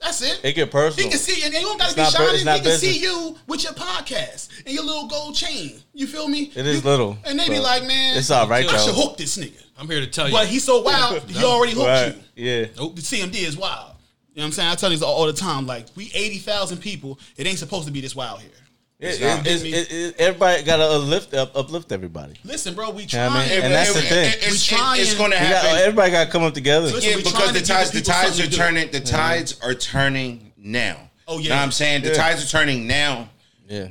That's 0.00 0.22
it. 0.22 0.40
It 0.42 0.54
get 0.54 0.70
personal. 0.70 1.04
He 1.04 1.10
can 1.10 1.18
see, 1.20 1.44
and 1.44 1.52
you 1.52 1.60
don't 1.60 1.76
gotta 1.78 1.90
It's 1.90 1.94
be 1.96 2.00
not 2.02 2.12
bu- 2.32 2.38
shining. 2.38 2.54
he 2.64 2.70
can 2.70 2.78
see 2.78 2.98
you 3.00 3.36
with 3.46 3.62
your 3.64 3.74
podcast 3.74 4.48
and 4.64 4.74
your 4.74 4.82
little 4.82 5.08
gold 5.08 5.34
chain. 5.34 5.82
You 5.92 6.06
feel 6.06 6.26
me? 6.26 6.50
It 6.56 6.66
is 6.66 6.76
You- 6.82 6.88
little, 6.88 7.18
and 7.26 7.38
they 7.38 7.48
be 7.50 7.58
like, 7.58 7.82
man, 7.84 8.16
it's 8.16 8.30
all 8.30 8.48
right, 8.48 8.64
I 8.66 8.78
should 8.78 8.94
though. 8.94 9.00
hook 9.02 9.18
this 9.18 9.36
nigga. 9.36 9.62
I'm 9.78 9.86
here 9.90 10.00
to 10.00 10.06
tell 10.06 10.26
you. 10.26 10.32
But 10.32 10.46
he's 10.46 10.64
so 10.64 10.80
wild, 10.80 11.22
he 11.28 11.44
already 11.44 11.72
hooked 11.74 11.86
Right. 11.86 12.16
you. 12.34 12.50
Yeah. 12.50 12.66
Nope. 12.78 12.96
The 12.96 13.02
CMD 13.02 13.34
is 13.46 13.58
wild. 13.58 13.89
You 14.40 14.46
know 14.46 14.48
what 14.48 14.52
I'm 14.52 14.52
saying? 14.54 14.68
I 14.70 14.74
tell 14.76 14.90
you 14.90 14.96
this 14.96 15.02
all, 15.02 15.14
all 15.16 15.26
the 15.26 15.34
time. 15.34 15.66
Like 15.66 15.84
we 15.94 16.10
eighty 16.14 16.38
thousand 16.38 16.78
people. 16.78 17.18
It 17.36 17.46
ain't 17.46 17.58
supposed 17.58 17.86
to 17.86 17.92
be 17.92 18.00
this 18.00 18.16
wild 18.16 18.40
here. 18.40 18.50
It, 18.98 19.20
not. 19.20 19.46
it, 19.46 19.62
it, 19.66 19.92
it, 19.92 20.14
everybody 20.18 20.62
got 20.62 20.78
to 20.78 20.84
uplift, 20.84 21.34
up, 21.34 21.54
uplift 21.54 21.92
everybody. 21.92 22.36
Listen, 22.42 22.72
bro, 22.74 22.88
we 22.88 23.02
Yeah, 23.02 23.28
trying. 23.28 23.32
I 23.32 23.48
mean, 23.50 23.62
and 23.64 23.74
that's 23.74 23.92
the 23.92 24.00
thing. 24.00 24.32
It's, 24.32 24.46
We 24.46 24.52
it's, 24.52 24.64
trying. 24.66 24.98
it's 25.00 25.14
going 25.14 25.32
to 25.32 25.36
We 25.36 25.42
got- 25.42 25.62
happen. 25.64 25.78
everybody 25.80 26.10
got 26.12 26.24
to 26.24 26.30
come 26.30 26.42
up 26.42 26.54
together. 26.54 26.86
Listen, 26.86 27.10
Yeah, 27.10 27.16
because 27.16 27.52
the 27.52 27.60
to 27.60 27.66
tides, 27.66 27.90
the 27.90 27.98
the 27.98 28.04
tides 28.06 28.40
are 28.40 28.46
turning. 28.46 28.90
The 28.90 29.00
tides 29.00 29.60
are 29.62 29.74
turning 29.74 30.52
now. 30.56 31.10
Oh, 31.28 31.38
yeah. 31.38 31.50
Know 31.50 31.56
what 31.56 31.62
I'm 31.64 31.72
saying 31.72 32.02
the 32.02 32.08
Yeah. 32.08 32.14
tides 32.14 32.42
are 32.42 32.48
turning 32.48 32.86
now, 32.86 33.28
Yeah. 33.68 33.88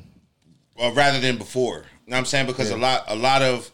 uh, 0.82 0.92
rather 0.94 1.20
than 1.20 1.38
before. 1.38 1.82
Know 2.08 2.16
what 2.16 2.18
I'm 2.18 2.26
saying 2.26 2.48
because 2.48 2.72
a 2.72 2.78
lot, 2.78 3.04
a 3.08 3.16
lot 3.16 3.44
of 3.44 3.70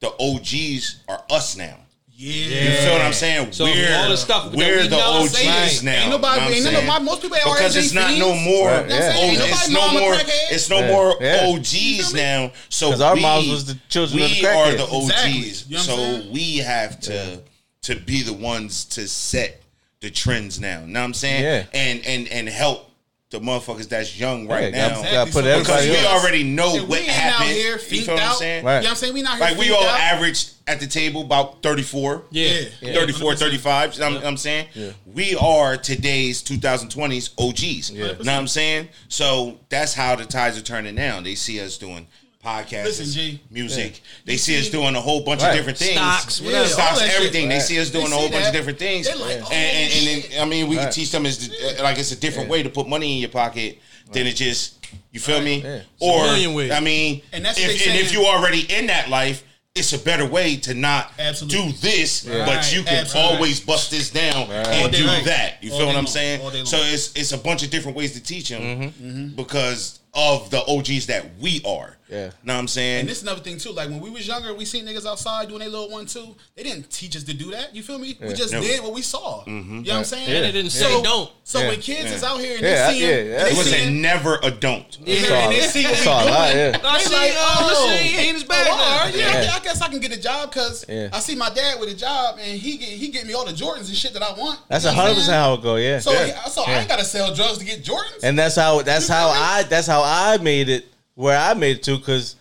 the 0.00 0.12
OGs 0.20 0.96
are 1.08 1.24
us 1.30 1.56
now. 1.56 1.76
Yeah. 2.20 2.64
You 2.64 2.76
feel 2.84 2.92
what 2.92 3.00
I'm 3.00 3.12
saying? 3.14 3.52
So 3.52 3.64
we're 3.64 3.96
all 3.96 4.10
the 4.10 4.16
stuff 4.16 4.50
that 4.50 4.54
we're 4.56 4.82
we 4.82 4.88
the 4.88 4.96
OGs 5.00 5.34
right. 5.46 5.80
now. 5.82 5.92
Ain't 6.02 6.10
nobody- 6.10 6.40
know 6.40 6.44
what 6.46 6.54
ain't 6.54 6.66
I'm 6.66 6.72
no- 6.72 6.78
saying? 6.80 6.86
my- 6.86 6.98
most 6.98 7.22
people 7.22 7.36
ain't 7.38 7.44
because 7.46 7.76
it's 7.76 7.92
not 7.94 8.12
no 8.18 8.34
more. 8.34 8.68
Right, 8.68 8.88
yeah. 8.90 8.98
That's 8.98 9.18
it. 9.18 9.22
Ain't 9.22 9.40
Oh, 9.40 9.44
it's 9.46 9.68
no 9.70 9.92
more. 9.98 10.16
It's 10.50 10.68
no 10.70 10.86
more 10.86 11.16
yeah. 11.18 11.46
OGs 11.46 12.12
now. 12.12 12.52
So 12.68 13.02
our 13.02 13.14
we, 13.14 13.22
moms 13.22 13.48
was 13.48 13.64
the 13.64 13.78
children 13.88 14.18
we 14.20 14.24
of 14.26 14.30
the 14.32 14.46
are 14.46 14.66
crackheads. 14.66 14.76
the 14.76 14.82
OGs. 14.84 15.08
Exactly. 15.10 15.64
You 15.68 15.76
know 15.76 15.82
so 16.22 16.30
we 16.30 16.56
have 16.58 17.00
to 17.00 17.40
to 17.84 17.96
be 17.96 18.22
the 18.22 18.34
ones 18.34 18.84
to 18.84 19.08
set 19.08 19.62
the 20.00 20.10
trends 20.10 20.60
now. 20.60 20.80
You 20.82 20.88
Know 20.88 21.00
what 21.00 21.04
I'm 21.06 21.14
saying? 21.14 21.42
Yeah. 21.42 21.64
And 21.72 22.04
and 22.04 22.28
and 22.28 22.48
help 22.50 22.89
the 23.30 23.38
motherfuckers 23.38 23.88
that's 23.88 24.18
young 24.18 24.48
right 24.48 24.74
Yeah, 24.74 24.88
now. 24.88 24.94
gotta- 25.02 25.12
gotta 25.12 25.30
put 25.32 25.44
So- 25.44 25.58
Because 25.60 25.86
we 25.86 25.96
on. 25.98 26.04
already 26.06 26.42
know 26.42 26.74
And 26.74 26.82
we 26.88 26.98
what 26.98 27.00
out 27.02 27.06
happened. 27.14 27.50
here 27.50 27.72
you 27.72 27.78
fiended 27.78 28.04
feel 28.06 28.14
what 28.16 28.22
I'm 28.24 28.36
saying? 28.36 28.64
Right. 28.64 28.76
You 28.78 28.80
know 28.82 28.84
what 28.86 28.90
I'm 28.90 28.96
saying? 28.96 29.14
We 29.14 29.22
not 29.22 29.36
here 29.38 29.40
Like 29.46 29.56
we 29.56 29.70
all 29.70 29.84
out. 29.86 30.00
averaged 30.00 30.50
at 30.66 30.80
the 30.80 30.86
table 30.88 31.20
about 31.22 31.62
34. 31.62 32.24
yeah. 32.32 32.62
Yeah. 32.80 32.94
34, 32.94 33.36
35. 33.36 33.94
You 33.94 34.00
know 34.00 34.14
what 34.16 34.24
I'm 34.26 34.36
saying? 34.36 34.66
We 35.06 35.36
are 35.36 35.76
today's 35.76 36.42
2020s 36.42 37.30
OGs. 37.38 37.90
You 37.90 37.98
know 38.04 38.12
what 38.14 38.28
I'm 38.28 38.48
saying? 38.48 38.88
So 39.08 39.58
that's 39.68 39.94
how 39.94 40.16
the 40.16 40.24
tides 40.24 40.58
are 40.58 40.62
turning 40.62 40.96
now. 40.96 41.20
They 41.20 41.36
see 41.36 41.60
us 41.60 41.78
doing 41.78 42.08
podcasts, 42.44 42.84
Listen, 42.84 43.06
G. 43.06 43.40
music. 43.50 44.00
They 44.24 44.36
see 44.38 44.58
us 44.58 44.70
doing 44.70 44.94
a 44.96 45.00
whole 45.00 45.20
bunch 45.22 45.42
Right. 45.42 45.50
of 45.50 45.56
different 45.56 45.78
things. 45.78 45.92
Stocks, 45.96 46.40
Yeah, 46.40 46.46
whatever. 46.46 46.68
Stocks, 46.68 46.98
that 47.00 47.06
shit. 47.10 47.16
everything. 47.16 47.48
They 47.48 47.60
see 47.60 47.78
us 47.78 47.90
doing 47.90 48.06
They 48.06 48.12
a 48.12 48.14
whole 48.14 48.26
see 48.28 48.32
bunch 48.32 48.46
of 48.46 48.52
different 48.52 48.78
things. 48.78 49.06
Like, 49.06 49.16
and, 49.16 49.44
oh, 49.44 49.50
and, 49.52 49.76
and 49.76 49.92
shit. 49.92 50.30
then, 50.30 50.42
I 50.42 50.44
mean, 50.46 50.68
we 50.68 50.76
Right. 50.76 50.84
can 50.84 50.92
teach 50.92 51.10
them 51.10 51.26
as 51.26 51.48
the, 51.48 51.82
like 51.82 51.98
it's 51.98 52.12
a 52.12 52.16
different 52.16 52.48
way 52.48 52.62
to 52.62 52.70
put 52.70 52.88
money 52.88 53.14
in 53.14 53.18
your 53.20 53.28
pocket 53.30 53.78
than 54.12 54.26
it 54.26 54.36
just, 54.36 54.74
you 55.12 55.20
feel 55.20 55.40
me? 55.42 55.60
Yeah. 55.62 55.80
Or, 55.98 56.20
It's 56.24 56.28
a 56.28 56.32
million 56.32 56.54
ways. 56.54 56.70
I 56.72 56.80
mean, 56.80 57.22
And 57.32 57.44
that's 57.44 57.58
if, 57.58 57.64
and 57.86 57.96
if 58.00 58.08
saying. 58.08 58.12
you 58.22 58.26
already 58.26 58.60
in 58.72 58.86
that 58.86 59.10
life, 59.10 59.42
it's 59.74 59.92
a 59.92 59.98
better 59.98 60.26
way 60.26 60.56
to 60.56 60.74
not 60.74 61.12
Absolutely. 61.18 61.72
do 61.72 61.78
this, 61.78 62.22
but 62.22 62.72
you 62.72 62.82
can 62.82 62.94
Absolutely. 63.04 63.34
always 63.36 63.60
bust 63.60 63.92
this 63.92 64.10
down 64.10 64.34
All 64.34 64.50
and 64.50 64.92
do 64.92 65.06
long. 65.06 65.22
that. 65.24 65.58
You 65.62 65.70
All 65.72 65.78
feel 65.78 65.86
what 65.86 65.92
I'm 65.96 66.04
long. 66.04 66.12
saying? 66.12 66.40
All 66.40 66.50
day 66.50 66.56
long. 66.56 66.66
So 66.66 66.78
it's 66.78 67.12
it's 67.14 67.30
a 67.30 67.38
bunch 67.38 67.62
of 67.62 67.70
different 67.70 67.96
ways 67.96 68.12
to 68.14 68.20
teach 68.20 68.48
them 68.48 68.62
Mm-hmm. 68.62 69.28
because 69.36 69.99
of 70.14 70.50
the 70.50 70.62
OGs 70.66 71.06
that 71.06 71.38
we 71.40 71.60
are. 71.66 71.96
Yeah. 72.08 72.30
Know 72.42 72.54
what 72.54 72.58
I'm 72.60 72.66
saying? 72.66 73.00
And 73.00 73.08
this 73.08 73.18
is 73.18 73.22
another 73.22 73.40
thing 73.40 73.56
too. 73.56 73.70
Like 73.70 73.88
when 73.88 74.00
we 74.00 74.10
was 74.10 74.26
younger, 74.26 74.52
we 74.52 74.64
seen 74.64 74.84
niggas 74.84 75.06
outside 75.06 75.46
doing 75.46 75.60
their 75.60 75.68
little 75.68 75.88
one 75.90 76.06
two. 76.06 76.34
They 76.56 76.64
didn't 76.64 76.90
teach 76.90 77.14
us 77.14 77.22
to 77.22 77.32
do 77.34 77.52
that. 77.52 77.72
You 77.72 77.84
feel 77.84 78.00
me? 78.00 78.18
We 78.20 78.34
just 78.34 78.52
Never. 78.52 78.66
did 78.66 78.82
what 78.82 78.92
we 78.94 79.02
saw. 79.02 79.44
Mm-hmm. 79.44 79.52
You 79.76 79.82
know 79.82 79.92
what 79.92 79.98
I'm 79.98 80.04
saying? 80.04 80.28
Yeah. 80.28 80.36
And 80.38 80.46
it 80.46 80.52
didn't 80.52 80.72
say 80.72 80.90
So, 80.90 81.02
don't. 81.04 81.30
so 81.44 81.60
Yeah. 81.60 81.68
when 81.68 81.80
kids 81.80 82.10
is 82.10 82.24
out 82.24 82.40
here 82.40 82.54
and 82.56 82.62
Yeah, 82.64 82.86
they 82.88 82.92
see 82.94 83.00
yeah, 83.00 83.06
him, 83.14 83.26
yeah. 83.28 83.32
it 83.46 83.50
they 83.52 83.56
was 83.58 83.70
see 83.70 83.86
a 83.86 83.90
never 83.92 84.40
a 84.42 84.50
don't. 84.50 84.98
and 85.06 85.06
Saw 85.24 85.34
and 85.36 85.52
they 85.52 85.60
see 85.60 85.84
what 85.84 85.90
we 85.92 85.96
Saw 85.98 86.20
doing, 86.22 86.32
that, 86.34 86.56
yeah. 86.82 86.88
I 86.90 86.98
they 86.98 87.04
see, 87.04 87.14
like, 87.14 87.30
uh, 87.30 87.36
oh, 87.38 87.86
oh, 87.92 87.96
he 87.96 88.16
ain't 88.16 88.34
his 88.34 88.42
bag 88.44 88.66
oh, 88.68 88.76
now. 88.76 88.82
all 88.82 89.04
right, 89.04 89.14
yeah, 89.16 89.42
Yeah. 89.44 89.50
I 89.54 89.60
guess 89.60 89.80
I 89.80 89.86
can 89.88 90.00
get 90.00 90.10
a 90.10 90.20
job 90.20 90.50
because 90.52 90.84
Yeah. 90.88 91.10
I 91.12 91.20
see 91.20 91.36
my 91.36 91.50
dad 91.50 91.78
with 91.78 91.90
a 91.90 91.94
job 91.94 92.38
and 92.40 92.58
he 92.58 92.76
get, 92.76 92.88
he 92.88 93.06
get 93.10 93.24
me 93.24 93.34
all 93.34 93.44
the 93.46 93.52
Jordans 93.52 93.86
and 93.86 93.96
shit 93.96 94.14
that 94.14 94.22
I 94.24 94.32
want. 94.32 94.58
That's 94.68 94.84
You 94.84 94.90
know 94.90 94.96
I'm 94.96 95.02
hundred 95.02 95.14
percent 95.14 95.34
how 95.36 95.54
it 95.54 95.62
go. 95.62 95.76
Yeah. 95.76 96.00
So, 96.00 96.10
so 96.50 96.64
I 96.64 96.80
ain't 96.80 96.88
gotta 96.88 97.04
sell 97.04 97.32
drugs 97.32 97.58
to 97.58 97.64
get 97.64 97.84
Jordans. 97.84 98.24
And 98.24 98.36
that's 98.36 98.56
how 98.56 98.82
that's 98.82 99.06
how? 99.06 99.28
I 99.28 99.62
that's 99.62 99.86
how 99.86 99.99
I 100.02 100.38
made 100.38 100.68
it 100.68 100.86
where 101.14 101.38
I 101.38 101.54
made 101.54 101.76
it 101.78 101.82
to 101.84 101.98
because 101.98 102.36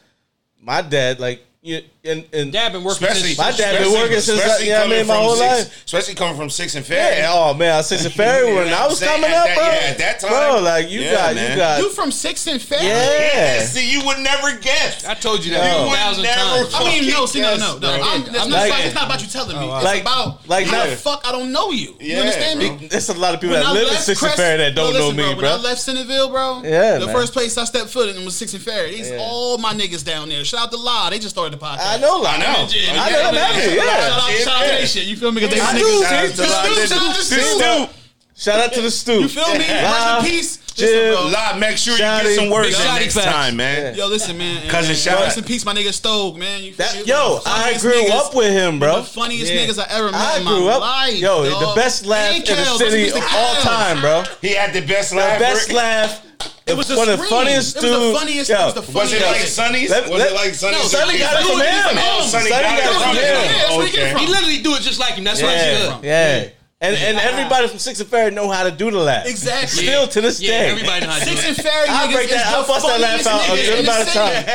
my 0.62 0.82
dad 0.82 1.20
like 1.20 1.45
you 1.62 1.82
and 2.06 2.24
and 2.32 2.52
Dad 2.54 2.72
been 2.72 2.84
working 2.84 3.04
Especially, 3.08 3.34
since 3.36 3.39
My 3.39 3.52
dad 3.52 3.84
been 3.84 3.91
working 3.91 4.20
since 4.22 4.39
I- 4.39 4.43
especially 4.45 4.68
yeah, 4.70 4.80
I 4.80 4.82
coming 4.84 4.97
mean, 5.00 5.08
my 5.08 5.16
from 5.16 5.24
whole 5.24 5.36
six- 5.36 5.52
life. 5.68 5.84
Especially 5.86 6.16
coming 6.16 6.38
from 6.38 6.50
six 6.50 6.76
and 6.76 6.86
fair. 6.86 7.20
yeah, 7.20 7.28
oh 7.30 7.54
man, 7.54 7.74
I 7.74 7.78
was 7.78 7.88
six 7.88 8.06
and 8.06 8.14
Ferry 8.20 8.47
You 8.50 8.56
when 8.56 8.72
I 8.74 8.88
was 8.88 9.00
coming 9.02 9.26
up, 9.26 9.45
that- 9.47 9.56
bro. 9.58 9.66
yeah, 9.66 9.91
at 9.91 9.97
that 9.97 10.20
time. 10.22 10.30
bro. 10.32 10.62
Like 10.64 10.89
you 10.89 11.02
Yeah, 11.02 11.12
got 11.14 11.36
man. 11.36 11.52
you 11.52 11.58
got 11.58 11.80
you 11.82 11.89
from 11.89 12.12
Six 12.12 12.47
and 12.47 12.62
Fair? 12.62 12.82
yeah. 12.82 13.64
See, 13.66 13.91
you 13.91 14.06
would 14.06 14.20
never 14.20 14.58
guess. 14.60 15.04
I 15.06 15.14
told 15.14 15.43
you 15.43 15.52
Yo. 15.52 15.58
that 15.60 15.76
You 15.76 15.89
would 15.89 15.97
thousand 15.97 16.24
never 16.24 16.39
times. 16.72 16.74
I 16.76 16.84
mean, 16.86 17.08
no, 17.10 17.12
Fucking 17.12 17.28
see, 17.28 17.41
no, 17.41 17.56
no, 17.58 17.78
no. 17.80 17.91
I'm, 18.02 18.22
it's, 18.22 18.39
I'm 18.39 18.50
not, 18.50 18.70
it's 18.86 18.95
not 18.95 19.06
about 19.06 19.22
you 19.22 19.28
telling 19.28 19.58
me. 19.60 19.66
it's 19.66 19.84
like- 19.84 20.02
about 20.02 20.47
like 20.47 20.68
how 20.68 20.86
the 20.86 20.95
fuck 20.95 21.28
I 21.28 21.32
don't 21.34 21.52
know 21.52 21.72
you. 21.72 21.95
You 22.00 22.18
understand 22.18 22.60
me? 22.60 22.88
There's 22.88 23.10
a 23.10 23.14
lot 23.14 23.34
of 23.34 23.41
people 23.41 23.56
When 23.58 23.64
that 23.66 23.74
live 23.74 23.89
in 23.91 23.97
Six 23.97 24.08
and 24.22 24.30
Crest- 24.32 24.38
Ferry 24.38 24.58
that 24.60 24.74
don't 24.74 24.93
know 24.93 25.12
me, 25.12 25.18
bro, 25.24 25.34
bro. 25.36 25.52
When 25.52 25.60
I 25.60 25.64
left 25.64 25.82
Centerville, 25.82 26.30
bro, 26.30 26.62
Yeah, 26.64 26.97
the 26.97 27.10
first 27.12 27.34
place 27.34 27.58
I 27.58 27.66
stepped 27.66 27.89
foot 27.89 28.16
in 28.16 28.24
was 28.24 28.38
Six 28.38 28.54
and 28.54 28.64
Ferry. 28.64 28.91
These 28.91 29.12
all 29.20 29.58
my 29.58 29.74
niggas 29.74 30.06
down 30.06 30.30
there. 30.30 30.45
Shout 30.45 30.62
out 30.62 30.72
to 30.72 30.78
La, 30.78 31.10
they 31.10 31.20
just 31.20 31.36
started 31.36 31.60
the 31.60 31.64
podcast. 31.66 31.88
I 31.89 31.97
know, 31.97 32.17
like, 32.17 32.39
I 32.39 32.43
know. 32.43 32.67
I 32.67 33.09
know, 33.11 33.29
I'm 33.29 33.35
happy, 33.35 33.75
yeah. 33.75 34.39
shout 34.43 34.55
out 34.55 34.63
to 34.65 34.75
they 34.79 34.85
shit. 34.85 35.05
You 35.05 35.15
feel 35.17 35.31
me? 35.31 35.41
Because 35.41 35.55
they 35.55 35.61
I 35.61 35.73
niggas. 35.73 36.03
Shout 36.03 36.13
out 36.13 36.29
the 36.29 36.43
to 36.43 36.49
lot 36.49 36.87
shout 36.87 37.01
out 37.09 37.15
to 37.15 37.21
Stu. 37.23 37.41
Stu. 37.41 37.89
Shout 38.37 38.59
out 38.61 38.73
to 38.73 38.81
the 38.81 38.91
Stu. 38.91 39.13
You 39.21 39.27
feel 39.27 39.47
me? 39.53 39.59
Rest 39.67 40.25
in 40.25 40.29
peace. 40.31 40.57
Jim. 40.75 40.87
Listen, 40.87 41.11
bro. 41.11 41.31
Lot, 41.31 41.59
make 41.59 41.77
sure 41.77 41.93
you 41.93 41.99
get 41.99 42.35
some 42.35 42.49
words 42.49 42.79
in 42.79 42.85
next 42.95 43.13
facts. 43.15 43.25
time, 43.25 43.57
man. 43.57 43.95
Yo, 43.95 44.07
listen, 44.07 44.37
man. 44.37 44.65
Cousin 44.69 44.91
and 44.91 44.99
shout 44.99 45.19
Rest 45.19 45.37
in 45.37 45.43
peace, 45.43 45.65
my 45.65 45.73
nigga 45.73 45.91
Stoke, 45.91 46.37
man. 46.37 46.63
You 46.63 46.73
That- 46.75 47.05
yo, 47.05 47.27
One 47.29 47.37
of 47.39 47.43
the 47.43 47.49
I 47.49 47.77
grew 47.79 47.91
niggas- 48.05 48.11
up 48.11 48.33
with 48.33 48.53
him, 48.53 48.79
bro. 48.79 48.97
the 48.97 49.03
funniest 49.03 49.51
Yeah. 49.51 49.65
niggas 49.67 49.77
I 49.77 49.87
ever 49.89 50.11
met 50.11 50.21
I 50.21 50.37
in 50.37 50.45
grew 50.45 50.65
my 50.67 50.71
up, 50.71 50.81
life. 50.81 51.15
yo, 51.17 51.43
the 51.43 51.75
best 51.75 52.05
laugh 52.05 52.33
in 52.33 52.43
the 52.45 52.77
city 52.77 53.09
of 53.11 53.23
all 53.35 53.55
time, 53.55 53.99
bro. 53.99 54.23
He 54.41 54.53
had 54.53 54.71
the 54.71 54.81
best 54.81 55.09
The 55.09 55.17
laugh. 55.17 55.39
best 55.39 55.71
laugh. 55.73 56.21
It 56.70 56.78
was 56.78 56.89
one 56.89 57.09
of 57.09 57.20
the 57.20 57.26
funniest 57.26 57.76
dudes. 57.76 57.86
It 57.86 57.89
was 57.89 58.13
the 58.13 58.20
funniest. 58.20 58.49
Yeah. 58.49 58.61
It 58.61 58.65
was 58.65 58.74
the 58.76 58.82
funniest. 58.84 59.13
Was 59.13 59.22
it 59.22 59.26
like 59.26 59.41
Sonny's? 59.41 59.89
Let, 59.89 60.09
was 60.09 60.24
it 60.24 60.34
like 60.34 60.53
Sonny's? 60.53 60.78
No, 60.78 60.86
Sonny 60.86 61.17
got 61.17 61.41
it 61.41 61.45
from 61.49 61.59
him. 61.59 61.97
Oh, 61.97 62.28
Sonny 62.28 62.49
got 62.49 62.63
it 62.63 62.86
from 63.01 63.15
him. 63.17 63.89
Okay. 63.89 64.20
He 64.20 64.28
literally 64.28 64.61
do 64.61 64.76
it 64.76 64.82
just 64.82 64.99
like 64.99 65.15
him. 65.15 65.24
That's 65.24 65.41
yeah. 65.41 65.47
where 65.47 65.55
I 65.55 65.59
get 65.59 65.91
from. 65.91 66.03
Yeah. 66.05 66.49
And, 66.82 66.95
and 66.95 67.17
wow. 67.17 67.24
everybody 67.26 67.67
from 67.67 67.78
Six 67.78 67.99
and 67.99 68.07
Ferry 68.07 68.32
know 68.32 68.49
how 68.49 68.63
to 68.63 68.72
do 68.72 68.89
the 68.89 68.99
laugh. 68.99 69.28
Exactly. 69.28 69.84
Still 69.84 70.07
to 70.07 70.22
this 70.22 70.39
yeah, 70.39 70.49
day. 70.49 70.70
Everybody 70.70 71.05
know 71.05 71.11
how 71.11 71.20
to 71.20 71.26
do 71.26 71.32
it. 71.32 71.38
Six 71.38 71.47
and 71.47 71.57
Ferry 71.57 71.88
I'll 71.89 72.09
break 72.09 72.30
that. 72.30 72.47
I 72.47 72.65
bust 72.65 72.88
that 72.88 73.01
laugh 73.01 73.28
out 73.28 73.49
a 73.49 73.55
good 73.61 73.84
amount 73.84 74.07
of 74.07 74.13
time. 74.13 74.45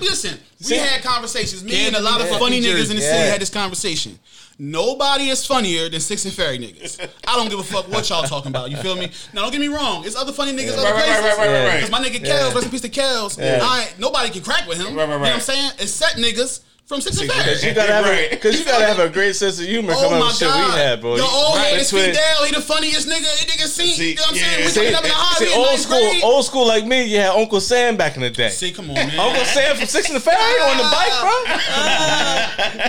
Listen, 0.00 0.40
we 0.68 0.76
had 0.76 1.02
conversations. 1.04 1.62
Me 1.62 1.86
and 1.86 1.94
a 1.94 2.00
lot 2.00 2.20
of 2.20 2.28
funny 2.30 2.60
niggas 2.60 2.90
in 2.90 2.96
the 2.96 3.02
city 3.02 3.30
had 3.30 3.40
this 3.40 3.50
conversation. 3.50 4.18
Nobody 4.62 5.30
is 5.30 5.46
funnier 5.46 5.88
than 5.88 6.00
Six 6.00 6.26
and 6.26 6.34
Ferry 6.34 6.58
niggas. 6.58 7.00
I 7.26 7.34
don't 7.34 7.48
give 7.48 7.58
a 7.58 7.62
fuck 7.62 7.88
what 7.88 8.06
y'all 8.10 8.24
talking 8.24 8.50
about. 8.50 8.70
You 8.70 8.76
feel 8.76 8.94
me? 8.94 9.10
Now 9.32 9.40
don't 9.40 9.52
get 9.52 9.60
me 9.60 9.68
wrong. 9.68 10.04
It's 10.04 10.14
other 10.14 10.34
funny 10.34 10.52
niggas 10.52 10.76
yeah. 10.76 10.82
other 10.82 10.92
right, 10.92 11.04
places. 11.04 11.22
Right, 11.22 11.38
right, 11.38 11.46
right, 11.46 11.64
right, 11.64 11.74
Because 11.76 11.90
my 11.90 11.98
nigga 11.98 12.20
yeah. 12.20 12.34
Kels, 12.34 12.54
rest 12.54 12.66
in 12.66 12.70
peace 12.70 12.80
to 12.82 12.90
Kels. 12.90 13.38
Yeah. 13.38 13.60
I, 13.62 13.88
nobody 13.98 14.28
can 14.28 14.42
crack 14.42 14.68
with 14.68 14.76
him. 14.76 14.94
Right, 14.94 15.08
right, 15.08 15.08
right. 15.08 15.12
You 15.12 15.16
know 15.16 15.20
what 15.20 15.32
I'm 15.32 15.40
saying? 15.40 15.72
it's 15.78 15.92
set 15.92 16.16
niggas 16.16 16.60
from 16.84 17.00
Six 17.00 17.18
and 17.20 17.28
Because 17.28 17.64
you 17.64 17.72
gotta 17.72 17.90
have, 17.90 18.04
right. 18.04 18.32
a, 18.32 18.36
cause 18.36 18.58
you 18.58 18.66
gotta 18.66 18.84
have 18.84 18.98
a 18.98 19.08
great 19.18 19.34
sense 19.34 19.58
of 19.60 19.64
humor. 19.64 19.94
Oh 19.96 20.10
my 20.20 20.28
shit 20.28 20.48
God. 20.48 20.74
we 20.74 20.78
had, 20.78 21.00
bro. 21.00 21.16
Yo, 21.16 21.24
old 21.24 21.56
man 21.56 21.78
is 21.78 21.90
Fidel. 21.90 22.44
He 22.44 22.54
the 22.54 22.60
funniest 22.60 23.08
nigga. 23.08 23.32
Nigga 23.48 23.64
seen. 23.64 23.94
See, 23.94 24.10
you 24.10 24.16
know 24.16 24.22
what 24.22 24.30
I'm 24.32 24.36
yeah. 24.36 24.42
saying? 24.42 24.64
We 24.64 24.70
see, 24.72 24.94
up 24.94 25.04
in 25.04 25.08
the 25.08 25.34
see, 25.36 25.54
old 25.56 25.78
school, 25.78 26.10
grade. 26.10 26.22
old 26.22 26.44
school 26.44 26.66
like 26.66 26.84
me. 26.84 27.04
You 27.04 27.16
had 27.16 27.30
Uncle 27.30 27.62
Sam 27.62 27.96
back 27.96 28.16
in 28.16 28.20
the 28.20 28.28
day. 28.28 28.50
See, 28.50 28.72
come 28.72 28.90
on, 28.90 28.96
man. 28.96 29.18
Uncle 29.18 29.44
Sam 29.46 29.76
from 29.76 29.86
Six 29.86 30.08
and 30.08 30.16
the 30.16 30.20
Ferry 30.20 30.36
on 30.36 30.76
the 30.76 30.82
bike, 30.82 31.16
bro. 31.22 31.32
Ah. 31.72 32.56
Uh, 32.58 32.88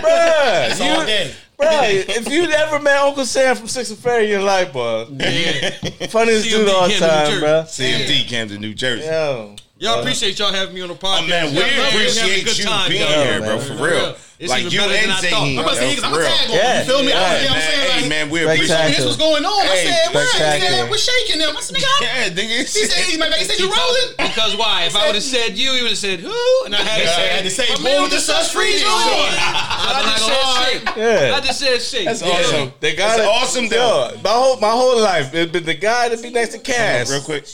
bro, 0.76 0.84
you, 0.84 0.92
all 0.92 1.06
day. 1.06 1.32
Bro, 1.58 1.68
if 1.82 2.28
you 2.28 2.44
ever 2.44 2.80
met 2.80 2.98
Uncle 2.98 3.24
Sam 3.24 3.54
from 3.54 3.68
Six 3.68 3.90
and 3.90 3.98
Ferry, 3.98 4.28
you're 4.28 4.42
like, 4.42 4.72
bro. 4.72 5.06
yeah. 5.10 5.70
funniest 6.08 6.46
CMD 6.46 6.50
dude 6.50 6.68
all 6.68 6.88
time, 6.88 7.40
bro. 7.40 7.62
CMD 7.66 8.26
Camden, 8.28 8.60
New 8.60 8.74
Jersey. 8.74 9.06
Yo. 9.06 9.54
Y'all 9.82 9.98
appreciate 9.98 10.38
y'all 10.38 10.54
having 10.54 10.76
me 10.76 10.80
on 10.80 10.88
the 10.88 10.94
podcast. 10.94 11.26
Oh, 11.26 11.26
man, 11.26 11.50
we 11.50 11.58
y'all 11.58 11.90
appreciate 11.90 12.46
you 12.46 12.62
time, 12.62 12.86
being 12.86 13.02
y'all. 13.02 13.26
here, 13.26 13.42
bro. 13.42 13.58
For 13.58 13.74
real. 13.82 14.14
It's 14.38 14.46
like 14.46 14.70
you 14.70 14.78
and 14.78 15.10
Zaheen. 15.18 15.58
I'm 15.58 15.66
about 15.66 15.74
to 15.74 15.82
say 15.82 15.98
I'm 15.98 16.14
a 16.14 16.22
tag 16.22 16.50
on 16.50 16.54
yeah, 16.54 16.78
you. 16.78 16.86
Feel 16.86 17.02
me? 17.02 17.10
Yeah, 17.10 17.18
I'm 17.18 17.50
man, 17.50 17.62
saying 17.66 18.02
like, 18.02 18.08
man, 18.08 18.30
we're 18.30 18.46
appreciating 18.46 18.94
this 18.94 19.06
What's 19.06 19.18
going 19.18 19.42
on. 19.42 19.62
Hey, 19.66 19.90
I 19.90 19.90
said, 19.90 20.14
what? 20.14 20.86
He 20.86 20.90
we're 20.90 20.98
shaking 20.98 21.38
them. 21.42 21.56
I 21.56 21.60
said, 21.60 21.82
nigga, 21.82 21.98
yeah, 21.98 22.30
nigga. 22.30 22.58
He 22.62 22.86
said, 22.86 23.06
he's 23.06 23.18
my 23.18 23.26
back. 23.26 23.38
He 23.38 23.44
said, 23.44 23.58
you're 23.58 23.74
rolling? 23.74 24.14
Because 24.22 24.54
why? 24.54 24.86
If 24.86 24.94
I 24.94 25.06
would 25.06 25.18
have 25.18 25.26
said 25.26 25.58
you, 25.58 25.74
he 25.74 25.82
would 25.82 25.90
have 25.90 25.98
said 25.98 26.20
who? 26.22 26.42
And 26.64 26.74
I 26.74 26.82
had 26.82 27.02
to 27.02 27.08
say, 27.10 27.22
I 27.22 27.34
had 27.34 27.44
to 27.44 27.50
say, 27.50 27.66
move 27.82 28.10
the 28.10 28.22
sus 28.22 28.54
free 28.54 28.78
joint. 28.78 28.86
I 28.86 30.14
just 30.14 30.26
said 30.30 30.46
shake. 30.62 30.82
I 30.94 31.40
just 31.42 31.58
said 31.58 31.82
shit. 31.82 32.04
That's 32.06 32.22
awesome. 32.22 32.72
They 32.78 32.94
got 32.94 33.18
it. 33.18 33.26
Awesome, 33.26 33.66
though. 33.66 34.14
My 34.22 34.30
whole 34.30 34.60
my 34.60 34.70
whole 34.70 35.02
life, 35.02 35.34
it's 35.34 35.50
been 35.50 35.66
the 35.66 35.74
guy 35.74 36.08
to 36.08 36.22
be 36.22 36.30
next 36.30 36.54
to 36.54 36.60
Cass. 36.60 37.10
Real 37.10 37.22
quick. 37.22 37.46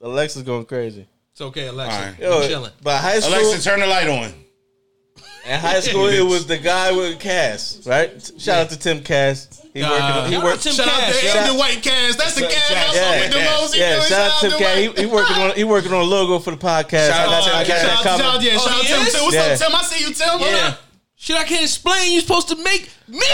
Alexa's 0.00 0.42
going 0.42 0.64
crazy. 0.64 1.06
It's 1.32 1.40
okay, 1.40 1.66
Alexa. 1.66 1.96
All 1.96 2.02
right. 2.02 2.18
Yo, 2.18 2.48
chilling. 2.48 2.72
But 2.82 3.00
high 3.00 3.20
school, 3.20 3.34
Alexa, 3.34 3.62
turn 3.62 3.80
the 3.80 3.86
light 3.86 4.08
on. 4.08 4.32
In 5.46 5.60
high 5.60 5.80
school, 5.80 6.06
it 6.06 6.22
was 6.22 6.46
the 6.46 6.58
guy 6.58 6.90
with 6.92 7.20
Cass, 7.20 7.86
right? 7.86 8.10
Shout 8.38 8.58
out 8.58 8.70
to 8.70 8.78
Tim 8.78 9.02
Cass. 9.02 9.62
He 9.72 9.80
nah. 9.80 9.90
working. 9.90 10.32
He 10.32 10.38
worked. 10.38 10.62
Shout 10.62 10.88
Cass. 10.88 10.88
out 10.88 11.20
to 11.20 11.38
Andrew 11.38 11.58
White 11.58 11.82
Cass. 11.82 12.16
That's 12.16 12.34
the 12.34 12.42
Cass 12.42 12.74
household 12.74 12.96
yeah, 12.96 13.20
with 13.20 13.32
the 13.32 13.38
yeah, 13.38 13.56
most. 13.60 13.76
Yeah, 13.76 14.00
shout, 14.00 14.32
out 14.32 14.40
to 14.40 14.48
Tim 14.48 14.58
Cass. 14.58 14.76
He, 14.78 15.02
he 15.02 15.06
working 15.06 15.36
on. 15.36 15.54
He 15.54 15.64
working 15.64 15.92
on 15.92 16.00
a 16.00 16.04
logo 16.04 16.38
for 16.40 16.50
the 16.50 16.56
podcast. 16.56 17.10
Shout 17.10 17.28
out, 17.28 17.44
to 17.44 17.50
got, 17.50 17.54
oh, 17.54 17.58
I 17.58 17.64
shout 17.64 17.84
out, 17.84 18.02
cover. 18.02 18.44
Yeah, 18.44 18.50
Tim. 18.50 19.22
What's 19.22 19.34
yeah. 19.34 19.42
up, 19.42 19.58
Tim? 19.58 19.74
I 19.74 19.82
see 19.82 20.04
you, 20.04 20.14
Tim. 20.14 20.40
Yeah. 20.40 20.76
Shit, 21.18 21.36
I 21.36 21.44
can't 21.44 21.62
explain. 21.62 22.12
You're 22.12 22.20
supposed 22.20 22.48
to 22.48 22.56
make 22.62 22.90
me. 23.08 23.18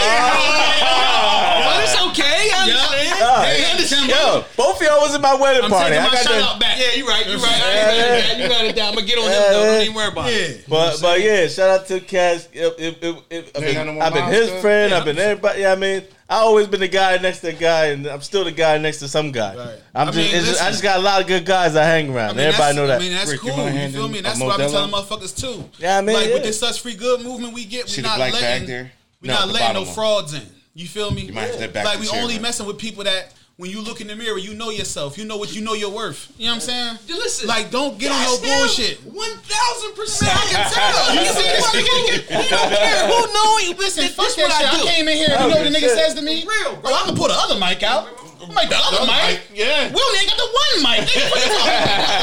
Oh, 0.85 1.61
but 1.65 1.83
it's 1.83 2.01
okay. 2.09 2.49
I 2.53 2.63
understand. 2.63 3.45
Hey, 3.45 3.71
understand 3.71 4.45
both 4.57 4.77
of 4.81 4.81
y'all 4.87 5.01
was 5.01 5.15
at 5.15 5.21
my 5.21 5.33
wedding 5.35 5.63
I'm 5.63 5.69
party. 5.69 5.95
taking 5.95 6.11
my 6.11 6.15
shout 6.19 6.41
out 6.41 6.59
back. 6.59 6.77
Yeah, 6.79 6.95
you're 6.95 7.07
right. 7.07 7.25
You're 7.27 7.37
right. 7.37 7.61
I 7.61 8.31
ain't. 8.31 8.39
You 8.39 8.47
got 8.49 8.65
it 8.65 8.75
down. 8.75 8.89
I'm 8.89 8.95
gonna 8.95 9.07
get 9.07 9.17
on 9.17 9.23
him 9.25 9.31
though. 9.31 9.65
Don't 9.73 9.81
even 9.81 9.95
worry 9.95 10.07
about 10.11 10.29
it. 10.29 10.65
But 10.67 11.01
but 11.01 11.21
yeah, 11.21 11.47
shout 11.47 11.69
out 11.81 11.87
to 11.87 11.99
Cash. 11.99 12.47
I've 12.55 14.13
been 14.13 14.25
his 14.33 14.61
friend. 14.61 14.93
I've 14.93 15.05
been 15.05 15.17
everybody. 15.17 15.61
Yeah, 15.61 15.71
I 15.71 15.75
mean, 15.75 16.03
I 16.33 16.37
always 16.37 16.65
been 16.65 16.79
the 16.79 16.87
guy 16.87 17.15
next 17.17 17.41
to 17.41 17.47
the 17.47 17.53
guy, 17.53 17.89
and 17.89 18.07
I'm 18.07 18.21
still 18.21 18.43
the 18.43 18.51
guy 18.51 18.79
next 18.79 18.97
to 18.99 19.07
some 19.07 19.31
guy. 19.31 19.55
Right. 19.55 19.79
I'm 19.93 20.07
I 20.07 20.11
just, 20.11 20.33
mean, 20.33 20.43
just, 20.43 20.63
I 20.63 20.71
just 20.71 20.81
got 20.81 20.97
a 20.97 21.01
lot 21.03 21.21
of 21.21 21.27
good 21.27 21.45
guys 21.45 21.75
I 21.75 21.83
hang 21.83 22.11
around. 22.11 22.31
I 22.31 22.33
mean, 22.33 22.45
Everybody 22.47 22.75
know 22.75 22.87
that. 22.87 22.99
I 22.99 23.03
mean, 23.03 23.13
that's 23.13 23.31
Rick, 23.31 23.41
cool. 23.41 23.69
You, 23.69 23.79
you 23.79 23.89
feel 23.89 24.07
me? 24.09 24.21
That's 24.21 24.39
what 24.39 24.59
I'm 24.59 24.67
telling 24.67 24.91
motherfuckers 24.91 25.39
too. 25.39 25.63
Yeah, 25.77 25.99
I 25.99 26.01
mean, 26.01 26.15
like 26.15 26.33
with 26.33 26.41
this 26.41 26.59
sus 26.59 26.77
free 26.77 26.95
good 26.95 27.21
movement, 27.21 27.53
we 27.53 27.65
get 27.65 27.95
we 27.95 28.01
not 28.01 28.17
letting 28.17 28.89
we 29.21 29.27
no, 29.27 29.35
not 29.35 29.49
letting 29.49 29.73
no 29.75 29.85
frauds 29.85 30.33
in. 30.33 30.41
You 30.73 30.87
feel 30.87 31.11
me? 31.11 31.21
You 31.21 31.33
might 31.33 31.53
yeah. 31.53 31.59
have 31.59 31.73
back 31.73 31.85
like 31.85 31.99
we 31.99 32.09
only 32.09 32.39
messing 32.39 32.65
with 32.65 32.79
people 32.79 33.03
that 33.03 33.31
when 33.57 33.69
you 33.69 33.81
look 33.81 34.01
in 34.01 34.07
the 34.07 34.15
mirror, 34.15 34.39
you 34.39 34.55
know 34.55 34.71
yourself. 34.71 35.17
You 35.17 35.25
know 35.25 35.37
what 35.37 35.53
you 35.53 35.61
know 35.61 35.73
your 35.73 35.91
worth. 35.91 36.33
You 36.37 36.47
know 36.47 36.53
what 36.53 36.55
I'm 36.55 36.61
saying? 36.61 36.97
Listen, 37.07 37.47
like 37.47 37.69
don't 37.69 37.99
get 37.99 38.11
on 38.11 38.21
no 38.23 38.37
bullshit. 38.41 38.97
One 39.05 39.29
thousand 39.45 39.95
percent, 39.95 40.31
I 40.33 40.45
can 40.49 40.71
tell. 40.73 41.15
you 41.21 41.29
see 41.29 41.43
this 41.43 41.67
nigga? 41.69 42.49
Don't 42.49 42.69
care 42.73 43.07
who 43.07 43.33
knowing. 43.33 43.65
you. 43.69 43.75
Listen 43.77 44.07
fuck 44.09 44.25
that 44.25 44.35
shit. 44.35 44.51
I 44.51 44.77
do. 44.77 44.87
I 44.87 44.91
came 44.91 45.07
in 45.07 45.17
here. 45.17 45.29
You 45.29 45.37
know 45.37 45.47
what 45.49 45.63
the 45.63 45.69
nigga 45.69 45.81
shit. 45.81 45.97
says 45.97 46.13
to 46.15 46.21
me? 46.21 46.45
Real, 46.47 46.75
bro. 46.77 46.91
Oh, 46.91 46.97
I'm 46.99 47.05
gonna 47.07 47.17
pull 47.17 47.27
the 47.27 47.37
other 47.37 47.59
mic 47.59 47.83
out. 47.83 48.07
I'm 48.41 48.53
like 48.55 48.69
the 48.69 48.75
other 48.77 49.05
mic. 49.05 49.41
Yeah. 49.53 49.87
We 49.93 50.01
only 50.01 50.25
got 50.25 50.37
the 50.37 50.49
one 50.49 50.83
mic. 50.83 51.07
Nigga, 51.07 51.31
what 51.31 51.45
you 51.45 51.51
talking 51.53 51.77
about? 51.77 52.13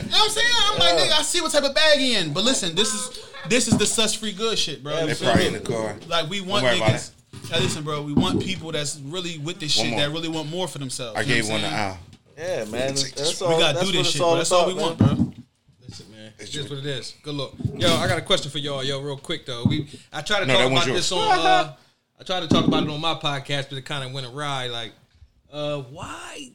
You 0.00 0.10
know 0.10 0.18
what 0.18 0.24
I'm 0.24 0.30
saying? 0.30 0.46
I'm 0.64 0.78
like, 0.78 0.94
nigga, 0.94 1.18
I 1.18 1.22
see 1.22 1.40
what 1.40 1.52
type 1.52 1.64
of 1.64 1.74
bag 1.74 1.98
he 1.98 2.16
in. 2.16 2.32
But 2.32 2.44
listen, 2.44 2.74
this 2.74 2.94
is 2.94 3.26
this 3.48 3.68
is 3.68 3.76
the 3.76 3.86
sus 3.86 4.14
free 4.14 4.32
good 4.32 4.58
shit, 4.58 4.82
bro. 4.82 4.94
They 5.06 5.12
You 5.12 5.16
probably 5.16 5.46
in 5.48 5.52
the 5.54 5.60
car. 5.60 5.96
Like 6.08 6.30
we 6.30 6.40
want 6.40 6.64
niggas. 6.64 7.10
Hey, 7.48 7.60
listen, 7.60 7.82
bro. 7.84 8.02
We 8.02 8.12
want 8.12 8.42
people 8.42 8.72
that's 8.72 8.98
really 9.00 9.38
with 9.38 9.58
this 9.60 9.76
One 9.76 9.86
shit 9.86 9.92
more. 9.92 10.00
that 10.00 10.10
really 10.12 10.28
want 10.28 10.48
more 10.50 10.68
for 10.68 10.78
themselves. 10.78 11.18
I 11.18 11.24
gave 11.24 11.48
one 11.48 11.64
I'm. 11.64 11.96
Yeah, 12.36 12.64
man. 12.64 12.94
That's, 12.94 13.42
all. 13.42 13.50
We 13.54 13.60
gotta 13.60 13.78
that's 13.78 13.90
do 13.90 13.98
this 13.98 14.10
shit. 14.12 14.20
All 14.20 14.30
bro. 14.32 14.36
That's 14.38 14.52
all 14.52 14.66
we 14.66 14.74
want, 14.74 14.98
bro. 14.98 15.32
Listen, 15.86 16.10
man. 16.10 16.32
It's 16.38 16.50
just 16.50 16.70
what 16.70 16.78
it 16.78 16.86
is. 16.86 17.14
Good 17.22 17.34
luck. 17.34 17.52
Yo, 17.74 17.88
I 17.96 18.08
got 18.08 18.18
a 18.18 18.22
question 18.22 18.50
for 18.50 18.58
y'all, 18.58 18.82
yo, 18.82 19.00
real 19.00 19.16
quick 19.16 19.46
though. 19.46 19.64
We 19.68 19.88
I 20.12 20.22
tried 20.22 20.40
to 20.40 20.46
No, 20.46 20.54
talk 20.54 20.70
about 20.72 20.86
yours. 20.86 20.96
this 20.98 21.12
on 21.12 21.38
uh 21.38 21.76
I 22.18 22.22
tried 22.22 22.40
to 22.40 22.48
talk 22.48 22.66
about 22.66 22.82
it 22.84 22.90
on 22.90 23.00
my 23.00 23.14
podcast, 23.14 23.68
but 23.70 23.78
it 23.78 23.84
kind 23.84 24.04
of 24.04 24.12
went 24.12 24.26
awry. 24.26 24.68
Like, 24.68 24.92
uh 25.52 25.78
why 25.82 26.50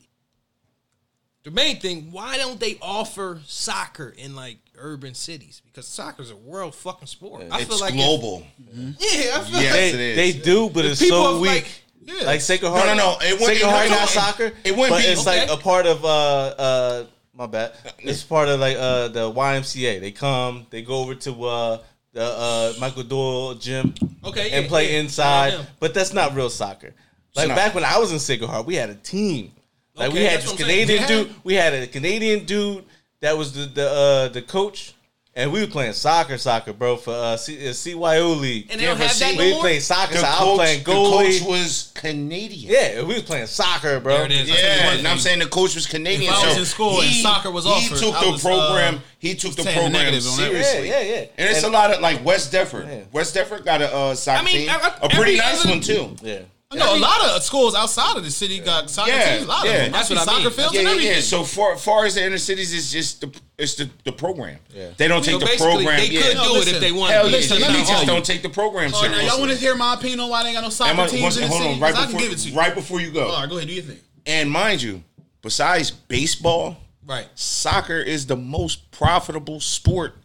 the 1.44 1.52
main 1.52 1.80
thing, 1.80 2.12
why 2.12 2.38
don't 2.38 2.60
they 2.60 2.78
offer 2.82 3.40
soccer 3.46 4.14
in 4.18 4.36
like 4.36 4.58
urban 4.78 5.14
cities 5.14 5.62
because 5.66 5.88
soccer 5.88 6.22
is 6.22 6.32
a 6.32 6.36
world 6.36 6.76
fucking 6.76 7.08
sport. 7.08 7.44
I 7.52 7.64
feel 7.64 7.74
it's 7.74 7.82
like 7.82 7.94
global. 7.94 8.46
If, 8.68 8.78
yeah, 9.00 9.38
I 9.38 9.44
feel 9.44 9.62
yes, 9.62 9.72
like 9.72 9.94
it 9.94 10.00
is. 10.00 10.16
They 10.16 10.40
do, 10.40 10.70
but 10.70 10.86
it's 10.86 11.08
so 11.08 11.40
weak. 11.40 11.50
Like, 11.50 11.82
yeah. 12.06 12.26
Like 12.26 12.42
Sacred 12.42 12.70
Heart. 12.70 12.86
No, 12.86 12.94
no, 12.94 12.98
no. 12.98 13.18
It 13.22 13.40
wouldn't 13.40 13.58
Sacred 13.58 13.70
Heart 13.70 13.90
no, 13.90 13.96
not 13.96 14.10
soccer. 14.10 14.52
It 14.64 14.72
wouldn't 14.76 14.90
but 14.90 15.04
be. 15.04 15.08
It's 15.08 15.28
okay. 15.28 15.48
like 15.48 15.60
a 15.60 15.62
part 15.62 15.88
of 15.88 16.06
uh 16.06 16.08
uh 16.08 17.06
my 17.34 17.48
bad. 17.48 17.74
It's 18.00 18.24
part 18.24 18.48
of 18.48 18.60
like 18.60 18.78
uh 18.78 19.08
the 19.10 19.32
YMCA. 19.32 20.00
They 20.00 20.12
come, 20.12 20.68
they 20.70 20.82
go 20.82 21.00
over 21.00 21.16
to 21.16 21.44
uh 21.46 21.78
the 22.14 22.24
uh 22.24 22.74
Michael 22.80 23.04
Doyle 23.04 23.56
gym 23.56 23.94
okay, 24.24 24.50
yeah, 24.50 24.58
and 24.58 24.68
play 24.68 24.94
yeah, 24.94 25.00
inside. 25.00 25.54
Yeah, 25.54 25.66
but 25.80 25.94
that's 25.94 26.14
not 26.14 26.36
real 26.36 26.50
soccer. 26.50 26.94
Like 27.36 27.50
so 27.50 27.56
back 27.56 27.76
when 27.76 27.84
I 27.84 27.98
was 27.98 28.12
in 28.12 28.20
Sacred 28.20 28.48
Heart, 28.50 28.66
we 28.66 28.76
had 28.76 28.90
a 28.90 28.96
team. 28.96 29.52
Like 29.96 30.10
okay, 30.10 30.20
we 30.20 30.26
had 30.26 30.42
this 30.42 30.54
Canadian 30.54 31.08
dude, 31.08 31.36
we 31.44 31.54
had 31.56 31.74
a 31.74 31.88
Canadian 31.88 32.46
dude 32.46 32.86
that 33.22 33.38
was 33.38 33.54
the 33.54 33.66
the 33.66 33.90
uh, 33.90 34.28
the 34.30 34.42
coach. 34.42 34.96
And 35.38 35.52
we 35.52 35.60
were 35.60 35.68
playing 35.68 35.92
soccer, 35.92 36.38
soccer, 36.38 36.72
bro, 36.72 36.96
for 36.96 37.12
uh, 37.14 37.36
C- 37.36 37.68
uh, 37.68 37.72
CYO 37.72 38.40
league. 38.40 38.68
And 38.72 38.80
they 38.80 38.86
don't 38.86 38.96
have 38.96 39.20
that 39.20 39.38
We 39.38 39.60
played 39.60 39.82
soccer, 39.82 40.14
the 40.14 40.20
so 40.20 40.28
coach, 40.28 40.40
I 40.40 40.46
was 40.46 40.58
playing 40.58 40.84
goalie. 40.86 41.40
The 41.40 41.40
coach 41.40 41.50
was 41.50 41.92
Canadian. 41.94 42.74
Yeah, 42.74 43.02
we 43.02 43.16
was 43.16 43.24
playing 43.24 43.48
soccer, 43.48 44.00
bro. 44.00 44.16
There 44.16 44.26
it 44.28 44.32
is. 44.32 44.48
Yeah, 44.48 44.94
and 44.94 45.06
I'm 45.06 45.18
saying 45.18 45.40
the 45.40 45.48
coach 45.48 45.76
was 45.76 45.88
Canadian. 45.88 46.32
If 46.32 46.40
I 46.40 46.48
was 46.48 46.58
in 46.58 46.64
school 46.64 47.02
he, 47.02 47.08
and 47.08 47.16
soccer 47.18 47.52
was 47.52 47.66
offered. 47.66 47.80
Uh, 47.92 47.96
he 47.96 48.00
took 48.00 48.20
the 48.22 48.32
was, 48.32 48.42
program. 48.42 48.96
Uh, 48.96 49.00
he 49.20 49.36
took 49.36 49.56
the 49.58 49.64
program 49.64 50.14
the 50.14 50.22
seriously. 50.22 50.88
Yeah, 50.88 51.02
yeah, 51.02 51.14
yeah. 51.14 51.20
And, 51.38 51.50
it's 51.50 51.66
and, 51.66 51.74
a 51.74 51.78
lot 51.78 51.92
of 51.94 52.00
like 52.00 52.24
West 52.24 52.54
Deptford. 52.54 52.88
Yeah. 52.88 53.04
West 53.12 53.36
Deptford 53.36 53.66
got 53.66 53.82
a 53.82 53.94
uh, 53.94 54.16
soccer 54.16 54.40
I 54.40 54.46
mean, 54.46 54.56
team, 54.56 54.70
I, 54.70 54.98
I, 55.02 55.06
a 55.06 55.10
pretty 55.10 55.36
nice 55.36 55.66
other, 55.66 55.70
one 55.70 55.82
too. 55.82 56.16
Yeah. 56.22 56.40
Know, 56.76 56.96
a 56.96 57.00
lot 57.00 57.22
of 57.24 57.44
schools 57.44 57.76
outside 57.76 58.18
of 58.18 58.24
the 58.24 58.32
city 58.32 58.60
got 58.60 58.90
soccer 58.90 59.12
yeah, 59.12 59.36
teams. 59.36 59.46
A 59.46 59.48
lot 59.48 59.66
yeah. 59.66 59.72
of 59.72 59.78
them. 59.78 59.92
That's, 59.92 60.10
what 60.10 60.20
soccer 60.20 60.40
I 60.40 60.44
mean. 60.44 60.52
fields 60.52 60.74
yeah, 60.74 60.80
and 60.80 60.90
everything. 60.90 61.12
Yeah. 61.16 61.22
So 61.22 61.44
far, 61.44 61.78
far 61.78 62.06
as 62.06 62.16
the 62.16 62.26
inner 62.26 62.38
cities, 62.38 62.74
it's 62.74 62.92
just 62.92 63.22
the 63.22 63.40
it's 63.58 63.76
the, 63.76 63.90
the 64.04 64.12
program. 64.12 64.60
Yeah. 64.74 64.90
They 64.98 65.08
don't 65.08 65.24
take 65.24 65.34
so 65.34 65.40
the 65.40 65.58
program. 65.58 65.98
They 66.00 66.10
could 66.10 66.24
do 66.24 66.34
no, 66.36 66.54
listen, 66.54 66.74
it 66.74 66.76
if 66.76 66.82
they 66.82 66.92
want. 66.92 67.14
Hell, 67.14 67.28
listen, 67.28 67.60
let 67.62 67.72
me 67.72 67.80
just 67.80 68.06
don't 68.06 68.26
take 68.26 68.42
the 68.42 68.50
program 68.50 68.92
oh, 68.94 69.02
seriously. 69.02 69.26
Now, 69.26 69.32
y'all 69.32 69.40
want 69.40 69.52
to 69.52 69.58
hear 69.58 69.76
my 69.76 69.94
opinion 69.94 70.20
on 70.20 70.30
why 70.30 70.44
they 70.44 70.54
got 70.54 70.64
no 70.64 70.70
soccer 70.70 71.00
I, 71.00 71.08
teams 71.08 71.24
once, 71.24 71.38
in 71.38 71.44
the 71.44 71.48
hold 71.48 71.62
city? 71.62 71.74
On, 71.76 71.80
right 71.80 71.92
before, 71.94 72.08
I 72.08 72.12
can 72.12 72.20
give 72.20 72.32
it 72.32 72.38
to 72.40 72.50
you. 72.50 72.58
Right 72.58 72.76
before 72.76 73.02
you 73.02 73.12
go. 73.12 73.28
All 73.28 73.42
right, 73.42 73.50
go 73.50 73.58
ahead. 73.58 73.68
Do 73.68 73.74
your 73.74 73.84
thing. 73.84 74.00
And 74.26 74.52
mind 74.52 74.82
you, 74.82 75.04
besides 75.42 75.92
baseball, 75.92 76.78
right, 77.06 77.28
soccer 77.36 77.98
is 77.98 78.26
the 78.26 78.36
most 78.36 78.92
profitable 78.92 79.60
sport 79.60 80.16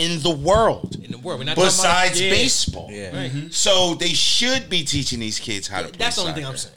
in 0.00 0.22
the 0.22 0.34
world. 0.34 0.96
In 1.02 1.12
the 1.12 1.18
world, 1.18 1.44
besides 1.54 2.18
about, 2.18 2.30
baseball. 2.30 2.88
Yeah. 2.90 3.10
Mm-hmm. 3.12 3.48
So 3.50 3.94
they 3.94 4.08
should 4.08 4.70
be 4.70 4.82
teaching 4.82 5.20
these 5.20 5.38
kids 5.38 5.68
how 5.68 5.82
to. 5.82 5.88
Play 5.88 5.98
That's 5.98 6.16
the 6.16 6.22
only 6.22 6.32
thing 6.32 6.46
I'm 6.46 6.56
saying. 6.56 6.74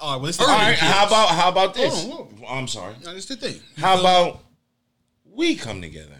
All 0.00 0.18
right, 0.18 0.22
well, 0.22 0.48
All 0.50 0.56
right 0.56 0.74
how 0.74 1.06
about 1.06 1.28
how 1.28 1.48
about 1.48 1.78
oh, 1.78 1.80
this? 1.80 2.08
Oh, 2.10 2.28
well, 2.40 2.50
I'm 2.50 2.66
sorry. 2.66 2.94
No, 3.04 3.12
that's 3.12 3.26
the 3.26 3.36
thing. 3.36 3.60
How 3.76 4.00
about 4.00 4.42
we 5.32 5.54
come 5.54 5.80
together? 5.80 6.16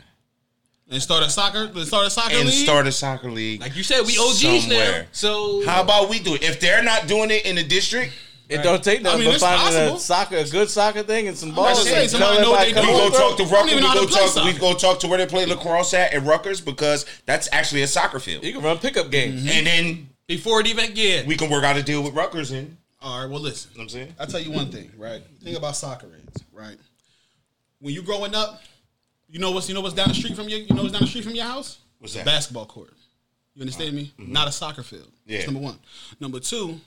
And 0.89 1.03
start 1.03 1.25
a 1.25 1.31
soccer, 1.31 1.73
start 1.85 2.07
a 2.07 2.11
soccer 2.11 2.37
and 2.37 2.45
league. 2.45 2.65
start 2.65 2.87
a 2.87 2.93
soccer 2.93 3.31
league. 3.31 3.63
Like 3.63 3.75
you 3.75 3.83
said, 3.83 4.07
we 4.07 4.19
OGs 4.19 4.43
somewhere. 4.43 5.01
now. 5.01 5.07
So 5.13 5.65
how 5.67 5.83
about 5.83 6.11
we 6.11 6.19
do 6.19 6.35
it? 6.35 6.43
If 6.43 6.61
they're 6.61 6.83
not 6.83 7.09
doing 7.09 7.31
it 7.31 7.47
in 7.47 7.57
the 7.57 7.65
district, 7.65 8.13
it 8.53 8.57
right. 8.57 8.65
don't 8.65 8.85
take 8.85 9.01
nothing 9.01 9.23
I 9.23 9.25
mean, 9.25 9.33
but 9.33 9.41
finding 9.41 9.97
a 9.97 9.99
soccer, 9.99 10.37
a 10.37 10.45
good 10.45 10.69
soccer 10.69 11.03
thing, 11.03 11.27
and 11.27 11.37
some 11.37 11.55
balls. 11.55 11.89
Say, 11.89 12.07
know 12.19 12.51
what 12.51 12.61
they 12.61 12.75
we 12.75 12.87
go 12.87 13.09
talk 13.09 13.39
to 13.39 13.45
Rutgers. 13.45 13.75
We 13.75 13.81
go 13.81 14.07
talk. 14.07 14.45
We 14.45 14.53
go 14.53 14.75
talk 14.75 15.01
to 15.01 15.09
where 15.09 15.17
they 15.17 15.27
play 15.27 15.47
lacrosse 15.47 15.95
at 15.95 16.13
at 16.13 16.23
Rutgers 16.23 16.61
because 16.61 17.07
that's 17.25 17.49
actually 17.51 17.83
a 17.83 17.87
soccer 17.87 18.21
field. 18.21 18.45
You 18.45 18.53
can 18.53 18.63
run 18.63 18.77
pickup 18.77 19.11
games, 19.11 19.41
mm-hmm. 19.41 19.57
and 19.57 19.67
then 19.67 20.09
before 20.27 20.61
it 20.61 20.67
even 20.67 20.93
gets, 20.93 21.27
we 21.27 21.37
can 21.37 21.51
work 21.51 21.65
out 21.65 21.79
a 21.79 21.83
deal 21.83 22.03
with 22.03 22.13
Rutgers. 22.13 22.53
In 22.53 22.77
all 23.01 23.23
right, 23.23 23.31
well, 23.31 23.41
listen, 23.41 23.71
you 23.73 23.79
know 23.79 23.83
I'm 23.85 23.89
saying 23.89 24.15
I 24.21 24.27
tell 24.27 24.41
you 24.41 24.51
one 24.53 24.71
thing, 24.71 24.93
right? 24.99 25.23
Think 25.43 25.57
about 25.57 25.75
soccer 25.75 26.09
is 26.09 26.43
right. 26.53 26.77
When 27.81 27.95
you 27.95 28.03
growing 28.03 28.35
up, 28.35 28.63
you 29.29 29.39
know 29.39 29.51
what's 29.51 29.67
you 29.67 29.75
know 29.75 29.81
what's 29.81 29.95
down 29.95 30.09
the 30.09 30.15
street 30.15 30.37
from 30.37 30.51
your 30.51 30.59
you 30.59 30.75
know 30.75 30.83
what's 30.83 30.93
down 30.93 31.03
the 31.03 31.09
street 31.09 31.25
from 31.25 31.35
your 31.35 31.47
house. 31.47 31.79
What's 32.01 32.13
that? 32.15 32.27
Basketball 32.27 32.67
court. 32.67 32.93
You 33.55 33.63
understand 33.63 33.95
me? 33.95 34.13
Mm-hmm. 34.19 34.33
Not 34.33 34.49
a 34.49 34.53
soccer 34.53 34.83
field. 34.83 35.11
Yeah. 35.27 35.39
That's 35.39 35.51
number 35.51 35.61
one. 35.61 35.79
Number 36.21 36.41
two 36.41 36.81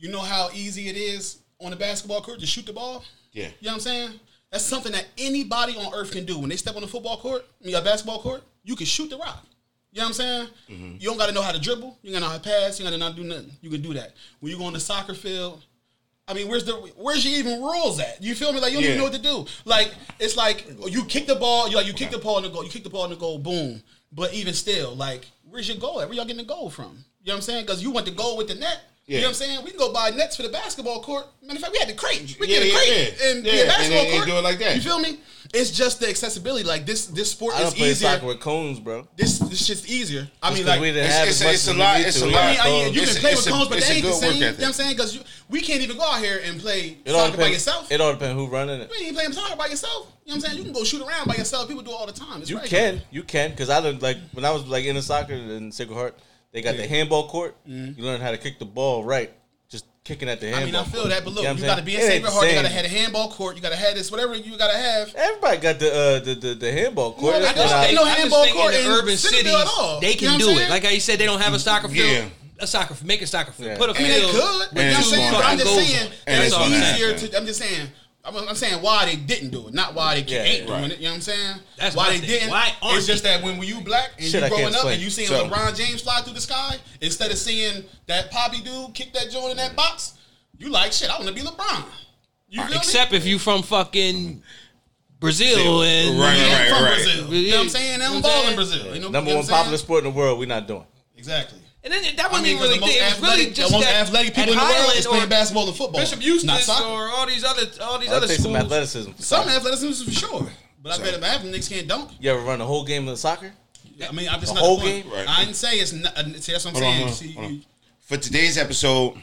you 0.00 0.10
know 0.10 0.20
how 0.20 0.48
easy 0.54 0.88
it 0.88 0.96
is 0.96 1.38
on 1.60 1.72
a 1.72 1.76
basketball 1.76 2.22
court 2.22 2.40
to 2.40 2.46
shoot 2.46 2.66
the 2.66 2.72
ball. 2.72 3.04
Yeah. 3.32 3.44
You 3.60 3.66
know 3.66 3.72
what 3.72 3.74
I'm 3.74 3.80
saying? 3.80 4.10
That's 4.50 4.64
something 4.64 4.92
that 4.92 5.06
anybody 5.18 5.76
on 5.76 5.94
earth 5.94 6.10
can 6.10 6.24
do. 6.24 6.38
When 6.38 6.48
they 6.48 6.56
step 6.56 6.74
on 6.74 6.80
the 6.80 6.88
football 6.88 7.18
court, 7.18 7.46
I 7.62 7.66
mean, 7.66 7.74
a 7.76 7.82
basketball 7.82 8.20
court, 8.20 8.42
you 8.64 8.74
can 8.74 8.86
shoot 8.86 9.10
the 9.10 9.18
rock. 9.18 9.44
You 9.92 10.00
know 10.00 10.04
what 10.04 10.08
I'm 10.08 10.14
saying? 10.14 10.48
Mm-hmm. 10.70 10.96
You 11.00 11.08
don't 11.08 11.18
got 11.18 11.26
to 11.26 11.32
know 11.32 11.42
how 11.42 11.52
to 11.52 11.60
dribble. 11.60 11.98
You 12.02 12.12
got 12.12 12.18
to 12.18 12.24
know 12.24 12.30
how 12.30 12.38
to 12.38 12.42
pass. 12.42 12.78
You 12.78 12.84
got 12.84 12.92
to 12.92 12.98
not 12.98 13.14
do 13.14 13.24
nothing. 13.24 13.50
You 13.60 13.70
can 13.70 13.82
do 13.82 13.92
that. 13.94 14.14
When 14.40 14.50
you 14.50 14.58
go 14.58 14.64
on 14.64 14.72
the 14.72 14.80
soccer 14.80 15.14
field, 15.14 15.62
I 16.26 16.34
mean, 16.34 16.48
where's 16.48 16.64
the 16.64 16.74
where's 16.96 17.24
your 17.24 17.38
even 17.38 17.60
rules 17.60 17.98
at? 17.98 18.22
You 18.22 18.36
feel 18.36 18.52
me? 18.52 18.60
Like 18.60 18.70
you 18.70 18.78
don't 18.78 18.84
even 18.84 18.98
know 18.98 19.04
what 19.04 19.14
to 19.14 19.22
do. 19.22 19.46
Like 19.64 19.92
it's 20.20 20.36
like 20.36 20.64
you 20.88 21.04
kick 21.04 21.26
the 21.26 21.34
ball, 21.34 21.68
you 21.68 21.76
like 21.76 21.86
you 21.86 21.92
kick 21.92 22.10
the 22.10 22.18
ball 22.18 22.38
in 22.38 22.44
the 22.44 22.50
goal, 22.50 22.62
you 22.62 22.70
kick 22.70 22.84
the 22.84 22.90
ball 22.90 23.04
in 23.04 23.10
the 23.10 23.16
goal, 23.16 23.38
boom. 23.38 23.82
But 24.12 24.32
even 24.32 24.54
still, 24.54 24.94
like 24.94 25.26
where's 25.48 25.68
your 25.68 25.78
goal 25.78 26.00
at? 26.00 26.06
Where 26.06 26.16
y'all 26.16 26.24
getting 26.24 26.36
the 26.36 26.44
goal 26.44 26.70
from? 26.70 27.04
You 27.22 27.26
know 27.26 27.32
what 27.32 27.36
I'm 27.36 27.42
saying? 27.42 27.66
Because 27.66 27.82
you 27.82 27.90
want 27.90 28.06
the 28.06 28.12
goal 28.12 28.36
with 28.36 28.46
the 28.46 28.54
net. 28.54 28.80
You 29.06 29.16
know 29.16 29.22
what 29.22 29.28
I'm 29.30 29.34
saying? 29.34 29.64
We 29.64 29.70
can 29.70 29.78
go 29.78 29.92
buy 29.92 30.10
nets 30.10 30.36
for 30.36 30.44
the 30.44 30.48
basketball 30.50 31.02
court. 31.02 31.26
Matter 31.42 31.56
of 31.56 31.62
fact, 31.62 31.72
we 31.72 31.78
had 31.80 31.88
the 31.88 31.94
crate. 31.94 32.36
We 32.38 32.46
Yeah, 32.46 32.60
get 32.60 32.62
a 32.62 32.66
yeah, 32.68 32.74
crate 32.74 32.88
yeah. 33.20 33.26
and 33.30 33.44
Yeah, 33.44 33.52
be 33.52 33.58
a 33.58 33.60
and 33.62 33.68
basketball 33.68 34.02
then- 34.02 34.06
and 34.06 34.14
court. 34.16 34.28
do 34.28 34.36
it 34.36 34.42
like 34.44 34.58
that. 34.60 34.76
You 34.76 34.82
feel 34.82 34.98
me? 35.00 35.18
It's 35.52 35.70
just 35.72 35.98
the 35.98 36.08
accessibility. 36.08 36.62
Like 36.62 36.86
this, 36.86 37.06
this 37.06 37.32
sport 37.32 37.54
I 37.56 37.58
is 37.58 37.64
don't 37.70 37.76
play 37.76 37.90
easier. 37.90 38.08
soccer 38.08 38.26
with 38.26 38.38
cones, 38.38 38.78
bro. 38.78 39.08
This 39.16 39.38
this 39.40 39.66
shit's 39.66 39.88
easier. 39.88 40.30
I 40.40 40.54
mean, 40.54 40.64
like 40.64 40.80
we 40.80 40.88
didn't 40.92 41.06
it's- 41.06 41.18
have 41.18 41.28
it's- 41.28 41.40
as 41.40 41.44
much 41.44 41.54
it's 41.54 41.66
a 41.66 41.70
as 41.72 41.76
lot- 41.76 42.00
it's 42.00 42.20
a 42.22 42.26
lot. 42.26 42.34
I 42.44 42.50
mean, 42.52 42.60
I 42.60 42.64
mean, 42.84 42.94
you 42.94 43.02
It's 43.02 43.12
can 43.14 43.20
play 43.20 43.30
it's 43.32 43.40
with 43.40 43.46
a- 43.48 43.50
cones, 43.58 43.68
but 43.68 43.80
they 43.80 43.86
ain't 43.94 44.04
the 44.06 44.12
same. 44.12 44.34
You 44.34 44.40
know 44.42 44.52
what 44.52 44.64
I'm 44.64 44.72
saying? 44.74 44.90
Because 44.96 45.18
we 45.48 45.60
can't 45.60 45.82
even 45.82 45.96
go 45.96 46.04
out 46.04 46.20
here 46.22 46.40
and 46.44 46.60
play 46.60 46.98
It 47.04 47.12
all 47.12 47.26
soccer 47.26 47.38
by 47.38 47.46
yourself. 47.48 47.90
It 47.90 48.00
all 48.00 48.12
depends 48.12 48.38
who 48.38 48.46
running 48.46 48.80
it. 48.82 48.92
You 48.96 49.06
ain't 49.06 49.16
playing 49.16 49.32
soccer 49.32 49.56
by 49.56 49.66
yourself. 49.66 50.06
You 50.24 50.34
know 50.34 50.36
what 50.38 50.44
I'm 50.44 50.50
saying? 50.52 50.58
You 50.58 50.64
can 50.64 50.72
go 50.72 50.84
shoot 50.84 51.02
around 51.02 51.26
by 51.26 51.34
yourself. 51.34 51.66
People 51.66 51.82
do 51.82 51.90
it 51.90 51.94
all 51.94 52.06
the 52.06 52.12
time. 52.12 52.42
It's 52.42 52.50
You 52.50 52.58
regular. 52.58 52.92
can, 52.92 53.02
you 53.10 53.24
can, 53.24 53.50
because 53.50 53.70
I 53.70 53.78
learned 53.78 54.02
like 54.02 54.18
when 54.32 54.44
I 54.44 54.52
was 54.52 54.64
like 54.68 54.84
in 54.84 54.94
the 54.94 55.02
soccer 55.02 55.32
in 55.32 55.72
Sacred 55.72 55.96
Heart, 55.96 56.16
they 56.52 56.62
got 56.62 56.76
the 56.76 56.86
handball 56.86 57.28
court. 57.28 57.56
You 57.66 57.94
learn 57.98 58.20
how 58.20 58.30
to 58.30 58.38
kick 58.38 58.58
the 58.58 58.64
ball 58.64 59.04
right, 59.04 59.30
just 59.68 59.84
kicking 60.04 60.28
at 60.28 60.40
the 60.40 60.46
Mm-hmm. 60.46 60.54
I 60.56 60.60
handball. 60.60 60.82
mean, 60.82 60.88
I 60.88 60.92
feel 60.92 61.00
court. 61.02 61.10
that, 61.14 61.24
but 61.24 61.32
look, 61.34 61.44
know 61.44 61.52
you, 61.52 61.62
got 61.62 61.78
to 61.78 61.84
be 61.84 61.94
in 61.94 62.00
saying? 62.00 62.22
It 62.22 62.24
ain't 62.26 62.34
Heart. 62.34 62.46
You 62.48 62.54
got 62.54 62.62
to 62.62 62.68
have 62.68 62.84
a 62.84 62.88
handball 62.88 63.30
court. 63.30 63.56
You 63.56 63.62
got 63.62 63.70
to 63.70 63.76
have 63.76 63.94
this, 63.94 64.10
whatever 64.10 64.34
you 64.34 64.56
got 64.58 64.70
to 64.72 64.76
have. 64.78 65.14
Everybody 65.14 65.56
got 65.58 65.78
the 65.78 65.88
uh, 65.94 66.18
the, 66.24 66.34
the 66.34 66.54
the 66.54 66.72
handball 66.72 67.12
court. 67.12 67.34
Well, 67.34 67.42
I 67.46 67.52
just 67.52 67.72
not- 67.72 67.84
think- 67.84 67.96
no 67.96 68.04
I 68.04 68.08
handball 68.10 68.46
court 68.48 68.74
in 68.74 68.80
in 68.80 68.86
the 68.88 68.96
urban 68.96 69.16
Centerville 69.16 69.52
cities 69.52 69.54
at 69.54 69.66
all. 69.78 70.00
they 70.00 70.14
You 70.14 70.22
know 70.22 70.30
can 70.30 70.38
do 70.38 70.44
saying? 70.46 70.58
it. 70.58 70.70
Like 70.70 70.84
how 70.84 70.90
you 70.90 71.00
said, 71.00 71.18
they 71.20 71.26
don't 71.26 71.40
have 71.40 71.54
a 71.54 71.58
soccer 71.58 71.88
field. 71.88 72.08
Yeah. 72.10 72.28
A 72.62 72.66
soccer 72.66 72.94
make 73.06 73.22
a 73.22 73.26
soccer 73.26 73.52
field. 73.52 73.70
Yeah. 73.70 73.78
Put 73.78 73.88
a 73.88 73.94
I 73.98 74.02
mean, 74.02 74.12
field. 74.20 74.34
they 74.34 74.38
could, 74.38 74.68
but 74.68 74.74
with 74.74 74.84
you 74.84 74.90
know 74.90 74.90
what 74.90 74.96
I'm 74.96 75.02
saying? 75.04 75.32
But 75.32 75.44
I'm 75.46 75.58
just 75.58 75.74
saying 75.74 76.10
that 76.10 76.16
That's 76.26 76.44
it's 76.46 76.54
all 76.54 76.62
I'm 76.64 76.70
saying. 76.72 76.94
easier 77.14 77.28
to. 77.28 77.38
I'm 77.38 77.46
just 77.46 77.58
saying. 77.60 77.88
I'm, 78.24 78.36
I'm 78.36 78.54
saying 78.54 78.82
why 78.82 79.06
they 79.06 79.16
didn't 79.16 79.50
do 79.50 79.66
it, 79.68 79.74
not 79.74 79.94
why 79.94 80.20
they 80.20 80.26
Yeah, 80.32 80.42
ain't 80.42 80.68
right. 80.68 80.78
doing 80.80 80.90
it. 80.92 80.98
You 80.98 81.04
know 81.04 81.10
what 81.10 81.14
I'm 81.16 81.20
saying? 81.22 81.56
That's 81.78 81.96
why 81.96 82.10
they 82.18 82.26
didn't. 82.26 82.50
Why 82.50 82.70
aren't 82.82 82.98
it's 82.98 83.06
just 83.06 83.24
that 83.24 83.42
when, 83.42 83.56
when 83.56 83.66
you 83.66 83.80
black 83.80 84.10
and 84.18 84.26
Shit, 84.26 84.42
you 84.42 84.48
growing 84.48 84.64
up 84.66 84.72
explain. 84.72 84.94
and 84.94 85.02
you 85.02 85.10
seeing 85.10 85.28
So- 85.28 85.48
LeBron 85.48 85.74
James 85.76 86.02
fly 86.02 86.20
through 86.20 86.34
the 86.34 86.40
sky 86.40 86.76
instead 87.00 87.30
of 87.30 87.38
seeing 87.38 87.82
that 88.06 88.30
Poppy 88.30 88.60
dude 88.60 88.92
kick 88.94 89.12
that 89.14 89.30
joint 89.30 89.52
in 89.52 89.56
that 89.56 89.74
box, 89.74 90.14
you 90.58 90.68
like 90.68 90.92
shit. 90.92 91.08
I 91.10 91.14
want 91.16 91.28
to 91.28 91.34
be 91.34 91.40
LeBron. 91.40 91.84
You 92.50 92.62
feel 92.66 92.76
Except 92.76 93.12
if 93.14 93.24
you 93.26 93.38
from 93.38 93.62
fucking 93.62 94.42
Brazil 95.18 95.82
and 95.82 96.18
Right, 96.18 96.36
right, 96.38 96.68
from 96.68 96.84
right. 96.84 96.94
Brazil. 96.96 97.32
You 97.34 97.50
know 97.52 97.56
what 97.58 97.62
I'm 97.64 97.68
saying? 97.70 97.98
They 98.00 98.04
don't 98.04 98.16
I'm 98.16 98.22
ball 98.22 98.48
in? 98.48 98.54
Brazil. 98.54 98.94
You 98.94 99.00
know, 99.02 99.08
number 99.08 99.30
you 99.30 99.34
know 99.36 99.40
one 99.40 99.46
what 99.46 99.54
popular 99.56 99.78
sport 99.78 100.04
in 100.04 100.12
the 100.12 100.16
world. 100.16 100.38
We're 100.38 100.46
not 100.48 100.66
doing. 100.66 100.84
Exactly. 101.16 101.58
And 101.82 101.92
then 101.92 102.02
that 102.16 102.26
I 102.26 102.28
wasn't 102.28 102.44
mean, 102.44 102.56
even 102.56 102.62
really 102.62 102.74
the 102.74 102.80
most 102.80 102.96
it 102.96 103.00
was 103.02 103.20
really 103.22 103.32
athletic, 103.32 103.54
just 103.54 103.70
the 103.70 103.76
most 103.78 103.86
that 103.86 104.06
athletic 104.06 104.34
people 104.34 104.52
in 104.52 104.58
the 104.58 104.64
world 104.64 104.92
is 104.96 105.06
playing 105.06 105.24
or 105.24 105.28
basketball 105.28 105.66
and 105.68 105.76
football. 105.76 106.00
Bishop 106.00 106.20
not 106.44 106.60
soccer. 106.60 106.84
or 106.84 107.08
all 107.08 107.26
these 107.26 107.44
other 107.44 107.62
all 107.82 107.98
these 107.98 108.10
I'll 108.10 108.16
other 108.16 108.26
take 108.26 108.38
some 108.38 108.54
athleticism. 108.54 109.12
Some 109.18 109.48
athleticism 109.48 110.04
for 110.04 110.10
sure, 110.10 110.46
but 110.82 110.92
I 110.92 111.02
bet 111.02 111.14
if 111.14 111.22
half 111.22 111.36
of 111.36 111.42
them 111.44 111.52
niggas 111.52 111.70
can't 111.70 111.88
dunk. 111.88 112.10
You 112.20 112.30
ever 112.32 112.40
run 112.40 112.58
the 112.58 112.66
whole 112.66 112.84
game 112.84 113.08
of 113.08 113.18
soccer? 113.18 113.52
I 114.06 114.12
mean, 114.12 114.28
I'm 114.28 114.40
just 114.40 114.54
The 114.54 114.60
not 114.60 114.64
whole 114.64 114.78
the 114.78 114.84
game? 114.84 115.10
Right. 115.10 115.28
I 115.28 115.44
didn't 115.44 115.56
say 115.56 115.78
it's 115.78 115.92
not. 115.92 116.14
See, 116.16 116.52
that's 116.52 116.64
what 116.64 116.76
I'm 116.76 116.82
Hold 116.82 116.84
on, 116.84 116.92
saying. 116.92 116.96
hold 116.96 117.08
on, 117.08 117.12
See, 117.14 117.32
hold 117.32 117.46
on. 117.46 117.64
For 118.00 118.16
today's 118.16 118.58
episode, 118.58 119.22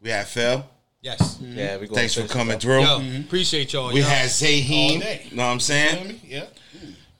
we 0.00 0.10
have 0.10 0.28
Phil. 0.28 0.64
Yes. 1.00 1.38
Yeah, 1.40 1.76
we 1.78 1.86
going. 1.86 1.94
Thanks 1.96 2.14
for 2.14 2.26
coming 2.26 2.58
through. 2.58 2.80
Yo, 2.80 2.98
mm-hmm. 2.98 3.20
appreciate 3.22 3.72
y'all. 3.72 3.92
We 3.92 4.00
yo. 4.00 4.06
had 4.06 4.22
All 4.22 4.28
Zahim. 4.28 5.00
day. 5.00 5.28
Know 5.32 5.44
what 5.44 5.48
I'm 5.50 5.54
you 5.56 5.60
saying? 5.60 5.96
feel 5.96 6.08
me? 6.08 6.20
Yeah. 6.24 6.44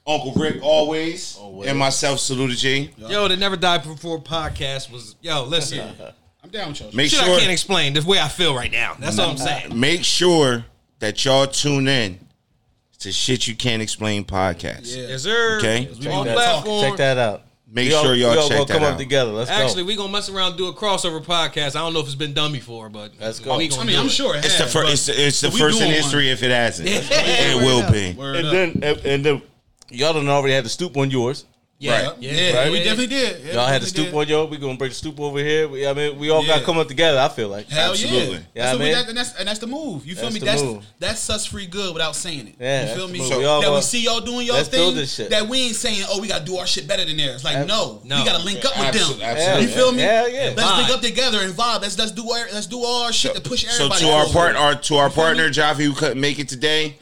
Uncle 0.09 0.33
Rick 0.33 0.57
always, 0.63 1.37
Always. 1.37 1.69
and 1.69 1.77
myself, 1.77 2.19
Salute 2.19 2.57
G. 2.57 2.89
Yo, 2.97 3.27
the 3.27 3.37
Never 3.37 3.55
Die 3.55 3.77
Before 3.77 4.19
podcast 4.19 4.91
was 4.91 5.15
yo. 5.21 5.43
Listen, 5.45 5.87
I'm 6.43 6.49
down 6.49 6.69
with 6.69 6.81
y'all. 6.81 6.89
Make 6.93 7.11
shit, 7.11 7.19
sure, 7.23 7.35
I 7.35 7.39
can't 7.39 7.51
explain 7.51 7.93
the 7.93 8.01
way 8.01 8.19
I 8.19 8.27
feel 8.27 8.55
right 8.55 8.71
now. 8.71 8.95
That's 8.99 9.19
all 9.19 9.29
I'm 9.29 9.37
saying. 9.37 9.79
make 9.79 10.03
sure 10.03 10.65
that 10.99 11.23
y'all 11.25 11.45
tune 11.47 11.87
in 11.87 12.19
to 12.99 13.11
Shit 13.11 13.47
You 13.47 13.55
Can't 13.55 13.81
Explain 13.81 14.25
podcast. 14.25 14.95
Yeah. 14.95 15.07
Yes, 15.09 15.23
sir. 15.23 15.57
Okay. 15.59 15.87
Check 16.01 16.11
All 16.13 16.23
that, 16.23 16.35
platforms. 16.35 16.81
check 16.87 16.97
that 16.97 17.17
out. 17.17 17.43
Make 17.71 17.89
We 17.89 17.93
all- 17.93 18.03
sure 18.03 18.15
y'all 18.15 18.31
we 18.31 18.37
all 18.37 18.47
check 18.49 18.57
gonna 18.57 18.65
that 18.65 18.73
come 18.73 18.83
out. 18.83 18.91
up 18.93 18.97
together. 18.97 19.31
Let's 19.31 19.51
Actually, 19.51 19.83
go. 19.83 19.87
we 19.89 19.95
gonna 19.95 20.11
mess 20.11 20.27
around 20.27 20.47
and 20.49 20.57
do 20.57 20.67
a 20.69 20.73
crossover 20.73 21.23
podcast. 21.23 21.75
I 21.75 21.81
don't 21.81 21.93
know 21.93 21.99
if 21.99 22.07
it's 22.07 22.15
been 22.15 22.33
done 22.33 22.51
before, 22.51 22.89
but 22.89 23.11
Let's 23.19 23.39
go. 23.39 23.55
We 23.57 23.65
I 23.65 23.67
gonna 23.67 23.85
mean, 23.85 23.95
do 23.95 23.99
I'm 24.01 24.07
it. 24.07 24.11
sure 24.11 24.35
it 24.35 24.43
It's 24.43 24.57
the 24.57 24.63
has, 24.63 24.73
first. 24.73 24.85
but 24.85 24.91
It's 24.93 25.05
the, 25.05 25.27
it's 25.27 25.41
the 25.41 25.49
we 25.51 25.59
first 25.59 25.79
in 25.79 25.83
doing 25.87 25.91
history 26.01 26.31
if 26.31 26.41
it 26.41 26.49
hasn't. 26.49 26.89
Yeah. 26.89 27.01
It 27.11 27.57
will 27.63 27.91
be. 27.91 28.13
Word 28.13 28.37
And 28.37 28.47
up. 28.47 28.51
then 28.53 28.69
and, 28.81 29.05
and 29.05 29.25
then 29.25 29.41
y'all 29.91 30.13
done 30.13 30.27
already 30.29 30.53
had 30.53 30.65
the 30.65 30.69
stoop 30.69 30.95
on 30.97 31.09
yours. 31.11 31.45
Yeah, 31.81 32.07
Right. 32.09 32.15
yeah, 32.19 32.31
yeah, 32.33 32.63
yeah, 32.65 32.69
we 32.71 32.79
definitely 32.79 33.07
did. 33.07 33.41
Yeah, 33.41 33.53
Y'all 33.53 33.65
had 33.67 33.81
the 33.81 33.85
definitely 33.85 34.03
stoop 34.09 34.13
on 34.13 34.27
yours. 34.27 34.49
We 34.49 34.57
gonna 34.57 34.75
bring 34.77 34.89
the 34.89 34.95
stoop 34.95 35.17
over 35.17 35.39
here. 35.39 35.65
We, 35.69 35.87
I 35.87 35.93
mean, 35.93 36.19
we 36.19 36.29
all 36.29 36.41
got 36.41 36.47
Yeah. 36.55 36.59
to 36.59 36.65
come 36.65 36.77
up 36.77 36.89
together. 36.89 37.17
I 37.17 37.29
feel 37.29 37.47
like. 37.47 37.69
Hell 37.69 37.91
Absolutely. 37.91 38.19
yeah. 38.19 38.33
Yeah, 38.33 38.39
That's 38.53 38.71
what 38.73 38.79
we, 38.79 38.85
man. 38.91 38.93
that, 38.95 39.07
and, 39.07 39.17
that's, 39.17 39.35
and 39.39 39.47
that's 39.47 39.59
the 39.59 39.67
move. 39.67 40.05
You 40.05 40.15
feel 40.15 40.23
That's 40.25 40.33
me? 40.33 40.39
the 40.41 40.45
That's 40.45 40.61
move. 40.61 40.85
that's 40.99 41.19
sus 41.21 41.45
free 41.45 41.67
good 41.67 41.93
without 41.93 42.17
saying 42.17 42.47
it. 42.47 42.55
Yeah, 42.59 42.81
you 42.81 42.85
that's 42.87 42.97
feel 42.97 43.07
the 43.07 43.13
me? 43.13 43.19
move. 43.19 43.27
So- 43.29 43.39
that 43.61 43.71
we 43.71 43.77
uh, 43.77 43.79
see 43.79 44.03
y'all 44.03 44.19
doing 44.19 44.45
y'all 44.45 44.57
let's 44.57 44.67
thing. 44.67 44.79
build 44.81 44.95
this 44.97 45.13
shit. 45.15 45.29
That 45.29 45.47
we 45.47 45.67
ain't 45.67 45.75
saying, 45.77 46.03
oh, 46.09 46.19
we 46.19 46.27
gotta 46.27 46.43
do 46.43 46.57
our 46.57 46.67
shit 46.67 46.85
better 46.85 47.05
than 47.05 47.15
theirs. 47.15 47.45
Like, 47.45 47.55
Ab- 47.55 47.67
no, 47.69 48.01
No. 48.03 48.17
we 48.19 48.25
gotta 48.25 48.43
link 48.43 48.65
up 48.65 48.75
with 48.77 48.85
Absolutely. 48.87 49.19
them. 49.25 49.37
absolutely. 49.37 49.61
You 49.61 49.69
feel 49.69 49.91
me? 49.93 50.01
Hell 50.01 50.27
yeah. 50.29 50.53
Let's 50.57 50.77
link 50.79 50.89
up 50.89 50.99
together 51.01 51.39
and 51.43 51.53
vibe. 51.53 51.81
Let's 51.83 51.97
let's 51.97 52.11
do 52.11 52.29
our 52.29 52.45
let's 52.51 52.67
do 52.67 52.83
all 52.83 53.03
our 53.03 53.13
shit 53.13 53.35
to 53.35 53.39
push 53.41 53.63
So 53.65 53.85
everybody. 53.85 54.01
to 54.01 54.11
our 54.11 54.25
forward. 54.25 54.33
part, 54.33 54.55
our 54.57 54.75
to 54.75 54.95
our 54.97 55.09
partner? 55.09 55.49
Javi 55.49 55.85
who 55.85 55.93
couldn't 55.93 56.19
make 56.19 56.39
it 56.39 56.49
today, 56.49 56.98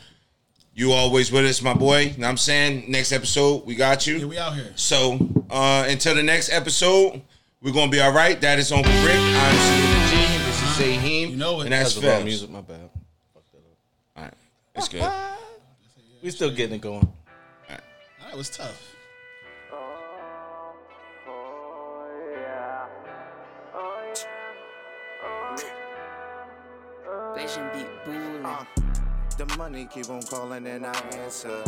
you 0.77 0.91
always 0.91 1.31
with 1.31 1.43
us, 1.45 1.61
my 1.63 1.73
boy. 1.73 2.05
Know 2.05 2.11
what 2.27 2.29
I'm 2.29 2.37
saying 2.37 2.85
next 2.87 3.11
episode 3.11 3.65
we 3.65 3.73
got 3.75 4.05
you. 4.05 4.17
Yeah, 4.17 4.25
we 4.25 4.37
out 4.37 4.53
here. 4.53 4.71
So 4.75 5.17
uh, 5.49 5.85
until 5.89 6.13
the 6.13 6.21
next 6.21 6.51
episode, 6.53 7.19
we're 7.63 7.73
gonna 7.73 7.89
be 7.91 7.99
all 7.99 8.13
right. 8.13 8.39
That 8.39 8.59
is 8.59 8.71
Uncle 8.71 8.91
Rick. 9.03 9.15
I'm 9.17 9.55
Salute 9.57 10.09
G. 10.11 10.37
This 10.45 10.61
is 10.61 10.77
Zahim. 10.77 11.29
You 11.31 11.35
know 11.35 11.61
it. 11.61 11.63
And 11.63 11.71
that's 11.73 11.95
That's 11.95 11.95
the 11.95 12.01
wrong 12.01 12.15
Phelps. 12.17 12.25
music. 12.25 12.49
My 12.51 12.61
bad. 12.61 12.89
All 14.15 14.23
right, 14.23 14.33
it's 14.75 14.87
good. 14.87 15.11
We 16.23 16.31
still 16.31 16.49
getting 16.51 16.75
it 16.75 16.81
going. 16.81 17.05
All 17.05 17.13
right, 17.69 17.79
that 18.25 18.35
was 18.35 18.49
tough. 18.49 18.95
Vision 27.35 27.69
beat 27.73 27.87
boolin'. 28.05 28.86
The 29.37 29.45
money 29.55 29.85
keep 29.85 30.09
on 30.09 30.23
calling 30.23 30.65
and 30.65 30.83
I 30.83 30.99
answer. 31.13 31.61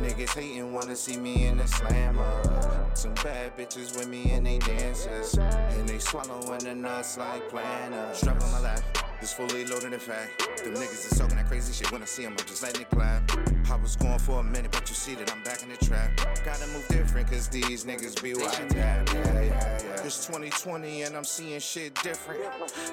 Niggas 0.00 0.32
hating 0.32 0.72
wanna 0.72 0.94
see 0.94 1.16
me 1.16 1.46
in 1.46 1.58
the 1.58 1.66
slammer. 1.66 2.88
Some 2.94 3.14
bad 3.14 3.56
bitches 3.56 3.98
with 3.98 4.06
me 4.08 4.30
and 4.30 4.46
they 4.46 4.58
dancers. 4.60 5.34
And 5.36 5.88
they 5.88 5.98
swallowing 5.98 6.60
the 6.60 6.76
nuts 6.76 7.18
like 7.18 7.48
planners. 7.48 8.18
Strap 8.18 8.40
on 8.44 8.52
my 8.52 8.60
lap, 8.60 8.80
it's 9.20 9.32
fully 9.32 9.64
loaded 9.64 9.92
in 9.92 9.98
fact. 9.98 10.38
Them 10.62 10.74
niggas 10.74 11.12
is 11.12 11.18
talking 11.18 11.36
that 11.36 11.46
crazy 11.46 11.72
shit 11.72 11.90
when 11.92 12.02
I 12.02 12.04
see 12.04 12.22
them, 12.22 12.34
I'm 12.38 12.46
just 12.46 12.62
letting 12.62 12.82
it 12.82 12.90
clap. 12.90 13.22
I 13.70 13.76
was 13.76 13.96
going 13.96 14.18
for 14.18 14.40
a 14.40 14.42
minute, 14.42 14.70
but 14.72 14.88
you 14.88 14.94
see 14.94 15.14
that 15.16 15.32
I'm 15.32 15.42
back 15.42 15.62
in 15.62 15.68
the 15.68 15.76
trap. 15.76 16.10
Gotta 16.44 16.66
move 16.68 16.86
different, 16.88 17.28
cause 17.28 17.48
these 17.48 17.84
niggas 17.84 18.22
be 18.22 18.34
white. 18.34 18.74
Yeah, 18.74 19.04
yeah, 19.12 19.40
yeah, 19.40 19.42
yeah. 19.42 20.02
It's 20.04 20.24
2020 20.26 21.02
and 21.02 21.16
I'm 21.16 21.24
seeing 21.24 21.58
shit 21.58 21.94
different. 22.02 22.40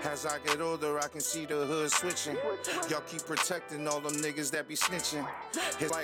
As 0.04 0.26
I 0.26 0.40
get 0.40 0.62
older, 0.62 1.00
I 1.00 1.08
can 1.08 1.22
see 1.22 1.46
the 1.46 1.66
hood 1.66 1.92
switching. 1.92 2.36
Y'all 2.90 3.02
keep 3.02 3.24
protecting 3.26 3.88
all 3.88 4.00
them 4.00 4.14
niggas 4.14 4.50
that 4.52 4.68
be 4.68 4.76
snitching. 4.76 5.28
It's 5.80 5.92
like 5.92 6.02